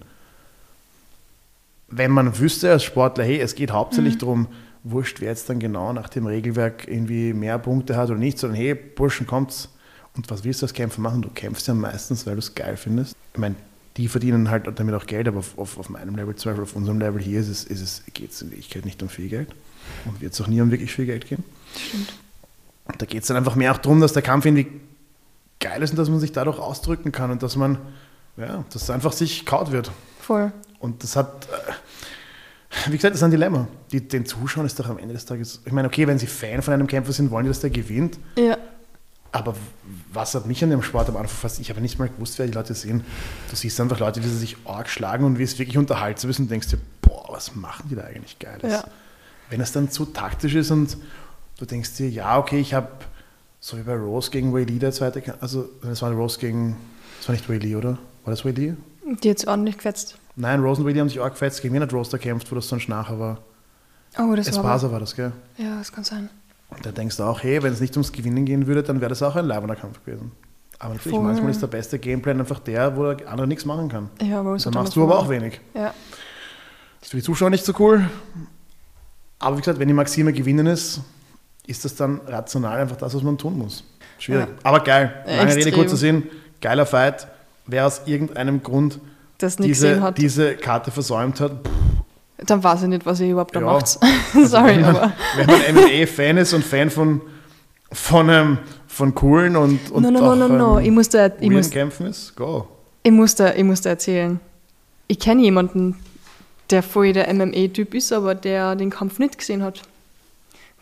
[1.89, 4.49] Wenn man wüsste als Sportler, hey, es geht hauptsächlich darum,
[4.85, 8.59] wurscht, wer jetzt dann genau nach dem Regelwerk irgendwie mehr Punkte hat oder nicht, sondern
[8.59, 9.69] hey, Burschen, kommt's.
[10.15, 11.23] Und was willst du als Kämpfer machen?
[11.23, 13.17] Du kämpfst ja meistens, weil du es geil findest.
[13.33, 13.55] Ich meine,
[13.97, 16.77] die verdienen halt damit auch Geld, aber auf, auf, auf meinem Level, zum Beispiel auf
[16.77, 19.49] unserem Level hier, ist es, ist es, geht es in Wirklichkeit nicht um viel Geld.
[20.05, 21.45] Und wird es auch nie um wirklich viel Geld gehen.
[21.77, 22.13] Stimmt.
[22.99, 24.81] Da geht es dann einfach mehr auch darum, dass der Kampf irgendwie
[25.61, 27.79] geil ist und dass man sich dadurch ausdrücken kann und dass man,
[28.37, 29.91] ja, dass einfach sich kaut wird.
[30.21, 30.53] Voll.
[30.79, 33.69] Und das hat, äh, wie gesagt, das ist ein Dilemma.
[33.93, 36.63] Die, den Zuschauern ist doch am Ende des Tages, ich meine, okay, wenn sie Fan
[36.63, 38.19] von einem Kämpfer sind, wollen die, dass der gewinnt.
[38.37, 38.57] Ja.
[39.31, 39.55] Aber
[40.13, 42.47] was hat mich an dem Sport am Anfang fast, ich habe nicht mal gewusst, wer
[42.47, 43.03] die Leute sehen.
[43.49, 46.39] Du siehst einfach Leute, wie sie sich arg schlagen und wie es wirklich unterhaltsam ist
[46.39, 48.71] und denkst dir, boah, was machen die da eigentlich Geiles?
[48.71, 48.85] Ja.
[49.49, 50.99] Wenn es dann zu taktisch ist und
[51.63, 52.89] du denkst dir, ja, okay, ich habe,
[53.61, 56.77] so wie bei Rose gegen Way Lee der zweite, Kampf- also das war Rose gegen,
[57.19, 57.99] das war nicht Way Lee, oder?
[58.25, 58.75] War das Way Lee?
[59.23, 60.17] Die jetzt ordentlich gefetzt.
[60.35, 62.51] Nein, Rose und Way Lee haben sich arg gefetzt, gegen wen hat Rose da kämpft,
[62.51, 63.39] wo das sonst nachher war?
[64.19, 64.57] Oh, das war.
[64.57, 65.33] Espasa war das, gell?
[65.57, 66.29] Ja, das kann sein.
[66.71, 69.11] Und da denkst du auch, hey, wenn es nicht ums Gewinnen gehen würde, dann wäre
[69.11, 70.33] das auch ein leibender Kampf gewesen.
[70.79, 71.25] Aber natürlich, Voll.
[71.25, 74.09] manchmal ist der beste Gameplan einfach der, wo der andere nichts machen kann.
[74.21, 75.61] Ja, was Dann hat machst du aber auch wenig.
[75.75, 75.95] Ja.
[76.99, 78.09] Das ist für die Zuschauer nicht so cool.
[79.39, 81.01] Aber wie gesagt, wenn die Maxime gewinnen ist,
[81.67, 83.85] ist das dann rational einfach das, was man tun muss.
[84.19, 84.47] Schwierig.
[84.49, 84.55] Ja.
[84.65, 85.13] Aber geil.
[85.27, 85.75] Lange Rede, Extrem.
[85.75, 86.25] kurzer Sinn.
[86.61, 87.27] Geiler Fight.
[87.67, 88.99] Wer aus irgendeinem Grund
[89.59, 91.71] diese, diese Karte versäumt hat, pff,
[92.47, 93.67] dann weiß ich nicht, was ihr überhaupt da Ja.
[93.67, 93.99] macht.
[94.35, 95.13] Also Sorry, wenn man, aber.
[95.37, 97.21] Wenn man MMA-Fan ist und Fan von,
[97.93, 98.59] von, ähm,
[98.89, 100.79] von coolen und, und No, no, no, auch, no, no.
[100.79, 102.67] ähm, Ich muss da, ich muss, Kämpfen ist, go.
[103.03, 104.41] ich muss da, ich muss da erzählen.
[105.09, 105.97] Ich kenne jemanden,
[106.71, 109.83] der voll der MMA-Typ ist, aber der den Kampf nicht gesehen hat.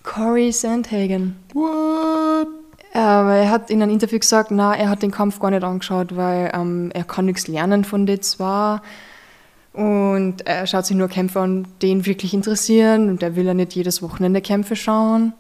[0.03, 1.37] Corey Sandhagen.
[1.53, 2.49] What?
[2.93, 6.17] Aber er hat in einem Interview gesagt, na, er hat den Kampf gar nicht angeschaut,
[6.17, 8.81] weil ähm, er kann nichts lernen von den zwei.
[9.73, 13.09] Und er schaut sich nur Kämpfe an, die ihn wirklich interessieren.
[13.09, 15.33] Und er will ja nicht jedes Wochenende Kämpfe schauen.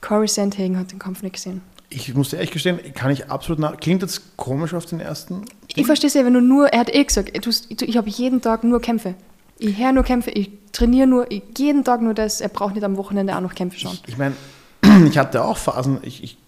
[0.00, 1.60] Corey Sandhagen hat den Kampf nicht gesehen.
[1.90, 3.76] Ich muss dir ehrlich gestehen, kann ich absolut nach.
[3.78, 5.42] Klingt jetzt komisch auf den ersten.
[5.74, 8.64] Ich verstehe es ja, wenn du nur, er hat eh gesagt, ich habe jeden Tag
[8.64, 9.14] nur Kämpfe.
[9.58, 12.84] Ich höre nur Kämpfe, ich trainiere nur, ich, jeden Tag nur das, er braucht nicht
[12.84, 13.98] am Wochenende auch noch Kämpfe schauen.
[14.06, 14.34] Ich, ich meine,
[15.08, 16.38] ich hatte auch Phasen, ich, ich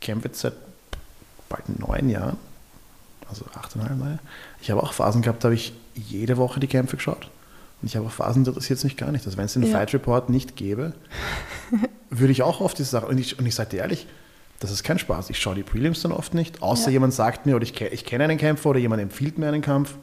[0.00, 0.54] kämpfe jetzt seit
[1.48, 2.36] bald neun Jahren,
[3.28, 4.18] also achteinhalb Jahre.
[4.62, 7.28] Ich habe auch Phasen gehabt, da habe ich jede Woche die Kämpfe geschaut.
[7.82, 9.26] Und ich habe auch Phasen, da interessiert es mich gar nicht.
[9.26, 9.72] Also wenn es den Ja.
[9.72, 10.94] Fight Report nicht gäbe,
[12.10, 14.06] würde ich auch oft diese Sache, und ich, und ich sage dir ehrlich,
[14.60, 15.28] das ist kein Spaß.
[15.30, 16.92] Ich schaue die Prelims dann oft nicht, außer Ja.
[16.92, 19.96] jemand sagt mir, oder ich, ich kenne einen Kämpfer oder jemand empfiehlt mir einen Kampf.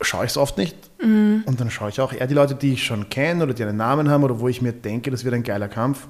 [0.00, 0.76] Schaue ich es oft nicht.
[1.02, 1.42] Mhm.
[1.46, 3.76] Und dann schaue ich auch eher die Leute, die ich schon kenne oder die einen
[3.78, 6.06] Namen haben oder wo ich mir denke, das wird ein geiler Kampf.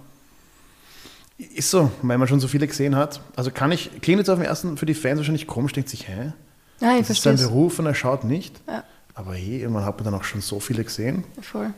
[1.38, 3.20] Ist so, weil man schon so viele gesehen hat.
[3.36, 6.08] Also kann ich, klingt jetzt auf den ersten für die Fans wahrscheinlich komisch, denkt sich,
[6.08, 6.32] hä?
[6.80, 7.36] Ja, ich das ist sein.
[7.36, 8.60] Beruf und er schaut nicht.
[8.66, 8.84] Ja,
[9.14, 11.24] Aber hey, irgendwann hat man dann auch schon so viele gesehen.
[11.42, 11.70] voll.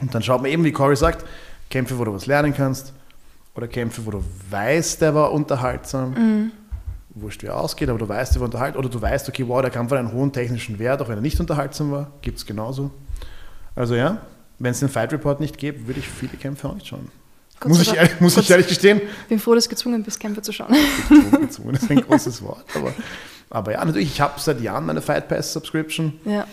[0.00, 1.24] Und dann schaut man eben, wie Cory sagt,
[1.68, 2.92] Kämpfe, wo du was lernen kannst.
[3.54, 6.10] Oder Kämpfe, wo du weißt, der war unterhaltsam.
[6.14, 6.50] Mhm.
[7.14, 8.80] Wurscht, wie er ausgeht, aber du weißt, der war unterhaltsam.
[8.80, 11.22] Oder du weißt, okay, wow, der Kampf hat einen hohen technischen Wert, auch wenn er
[11.22, 12.12] nicht unterhaltsam war.
[12.22, 12.90] Gibt es genauso.
[13.74, 14.18] Also ja,
[14.58, 17.10] wenn es den Fight Report nicht gäbe, würde ich viele Kämpfe auch nicht schauen.
[17.60, 19.00] Gott Muss ich, ehrlich, muss Gott ich ehrlich gestehen.
[19.22, 20.74] Ich bin froh, dass du gezwungen bist, Kämpfe zu schauen.
[21.08, 22.64] Gezwungen, gezwungen ist ein großes Wort.
[22.74, 22.92] Aber,
[23.50, 26.14] aber ja, natürlich, ich habe seit Jahren meine Fight Pass Subscription.
[26.24, 26.46] ja,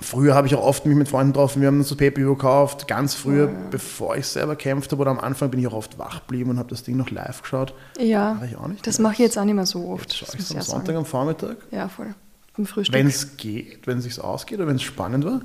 [0.00, 2.88] Früher habe ich auch oft mich mit Freunden getroffen, wir haben uns so PPU gekauft,
[2.88, 6.20] ganz früher, bevor ich selber kämpft habe oder am Anfang bin ich auch oft wach
[6.26, 7.74] geblieben und habe das Ding noch live geschaut.
[7.98, 8.34] ja.
[8.34, 10.12] Mache ich auch nicht Das mache ich jetzt auch nicht mehr so oft.
[10.12, 10.98] Jetzt schaue ich so am Sonntag sagen.
[10.98, 12.12] am Vormittag, Ja, voll.
[12.56, 12.94] Im Frühstück.
[12.94, 15.40] wenn es geht, wenn es sich ausgeht oder wenn es spannend war.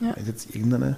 [0.00, 0.14] Ja.
[0.14, 0.96] Wenn es jetzt irgendeine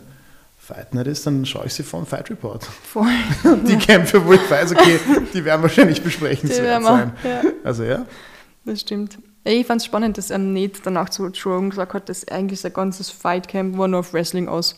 [0.58, 2.64] Fight Night ist, dann schaue ich sie vom Fight Report.
[2.64, 3.06] voll.
[3.68, 4.98] Die Kämpfe, wo ich weiß, okay,
[5.32, 7.12] die werden wahrscheinlich besprechenswert sein.
[7.22, 7.42] ja.
[7.62, 8.04] Also ja,
[8.64, 9.18] Das stimmt.
[9.46, 12.60] Ja, Ich fand es spannend, dass ähm, Nate danach zu Joe gesagt hat, dass eigentlich
[12.60, 14.76] sein ganzes Fightcamp war nur auf Wrestling aus.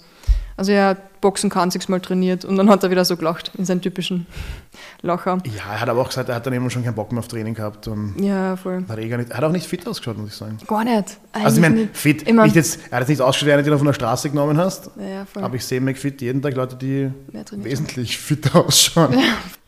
[0.56, 3.64] Also er hat Boxen kann sechsmal trainiert und dann hat er wieder so gelacht in
[3.64, 4.26] seinen typischen
[5.02, 5.38] Lacher.
[5.44, 7.28] ja, er hat aber auch gesagt, er hat dann eben schon keinen Bock mehr auf
[7.28, 8.84] Training gehabt und Ja, voll.
[8.88, 10.58] hat, eh gar nicht, er hat auch nicht fit ausgeschaut, muss ich sagen.
[10.66, 11.16] Gar nicht.
[11.32, 12.42] Also ich meine, fit, Immer.
[12.44, 15.24] nicht jetzt, er hat jetzt nicht ausgeschaut, den du von der Straße genommen hast, Ja,
[15.26, 15.44] voll.
[15.44, 17.10] aber ich sehe McFit jeden Tag Leute, die
[17.52, 19.16] wesentlich fitter ausschauen.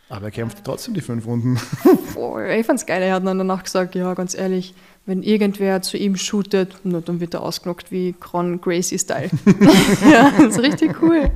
[0.09, 1.56] Aber er kämpft trotzdem die fünf Runden.
[2.14, 2.44] Voll.
[2.59, 3.01] Ich fand's geil.
[3.01, 4.74] Er hat dann danach gesagt, ja, ganz ehrlich,
[5.10, 9.30] wenn irgendwer zu ihm shootet, na, dann wird er ausgenockt wie Cron Gracie-Style.
[10.08, 11.28] ja, das ist richtig cool.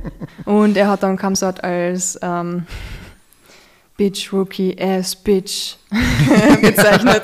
[0.45, 2.65] Und er hat dann Kamsat als ähm,
[3.97, 5.75] Bitch, Rookie, Ass, Bitch
[6.61, 7.21] bezeichnet.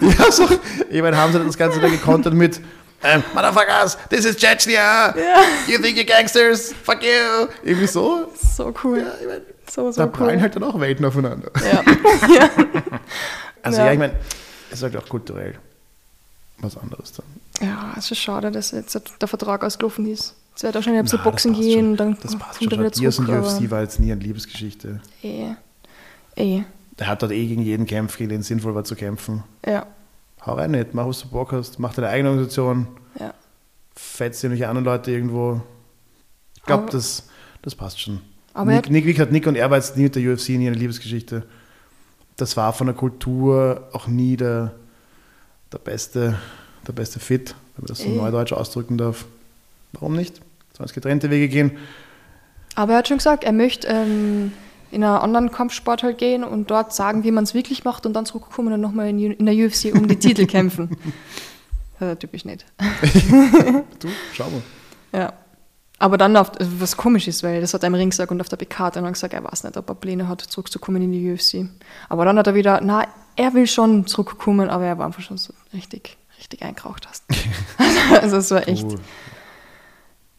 [0.00, 0.48] ja, so,
[0.90, 2.60] ich meine, haben sie das Ganze dann gekontert mit
[3.04, 5.14] ähm, Motherfuckers, this is Chechnya,
[5.68, 7.46] you think you're gangsters, fuck you.
[7.62, 8.32] Irgendwie so.
[8.34, 8.98] so cool.
[8.98, 10.42] Ja, ich meine, So, da so prallen cool.
[10.42, 11.52] halt dann auch Welten aufeinander.
[11.72, 11.82] Ja.
[13.62, 13.86] Also Ja.
[13.86, 14.12] ja, ich meine,
[14.74, 15.58] ist halt auch kulturell
[16.58, 17.66] was anderes dann.
[17.68, 20.34] ja, es ist schade, dass jetzt der Vertrag ausgelaufen ist.
[20.56, 21.96] Es wird wahrscheinlich ein bisschen Boxen passt gehen, schon.
[21.96, 22.80] dann Das passt kommt schon.
[22.80, 23.44] er wieder Diaz und zurück.
[23.44, 25.00] UFC war jetzt nie eine Liebesgeschichte.
[25.22, 25.48] eh,
[26.36, 26.62] eh,
[26.98, 29.42] Der hat dort eh gegen jeden kämpft, gegen den sinnvoll war zu kämpfen.
[29.66, 29.86] ja,
[30.46, 32.86] Hau rein nicht, mach was du Bock hast, mach deine eigene Organisation,
[33.18, 33.32] ja.
[33.96, 35.60] fetzt irgendwelche anderen Leute irgendwo.
[36.56, 37.24] Ich glaube, das,
[37.62, 38.20] das passt schon.
[38.52, 40.22] Aber er Nick, hat- Nick, wie gesagt, Nick und er war jetzt nie mit der
[40.32, 41.42] UFC, nie eine Liebesgeschichte.
[42.36, 44.72] Das war von der Kultur auch nie der,
[45.72, 46.36] der, beste,
[46.86, 48.16] der beste Fit, wenn man das so Eh.
[48.16, 49.24] neudeutsch ausdrücken darf.
[49.92, 50.36] Warum nicht?
[50.76, 51.78] Sollen es getrennte Wege gehen?
[52.74, 54.52] Aber er hat schon gesagt, er möchte ähm,
[54.90, 58.12] in einen anderen Kampfsport halt gehen und dort sagen, wie man es wirklich macht und
[58.14, 60.96] dann zurückkommen und nochmal in, in der UFC um die Titel kämpfen.
[62.00, 62.64] Das ist typisch nicht.
[64.00, 64.62] Du, schau mal.
[65.12, 65.32] Ja.
[66.04, 68.50] Aber dann, auf, was komisch ist, weil das hat er im Ring gesagt und auf
[68.50, 71.12] der PK hat er dann gesagt, er weiß nicht, ob er Pläne hat, zurückzukommen in
[71.12, 71.66] die UFC.
[72.10, 73.06] Aber dann hat er wieder, na,
[73.36, 77.24] er will schon zurückkommen, aber er war einfach schon so richtig, richtig eingeraucht hast.
[78.20, 78.86] also es war echt.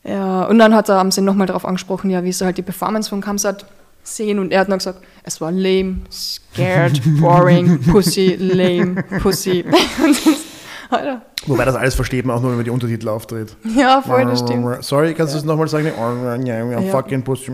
[0.03, 2.61] Ja, und dann hat er, haben sie nochmal darauf angesprochen, ja, wie sie halt die
[2.61, 3.65] Performance von Kamsat
[4.03, 9.65] sehen und er hat dann gesagt, es war lame, scared, boring, pussy, lame, pussy.
[10.89, 11.21] Alter.
[11.47, 13.55] Wobei das alles versteht man auch nur, wenn man die Untertitel auftritt.
[13.75, 14.83] Ja, voll, das stimmt.
[14.83, 15.91] Sorry, kannst du es nochmal sagen?
[16.45, 16.63] Ja.
[16.71, 16.81] Ja.
[16.91, 17.51] Fucking pussy,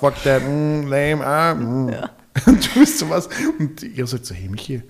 [0.00, 1.90] fuck that, mm, lame, ah, mm.
[2.46, 3.28] Und du bist sowas.
[3.58, 4.82] Und ihr sagt so, hey Michi,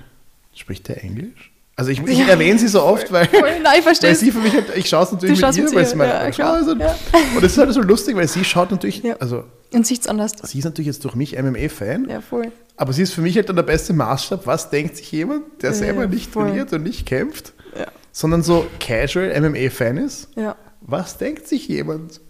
[0.55, 1.51] spricht der Englisch?
[1.75, 2.27] Also ich, ich Ja.
[2.29, 5.13] erwähne sie so oft, weil, Voll, nein, weil sie für mich, halt, ich schaue es
[5.13, 6.69] natürlich Du mit ihr, mit weil sie meine ja, meine klar, ist.
[6.69, 6.95] Und, ja.
[7.35, 9.17] und das ist halt so lustig, weil sie schaut natürlich, Ja.
[9.19, 10.33] also Und sieht's anders.
[10.45, 12.53] sie ist natürlich jetzt durch mich MMA-Fan, Ja, voll.
[12.77, 15.71] aber sie ist für mich halt dann der beste Maßstab, was denkt sich jemand, der
[15.71, 16.45] Ja, selber nicht voll.
[16.49, 17.87] trainiert und nicht kämpft, Ja.
[18.13, 20.29] sondern so casual MMA-Fan ist.
[20.37, 20.57] Ja.
[20.83, 22.21] Was denkt sich jemand,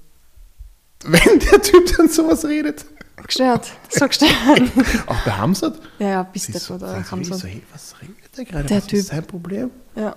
[1.04, 2.84] wenn der Typ dann sowas redet?
[3.26, 3.70] Gestört.
[3.88, 4.30] So gestört.
[5.06, 5.74] Auch bei Hamzat?
[5.98, 7.46] ja, ja, bis Sie das so, oder sagen sie wirklich Hamza.
[7.46, 8.64] so, hey, was redet der gerade?
[8.68, 8.98] Der was Typ.
[8.98, 9.70] ist sein Problem?
[9.94, 10.16] Ja,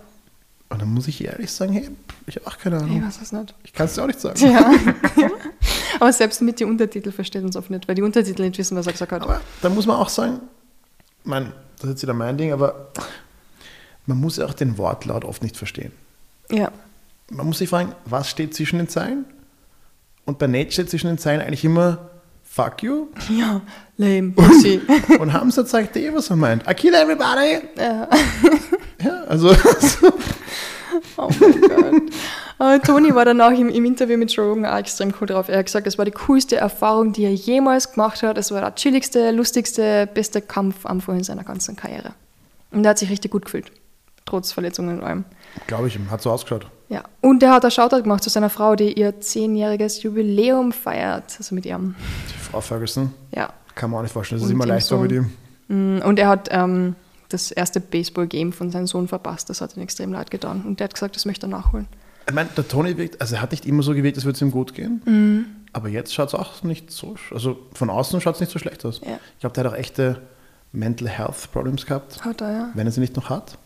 [0.69, 1.89] Und dann muss ich ehrlich sagen, hey,
[2.26, 3.06] ich habe auch keine ich Ahnung.
[3.06, 3.53] weiß es nicht.
[3.64, 4.39] Ich kann es dir auch nicht sagen.
[4.41, 4.72] Ja.
[5.99, 8.85] Aber selbst mit den Untertiteln versteht uns oft nicht, weil die Untertitel nicht wissen, was
[8.88, 9.22] er gesagt hat.
[9.22, 10.41] Aber da muss man auch sagen,
[11.23, 12.91] mein, das ist jetzt wieder mein Ding, aber
[14.06, 15.91] man muss auch den Wortlaut oft nicht verstehen.
[16.52, 16.72] Ja,
[17.32, 19.26] Man muss sich fragen, was steht zwischen den Zeilen?
[20.26, 22.10] Und bei Nate steht zwischen den Zeilen eigentlich immer
[22.44, 23.07] Fuck you.
[23.30, 23.61] ja,
[23.98, 24.80] lame, pussy.
[25.19, 26.64] Und Hamza zeigt dir, was er meint.
[26.69, 27.60] I kill everybody.
[27.77, 28.07] ja.
[29.03, 29.53] Ja, also
[31.18, 32.02] Oh mein Gott.
[32.57, 35.49] Aber Toni war dann auch im, im Interview mit Rogan auch extrem cool drauf.
[35.49, 38.38] Er hat gesagt, es war die coolste Erfahrung, die er jemals gemacht hat.
[38.38, 42.14] Es war der chilligste, lustigste, beste Kampf am Anfang in seiner ganzen Karriere.
[42.72, 43.72] Und er hat sich richtig gut gefühlt.
[44.26, 45.23] Trotz Verletzungen und allem.
[45.68, 46.68] glaube ich, hat so ausgeschaut.
[46.89, 47.03] Ja.
[47.22, 51.35] Und er hat einen Shoutout gemacht zu seiner Frau, die ihr zehnjähriges Jubiläum feiert.
[51.38, 51.95] Also mit ihrem.
[52.34, 53.49] Die Frau Ferguson, Ja.
[53.76, 54.39] kann man auch nicht vorstellen.
[54.39, 55.31] Das ist Und immer dem leicht war mit Sohn.
[55.69, 55.97] ihm.
[55.97, 56.95] Mm, Und er hat ähm,
[57.30, 59.49] das erste Baseball-Game von seinem Sohn verpasst.
[59.49, 60.64] Das hat ihm extrem leid getan.
[60.65, 61.88] Und der hat gesagt, das möchte er nachholen.
[62.27, 64.41] Ich meine, der Tony wirkt, also er hat nicht immer so gewirkt, als würde es
[64.41, 65.02] ihm gut gehen.
[65.06, 65.45] Mhm.
[65.73, 68.84] Aber jetzt schaut es auch nicht so, also von außen schaut es nicht so schlecht
[68.85, 69.02] aus.
[69.06, 69.19] Ja.
[69.35, 70.22] Ich glaube, der hat auch echte
[70.72, 72.69] Mental Health Problems gehabt, Hat er, ja.
[72.73, 73.57] wenn er sie nicht noch hat.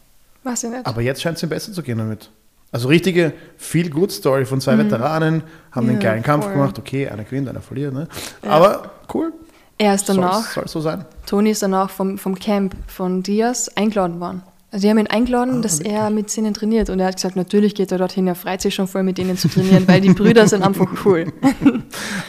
[0.44, 0.86] Weiß ich nicht.
[0.86, 2.30] Aber jetzt scheint es ihm besser zu gehen damit.
[2.72, 5.92] Also richtige Feel-Good-Story von zwei Veteranen, haben Mhm.
[5.94, 6.54] Ja, den geilen Kampf voll.
[6.54, 6.78] gemacht.
[6.78, 7.94] Okay, einer gewinnt, einer verliert.
[7.94, 8.08] Ne?
[8.48, 9.34] Aber cool.
[9.78, 11.06] er ist danach, Soll so sein.
[11.26, 14.44] Toni ist danach vom, vom Camp von Diaz eingeladen worden.
[14.72, 15.96] Also die haben ihn eingeladen, Ah, dass wirklich?
[15.96, 16.92] er mit ihnen trainiert.
[16.92, 19.36] Und er hat gesagt, natürlich geht er dorthin, er freut sich schon voll mit ihnen
[19.36, 21.26] zu trainieren, weil die Brüder sind einfach cool.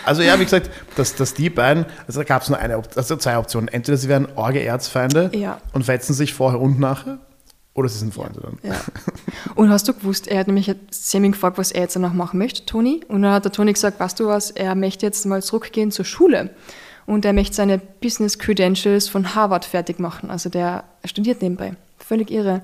[0.07, 3.16] Also ja, wie gesagt, dass, dass die beiden, also da gab es nur eine, also
[3.16, 3.69] zwei Optionen.
[3.69, 5.59] Entweder sie werden arge Erzfeinde Ja.
[5.74, 7.19] und fetzen sich vorher und nachher,
[7.75, 8.59] oder sie sind Freunde dann.
[8.63, 8.81] Ja.
[9.55, 12.67] Und hast du gewusst, er hat nämlich Sammy gefragt, was er jetzt danach machen möchte,
[12.67, 13.03] Toni.
[13.09, 16.05] Und dann hat der Toni gesagt, weißt du was, er möchte jetzt mal zurückgehen zur
[16.05, 16.51] Schule.
[17.07, 20.31] Und er möchte seine Business Credentials von Harvard fertig machen.
[20.31, 21.75] Also der er studiert nebenbei.
[21.99, 22.63] Völlig irre.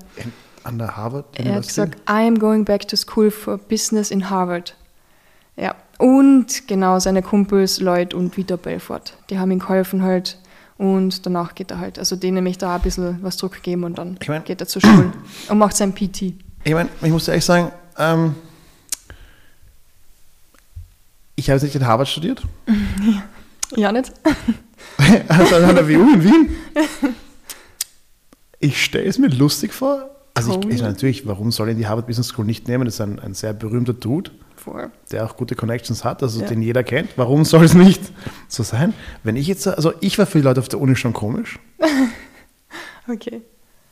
[0.63, 4.29] An der Harvard Er hat gesagt, I am going back to school for business in
[4.29, 4.75] Harvard.
[5.55, 10.37] Ja, und genau seine Kumpels Lloyd und Vito Belfort, die haben ihm geholfen halt.
[10.77, 13.97] Und danach geht er halt, also denen möchte er auch ein bisschen was zurückgeben und
[13.97, 15.11] dann Ich mein- geht er zur Schule
[15.49, 16.33] und macht sein PT.
[16.63, 18.35] Ich meine, ich muss ehrlich sagen, ähm,
[21.35, 22.41] ich habe jetzt nicht in Harvard studiert,
[23.75, 24.13] Ja, nicht?
[25.27, 26.49] also an der WU in Wien.
[28.59, 30.09] Ich stelle es mir lustig vor.
[30.35, 32.85] Also ich, ich natürlich, warum soll ihn die Harvard Business School nicht nehmen?
[32.85, 34.31] Das ist ein, ein sehr berühmter Dude,
[34.71, 34.91] Voll.
[35.11, 36.47] der auch gute Connections hat, also Ja.
[36.47, 37.09] den jeder kennt.
[37.15, 38.01] Warum soll es nicht
[38.47, 38.93] so sein?
[39.23, 41.59] Wenn ich jetzt, also ich war für die Leute auf der Uni schon komisch,
[43.09, 43.41] Okay.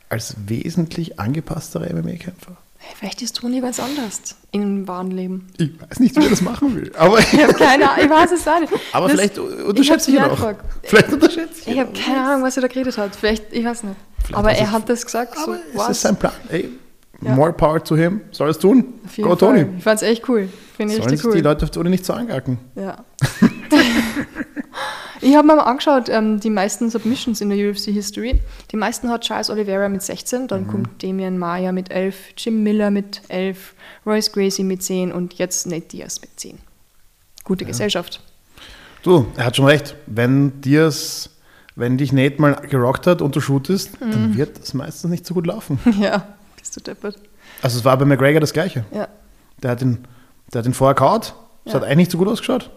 [0.08, 2.56] als wesentlich angepassterer MMA-Kämpfer.
[2.94, 5.48] Vielleicht ist Toni ganz anders im wahren Leben.
[5.58, 8.30] Ich weiß nicht, wie er das machen will, aber, Ich habe keine Ahnung, ich weiß
[8.32, 8.72] es auch nicht.
[8.92, 10.54] aber Das- vielleicht ich unterschätze ich ihn auch.
[10.84, 13.16] Vielleicht unterschätze ich Ich habe keine Ahnung, was er da geredet hat.
[13.16, 13.96] Vielleicht, ich weiß nicht.
[14.18, 15.34] Vielleicht Aber er hat das gesagt.
[15.36, 15.90] So, Aber es was?
[15.90, 16.32] ist sein Plan.
[16.48, 16.68] Ey,
[17.22, 17.34] Ja.
[17.34, 18.20] more power to him.
[18.30, 18.94] Soll es tun?
[19.16, 19.36] Go, Fall.
[19.38, 19.66] Tony.
[19.78, 20.48] Ich fand es echt cool.
[20.76, 21.34] Finde ich Sollen richtig cool.
[21.36, 22.58] die Leute auf der Uni nicht so angacken?
[22.74, 23.04] Ja.
[25.22, 28.40] ich habe mir mal angeschaut, ähm, die meisten Submissions in der UFC History.
[28.70, 30.48] Die meisten hat Charles Oliveira mit 16, Mhm.
[30.48, 33.74] dann kommt Damian Maya mit 11, Jim Miller mit 11,
[34.04, 36.58] Royce Gracie mit 10 und jetzt Nate Diaz mit 10.
[37.44, 38.20] Gute Gesellschaft.
[39.02, 39.94] Du, er hat schon recht.
[40.06, 41.30] Wenn dir's,
[41.76, 44.10] wenn dich Nate mal gerockt hat und du shootest, Mhm.
[44.10, 45.78] dann wird das meistens nicht so gut laufen.
[46.00, 46.26] Ja,
[46.66, 47.16] bist du deppert.
[47.62, 48.84] Also es war bei McGregor das Gleiche.
[48.92, 49.06] Ja.
[49.62, 50.04] Der hat ihn,
[50.52, 51.34] der hat ihn vorher kaut,
[51.64, 51.74] es Ja.
[51.78, 52.70] hat eigentlich nicht so gut ausgeschaut.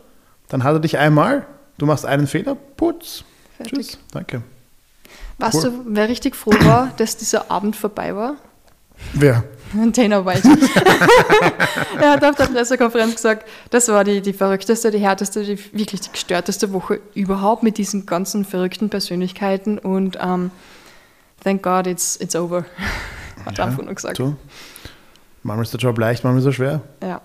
[0.48, 1.46] Dann hat er dich einmal,
[1.80, 3.24] du machst einen Fehler, putz,
[3.58, 3.74] Fertig.
[3.74, 4.44] tschüss, danke.
[5.40, 5.64] Weißt Cool.
[5.64, 8.36] du, wer richtig froh war, dass dieser Abend vorbei war?
[9.14, 9.44] Wer?
[9.94, 10.48] Dana White.
[12.02, 16.02] er hat auf der Pressekonferenz gesagt, das war die, die verrückteste, die härteste, die wirklich
[16.02, 20.52] die gestörteste Woche überhaupt mit diesen ganzen verrückten Persönlichkeiten und ähm,
[21.44, 22.66] thank God it's, it's over.
[23.46, 24.18] Hat er einfach nur gesagt.
[24.18, 24.36] So.
[25.44, 26.82] Manchmal ist der Job leicht, manchmal ist er schwer.
[27.02, 27.22] Ja.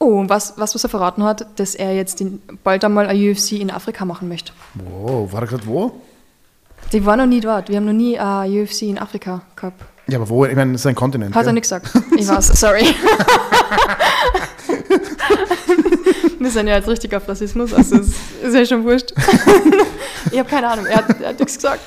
[0.00, 3.30] Oh, und was, was, was er verraten hat, dass er jetzt in, bald einmal eine
[3.30, 4.52] UFC in Afrika machen möchte.
[4.74, 6.00] Wow, war er gesagt wo?
[6.92, 7.68] Die war noch nie dort.
[7.68, 9.82] Wir haben noch nie eine UFC in Afrika gehabt.
[10.08, 10.44] Ja, aber wo?
[10.44, 11.34] Ich meine, das ist ein Kontinent.
[11.34, 11.52] Hat er gell?
[11.54, 11.88] nicht gesagt.
[12.16, 12.84] Ich weiß, sorry.
[16.38, 18.08] Wir sind ja jetzt richtig auf Rassismus, also es
[18.42, 19.12] ist ja schon wurscht.
[20.30, 21.80] ich habe keine Ahnung, er hat, er hat nichts gesagt.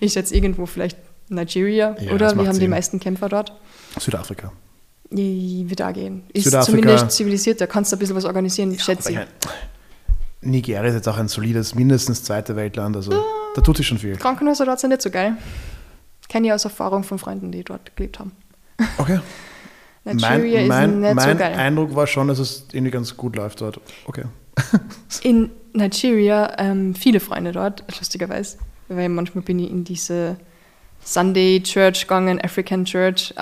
[0.00, 0.98] Ich schätze irgendwo vielleicht
[1.30, 2.70] Nigeria Ja, oder wir haben die Sinn.
[2.70, 3.52] meisten Kämpfer dort.
[3.98, 4.52] Südafrika.
[5.10, 6.24] Die wird da gehen.
[6.32, 6.70] Ist Südafrika.
[6.78, 9.18] zumindest zivilisiert, da kannst du ein bisschen was organisieren, schätze ich.
[10.42, 13.12] Nigeria ist jetzt auch ein solides, mindestens zweite Weltland, also
[13.54, 14.16] da tut sich schon viel.
[14.16, 15.36] Krankenhäuser dort sind nicht so geil.
[16.28, 18.32] Kenne ich aus Erfahrung von Freunden, die dort gelebt haben.
[18.98, 19.20] Okay.
[20.04, 21.54] Nigeria Mein, mein, ist nicht mein so geil.
[21.58, 23.80] Eindruck war schon, dass es irgendwie ganz gut läuft dort.
[24.06, 24.24] Okay.
[25.22, 28.58] In Nigeria ähm, viele Freunde dort, lustigerweise,
[28.88, 30.36] weil manchmal bin ich in diese
[31.10, 33.34] Sunday Church gegangen, African Church.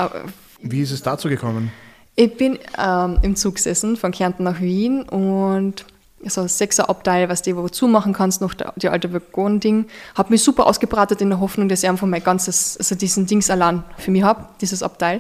[0.62, 1.70] Wie ist es dazu gekommen?
[2.16, 5.85] Ich bin ähm, im Zug gesessen von Kärnten nach Wien und
[6.24, 9.86] so ein sechser Abteil, was du wo zumachen kannst, noch der, die alte Waggon-Ding.
[10.16, 13.51] Habe mich super ausgebreitet in der Hoffnung, dass ich einfach mein ganzes, also diesen Dings
[13.51, 15.19] allein für mich habe, dieses Abteil.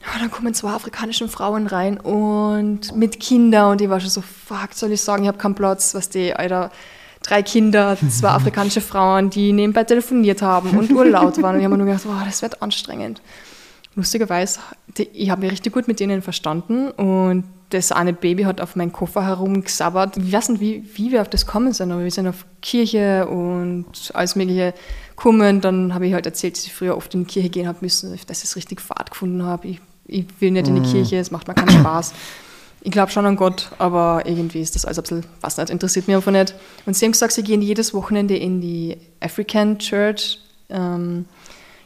[0.00, 4.22] Ja, dann kommen zwei afrikanische Frauen rein und mit Kindern und ich war schon so,
[4.22, 6.70] fuck, soll ich sagen, ich habe keinen Platz, was die, Alter,
[7.22, 11.76] drei Kinder, zwei afrikanische Frauen, die nebenbei telefoniert haben und urlaut waren und ich habe
[11.76, 13.20] mir nur gedacht, wow, das wird anstrengend.
[13.96, 14.60] Lustigerweise,
[14.96, 18.76] die, ich habe mich richtig gut mit denen verstanden und das eine Baby hat auf
[18.76, 20.16] meinen Koffer herumgesabbert.
[20.16, 23.28] Ich weiß nicht, wie, wie wir auf das kommen sind, aber wir sind auf Kirche
[23.28, 24.74] und alles Mögliche
[25.10, 25.60] gekommen.
[25.60, 28.10] Dann habe ich halt erzählt, dass ich früher oft in die Kirche gehen habe müssen,
[28.26, 29.68] dass ich es richtig Fahrt gefunden habe.
[29.68, 32.12] Ich, ich will nicht in die Kirche, es macht mir keinen Spaß.
[32.82, 36.06] Ich glaube schon an Gott, aber irgendwie ist das alles ein bisschen, was nicht, interessiert
[36.06, 36.54] mich einfach nicht.
[36.86, 40.38] Und sie haben gesagt, sie gehen jedes Wochenende in die African Church,
[40.70, 41.26] ähm,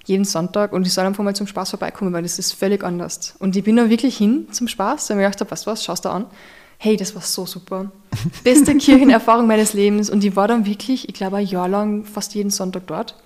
[0.06, 3.34] jeden Sonntag und ich soll einfach mal zum Spaß vorbeikommen, weil das ist völlig anders.
[3.38, 5.70] Und ich bin da wirklich hin zum Spaß, weil ich mir gedacht habe, weißt du
[5.70, 6.26] was, schaust du an.
[6.78, 7.90] Hey, das war so super.
[8.44, 12.34] Beste Kirchenerfahrung meines Lebens und ich war dann wirklich, ich glaube, ein Jahr lang fast
[12.34, 13.16] jeden Sonntag dort.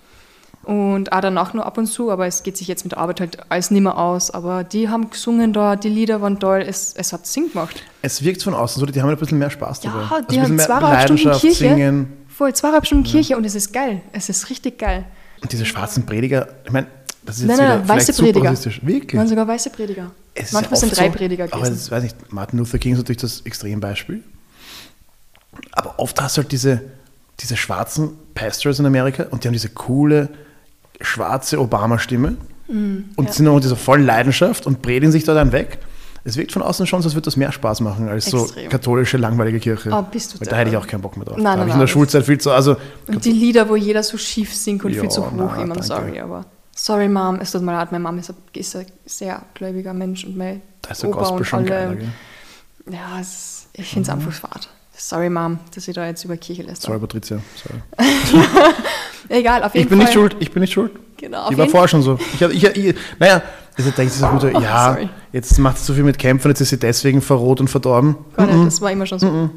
[0.69, 3.21] Und auch danach nur ab und zu, aber es geht sich jetzt mit der Arbeit
[3.21, 4.29] halt alles nicht mehr aus.
[4.29, 7.81] Aber die haben gesungen da, die Lieder waren toll, es, es hat Sinn gemacht.
[8.03, 10.01] Es wirkt von außen so, die haben ein bisschen mehr Spaß dabei.
[10.01, 11.69] Ja, Also die ein haben zweieinhalb Stunden Leidenschaft, Kirche.
[11.69, 12.13] Singen.
[12.27, 14.03] Voll, zweieinhalb Stunden Kirche und es ist geil.
[14.11, 15.05] Es ist richtig geil.
[15.41, 16.85] Und diese schwarzen Prediger, ich meine,
[17.25, 18.53] das ist jetzt Nein, nein, weiße Prediger.
[18.83, 19.17] Wirklich?
[19.19, 20.11] Waren sogar weiße Prediger.
[20.35, 21.73] Es Manchmal ja sind drei so, Prediger Aber gewesen.
[21.73, 24.23] das weiß ich, Martin Luther King ist natürlich das Extrembeispiel.
[25.71, 26.79] Aber oft hast du halt diese,
[27.39, 30.29] diese schwarzen Pastors in Amerika und die haben diese coole,
[31.01, 32.35] schwarze Obama-Stimme
[32.67, 33.31] und Mm, ja.
[33.31, 35.79] sind noch mit dieser vollen Leidenschaft und predigen sich da dann weg.
[36.23, 38.69] Es wirkt von außen schon so, als würde das mehr Spaß machen als so Extrem.
[38.69, 39.91] katholische, langweilige Kirche.
[39.91, 41.37] Ah, bist du Weil da hätte ich auch keinen Bock mehr drauf.
[41.37, 42.51] Nein, da nein, habe ich in der Schulzeit viel zu.
[42.51, 42.75] Also,
[43.07, 45.69] Und die Lieder, wo jeder so schief singt und Ja, viel zu hoch, na, meine,
[45.69, 45.83] danke.
[45.83, 46.45] sorry, aber
[46.75, 50.25] sorry Mom, es tut mir leid, meine Mom ist ein, ist ein sehr gläubiger Mensch
[50.25, 51.87] und mein da ist der Opa Gospel und schon geiler.
[51.87, 51.97] alle.
[51.97, 52.09] Gell?
[52.91, 54.69] Ja, es, ich finde es einfach fad.
[55.01, 56.81] Sorry Mom, dass ich da jetzt über Kirche lässt.
[56.81, 57.39] Sorry, Patricia.
[57.55, 57.79] Sorry.
[59.29, 60.05] Egal, auf jeden Ich bin Fall.
[60.07, 60.35] nicht schuld.
[60.39, 60.91] Ich bin nicht schuld.
[61.17, 62.17] Genau, auf Ich war vorher schon so.
[62.33, 63.41] Ich, hab- ich, ich, naja,
[63.77, 65.09] also denkt sich so gut, ja, sorry.
[65.31, 68.15] jetzt macht sie so viel mit Kämpfen, jetzt ist sie deswegen verroht und verdorben.
[68.35, 69.27] Gar nicht, das war immer schon so.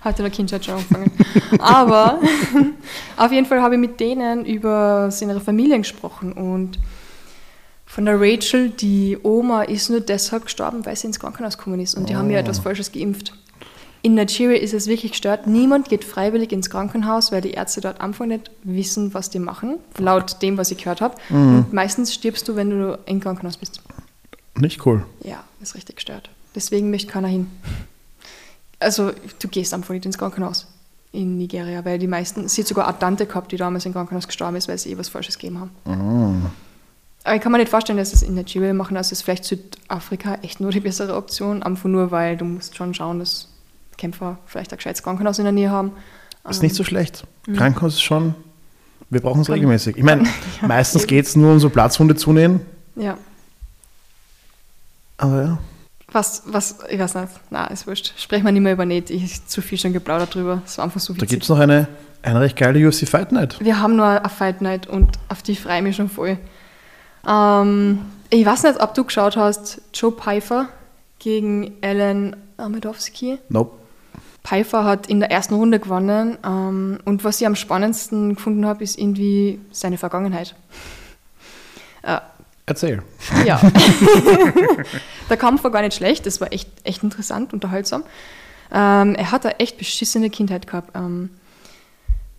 [0.00, 1.12] Hat in der Kindheit schon angefangen.
[1.60, 2.18] Aber
[3.16, 6.78] auf jeden Fall habe ich mit denen über ihre Familien gesprochen und
[7.86, 11.94] von der Rachel, die Oma, ist nur deshalb gestorben, weil sie ins Krankenhaus gekommen ist
[11.94, 13.32] und die haben ihr etwas Falsches geimpft.
[14.08, 15.46] In Nigeria ist es wirklich gestört.
[15.46, 19.38] Niemand geht freiwillig ins Krankenhaus, weil die Ärzte dort am Anfang nicht wissen, was die
[19.38, 21.14] machen, laut dem, was ich gehört habe.
[21.28, 23.82] Und meistens stirbst du, wenn du im Krankenhaus bist.
[24.58, 25.04] Nicht cool.
[25.24, 26.30] Ja, ist richtig gestört.
[26.54, 27.50] Deswegen möchte keiner hin.
[28.78, 30.66] Also, du gehst einfach nicht ins Krankenhaus
[31.12, 34.26] in Nigeria, weil die meisten, sie hat sogar eine Tante gehabt, die damals im Krankenhaus
[34.26, 36.50] gestorben ist, weil sie eh was Falsches gegeben haben.
[37.24, 39.44] Aber ich kann mir nicht vorstellen, dass sie es in Nigeria machen, also ist vielleicht
[39.44, 43.48] Südafrika echt nur die bessere Option, einfach nur, weil du musst schon schauen, dass
[43.98, 45.92] Kämpfer vielleicht ein gescheites Krankenhaus in der Nähe haben.
[46.48, 47.24] Ist nicht so schlecht.
[47.54, 48.34] Krankenhaus ist schon.
[49.10, 49.96] Wir brauchen es regelmäßig.
[49.98, 50.22] Ich meine,
[50.62, 52.60] Ja, meistens geht es nur um so Platzwunde zunähen,
[52.96, 53.18] Ja,
[55.18, 55.58] aber ja.
[56.10, 58.14] Was, was, ich weiß nicht, na, ist wurscht.
[58.18, 60.62] Sprechen wir nicht mehr über Nate, ich habe zu viel schon geplaudert drüber.
[60.64, 61.28] Es war einfach so Da witzig.
[61.30, 61.86] gibt es noch eine,
[62.22, 63.58] eine recht geile UFC Fight Night.
[63.60, 66.38] Wir haben nur eine Fight Night und auf die freue ich mich schon voll.
[67.28, 67.98] Ähm,
[68.30, 70.68] ich weiß nicht, ob du geschaut hast, Joe Pfeiffer
[71.18, 73.38] gegen Alan Amedowski.
[73.50, 73.72] Nope.
[74.48, 78.82] Pfeiffer hat in der ersten Runde gewonnen ähm, und was ich am spannendsten gefunden habe,
[78.82, 80.54] ist irgendwie seine Vergangenheit.
[82.02, 82.20] Äh,
[82.64, 83.02] Erzähl.
[83.44, 83.60] ja.
[85.30, 88.04] der Kampf war gar nicht schlecht, das war echt, echt interessant, unterhaltsam.
[88.72, 90.96] Ähm, er hat eine echt beschissene Kindheit gehabt.
[90.96, 91.28] Ähm,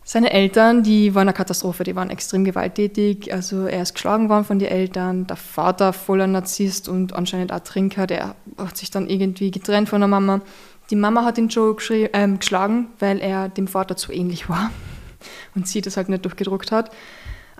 [0.03, 3.31] seine Eltern, die waren eine Katastrophe, die waren extrem gewalttätig.
[3.31, 7.59] Also er ist geschlagen worden von den Eltern, der Vater voller Narzisst und anscheinend auch
[7.59, 10.41] Trinker, der hat sich dann irgendwie getrennt von der Mama.
[10.89, 11.75] Die Mama hat ihn Joe
[12.13, 14.71] ähm, geschlagen, weil er dem Vater zu ähnlich war
[15.55, 16.91] und sie das halt nicht durchgedruckt hat.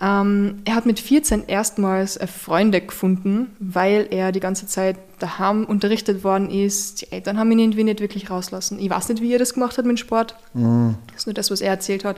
[0.02, 5.64] Ähm, er hat mit 14 erstmals äh, Freunde gefunden, weil er die ganze Zeit daheim
[5.64, 7.02] unterrichtet worden ist.
[7.02, 8.78] Die Eltern haben ihn irgendwie nicht wirklich rauslassen.
[8.78, 10.36] Ich weiß nicht, wie er das gemacht hat mit Sport.
[11.08, 12.16] Das ist nur das, was er erzählt hat.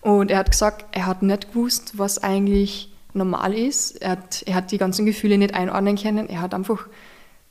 [0.00, 4.00] Und er hat gesagt, er hat nicht gewusst, was eigentlich normal ist.
[4.00, 6.28] Er hat, er hat die ganzen Gefühle nicht einordnen können.
[6.28, 6.86] Er hat einfach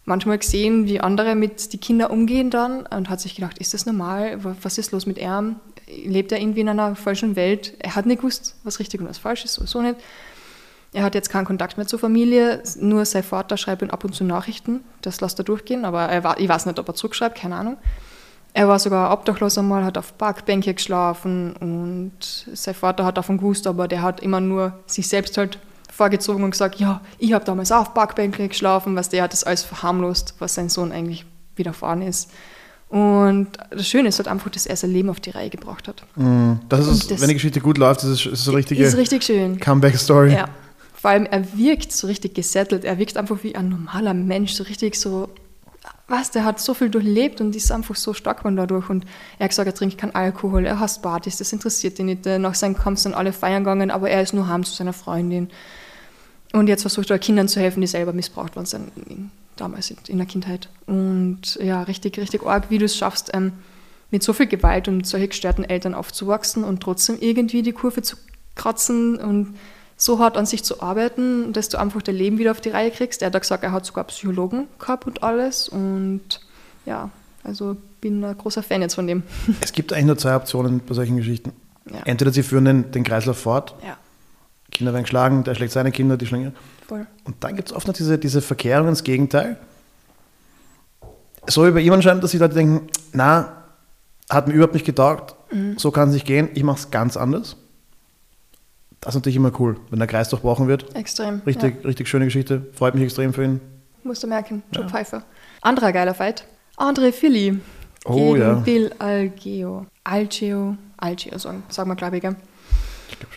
[0.07, 3.85] manchmal gesehen, wie andere mit den Kindern umgehen dann und hat sich gedacht, ist das
[3.85, 4.43] normal?
[4.43, 5.57] Wa- Was ist los mit ihm?
[6.05, 7.73] Lebt er irgendwie in einer falschen Welt?
[7.79, 9.95] Er hat nicht gewusst, was richtig und was falsch ist, sowieso nicht.
[10.93, 14.15] Er hat jetzt keinen Kontakt mehr zur Familie, nur sein Vater schreibt ihm ab und
[14.15, 17.37] zu Nachrichten, das lässt er durchgehen, aber er war, ich weiß nicht, ob er zurückschreibt,
[17.37, 17.77] keine Ahnung.
[18.53, 22.13] Er war sogar obdachlos einmal, hat auf Parkbänke geschlafen und
[22.53, 25.59] sein Vater hat davon gewusst, aber der hat immer nur sich selbst halt
[25.97, 29.43] vorgezogen und gesagt, ja, ich habe damals auch auf Parkbänke geschlafen, was der hat das
[29.43, 31.25] alles verharmlost, was sein Sohn eigentlich
[31.55, 32.29] widerfahren ist.
[32.89, 36.03] Und das Schöne ist halt einfach, dass er sein Leben auf die Reihe gebracht hat.
[36.15, 36.59] Mhm.
[36.69, 38.95] Das ist, das- wenn die Geschichte gut läuft, ist es ist es eine richtige Ist
[38.95, 39.59] richtig schön.
[39.59, 40.33] Comeback-Story.
[40.33, 40.45] Ja.
[40.93, 42.85] Vor allem, er wirkt so richtig gesettelt.
[42.85, 45.29] Er wirkt einfach wie ein normaler Mensch, so richtig so.
[46.07, 48.89] Was, der hat so viel durchlebt und ist einfach so stark geworden dadurch.
[48.89, 49.05] Und
[49.37, 52.25] er hat gesagt, er trinkt keinen Alkohol, er hasst Partys, das interessiert ihn nicht.
[52.25, 55.49] Nach seinem Kampf sind alle feiern gegangen, aber er ist nur heim zu seiner Freundin.
[56.57, 60.17] Und jetzt versucht er Kindern zu helfen, die selber missbraucht worden sind, in- damals in,
[60.17, 60.69] der Kindheit.
[60.85, 63.53] Und ja, richtig, richtig arg, wie du es schaffst, ähm,
[64.11, 68.15] mit so viel Gewalt und solche gestörten Eltern aufzuwachsen und trotzdem irgendwie die Kurve zu
[68.55, 69.55] kratzen und
[69.97, 72.91] so hart an sich zu arbeiten, dass du einfach dein Leben wieder auf die Reihe
[72.91, 73.21] kriegst.
[73.23, 75.67] Er hat gesagt, er hat sogar Psychologen gehabt und alles.
[75.69, 76.21] Und
[76.85, 77.09] ja,
[77.43, 79.23] also bin ein großer Fan jetzt von dem.
[79.61, 81.51] Es gibt eigentlich nur zwei Optionen bei solchen Geschichten.
[81.91, 82.01] Ja.
[82.05, 83.97] Entweder sie führen den, den Kreislauf fort, Ja,
[84.71, 86.53] Kinder werden geschlagen, der schlägt seine Kinder, die schlagen
[86.87, 87.07] voll.
[87.23, 89.57] Und dann gibt es oft noch diese, diese Verkehrung ins Gegenteil.
[91.47, 93.63] So wie bei ihm anscheinend, dass die Leute denken, na,
[94.29, 95.35] hat mir überhaupt nicht getaugt,
[95.77, 97.55] so kann es nicht gehen, ich mache es ganz anders.
[98.99, 100.93] Das ist natürlich immer cool, wenn der Kreis durchbrochen wird.
[100.95, 101.41] Extrem.
[101.45, 103.61] Richtig, richtig schöne Geschichte, freut mich extrem für ihn.
[104.03, 105.23] Musst du merken, Joe Pfeiffer.
[105.61, 106.45] Anderer geiler Fight.
[106.77, 107.59] André Philly
[108.05, 108.53] Oh, gegen ja.
[108.53, 109.85] Bill Algeo.
[110.03, 112.21] Algeo, Algeo sagen, sagen wir, glaube ich.
[112.21, 112.35] Gell?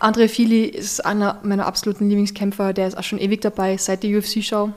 [0.01, 2.73] André Philly ist einer meiner absoluten Lieblingskämpfer.
[2.73, 4.73] Der ist auch schon ewig dabei, seit der UFC-Show.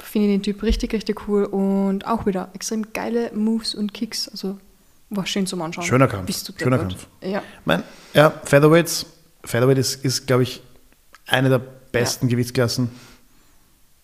[0.00, 4.28] Finde den Typ richtig, richtig cool und auch wieder extrem geile Moves und Kicks.
[4.28, 4.58] Also
[5.10, 5.84] war schön zum Anschauen.
[5.84, 6.78] Schöner Kampf, Bist du schöner.
[6.78, 7.06] Kampf.
[7.22, 9.06] Ja, Mein, ja, Featherweights,
[9.44, 10.62] Featherweight ist, ist glaube ich,
[11.26, 11.58] eine der
[11.92, 12.90] besten Gewichtsklassen.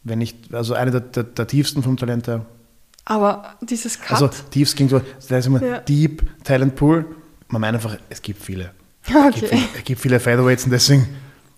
[0.05, 2.47] Wenn nicht, also eine der, der, der tiefsten vom Talent her.
[3.05, 4.13] aber dieses Cut.
[4.13, 5.79] Also tiefst klingt so, das heißt immer Ja.
[5.81, 7.05] Deep Talent Pool.
[7.49, 8.71] Man meint einfach, es gibt viele.
[9.03, 9.47] Es gibt, okay.
[9.49, 11.09] viele, es gibt viele Featherweights und deswegen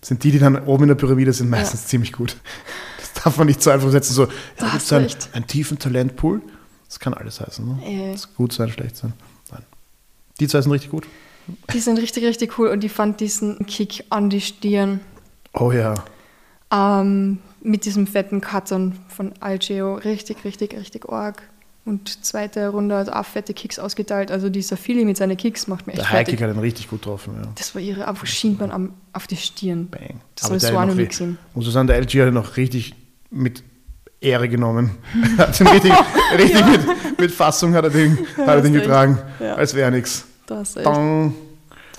[0.01, 2.37] sind die, die dann oben in der Pyramide sind, meistens ziemlich gut.
[2.99, 5.77] Das darf man nicht so einfach setzen, so, ja, Da gibt es einen, einen tiefen
[5.79, 6.41] Talentpool.
[6.87, 7.65] Das kann alles heißen.
[7.65, 8.11] Ne?
[8.11, 9.13] Das kann gut sein, schlecht sein.
[9.51, 9.63] Nein.
[10.39, 11.07] Die zwei sind richtig gut.
[11.73, 14.99] Die sind richtig, richtig cool und ich fand diesen Kick an die Stirn
[15.53, 15.93] Oh ja.
[16.71, 21.43] ähm, mit diesem fetten Cuttern von Algeo richtig, richtig, richtig arg.
[21.85, 24.31] Und zweite Runde hat auch fette Kicks ausgeteilt.
[24.31, 26.43] Also dieser Philly mit seinen Kicks macht mir echt Der Highkick fertig.
[26.49, 27.33] hat ihn richtig gut getroffen.
[27.43, 27.49] Ja.
[27.55, 29.89] Das war ihre einfach Schienbein am, auf die Stirn.
[29.89, 30.21] Bang.
[30.35, 31.37] Das Aber der so wie- gesehen.
[31.53, 32.95] Muss ich sagen, der LG hat ihn noch richtig
[33.29, 33.63] mit
[34.21, 34.91] Ehre genommen.
[35.37, 35.91] hat ihn richtig,
[36.37, 39.55] richtig mit, mit Fassung hat er den, hat er den getragen, Ja.
[39.55, 40.23] als wäre nichts.
[40.45, 40.87] Da hast du echt.
[40.87, 41.35] Dong.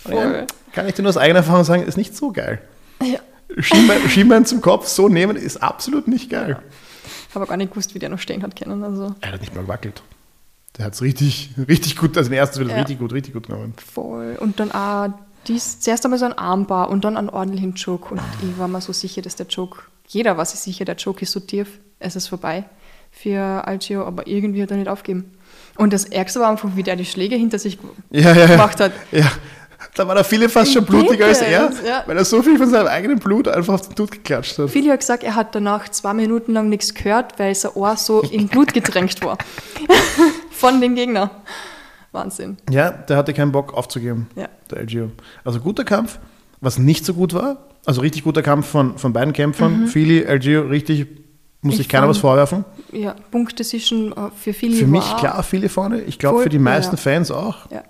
[0.03, 0.15] Voll.
[0.15, 2.63] Ja, kann ich dir nur aus eigener Erfahrung sagen, ist nicht so geil.
[3.03, 3.19] Ja.
[3.59, 6.59] Schienbein, Schienbein zum Kopf so nehmen ist absolut nicht geil.
[7.35, 8.83] Habe gar nicht gewusst, wie der noch stehen hat können.
[8.85, 10.03] Also Er hat nicht mal gewackelt.
[10.79, 12.77] Der hat es richtig, richtig gut, also im ersten wird Ja.
[12.77, 13.75] richtig gut, richtig gut genommen.
[13.93, 14.37] voll.
[14.41, 15.09] Und dann auch
[15.47, 18.13] dies, zuerst einmal so ein Armbar und dann einen ordentlichen Joke.
[18.13, 21.23] Und ich war mir so sicher, dass der Joke, jeder war sich sicher, der Joke
[21.23, 22.65] ist so tief, es ist vorbei
[23.13, 25.31] für Algio, aber irgendwie hat er nicht aufgegeben.
[25.77, 27.79] Und das Ärgste war einfach, wie der die Schläge hinter sich
[28.11, 28.47] ja, ja.
[28.47, 28.93] gemacht hat.
[29.13, 29.31] Ja,
[29.95, 32.03] Da war der viele fast schon blutiger als er, ja.
[32.07, 34.71] weil er so viel von seinem eigenen Blut einfach auf den Tod geklatscht hat.
[34.71, 38.21] Philly hat gesagt, er hat danach zwei Minuten lang nichts gehört, weil sein Ohr so
[38.23, 39.39] in Blut getränkt war.
[40.51, 41.31] Von den Gegnern.
[42.11, 42.57] Wahnsinn.
[42.71, 44.49] Ja, der hatte keinen Bock aufzugeben, Ja.
[44.71, 45.11] der LGO.
[45.45, 46.19] Also guter Kampf.
[46.61, 49.87] Was nicht so gut war, also richtig guter Kampf von, von beiden Kämpfern.
[49.87, 51.07] Philly, LGO, richtig,
[51.61, 51.71] muss Mhm.
[51.71, 52.65] Ich sich keiner was vorwerfen.
[52.93, 56.01] Ja, Punkt-Decision äh, für Philly Für mich klar viele vorne.
[56.03, 57.03] Ich glaube für die meisten ja.
[57.03, 57.71] Fans auch.
[57.71, 57.83] Ja.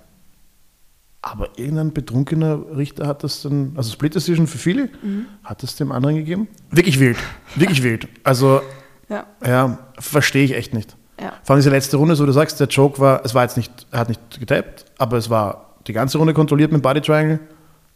[1.26, 5.24] Aber irgendein betrunkener Richter hat das dann, also Split Decision für viele, Mhm.
[5.42, 6.48] hat es dem anderen gegeben.
[6.70, 7.16] Wirklich wild.
[7.56, 8.08] Wirklich wild.
[8.24, 8.60] Also,
[9.08, 10.96] Ja, ja, verstehe ich echt nicht.
[11.20, 11.32] ja.
[11.42, 13.72] Vor allem diese letzte Runde, so du sagst, der Joke war, es war jetzt nicht,
[13.90, 17.40] er hat nicht getappt, aber es war die ganze Runde kontrolliert mit Body Triangle.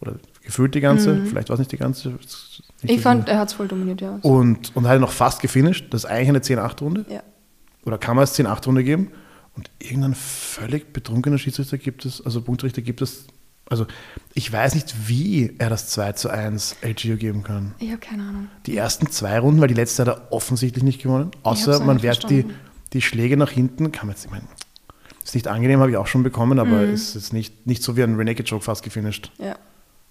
[0.00, 2.10] Oder gefühlt die ganze, vielleicht war es nicht die ganze.
[2.10, 2.22] nicht
[2.82, 2.88] Mhm.
[2.90, 4.18] Ich fand, er hat es voll dominiert, ja.
[4.22, 5.92] Und, und hat noch fast gefinisht.
[5.92, 7.04] Das ist eigentlich eine 10-8-Runde.
[7.10, 7.20] ja.
[7.84, 9.10] Oder kann man es 10-8-Runde geben?
[9.58, 13.24] Und irgendein völlig betrunkener Schiedsrichter gibt es, also Punktrichter gibt es.
[13.68, 13.86] Also
[14.34, 17.74] ich weiß nicht, wie er das 2 zu 1 LGO geben kann.
[17.80, 18.46] Ich habe keine Ahnung.
[18.66, 21.32] Die ersten zwei Runden, weil die letzte hat er offensichtlich nicht gewonnen.
[21.42, 22.44] Außer man nicht wehrt die,
[22.92, 23.90] die Schläge nach hinten.
[23.90, 24.44] Kann man jetzt, ich meine,
[25.24, 26.94] ist nicht angenehm, habe ich auch schon bekommen, aber Mhm.
[26.94, 29.32] ist jetzt nicht, nicht so wie ein Renegade Joke fast gefinisht.
[29.38, 29.56] Ja.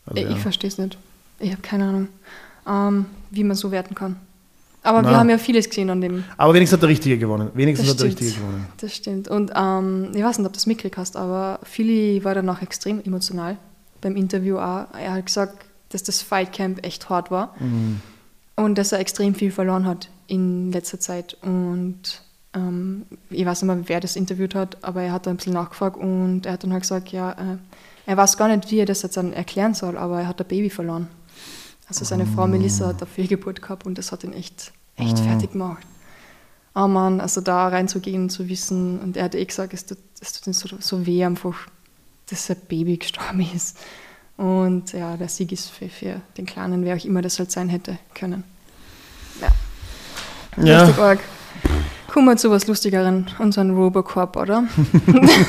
[0.05, 0.35] Also, ich ja.
[0.35, 0.97] verstehe es nicht.
[1.39, 2.09] Ich habe keine Ahnung,
[2.67, 4.17] ähm, wie man so werten kann.
[4.87, 5.09] Aber Na.
[5.09, 6.23] wir haben ja vieles gesehen an dem.
[6.37, 7.49] Aber wenigstens hat der Richtige gewonnen.
[7.53, 8.07] Wenigstens Das hat der.
[8.07, 8.65] Richtige gewonnen.
[8.77, 9.27] Das stimmt.
[9.27, 13.01] Und ähm, ich weiß nicht, ob du das mitgekriegt hast, aber Philly war danach extrem
[13.03, 13.57] emotional
[14.01, 14.85] beim Interview auch.
[14.93, 18.01] Er hat gesagt, dass das Fightcamp echt hart war Mhm.
[18.55, 21.37] und dass er extrem viel verloren hat in letzter Zeit.
[21.41, 22.21] Und
[22.53, 25.53] ähm, ich weiß nicht mehr, wer das interviewt hat, aber er hat da ein bisschen
[25.53, 27.57] nachgefragt und er hat dann halt gesagt, ja, äh,
[28.05, 30.47] er weiß gar nicht, wie er das jetzt dann erklären soll, aber er hat ein
[30.47, 31.07] Baby verloren.
[31.89, 35.51] Also seine Frau Melissa hat eine Fehlgeburt gehabt und das hat ihn echt, echt fertig
[35.53, 35.85] gemacht.
[36.75, 39.97] Oh Mann, also da reinzugehen und zu wissen, und er hat eh gesagt, es tut,
[40.19, 41.55] es tut ihm so, so weh einfach,
[42.29, 43.77] dass sein Baby gestorben ist.
[44.37, 47.69] Und ja, der Sieg ist für, für den Kleinen, wer auch immer das halt sein
[47.69, 48.43] hätte können.
[49.41, 51.19] Ja, Ja, richtig arg.
[52.07, 54.65] Kommen wir zu was Lustigeren, unseren Robocop, oder?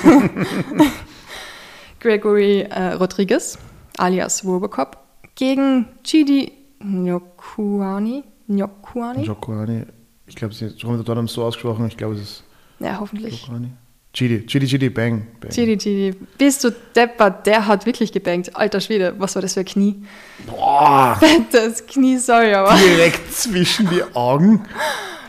[2.01, 3.59] Gregory äh, Rodriguez,
[3.97, 4.97] alias Robocop,
[5.35, 8.25] gegen Chidi Nyokuani.
[8.49, 9.23] Nyokuani?
[9.25, 9.85] Jokoani.
[10.27, 11.87] Ich glaube, sie haben haben so ausgesprochen.
[11.89, 12.45] Ich glaube, es ist
[12.81, 13.43] Ja, hoffentlich.
[13.43, 13.71] Jokoani.
[14.15, 15.51] Chidi, Chidi, Chidi, bang, bang.
[15.51, 16.17] Chidi, Chidi.
[16.39, 17.47] Bist du deppert?
[17.47, 18.57] Der hat wirklich gebankt.
[18.57, 20.03] Alter Schwede, was war das für ein Knie?
[20.47, 21.19] Boah,
[21.53, 22.75] Das Knie, sorry, aber.
[22.77, 24.65] direkt zwischen die Augen.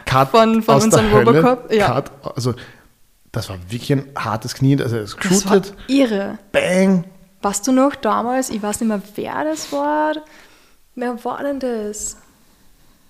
[0.06, 1.40] Cut Von- von aus der unserem Hölle.
[1.42, 1.88] Robocop, ja.
[2.02, 2.54] Cut, also,
[3.34, 4.82] das war wirklich ein hartes Knie.
[4.82, 6.40] Also, es geshootet, irre.
[6.52, 7.04] bang.
[7.42, 10.16] Weißt du noch damals, ich weiß nicht mehr, wer das war.
[10.96, 12.18] Wer war denn das?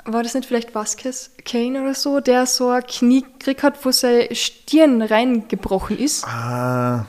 [0.06, 3.92] War das nicht vielleicht Vasquez Kane oder so, der so ein Knie gekriegt hat, wo
[3.92, 6.26] seine Stirn reingebrochen ist?
[6.26, 7.06] Ah.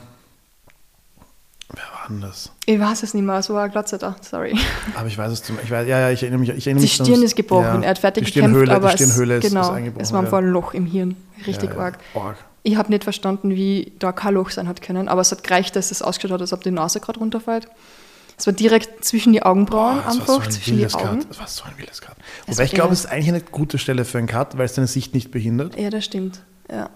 [1.73, 2.51] Wer war denn das?
[2.65, 4.57] Ich weiß es nicht mehr, so ein Glatzer da, sorry.
[4.95, 6.49] Aber ich weiß es zum ich weiß, Ja, ja, ich erinnere mich.
[6.49, 8.75] Ich erinnere Die mich Stirn sonst- ist gebrochen, ja, er hat fertig die gekämpft, Stirnhöhle,
[8.75, 10.03] aber die Stirnhöhle es, ist, genau, ist eingebrochen.
[10.03, 11.15] es war einfach ein Loch im Hirn,
[11.47, 11.99] richtig ja, ja, arg.
[12.13, 12.37] arg.
[12.63, 15.75] Ich habe nicht verstanden, wie da kein Loch sein hat können, aber es hat gereicht,
[15.75, 17.67] dass es ausgeschaut hat, als ob die Nase gerade runterfällt.
[18.41, 21.19] Es war direkt zwischen die Augenbrauen war einfach, so ein zwischen die Augen.
[21.19, 21.29] Cut.
[21.29, 22.15] Das war so ein wildes Cut.
[22.47, 24.73] Es Wobei ich glaube, es ist eigentlich eine gute Stelle für einen Cut, weil es
[24.73, 25.77] deine Sicht nicht behindert.
[25.79, 26.41] Ja, das stimmt.
[26.67, 26.89] Ja.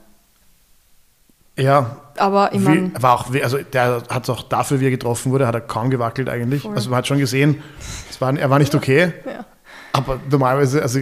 [1.56, 4.90] Ja, Aber ich wie, meine, war auch, wie- also der hat auch dafür, wie er
[4.90, 6.64] getroffen wurde, hat er kaum gewackelt eigentlich.
[6.64, 6.74] Voll.
[6.74, 7.61] Also man hat schon gesehen,
[8.09, 9.45] es war, er war nicht okay, ja.
[9.93, 10.99] aber normalerweise, also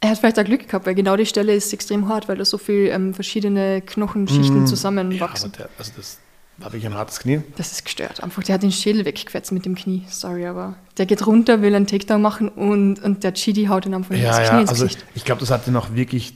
[0.00, 2.44] er hat vielleicht auch Glück gehabt, weil genau die Stelle ist extrem hart, weil da
[2.44, 5.52] so viel ähm, verschiedene Knochenschichten ja, aber zusammenwachsen.
[5.52, 6.18] der, also das
[6.60, 7.42] war wirklich ein hartes Knie.
[7.56, 8.22] das ist gestört.
[8.22, 10.04] Einfach, der hat den Schädel weggefetzt mit dem Knie.
[10.08, 13.94] Sorry, aber der geht runter, will einen Takedown machen und, und der Chidi haut ihn
[13.94, 15.04] einfach Ja, ins Knie ja, ins also Gesicht.
[15.14, 16.34] ich glaube, das hat ihn auch wirklich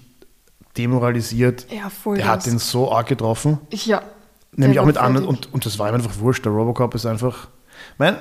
[0.76, 1.66] demoralisiert.
[1.70, 2.16] Ja, voll.
[2.16, 3.58] Der hat ihn so arg getroffen.
[3.70, 4.02] Ja.
[4.56, 6.44] Nämlich auch mit anderen, und, und das war ihm einfach wurscht.
[6.44, 7.48] Der Robocop ist einfach.
[7.98, 8.16] Mein,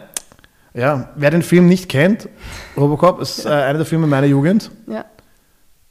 [0.73, 2.27] ja, wer den Film nicht kennt,
[2.75, 4.71] Robocop ist äh, einer der Filme meiner Jugend.
[4.87, 5.05] Ja.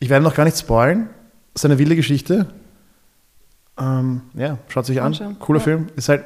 [0.01, 1.09] Ich werde noch gar nicht spoilen.
[1.55, 2.47] Das ist eine wilde Geschichte.
[3.79, 5.07] Ähm, ja, schaut sich an.
[5.09, 5.65] Anschauen, Cooler ja.
[5.65, 5.87] Film.
[5.97, 6.25] Ist halt,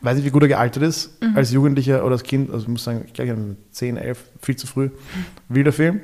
[0.00, 1.36] weiß nicht, wie gut er gealtert ist, Mhm.
[1.36, 2.50] als Jugendlicher oder als Kind.
[2.50, 4.90] Also ich muss sagen, ich glaube, mit 10, 11, viel zu früh.
[5.48, 6.00] Wilder Film.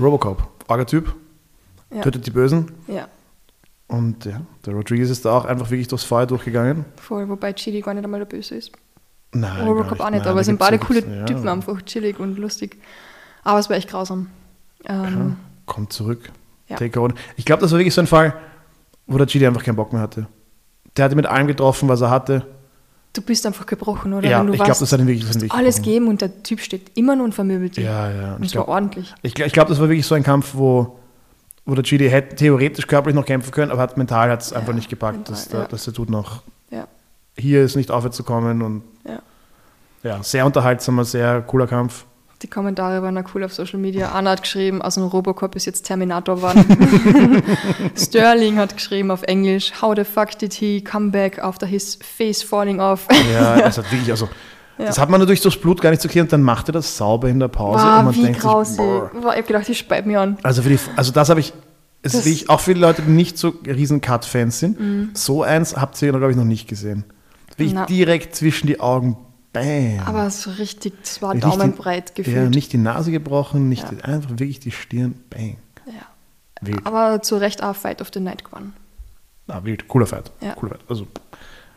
[0.00, 1.14] Robocop, arger Typ,
[1.92, 2.02] Ja.
[2.02, 2.70] tötet die Bösen.
[2.86, 3.08] ja,
[3.88, 6.84] Und ja, der Rodriguez ist da auch einfach wirklich durchs Feuer durchgegangen.
[6.96, 7.26] voll.
[7.28, 8.72] Wobei Chidi gar nicht einmal der Böse ist.
[9.32, 11.24] Nein, Robocop auch nicht, Nein, aber es sind beide coole ja.
[11.24, 12.76] Typen, einfach chillig und lustig.
[13.44, 14.28] Aber es war echt grausam.
[14.86, 15.36] Ja, Ähm,
[15.66, 16.30] kommt zurück.
[16.68, 16.76] Ja.
[16.76, 17.14] Take on.
[17.36, 18.34] Ich glaube, das war wirklich so ein Fall,
[19.08, 20.28] wo der Chidi einfach keinen Bock mehr hatte.
[20.96, 22.46] Der hatte mit allem getroffen, was er hatte.
[23.14, 24.28] Du bist einfach gebrochen, oder?
[24.28, 25.82] Ja, ich glaube, das hat ihn wirklich, das alles gebrochen.
[25.92, 27.84] geben und der Typ steht immer nur und vermöbelt dich.
[27.84, 28.28] Ja, ja.
[28.28, 29.14] Und Und ich es war glaube, ordentlich.
[29.22, 30.98] ich, glaub- ich glaub, das war wirklich so ein Kampf, wo,
[31.64, 34.74] wo der Chidi hätte theoretisch körperlich noch kämpfen können, aber hat mental hat es einfach
[34.74, 35.16] nicht gepackt.
[35.16, 35.66] mental, dass, der, ja.
[35.66, 36.86] dass der tut noch Ja,
[37.36, 39.20] hier ist nicht aufwärts zu kommen und ja.
[40.04, 42.04] Ja, sehr unterhaltsamer, sehr cooler Kampf.
[42.42, 44.10] Die Kommentare waren auch cool auf Social Media.
[44.12, 46.64] Anna hat geschrieben, aus dem Robocop ist jetzt Terminator geworden.
[47.96, 52.42] Sterling hat geschrieben auf Englisch, How the fuck did he come back after his face
[52.42, 53.06] falling off?
[53.32, 54.28] Ja, das hat wirklich, also,
[54.78, 54.86] Ja.
[54.86, 57.28] das hat man natürlich durchs Blut gar nicht zu und dann macht er das sauber
[57.28, 58.76] in der Pause und Wow, man wie denkt grausig.
[58.76, 58.84] sich,
[59.20, 59.32] boah.
[59.32, 60.38] Ich hab gedacht, ich speit mich an.
[60.44, 61.52] Also, für die, also das habe ich,
[62.02, 65.10] es Das- wirklich, auch viele Leute, die nicht so riesen Cut-Fans sind, Mhm.
[65.14, 67.02] so eins habt ihr, glaube ich, noch nicht gesehen.
[67.48, 67.86] Wirklich Na.
[67.86, 69.16] direkt zwischen die Augen,
[69.52, 70.00] bam.
[70.06, 72.54] Aber so richtig, das war daumenbreit ja, gefühlt.
[72.54, 73.98] nicht die Nase gebrochen, nicht Ja.
[74.04, 75.56] einfach wirklich die Stirn, bang.
[75.86, 75.92] Ja.
[76.60, 76.84] Wild.
[76.86, 78.72] Aber zu Recht auch Fight of the Night gewonnen.
[79.46, 79.88] Ah, wild.
[79.88, 80.30] Cooler Fight.
[80.40, 80.52] Ja.
[80.54, 80.80] Cooler Fight.
[80.88, 81.06] Also,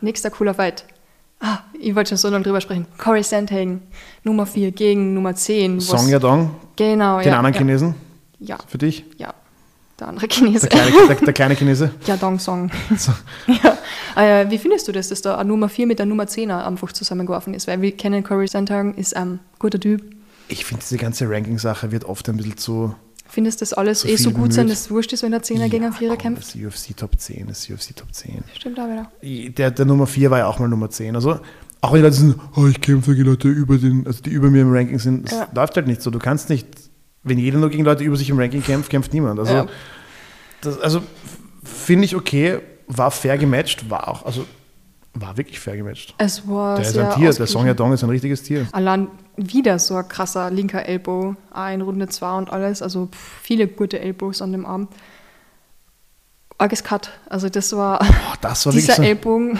[0.00, 0.84] Nächster cooler Fight.
[1.40, 2.86] Ah, ich wollte schon so lange drüber sprechen.
[2.98, 3.82] Corey Sandhagen,
[4.24, 5.78] Nummer 4 gegen Nummer 10.
[5.78, 7.36] was- Song Yadong, Genau, den ja.
[7.38, 7.58] anderen ja.
[7.58, 7.94] Chinesen,
[8.38, 9.04] Ja, für dich.
[9.18, 9.32] ja.
[10.02, 10.66] Der andere Chinese.
[10.68, 11.90] Der kleine, der, der kleine Chinese.
[12.06, 12.72] Ja, Dong Song.
[12.96, 13.12] So.
[13.46, 13.78] ja.
[14.40, 16.90] Äh, wie findest du das, dass da eine Nummer 4 mit der Nummer 10er einfach
[16.90, 17.68] zusammengeworfen ist?
[17.68, 20.02] Weil wir kennen Corey Sandhagen, ist ein guter Typ.
[20.48, 22.94] Ich finde, diese ganze Ranking-Sache wird oft ein bisschen zu.
[23.28, 25.68] Findest du, dass alles eh so gut sein, dass es wurscht ist, wenn der 10er
[25.68, 26.42] gegen einen Vierer komm, kämpft?
[26.42, 28.42] Das ist UFC Top 10, das ist UFC Top 10.
[28.58, 29.08] Stimmt auch wieder.
[29.52, 31.14] Der, der Nummer 4 war ja auch mal Nummer 10.
[31.14, 31.38] Also,
[31.80, 34.50] auch wenn die Leute sind, oh, ich kämpfe gegen Leute über den, also die über
[34.50, 35.48] mir im Ranking sind, das Ja.
[35.54, 36.10] läuft halt nicht so.
[36.10, 36.66] Du kannst nicht,
[37.24, 39.38] wenn jeder nur gegen Leute über sich im Ranking kämpft, kämpft niemand.
[39.38, 39.66] Also, Ja.
[40.60, 41.02] das, also
[41.64, 44.44] finde ich okay, war fair gematcht, war auch, also
[45.14, 46.14] war wirklich fair gematcht.
[46.18, 47.46] Es war Der ist ein Tier, der.
[47.46, 48.66] Song Yadong ist ein richtiges Tier.
[48.72, 52.82] Allein wieder so ein krasser linker Elbow, auch in Runde 2 und alles.
[52.82, 53.08] Also
[53.42, 54.88] viele gute Elbows an dem Arm.
[56.62, 57.10] Arges Cut.
[57.28, 58.08] Also das war Boah,
[58.40, 59.58] das war dieser so, Ellbogen.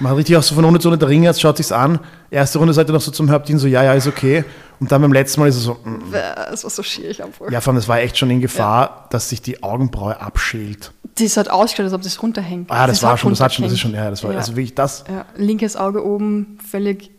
[0.00, 1.98] man hat richtig auch so von Runde zu Runde der Ringerz, schaut sich's an.
[2.30, 4.44] Erste Runde seid ihr noch so zum Hauptdienst so, ja, ja, ist okay.
[4.80, 6.12] Und dann beim letzten Mal ist es so, mm,
[6.52, 7.50] Es war so schwierig einfach.
[7.50, 10.92] ja, vor allem, das war echt schon in Gefahr, dass sich die Augenbraue abschält.
[11.16, 12.70] Das hat ausgeschaut, als ob das runterhängt.
[12.70, 14.38] Ah, das, war hat schon, das hat schon, das ist schon, ja, das war, Ja.
[14.38, 15.04] also wirklich das.
[15.08, 17.10] Ja, linkes Auge oben, völlig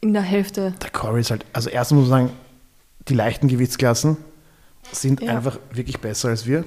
[0.00, 0.74] in der Hälfte.
[0.82, 2.32] Der Corey ist halt, also erstens muss man sagen,
[3.08, 4.16] die leichten Gewichtsklassen
[4.92, 5.36] sind Ja.
[5.36, 6.64] einfach wirklich besser als wir.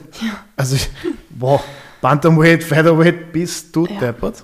[0.56, 0.90] Also, ich,
[1.32, 1.62] wow,
[2.02, 4.00] Bantamweight, Featherweight, bist du Ja.
[4.00, 4.44] deppert.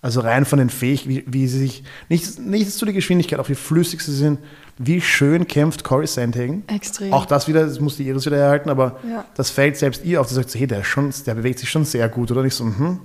[0.00, 3.48] Also rein von den Fähig, wie, wie sie sich, nicht, nicht zu der Geschwindigkeit, auch
[3.48, 4.40] wie flüssig sie sind,
[4.76, 6.64] wie schön kämpft Corey Sandhagen.
[6.66, 7.12] Extrem.
[7.12, 9.24] Auch das wieder, das muss die Iris wieder erhalten, aber Ja.
[9.36, 10.26] das fällt selbst ihr auf.
[10.26, 12.98] Die sagt hey, der, schon, der bewegt sich schon sehr gut, oder nicht so, mhm.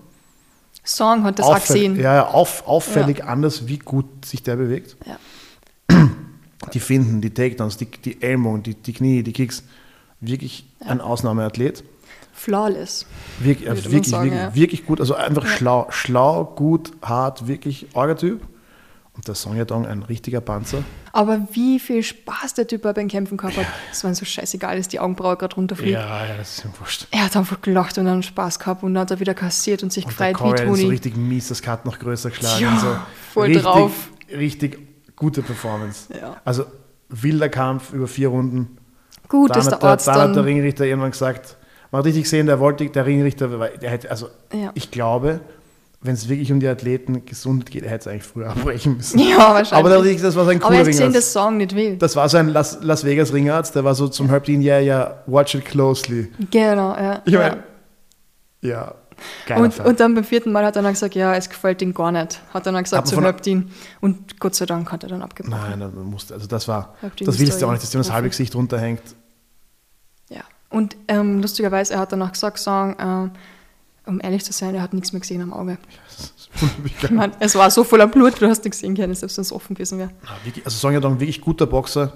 [0.84, 1.98] Song hat das auch gesehen.
[1.98, 4.96] Ja, ja, auf, auffällig anders, wie gut sich der bewegt.
[5.06, 5.18] Ja.
[6.74, 9.64] Die Finden, die Takedowns, die, die Ellbogen, die, die Knie, die Kicks.
[10.20, 11.84] Wirklich ein Ausnahmeathlet.
[12.34, 13.06] Flawless.
[13.40, 14.56] Wirklich, man wirklich, sagen, wirklich, ja.
[14.56, 15.00] wirklich gut.
[15.00, 18.42] Also einfach schlau, schlau, gut, hart, wirklich Orga-Typ.
[19.18, 20.84] Und der Song Yadong, ein richtiger Panzer.
[21.12, 24.78] Aber wie viel Spaß der Typ beim Kämpfen gehabt hat, es war ihm so scheißegal,
[24.78, 25.94] dass die Augenbraue gerade runterfliegt.
[25.94, 27.08] Ja, ja, das ist ihm wurscht.
[27.10, 29.92] Er hat einfach gelacht und dann Spaß gehabt und dann hat er wieder kassiert und
[29.92, 30.90] sich Und der gefreut wie Corey hat so Toni.
[30.92, 32.62] richtig mies das Cut noch größer geschlagen.
[32.62, 32.96] Ja, und so.
[33.34, 34.10] voll richtig, drauf.
[34.30, 34.87] Richtig
[35.18, 36.08] gute Performance.
[36.14, 36.38] Ja.
[36.46, 36.64] Also
[37.10, 38.78] wilder Kampf über vier Runden.
[39.28, 40.46] Gut, dann dass der der, Arzt dann hat der.
[40.46, 41.58] Ringrichter irgendwann gesagt,
[41.92, 44.72] man hat richtig gesehen, der wollte, der Ringrichter, weil der hätte, also Ja.
[44.74, 45.42] ich glaube,
[46.02, 49.20] wenn es wirklich um die Athleten gesund geht, er hätte es eigentlich früher abbrechen müssen.
[49.30, 49.74] Ja, wahrscheinlich.
[49.74, 51.98] Aber der, das war so ein Aber er cooler hat gesehen, dass Song nicht will.
[51.98, 55.24] Das war so ein Las, Las Vegas Ringarzt, der war so zum Halbdienst, ja, ja,
[55.26, 56.32] watch it closely.
[56.52, 57.22] Genau, ja.
[57.26, 57.40] Ich ja.
[57.40, 57.64] meine,
[58.62, 58.96] ja,
[59.46, 61.94] geiler Und, und dann beim vierten Mal hat er dann gesagt, ja, es gefällt ihm
[61.94, 62.42] gar nicht.
[62.54, 63.72] Hat er dann gesagt zu von- Halbdien.
[64.02, 65.60] Und Gott sei Dank hat er dann abgebrochen.
[65.60, 68.30] Nein, man musste, also das war, das willst du auch nicht, dass dir das halbe
[68.30, 69.02] Gesicht runterhängt.
[70.30, 70.42] Ja.
[70.70, 73.32] Und ähm, lustigerweise, er hat danach gesagt, sagen, ähm,
[74.06, 75.78] um ehrlich zu sein, er hat nichts mehr gesehen am Auge.
[76.86, 79.52] Ich meine, es war so voller Blut, du hast nichts sehen können, selbst wenn es
[79.52, 80.10] offen gewesen wäre.
[80.66, 82.14] Also Sonja Dong, wirklich guter Boxer,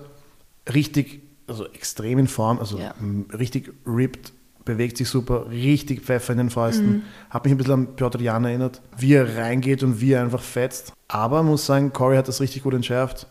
[0.73, 2.93] richtig, also extrem in Form, also Ja.
[3.37, 4.31] richtig ripped,
[4.65, 6.91] bewegt sich super, richtig Pfeffer in den Fäusten.
[6.91, 7.01] Mhm.
[7.29, 10.41] Hat mich ein bisschen an Piotr Jan erinnert, wie er reingeht und wie er einfach
[10.41, 10.93] fetzt.
[11.07, 13.27] Aber muss sagen, Corey hat das richtig gut entschärft.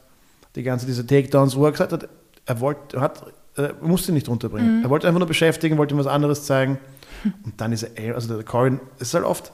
[0.56, 2.08] Die ganze diese Takedowns, wo er gesagt hat,
[2.46, 3.24] er wollte, er hat,
[3.56, 4.78] er musste nicht runterbringen.
[4.78, 4.84] Mhm.
[4.84, 6.78] Er wollte einfach nur beschäftigen, wollte ihm was anderes zeigen.
[7.44, 9.52] Und dann diese, El- also der Corey, es ist halt oft,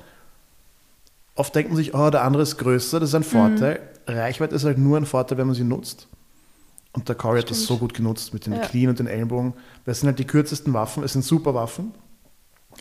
[1.35, 3.81] oft denkt man sich, oh, der andere ist größer, das ist ein Vorteil.
[4.07, 6.09] Reichweite ist halt nur ein Vorteil, wenn man sie nutzt.
[6.97, 7.69] Und der Corey hat das Stimmt.
[7.69, 8.61] so gut genutzt mit den Ja.
[8.61, 9.53] Knien und den Ellenbogen.
[9.85, 11.05] Das sind halt die kürzesten Waffen.
[11.05, 11.93] Es sind super Waffen,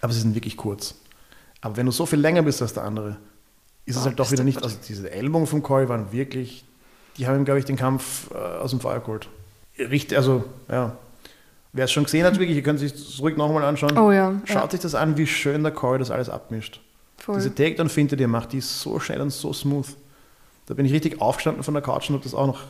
[0.02, 0.95] aber sie sind wirklich kurz.
[1.61, 3.18] Aber wenn du so viel länger bist als der andere,
[3.85, 4.64] ist es Boah, halt doch wieder nicht.
[4.64, 6.64] Also diese Ellbogen vom Corey waren wirklich,
[7.18, 9.27] die haben ihm, glaube ich, den Kampf äh, aus dem Feuer geholt.
[9.77, 10.95] Richtig, also, ja.
[11.74, 13.98] Wer es schon gesehen hat, wirklich, ihr könnt sich das ruhig nochmal anschauen.
[13.98, 14.72] Oh ja, Schaut ja.
[14.72, 16.80] sich das an, wie schön der Corey das alles abmischt.
[17.18, 17.35] Voll.
[17.35, 19.88] Diese Takedown-Finte, die er macht, die ist so schnell und so smooth.
[20.66, 22.64] Da bin ich richtig aufgestanden von der Couch und habe das auch noch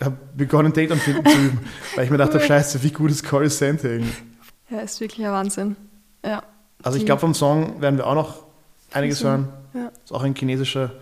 [0.00, 1.60] hab begonnen, Takedown-Finten zu üben,
[1.94, 4.10] weil ich mir dachte, scheiße, wie gut ist Corey Sandhagen.
[4.70, 5.76] Ja, ist wirklich ein Wahnsinn.
[6.24, 6.42] Ja.
[6.82, 8.44] Also ich glaube, vom Song werden wir auch noch
[8.92, 9.48] einiges hören.
[9.74, 9.90] ja.
[10.04, 10.92] Ist auch ein chinesischer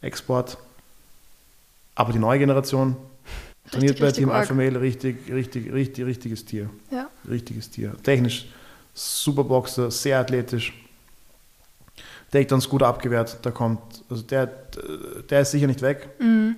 [0.00, 0.58] Export.
[1.94, 2.96] Aber die neue Generation
[3.70, 4.30] trainiert Richtig, bei Team.
[4.30, 6.70] Alpha Male richtig, richtig, richtig, richtiges Tier.
[6.90, 7.08] Ja.
[7.28, 7.94] Richtiges Tier.
[8.02, 8.46] Technisch
[8.98, 10.72] super Boxer, sehr athletisch.
[12.30, 13.38] Takedowns gut abgewehrt.
[13.42, 14.46] Da kommt, also der,
[15.30, 16.08] der ist sicher nicht weg.
[16.20, 16.56] Mhm.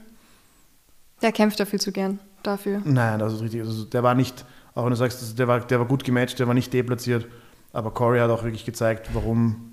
[1.23, 2.81] Der kämpft viel zu gern dafür.
[2.85, 5.79] Nein, also richtig, also der war nicht, auch wenn du sagst, also der war, der
[5.79, 7.27] war gut gematcht, der war nicht deplatziert,
[7.73, 9.73] aber Corey hat auch wirklich gezeigt, warum,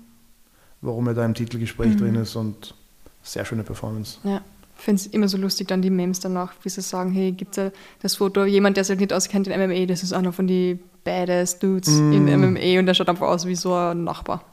[0.82, 1.98] warum er da im Titelgespräch Mhm.
[1.98, 2.74] drin ist und
[3.22, 4.18] sehr schöne Performance.
[4.24, 4.42] Ja.
[4.76, 7.58] Ich finde es immer so lustig, dann die Memes danach, wie sie sagen, hey, gibt
[7.58, 10.46] es das Foto, jemand, der sich halt nicht auskennt in MMA, das ist einer von
[10.46, 12.12] die Badass Dudes Mm.
[12.12, 14.44] im MMA und der schaut einfach aus wie so ein Nachbar.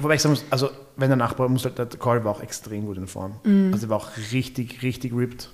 [0.00, 2.86] Wobei ich sagen muss, also wenn der Nachbar muss halt, der Corey war auch extrem
[2.86, 3.34] gut in Form.
[3.44, 3.70] Mhm.
[3.72, 5.48] Also er war auch richtig, richtig ripped.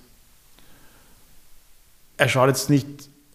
[2.16, 2.86] Er schaut jetzt nicht,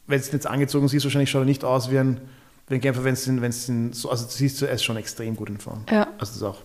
[0.07, 2.19] wenn es jetzt angezogen siehst, wahrscheinlich schaut er nicht aus wie ein,
[2.67, 5.35] wie ein Kämpfer, wenn es wenn es so, also siehst du, er ist schon extrem
[5.35, 5.83] gut in Form.
[5.89, 6.03] Ja.
[6.17, 6.61] Also das ist auch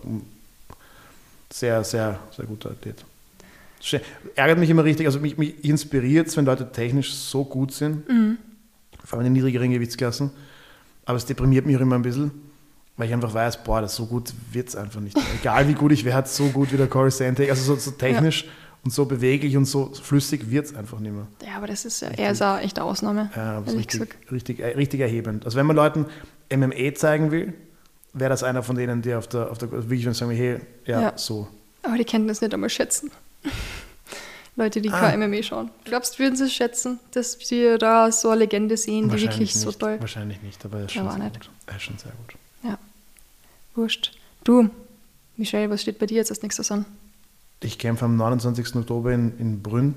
[1.53, 3.05] sehr, sehr, sehr guter Athlet.
[4.35, 8.37] Ärgert mich immer richtig, also mich, mich inspiriert wenn Leute technisch so gut sind, Mhm.
[9.05, 10.31] vor allem in den niedrigeren Gewichtsklassen.
[11.05, 12.31] Aber es deprimiert mich auch immer ein bisschen,
[12.97, 15.17] weil ich einfach weiß, boah, das so gut wird es einfach nicht.
[15.39, 18.45] Egal wie gut ich werde, so gut wie der Corey Sandhagen, also so, so technisch
[18.83, 21.27] und so beweglich und so flüssig wird es einfach nicht mehr.
[21.45, 23.29] Ja, aber das ist ja, er ist eine Ausnahme.
[23.35, 25.45] Ja, richtig, richtig, äh, richtig erhebend.
[25.45, 26.05] Also wenn man Leuten
[26.53, 27.53] MMA zeigen will,
[28.13, 31.01] wäre das einer von denen, die auf der, auf der wirklich wenn sagen, hey, ja,
[31.01, 31.13] Ja.
[31.17, 31.47] so.
[31.83, 33.11] Aber die können das nicht einmal schätzen.
[34.55, 35.15] Leute, die Ah.
[35.15, 35.69] MMA schauen.
[35.85, 39.53] Glaubst du, würden sie es schätzen, dass sie da so eine Legende sehen, die wirklich
[39.53, 39.97] so nicht, toll.
[39.99, 41.33] Wahrscheinlich nicht, aber er ist Ja, schon sehr nicht.
[41.41, 41.49] gut.
[41.67, 42.35] Er ist schon sehr gut.
[43.77, 44.17] Wurscht.
[44.43, 44.69] Du,
[45.37, 46.85] Michelle, was steht bei dir jetzt als nächstes an?
[47.61, 48.75] Ich kämpfe am 29.
[48.75, 49.95] Oktober in, in Brünn.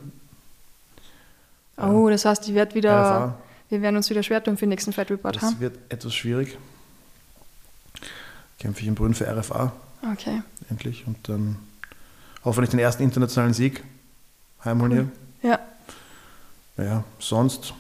[1.77, 3.39] Oh, das heißt, ich werd wieder, RFA.
[3.71, 5.53] wir werden uns wieder schwer tun für den nächsten Fight Report haben.
[5.53, 6.59] Das wird etwas schwierig.
[8.59, 9.73] Kämpfe ich in Brünn für RFA
[10.13, 10.43] Okay.
[10.69, 11.57] endlich und dann
[12.45, 13.83] hoffentlich den ersten internationalen Sieg
[14.65, 15.11] heimholen
[15.43, 15.59] Ja,
[16.77, 16.85] hier.
[16.85, 17.73] Ja, sonst.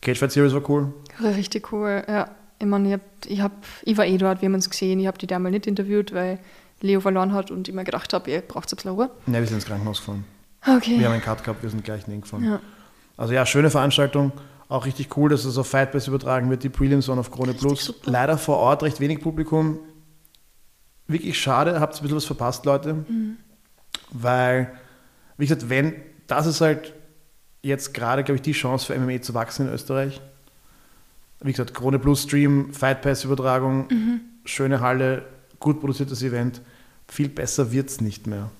[0.00, 0.92] Cage Fight Series war cool.
[1.20, 2.04] richtig cool.
[2.08, 4.98] Ja, ich meine, ich, hab, ich, hab, ich war eh dort, wir haben uns gesehen.
[5.00, 6.38] Ich habe die damals nicht interviewt, weil
[6.80, 9.10] Leo verloren hat und ich mir gedacht habe, ihr braucht ein bisschen Ruhe.
[9.26, 10.24] Ja, wir sind ins Krankenhaus gefahren.
[10.66, 10.98] Okay.
[10.98, 12.44] Wir haben einen Cut gehabt, wir sind gleich hingefahren.
[12.44, 12.60] Ja.
[13.16, 14.32] Also ja, schöne Veranstaltung.
[14.68, 16.62] Auch richtig cool, dass es auf Fight Pass übertragen wird.
[16.62, 17.84] Die Prelims waren auf Krone Richtig Plus.
[17.86, 18.10] super.
[18.10, 19.78] Leider vor Ort recht wenig Publikum.
[21.06, 22.94] Wirklich schade, habt ihr ein bisschen was verpasst, Leute.
[22.94, 23.38] Mhm.
[24.10, 24.72] Weil,
[25.38, 25.94] wie gesagt, wenn,
[26.26, 26.92] das ist halt
[27.62, 30.20] jetzt gerade, glaube ich, die Chance für MMA zu wachsen in Österreich.
[31.40, 34.20] Wie gesagt, Krone Plus Stream, Fight Pass Übertragung, Mhm.
[34.44, 35.24] schöne Halle,
[35.60, 36.60] gut produziertes Event.
[37.06, 38.50] Viel besser wird es nicht mehr.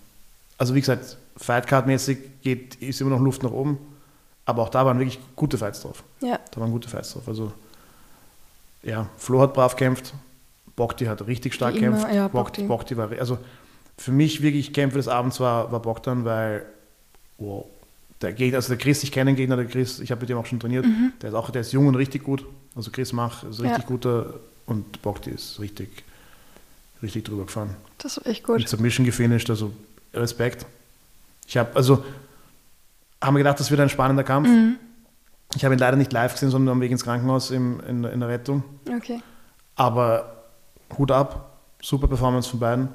[0.59, 3.79] Also wie gesagt, Fightcard-mäßig geht, ist immer noch Luft nach oben.
[4.45, 6.03] Aber auch da waren wirklich gute Fights drauf.
[6.21, 7.29] ja, Da waren gute Fights drauf.
[7.29, 7.53] Also,
[8.83, 10.15] ja, Flo hat brav kämpft.
[10.77, 12.15] Bokti hat richtig stark Wie immer, kämpft.
[12.15, 12.63] ja, Bokti.
[12.65, 12.97] Bokti.
[12.97, 13.39] War, also
[13.97, 16.65] für mich wirklich Kämpfe des Abends war, war Bogdan, weil,
[17.39, 17.67] wow,
[18.23, 20.39] der Gegner, also der Chris, ich kenne den Gegner, der Chris, ich habe mit dem
[20.39, 20.87] auch schon trainiert.
[21.21, 22.45] Der ist auch, der ist jung und richtig gut.
[22.75, 23.87] Also Chris Mach ist richtig Ja.
[23.87, 24.35] guter
[24.67, 26.05] und Bokti ist richtig,
[27.03, 27.77] richtig drüber gefahren.
[27.99, 28.69] das war echt Mit gut.
[28.69, 29.73] Submission gefinisht, also
[30.15, 30.67] Respekt.
[31.47, 32.05] Ich habe, also,
[33.23, 34.49] haben wir gedacht, das wird ein spannender Kampf.
[34.49, 34.77] Mhm.
[35.57, 38.21] Ich habe ihn leider nicht live gesehen, sondern am Weg ins Krankenhaus im, in, in
[38.21, 38.63] der Rettung.
[38.95, 39.21] Okay.
[39.77, 40.45] Aber
[40.99, 42.89] Hut ab, super Performance von beiden.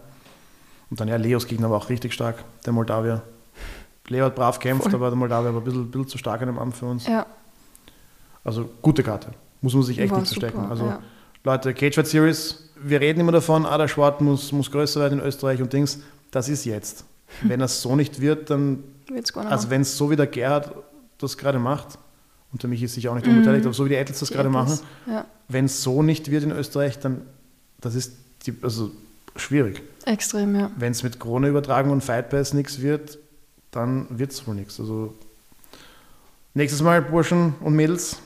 [0.91, 3.23] Und dann ja, Leos Gegner war auch richtig stark, der Moldawier.
[4.07, 4.95] Leo hat brav kämpft, Voll.
[4.95, 7.07] aber der Moldawier war ein bisschen, bisschen zu stark an dem Abend für uns.
[7.07, 7.25] Ja,
[8.43, 9.29] Also gute Karte,
[9.63, 10.57] muss man sich echt war nicht verstecken.
[10.57, 10.99] super, Also ja.
[11.43, 15.19] Leute, Cage Fight Series, wir reden immer davon, ah, der Sport muss, muss größer werden
[15.19, 15.99] in Österreich und Dings.
[16.31, 17.05] Das ist jetzt.
[17.41, 20.27] Wenn das so nicht wird, dann Wird's gar nicht Also wenn es so wie der
[20.27, 20.71] Gerhard
[21.17, 21.97] das gerade macht,
[22.51, 24.49] und der Michi ist sicher auch nicht unbeteiligt, aber so wie die Ettels das gerade
[24.49, 24.77] machen.
[25.07, 27.21] Ja, wenn es so nicht wird in Österreich, dann
[27.81, 28.13] das ist
[28.45, 28.91] die, also
[29.35, 29.81] schwierig.
[30.05, 30.69] extrem, ja.
[30.77, 33.17] Wenn es mit Corona-Übertragung und Fight Pass nichts wird,
[33.71, 34.79] dann wird es wohl nichts.
[34.79, 35.15] Also
[36.53, 38.19] nächstes Mal Burschen und Mädels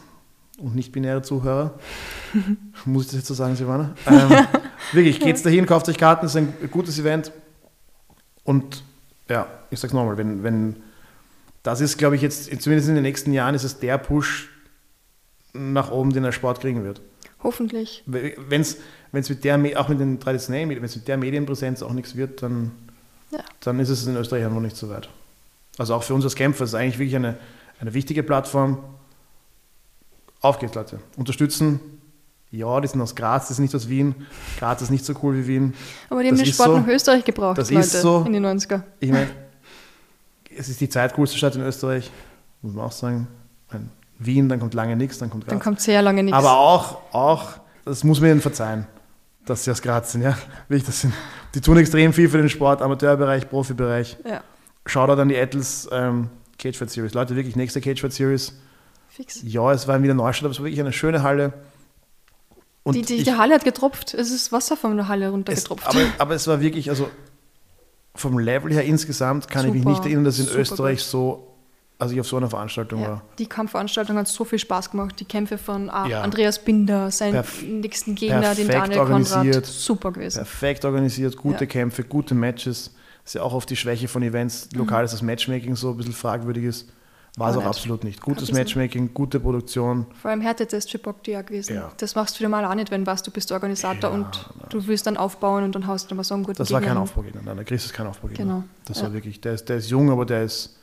[0.58, 1.80] und nicht-binäre Zuhörer,
[2.86, 3.96] muss ich das jetzt so sagen, Silvana?
[4.08, 4.30] Ähm,
[4.92, 7.32] wirklich, geht's dahin, kauft euch Karten, ist ein gutes Event
[8.44, 8.84] und
[9.30, 10.78] ja, ich sag's nochmal, wenn, wenn
[11.64, 14.50] das ist, glaube ich, jetzt, zumindest in den nächsten Jahren, ist es der Push
[15.54, 17.02] nach oben, den der Sport kriegen wird.
[17.44, 18.04] Hoffentlich.
[18.06, 18.78] Wenn es
[19.12, 22.42] mit der, auch mit den traditionellen Medien, wenn es mit der Medienpräsenz auch nichts wird,
[22.42, 22.72] dann,
[23.32, 23.40] Ja.
[23.62, 25.10] dann ist es in Österreich einfach nicht so weit.
[25.78, 27.38] Also auch für uns als Kämpfer ist es eigentlich wirklich eine,
[27.80, 28.80] eine wichtige Plattform.
[30.42, 31.00] Auf geht's, Leute.
[31.18, 31.80] Unterstützen.
[32.50, 34.16] Ja, die sind aus Graz, die sind nicht aus Wien.
[34.58, 35.74] Graz ist nicht so cool wie Wien.
[36.10, 36.78] Aber die haben Das den ist Sport so.
[36.80, 38.24] nach Österreich gebraucht, Das Leute, ist so.
[38.26, 38.84] in den 90er.
[39.02, 39.28] Ich meine,
[40.58, 42.10] es ist die zweitcoolste Stadt in Österreich,
[42.62, 43.28] muss man auch sagen.
[43.72, 45.52] Meine, Wien, dann kommt lange nichts, dann kommt Graz.
[45.52, 46.38] Dann kommt sehr lange nichts.
[46.38, 47.50] Aber auch, auch,
[47.84, 48.88] das muss mir ihnen verzeihen,
[49.46, 50.22] dass sie aus Graz sind.
[50.22, 50.38] Ja?
[50.70, 51.14] Wirklich, das sind.
[51.54, 54.18] Die tun extrem viel für den Sport, Amateurbereich, Profibereich.
[54.26, 54.42] ja.
[54.86, 57.14] Shoutout an die Ettles ähm, Cagefight Series.
[57.14, 58.54] Leute, wirklich nächste Cagefight Series.
[59.18, 59.42] Fix.
[59.44, 61.54] Ja, es war wieder Neustadt, aber es war wirklich eine schöne Halle.
[62.84, 64.14] Und Die, die, ich- die Halle hat getropft.
[64.14, 65.86] Es ist Wasser von der Halle es, runtergetropft.
[65.88, 67.10] aber, aber es war wirklich, also
[68.16, 71.06] vom Level her insgesamt kann ich mich Super, nicht erinnern, dass in super Österreich gut.
[71.08, 71.48] so,
[72.00, 73.08] also ich auf so einer Veranstaltung ja.
[73.10, 73.22] war.
[73.40, 75.20] Die Kampfveranstaltung hat so viel Spaß gemacht.
[75.20, 76.22] Die Kämpfe von ah, Ja.
[76.22, 79.66] Andreas Binder, seinen Perf- nächsten Gegner, den Daniel Konrad.
[79.66, 80.38] Super gewesen.
[80.38, 81.70] Perfekt organisiert, gute Ja.
[81.70, 82.94] Kämpfe, gute Matches.
[83.26, 86.14] Ist ja auch oft die Schwäche von Events, lokal ist das Matchmaking so ein bisschen
[86.14, 86.90] fragwürdig ist.
[87.38, 88.20] War es auch absolut nicht.
[88.20, 88.52] Gutes.
[88.52, 90.08] Matchmaking, gute Produktion.
[90.22, 91.76] Vor allem Härtetest für Bock ja gewesen.
[91.76, 91.92] Ja.
[91.98, 94.88] Das machst du wieder mal auch nicht, wenn was du bist Organisator Ja, und du
[94.88, 97.04] willst dann aufbauen und dann haust du mal so einen guten Das war Gegner kein.
[97.04, 97.42] Aufbaugegner.
[97.46, 98.44] Nein, der Chris ist kein Aufbaugegner.
[98.44, 98.64] Genau.
[98.86, 99.04] Das Ja.
[99.04, 100.78] war wirklich, der ist, der ist jung, aber der ist,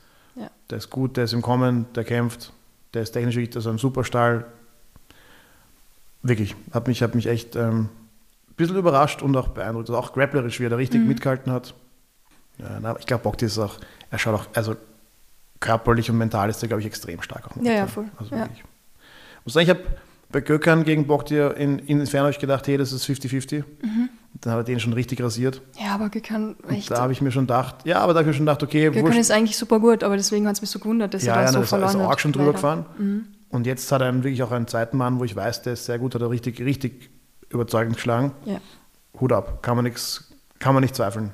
[0.69, 2.53] der ist gut, der ist im Kommen, der kämpft,
[2.93, 4.45] der ist technisch wirklich, also ein Superstahl.
[6.23, 7.89] Wirklich, hat mich, hat mich echt ähm,
[8.49, 9.89] ein bisschen überrascht und auch beeindruckt.
[9.89, 11.07] Also auch grapplerisch, wie er da richtig Mhm.
[11.09, 11.73] mitgehalten hat.
[12.57, 13.77] Ja, na, ich glaube, Bogdi ist auch,
[14.09, 14.75] er schaut auch, also
[15.65, 17.47] körperlich und mental ist er, glaube ich, extrem stark.
[17.47, 18.05] Auch Ja, ja, voll.
[18.17, 18.47] Also Ja.
[18.55, 18.63] Ich
[19.45, 19.81] muss sagen, ich habe
[20.31, 23.63] bei Gökhan gegen Bogdi in, inwiefern habe ich gedacht, hey, das ist 50-50.
[23.81, 24.09] Mhm.
[24.41, 25.61] Dann hat er den schon richtig rasiert.
[25.79, 26.91] Ja, aber Gökhan, Und echt.
[26.91, 28.85] da habe ich mir schon gedacht, ja, aber da habe ich mir schon gedacht, okay,
[28.89, 29.19] Gökhan wurscht.
[29.19, 31.45] ist eigentlich super gut, aber deswegen hat es mich so gewundert, dass Ja, er ja,
[31.45, 32.15] da so da ist, ist verloren er hat.
[32.15, 32.53] auch schon drüber leider.
[32.55, 32.85] gefahren.
[32.97, 33.25] Mhm.
[33.49, 35.99] Und jetzt hat er wirklich auch einen zweiten Mann, wo ich weiß, der ist sehr
[35.99, 37.09] gut, hat er richtig, richtig
[37.49, 38.31] überzeugend geschlagen.
[38.45, 38.57] Ja.
[39.21, 41.31] Hut ab, kann man, nix, kann man nicht zweifeln.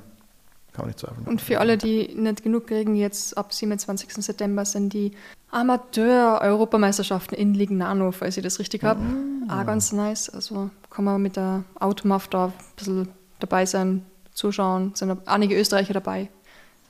[0.72, 1.26] Kann man nicht zweifeln.
[1.26, 4.10] Und für alle, die nicht genug kriegen, jetzt ab 27.
[4.24, 5.12] September sind die
[5.50, 9.00] Amateur-Europameisterschaften in Lignano, falls ich das richtig habe.
[9.48, 9.60] Ah.
[9.60, 10.30] Auch ganz nice.
[10.30, 14.92] Also kann man mit der Automaff da ein bisschen dabei sein, zuschauen.
[14.94, 16.28] Es sind einige Österreicher dabei.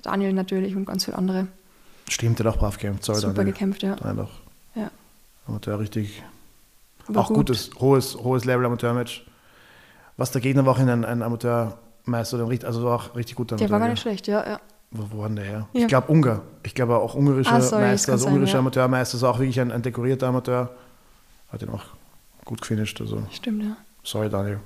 [0.02, 1.48] Daniel natürlich und ganz viele andere.
[2.08, 3.04] Stimmt, der hat auch brav gekämpft.
[3.04, 3.52] Sorry, Super Daniel.
[3.52, 3.96] gekämpft, ja.
[4.02, 4.30] Nein, doch.
[4.74, 4.90] ja.
[5.46, 6.22] Amateur richtig.
[7.08, 7.36] Aber auch gut.
[7.38, 9.26] gutes, hohes, hohes Level Amateur-Match.
[10.16, 13.14] Was der Gegner war auch in ein, ein Amateurmeister, oder ein richtig- also war auch
[13.16, 14.60] richtig guter Der war gar nicht schlecht, ja, ja.
[14.90, 15.68] Wo, wo war denn der her?
[15.72, 15.80] Ja.
[15.82, 16.42] Ich glaube Ungar.
[16.62, 18.58] Ich glaube auch ungarischer Ah, sorry, Meister, also sein, ungarischer ja.
[18.60, 20.70] Amateurmeister, ist auch wirklich ein, ein dekorierter Amateur.
[21.50, 21.84] Hat ihn auch
[22.44, 23.00] gut gefinisht.
[23.00, 23.76] Also, Stimmt, ja.
[24.02, 24.58] sorry, Daniel.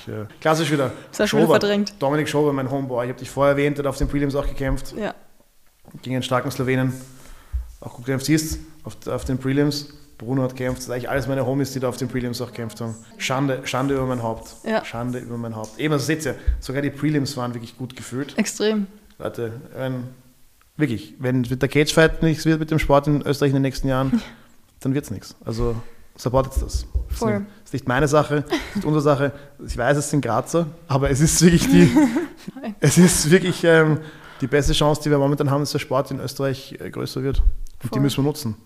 [0.00, 0.92] Ich, äh, klassisch wieder.
[1.10, 1.46] Das wieder Schober.
[1.60, 1.94] verdrängt.
[1.98, 3.04] Dominik Schober, mein Homeboy.
[3.04, 4.94] Ich habe dich vorher erwähnt, der hat auf den Prelims auch gekämpft.
[4.96, 5.14] Ja,
[6.02, 6.92] Gegen einen starken Slowenen.
[7.80, 8.26] Auch gut gekämpft.
[8.26, 9.88] Siehst auf, auf den Prelims.
[10.18, 10.78] Bruno hat gekämpft.
[10.78, 12.94] Das sind eigentlich alles meine Homies, die da auf den Prelims auch gekämpft haben.
[13.18, 14.56] Schande, Schande über mein Haupt.
[14.64, 14.84] Ja.
[14.84, 15.78] Schande über mein Haupt.
[15.78, 18.36] Eben, also seht ihr, sogar die Prelims waren wirklich gut gefühlt.
[18.38, 18.86] extrem.
[19.18, 20.04] Leute, wenn,
[20.76, 23.88] wirklich, wenn mit der Cagefight nichts wird mit dem Sport in Österreich in den nächsten
[23.88, 24.22] Jahren,
[24.80, 25.36] dann wird es nichts.
[25.44, 25.76] Also
[26.16, 26.86] supportet das.
[27.08, 27.46] Das Voll.
[27.64, 29.32] ist nicht meine Sache, das ist nicht unsere Sache.
[29.66, 31.90] Ich weiß, es sind Grazer, aber es ist wirklich die,
[32.80, 33.98] es ist wirklich ähm,
[34.40, 37.38] die beste Chance, die wir momentan haben, dass der Sport in Österreich äh, größer wird.
[37.38, 37.46] Und
[37.84, 38.00] die Voll.
[38.00, 38.56] müssen wir nutzen.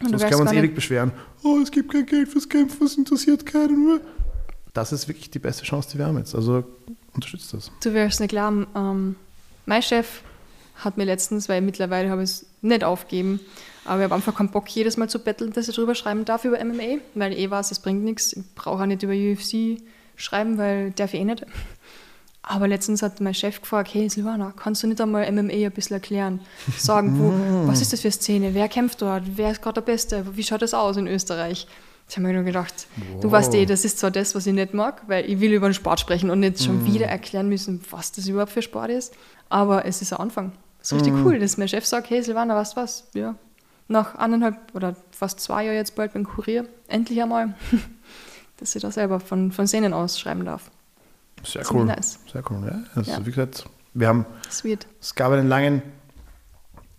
[0.00, 1.12] Und Sonst können wir uns ewig beschweren.
[1.42, 4.00] Oh, es gibt kein Geld fürs Kämpfen, es interessiert keinen mehr.
[4.72, 6.34] Das ist wirklich die beste Chance, die wir haben jetzt.
[6.34, 6.64] Also
[7.14, 7.70] unterstützt das.
[7.82, 9.16] Du wirst nicht glauben, ähm,
[9.66, 10.22] mein Chef
[10.76, 13.38] hat mir letztens, weil mittlerweile habe ich es nicht aufgeben,
[13.84, 16.44] aber ich habe einfach keinen Bock, jedes Mal zu betteln, dass ich drüber schreiben darf
[16.44, 18.32] über MMA, weil ich eh weiß, es bringt nichts.
[18.32, 19.80] Ich brauche auch nicht über UFC
[20.16, 21.46] schreiben, weil darf ich eh nicht.
[22.46, 25.94] Aber letztens hat mein Chef gefragt, hey Silvana, kannst du nicht einmal MMA ein bisschen
[25.94, 26.40] erklären?
[26.76, 28.54] Sagen, wo, was ist das für eine Szene?
[28.54, 29.22] Wer kämpft dort?
[29.36, 30.26] Wer ist gerade der Beste?
[30.36, 31.66] Wie schaut das aus in Österreich?
[32.06, 32.86] Ich habe mir nur gedacht,
[33.22, 33.32] du Wow.
[33.32, 35.74] weißt eh, das ist zwar das, was ich nicht mag, weil ich will über den
[35.74, 39.14] Sport sprechen und nicht schon wieder erklären müssen, was das überhaupt für Sport ist.
[39.48, 40.52] Aber es ist ein Anfang.
[40.80, 43.04] Das ist richtig cool, dass mein Chef sagt, hey Silvana, du was?
[43.14, 43.36] Ja,
[43.88, 47.54] nach anderthalb oder fast zwei Jahren jetzt bald beim Kurier, endlich einmal,
[48.58, 50.70] dass ich da selber von, von Szenen aus schreiben darf.
[51.44, 51.84] Sehr cool.
[51.84, 52.18] nice.
[52.32, 52.58] Sehr cool.
[52.66, 53.20] Ja, also, Ja.
[53.26, 53.64] Wie gesagt,
[53.94, 54.86] wir haben Sweet.
[55.00, 55.82] Es gab einen langen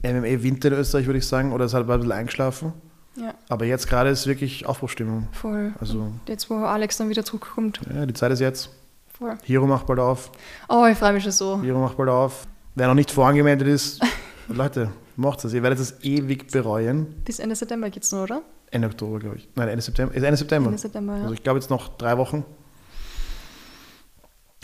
[0.04, 2.74] MMA-Winter in Österreich, würde ich sagen, oder es hat ein bisschen eingeschlafen.
[3.18, 5.28] Ja, Aber jetzt gerade ist wirklich Aufbruchstimmung.
[5.32, 5.74] voll.
[5.80, 8.70] Also, Jetzt, wo Alex dann wieder zurückkommt, ja, die Zeit ist jetzt.
[9.08, 9.38] voll.
[9.44, 10.32] Hiro macht bald auf.
[10.68, 11.62] Oh, ich freue mich schon so.
[11.62, 12.46] Hiro macht bald auf.
[12.76, 14.02] Wer noch nicht vorangemeldet ist,
[14.50, 15.54] Leute, macht das.
[15.54, 17.08] Ihr werdet es ewig bereuen.
[17.24, 18.42] Bis Ende September geht's nur, oder?
[18.70, 19.48] Ende Oktober, glaube ich.
[19.56, 20.14] Nein, Ende September.
[20.14, 20.68] Ist Ende September.
[20.68, 21.22] Ende September, ja.
[21.24, 22.44] Also ich glaube jetzt noch drei Wochen.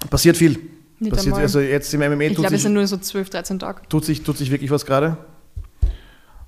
[0.09, 0.59] Passiert viel.
[0.99, 1.41] Nicht Passiert, einmal.
[1.41, 3.81] also jetzt im MMA ich tut, glaube, es sind nur so 12, 13 Tage.
[3.89, 5.17] tut, sich, tut sich wirklich was gerade.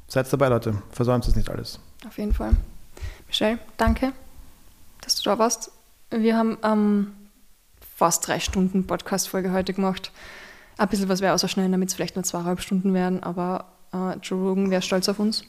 [0.07, 0.75] Seid dabei, Leute.
[0.91, 1.79] Versäumt es nicht alles.
[2.05, 2.51] Auf jeden Fall.
[3.27, 4.13] Michelle, danke,
[5.01, 5.71] dass du da warst.
[6.11, 7.13] Wir haben ähm,
[7.95, 10.11] fast drei Stunden Podcast-Folge heute gemacht.
[10.77, 14.49] Ein bisschen was wäre ausschneiden, damit es vielleicht nur zweieinhalb Stunden werden, aber äh, Joe
[14.49, 15.43] Rogan wäre stolz auf uns.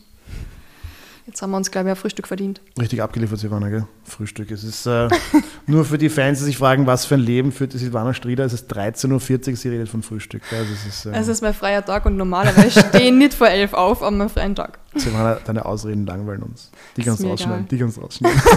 [1.27, 2.61] Jetzt haben wir uns, glaube ich, ein Frühstück verdient.
[2.79, 3.87] Richtig abgeliefert, Silvana, gell?
[4.05, 4.51] Frühstück.
[4.51, 5.09] Es ist äh,
[5.67, 8.45] nur für die Fans, die sich fragen, was für ein Leben führt die Silvana Strieder.
[8.45, 10.43] Es ist 13.40 Uhr, sie redet von Frühstück.
[10.53, 13.49] Also es ist, äh, Es ist mein freier Tag und normalerweise stehe ich nicht vor
[13.49, 14.79] elf auf an meinem freien Tag.
[14.95, 16.71] Silvana, deine Ausreden langweilen uns.
[16.97, 17.69] Die kannst du rausschneiden.
[17.69, 18.41] Die kannst du rausschneiden.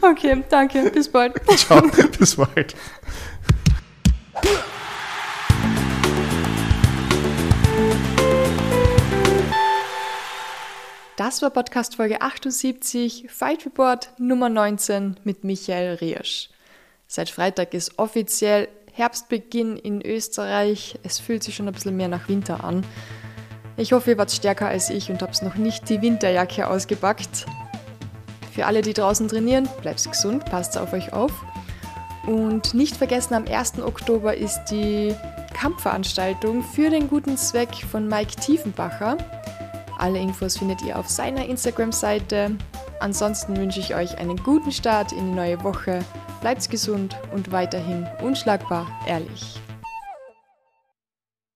[0.00, 1.34] Okay, danke, bis bald.
[1.56, 1.82] Ciao,
[2.18, 2.74] bis bald.
[11.18, 16.48] Das war Podcast Folge 78, Fight Report Nummer 19 mit Michael Riersch.
[17.08, 20.96] Seit Freitag ist offiziell Herbstbeginn in Österreich.
[21.02, 22.86] Es fühlt sich schon ein bisschen mehr nach Winter an.
[23.76, 27.46] Ich hoffe, ihr wart stärker als ich und habt noch nicht die Winterjacke ausgepackt.
[28.54, 31.32] Für alle, die draußen trainieren, bleibt gesund, passt auf euch auf.
[32.28, 33.80] Und nicht vergessen, am 1.
[33.80, 35.16] Oktober ist die
[35.52, 39.16] Kampfveranstaltung für den guten Zweck von Mike Tiefenbacher.
[39.98, 42.52] Alle Infos findet ihr auf seiner Instagram-Seite.
[43.00, 46.04] Ansonsten wünsche ich euch einen guten Start in die neue Woche.
[46.40, 49.60] Bleibt gesund und weiterhin unschlagbar ehrlich.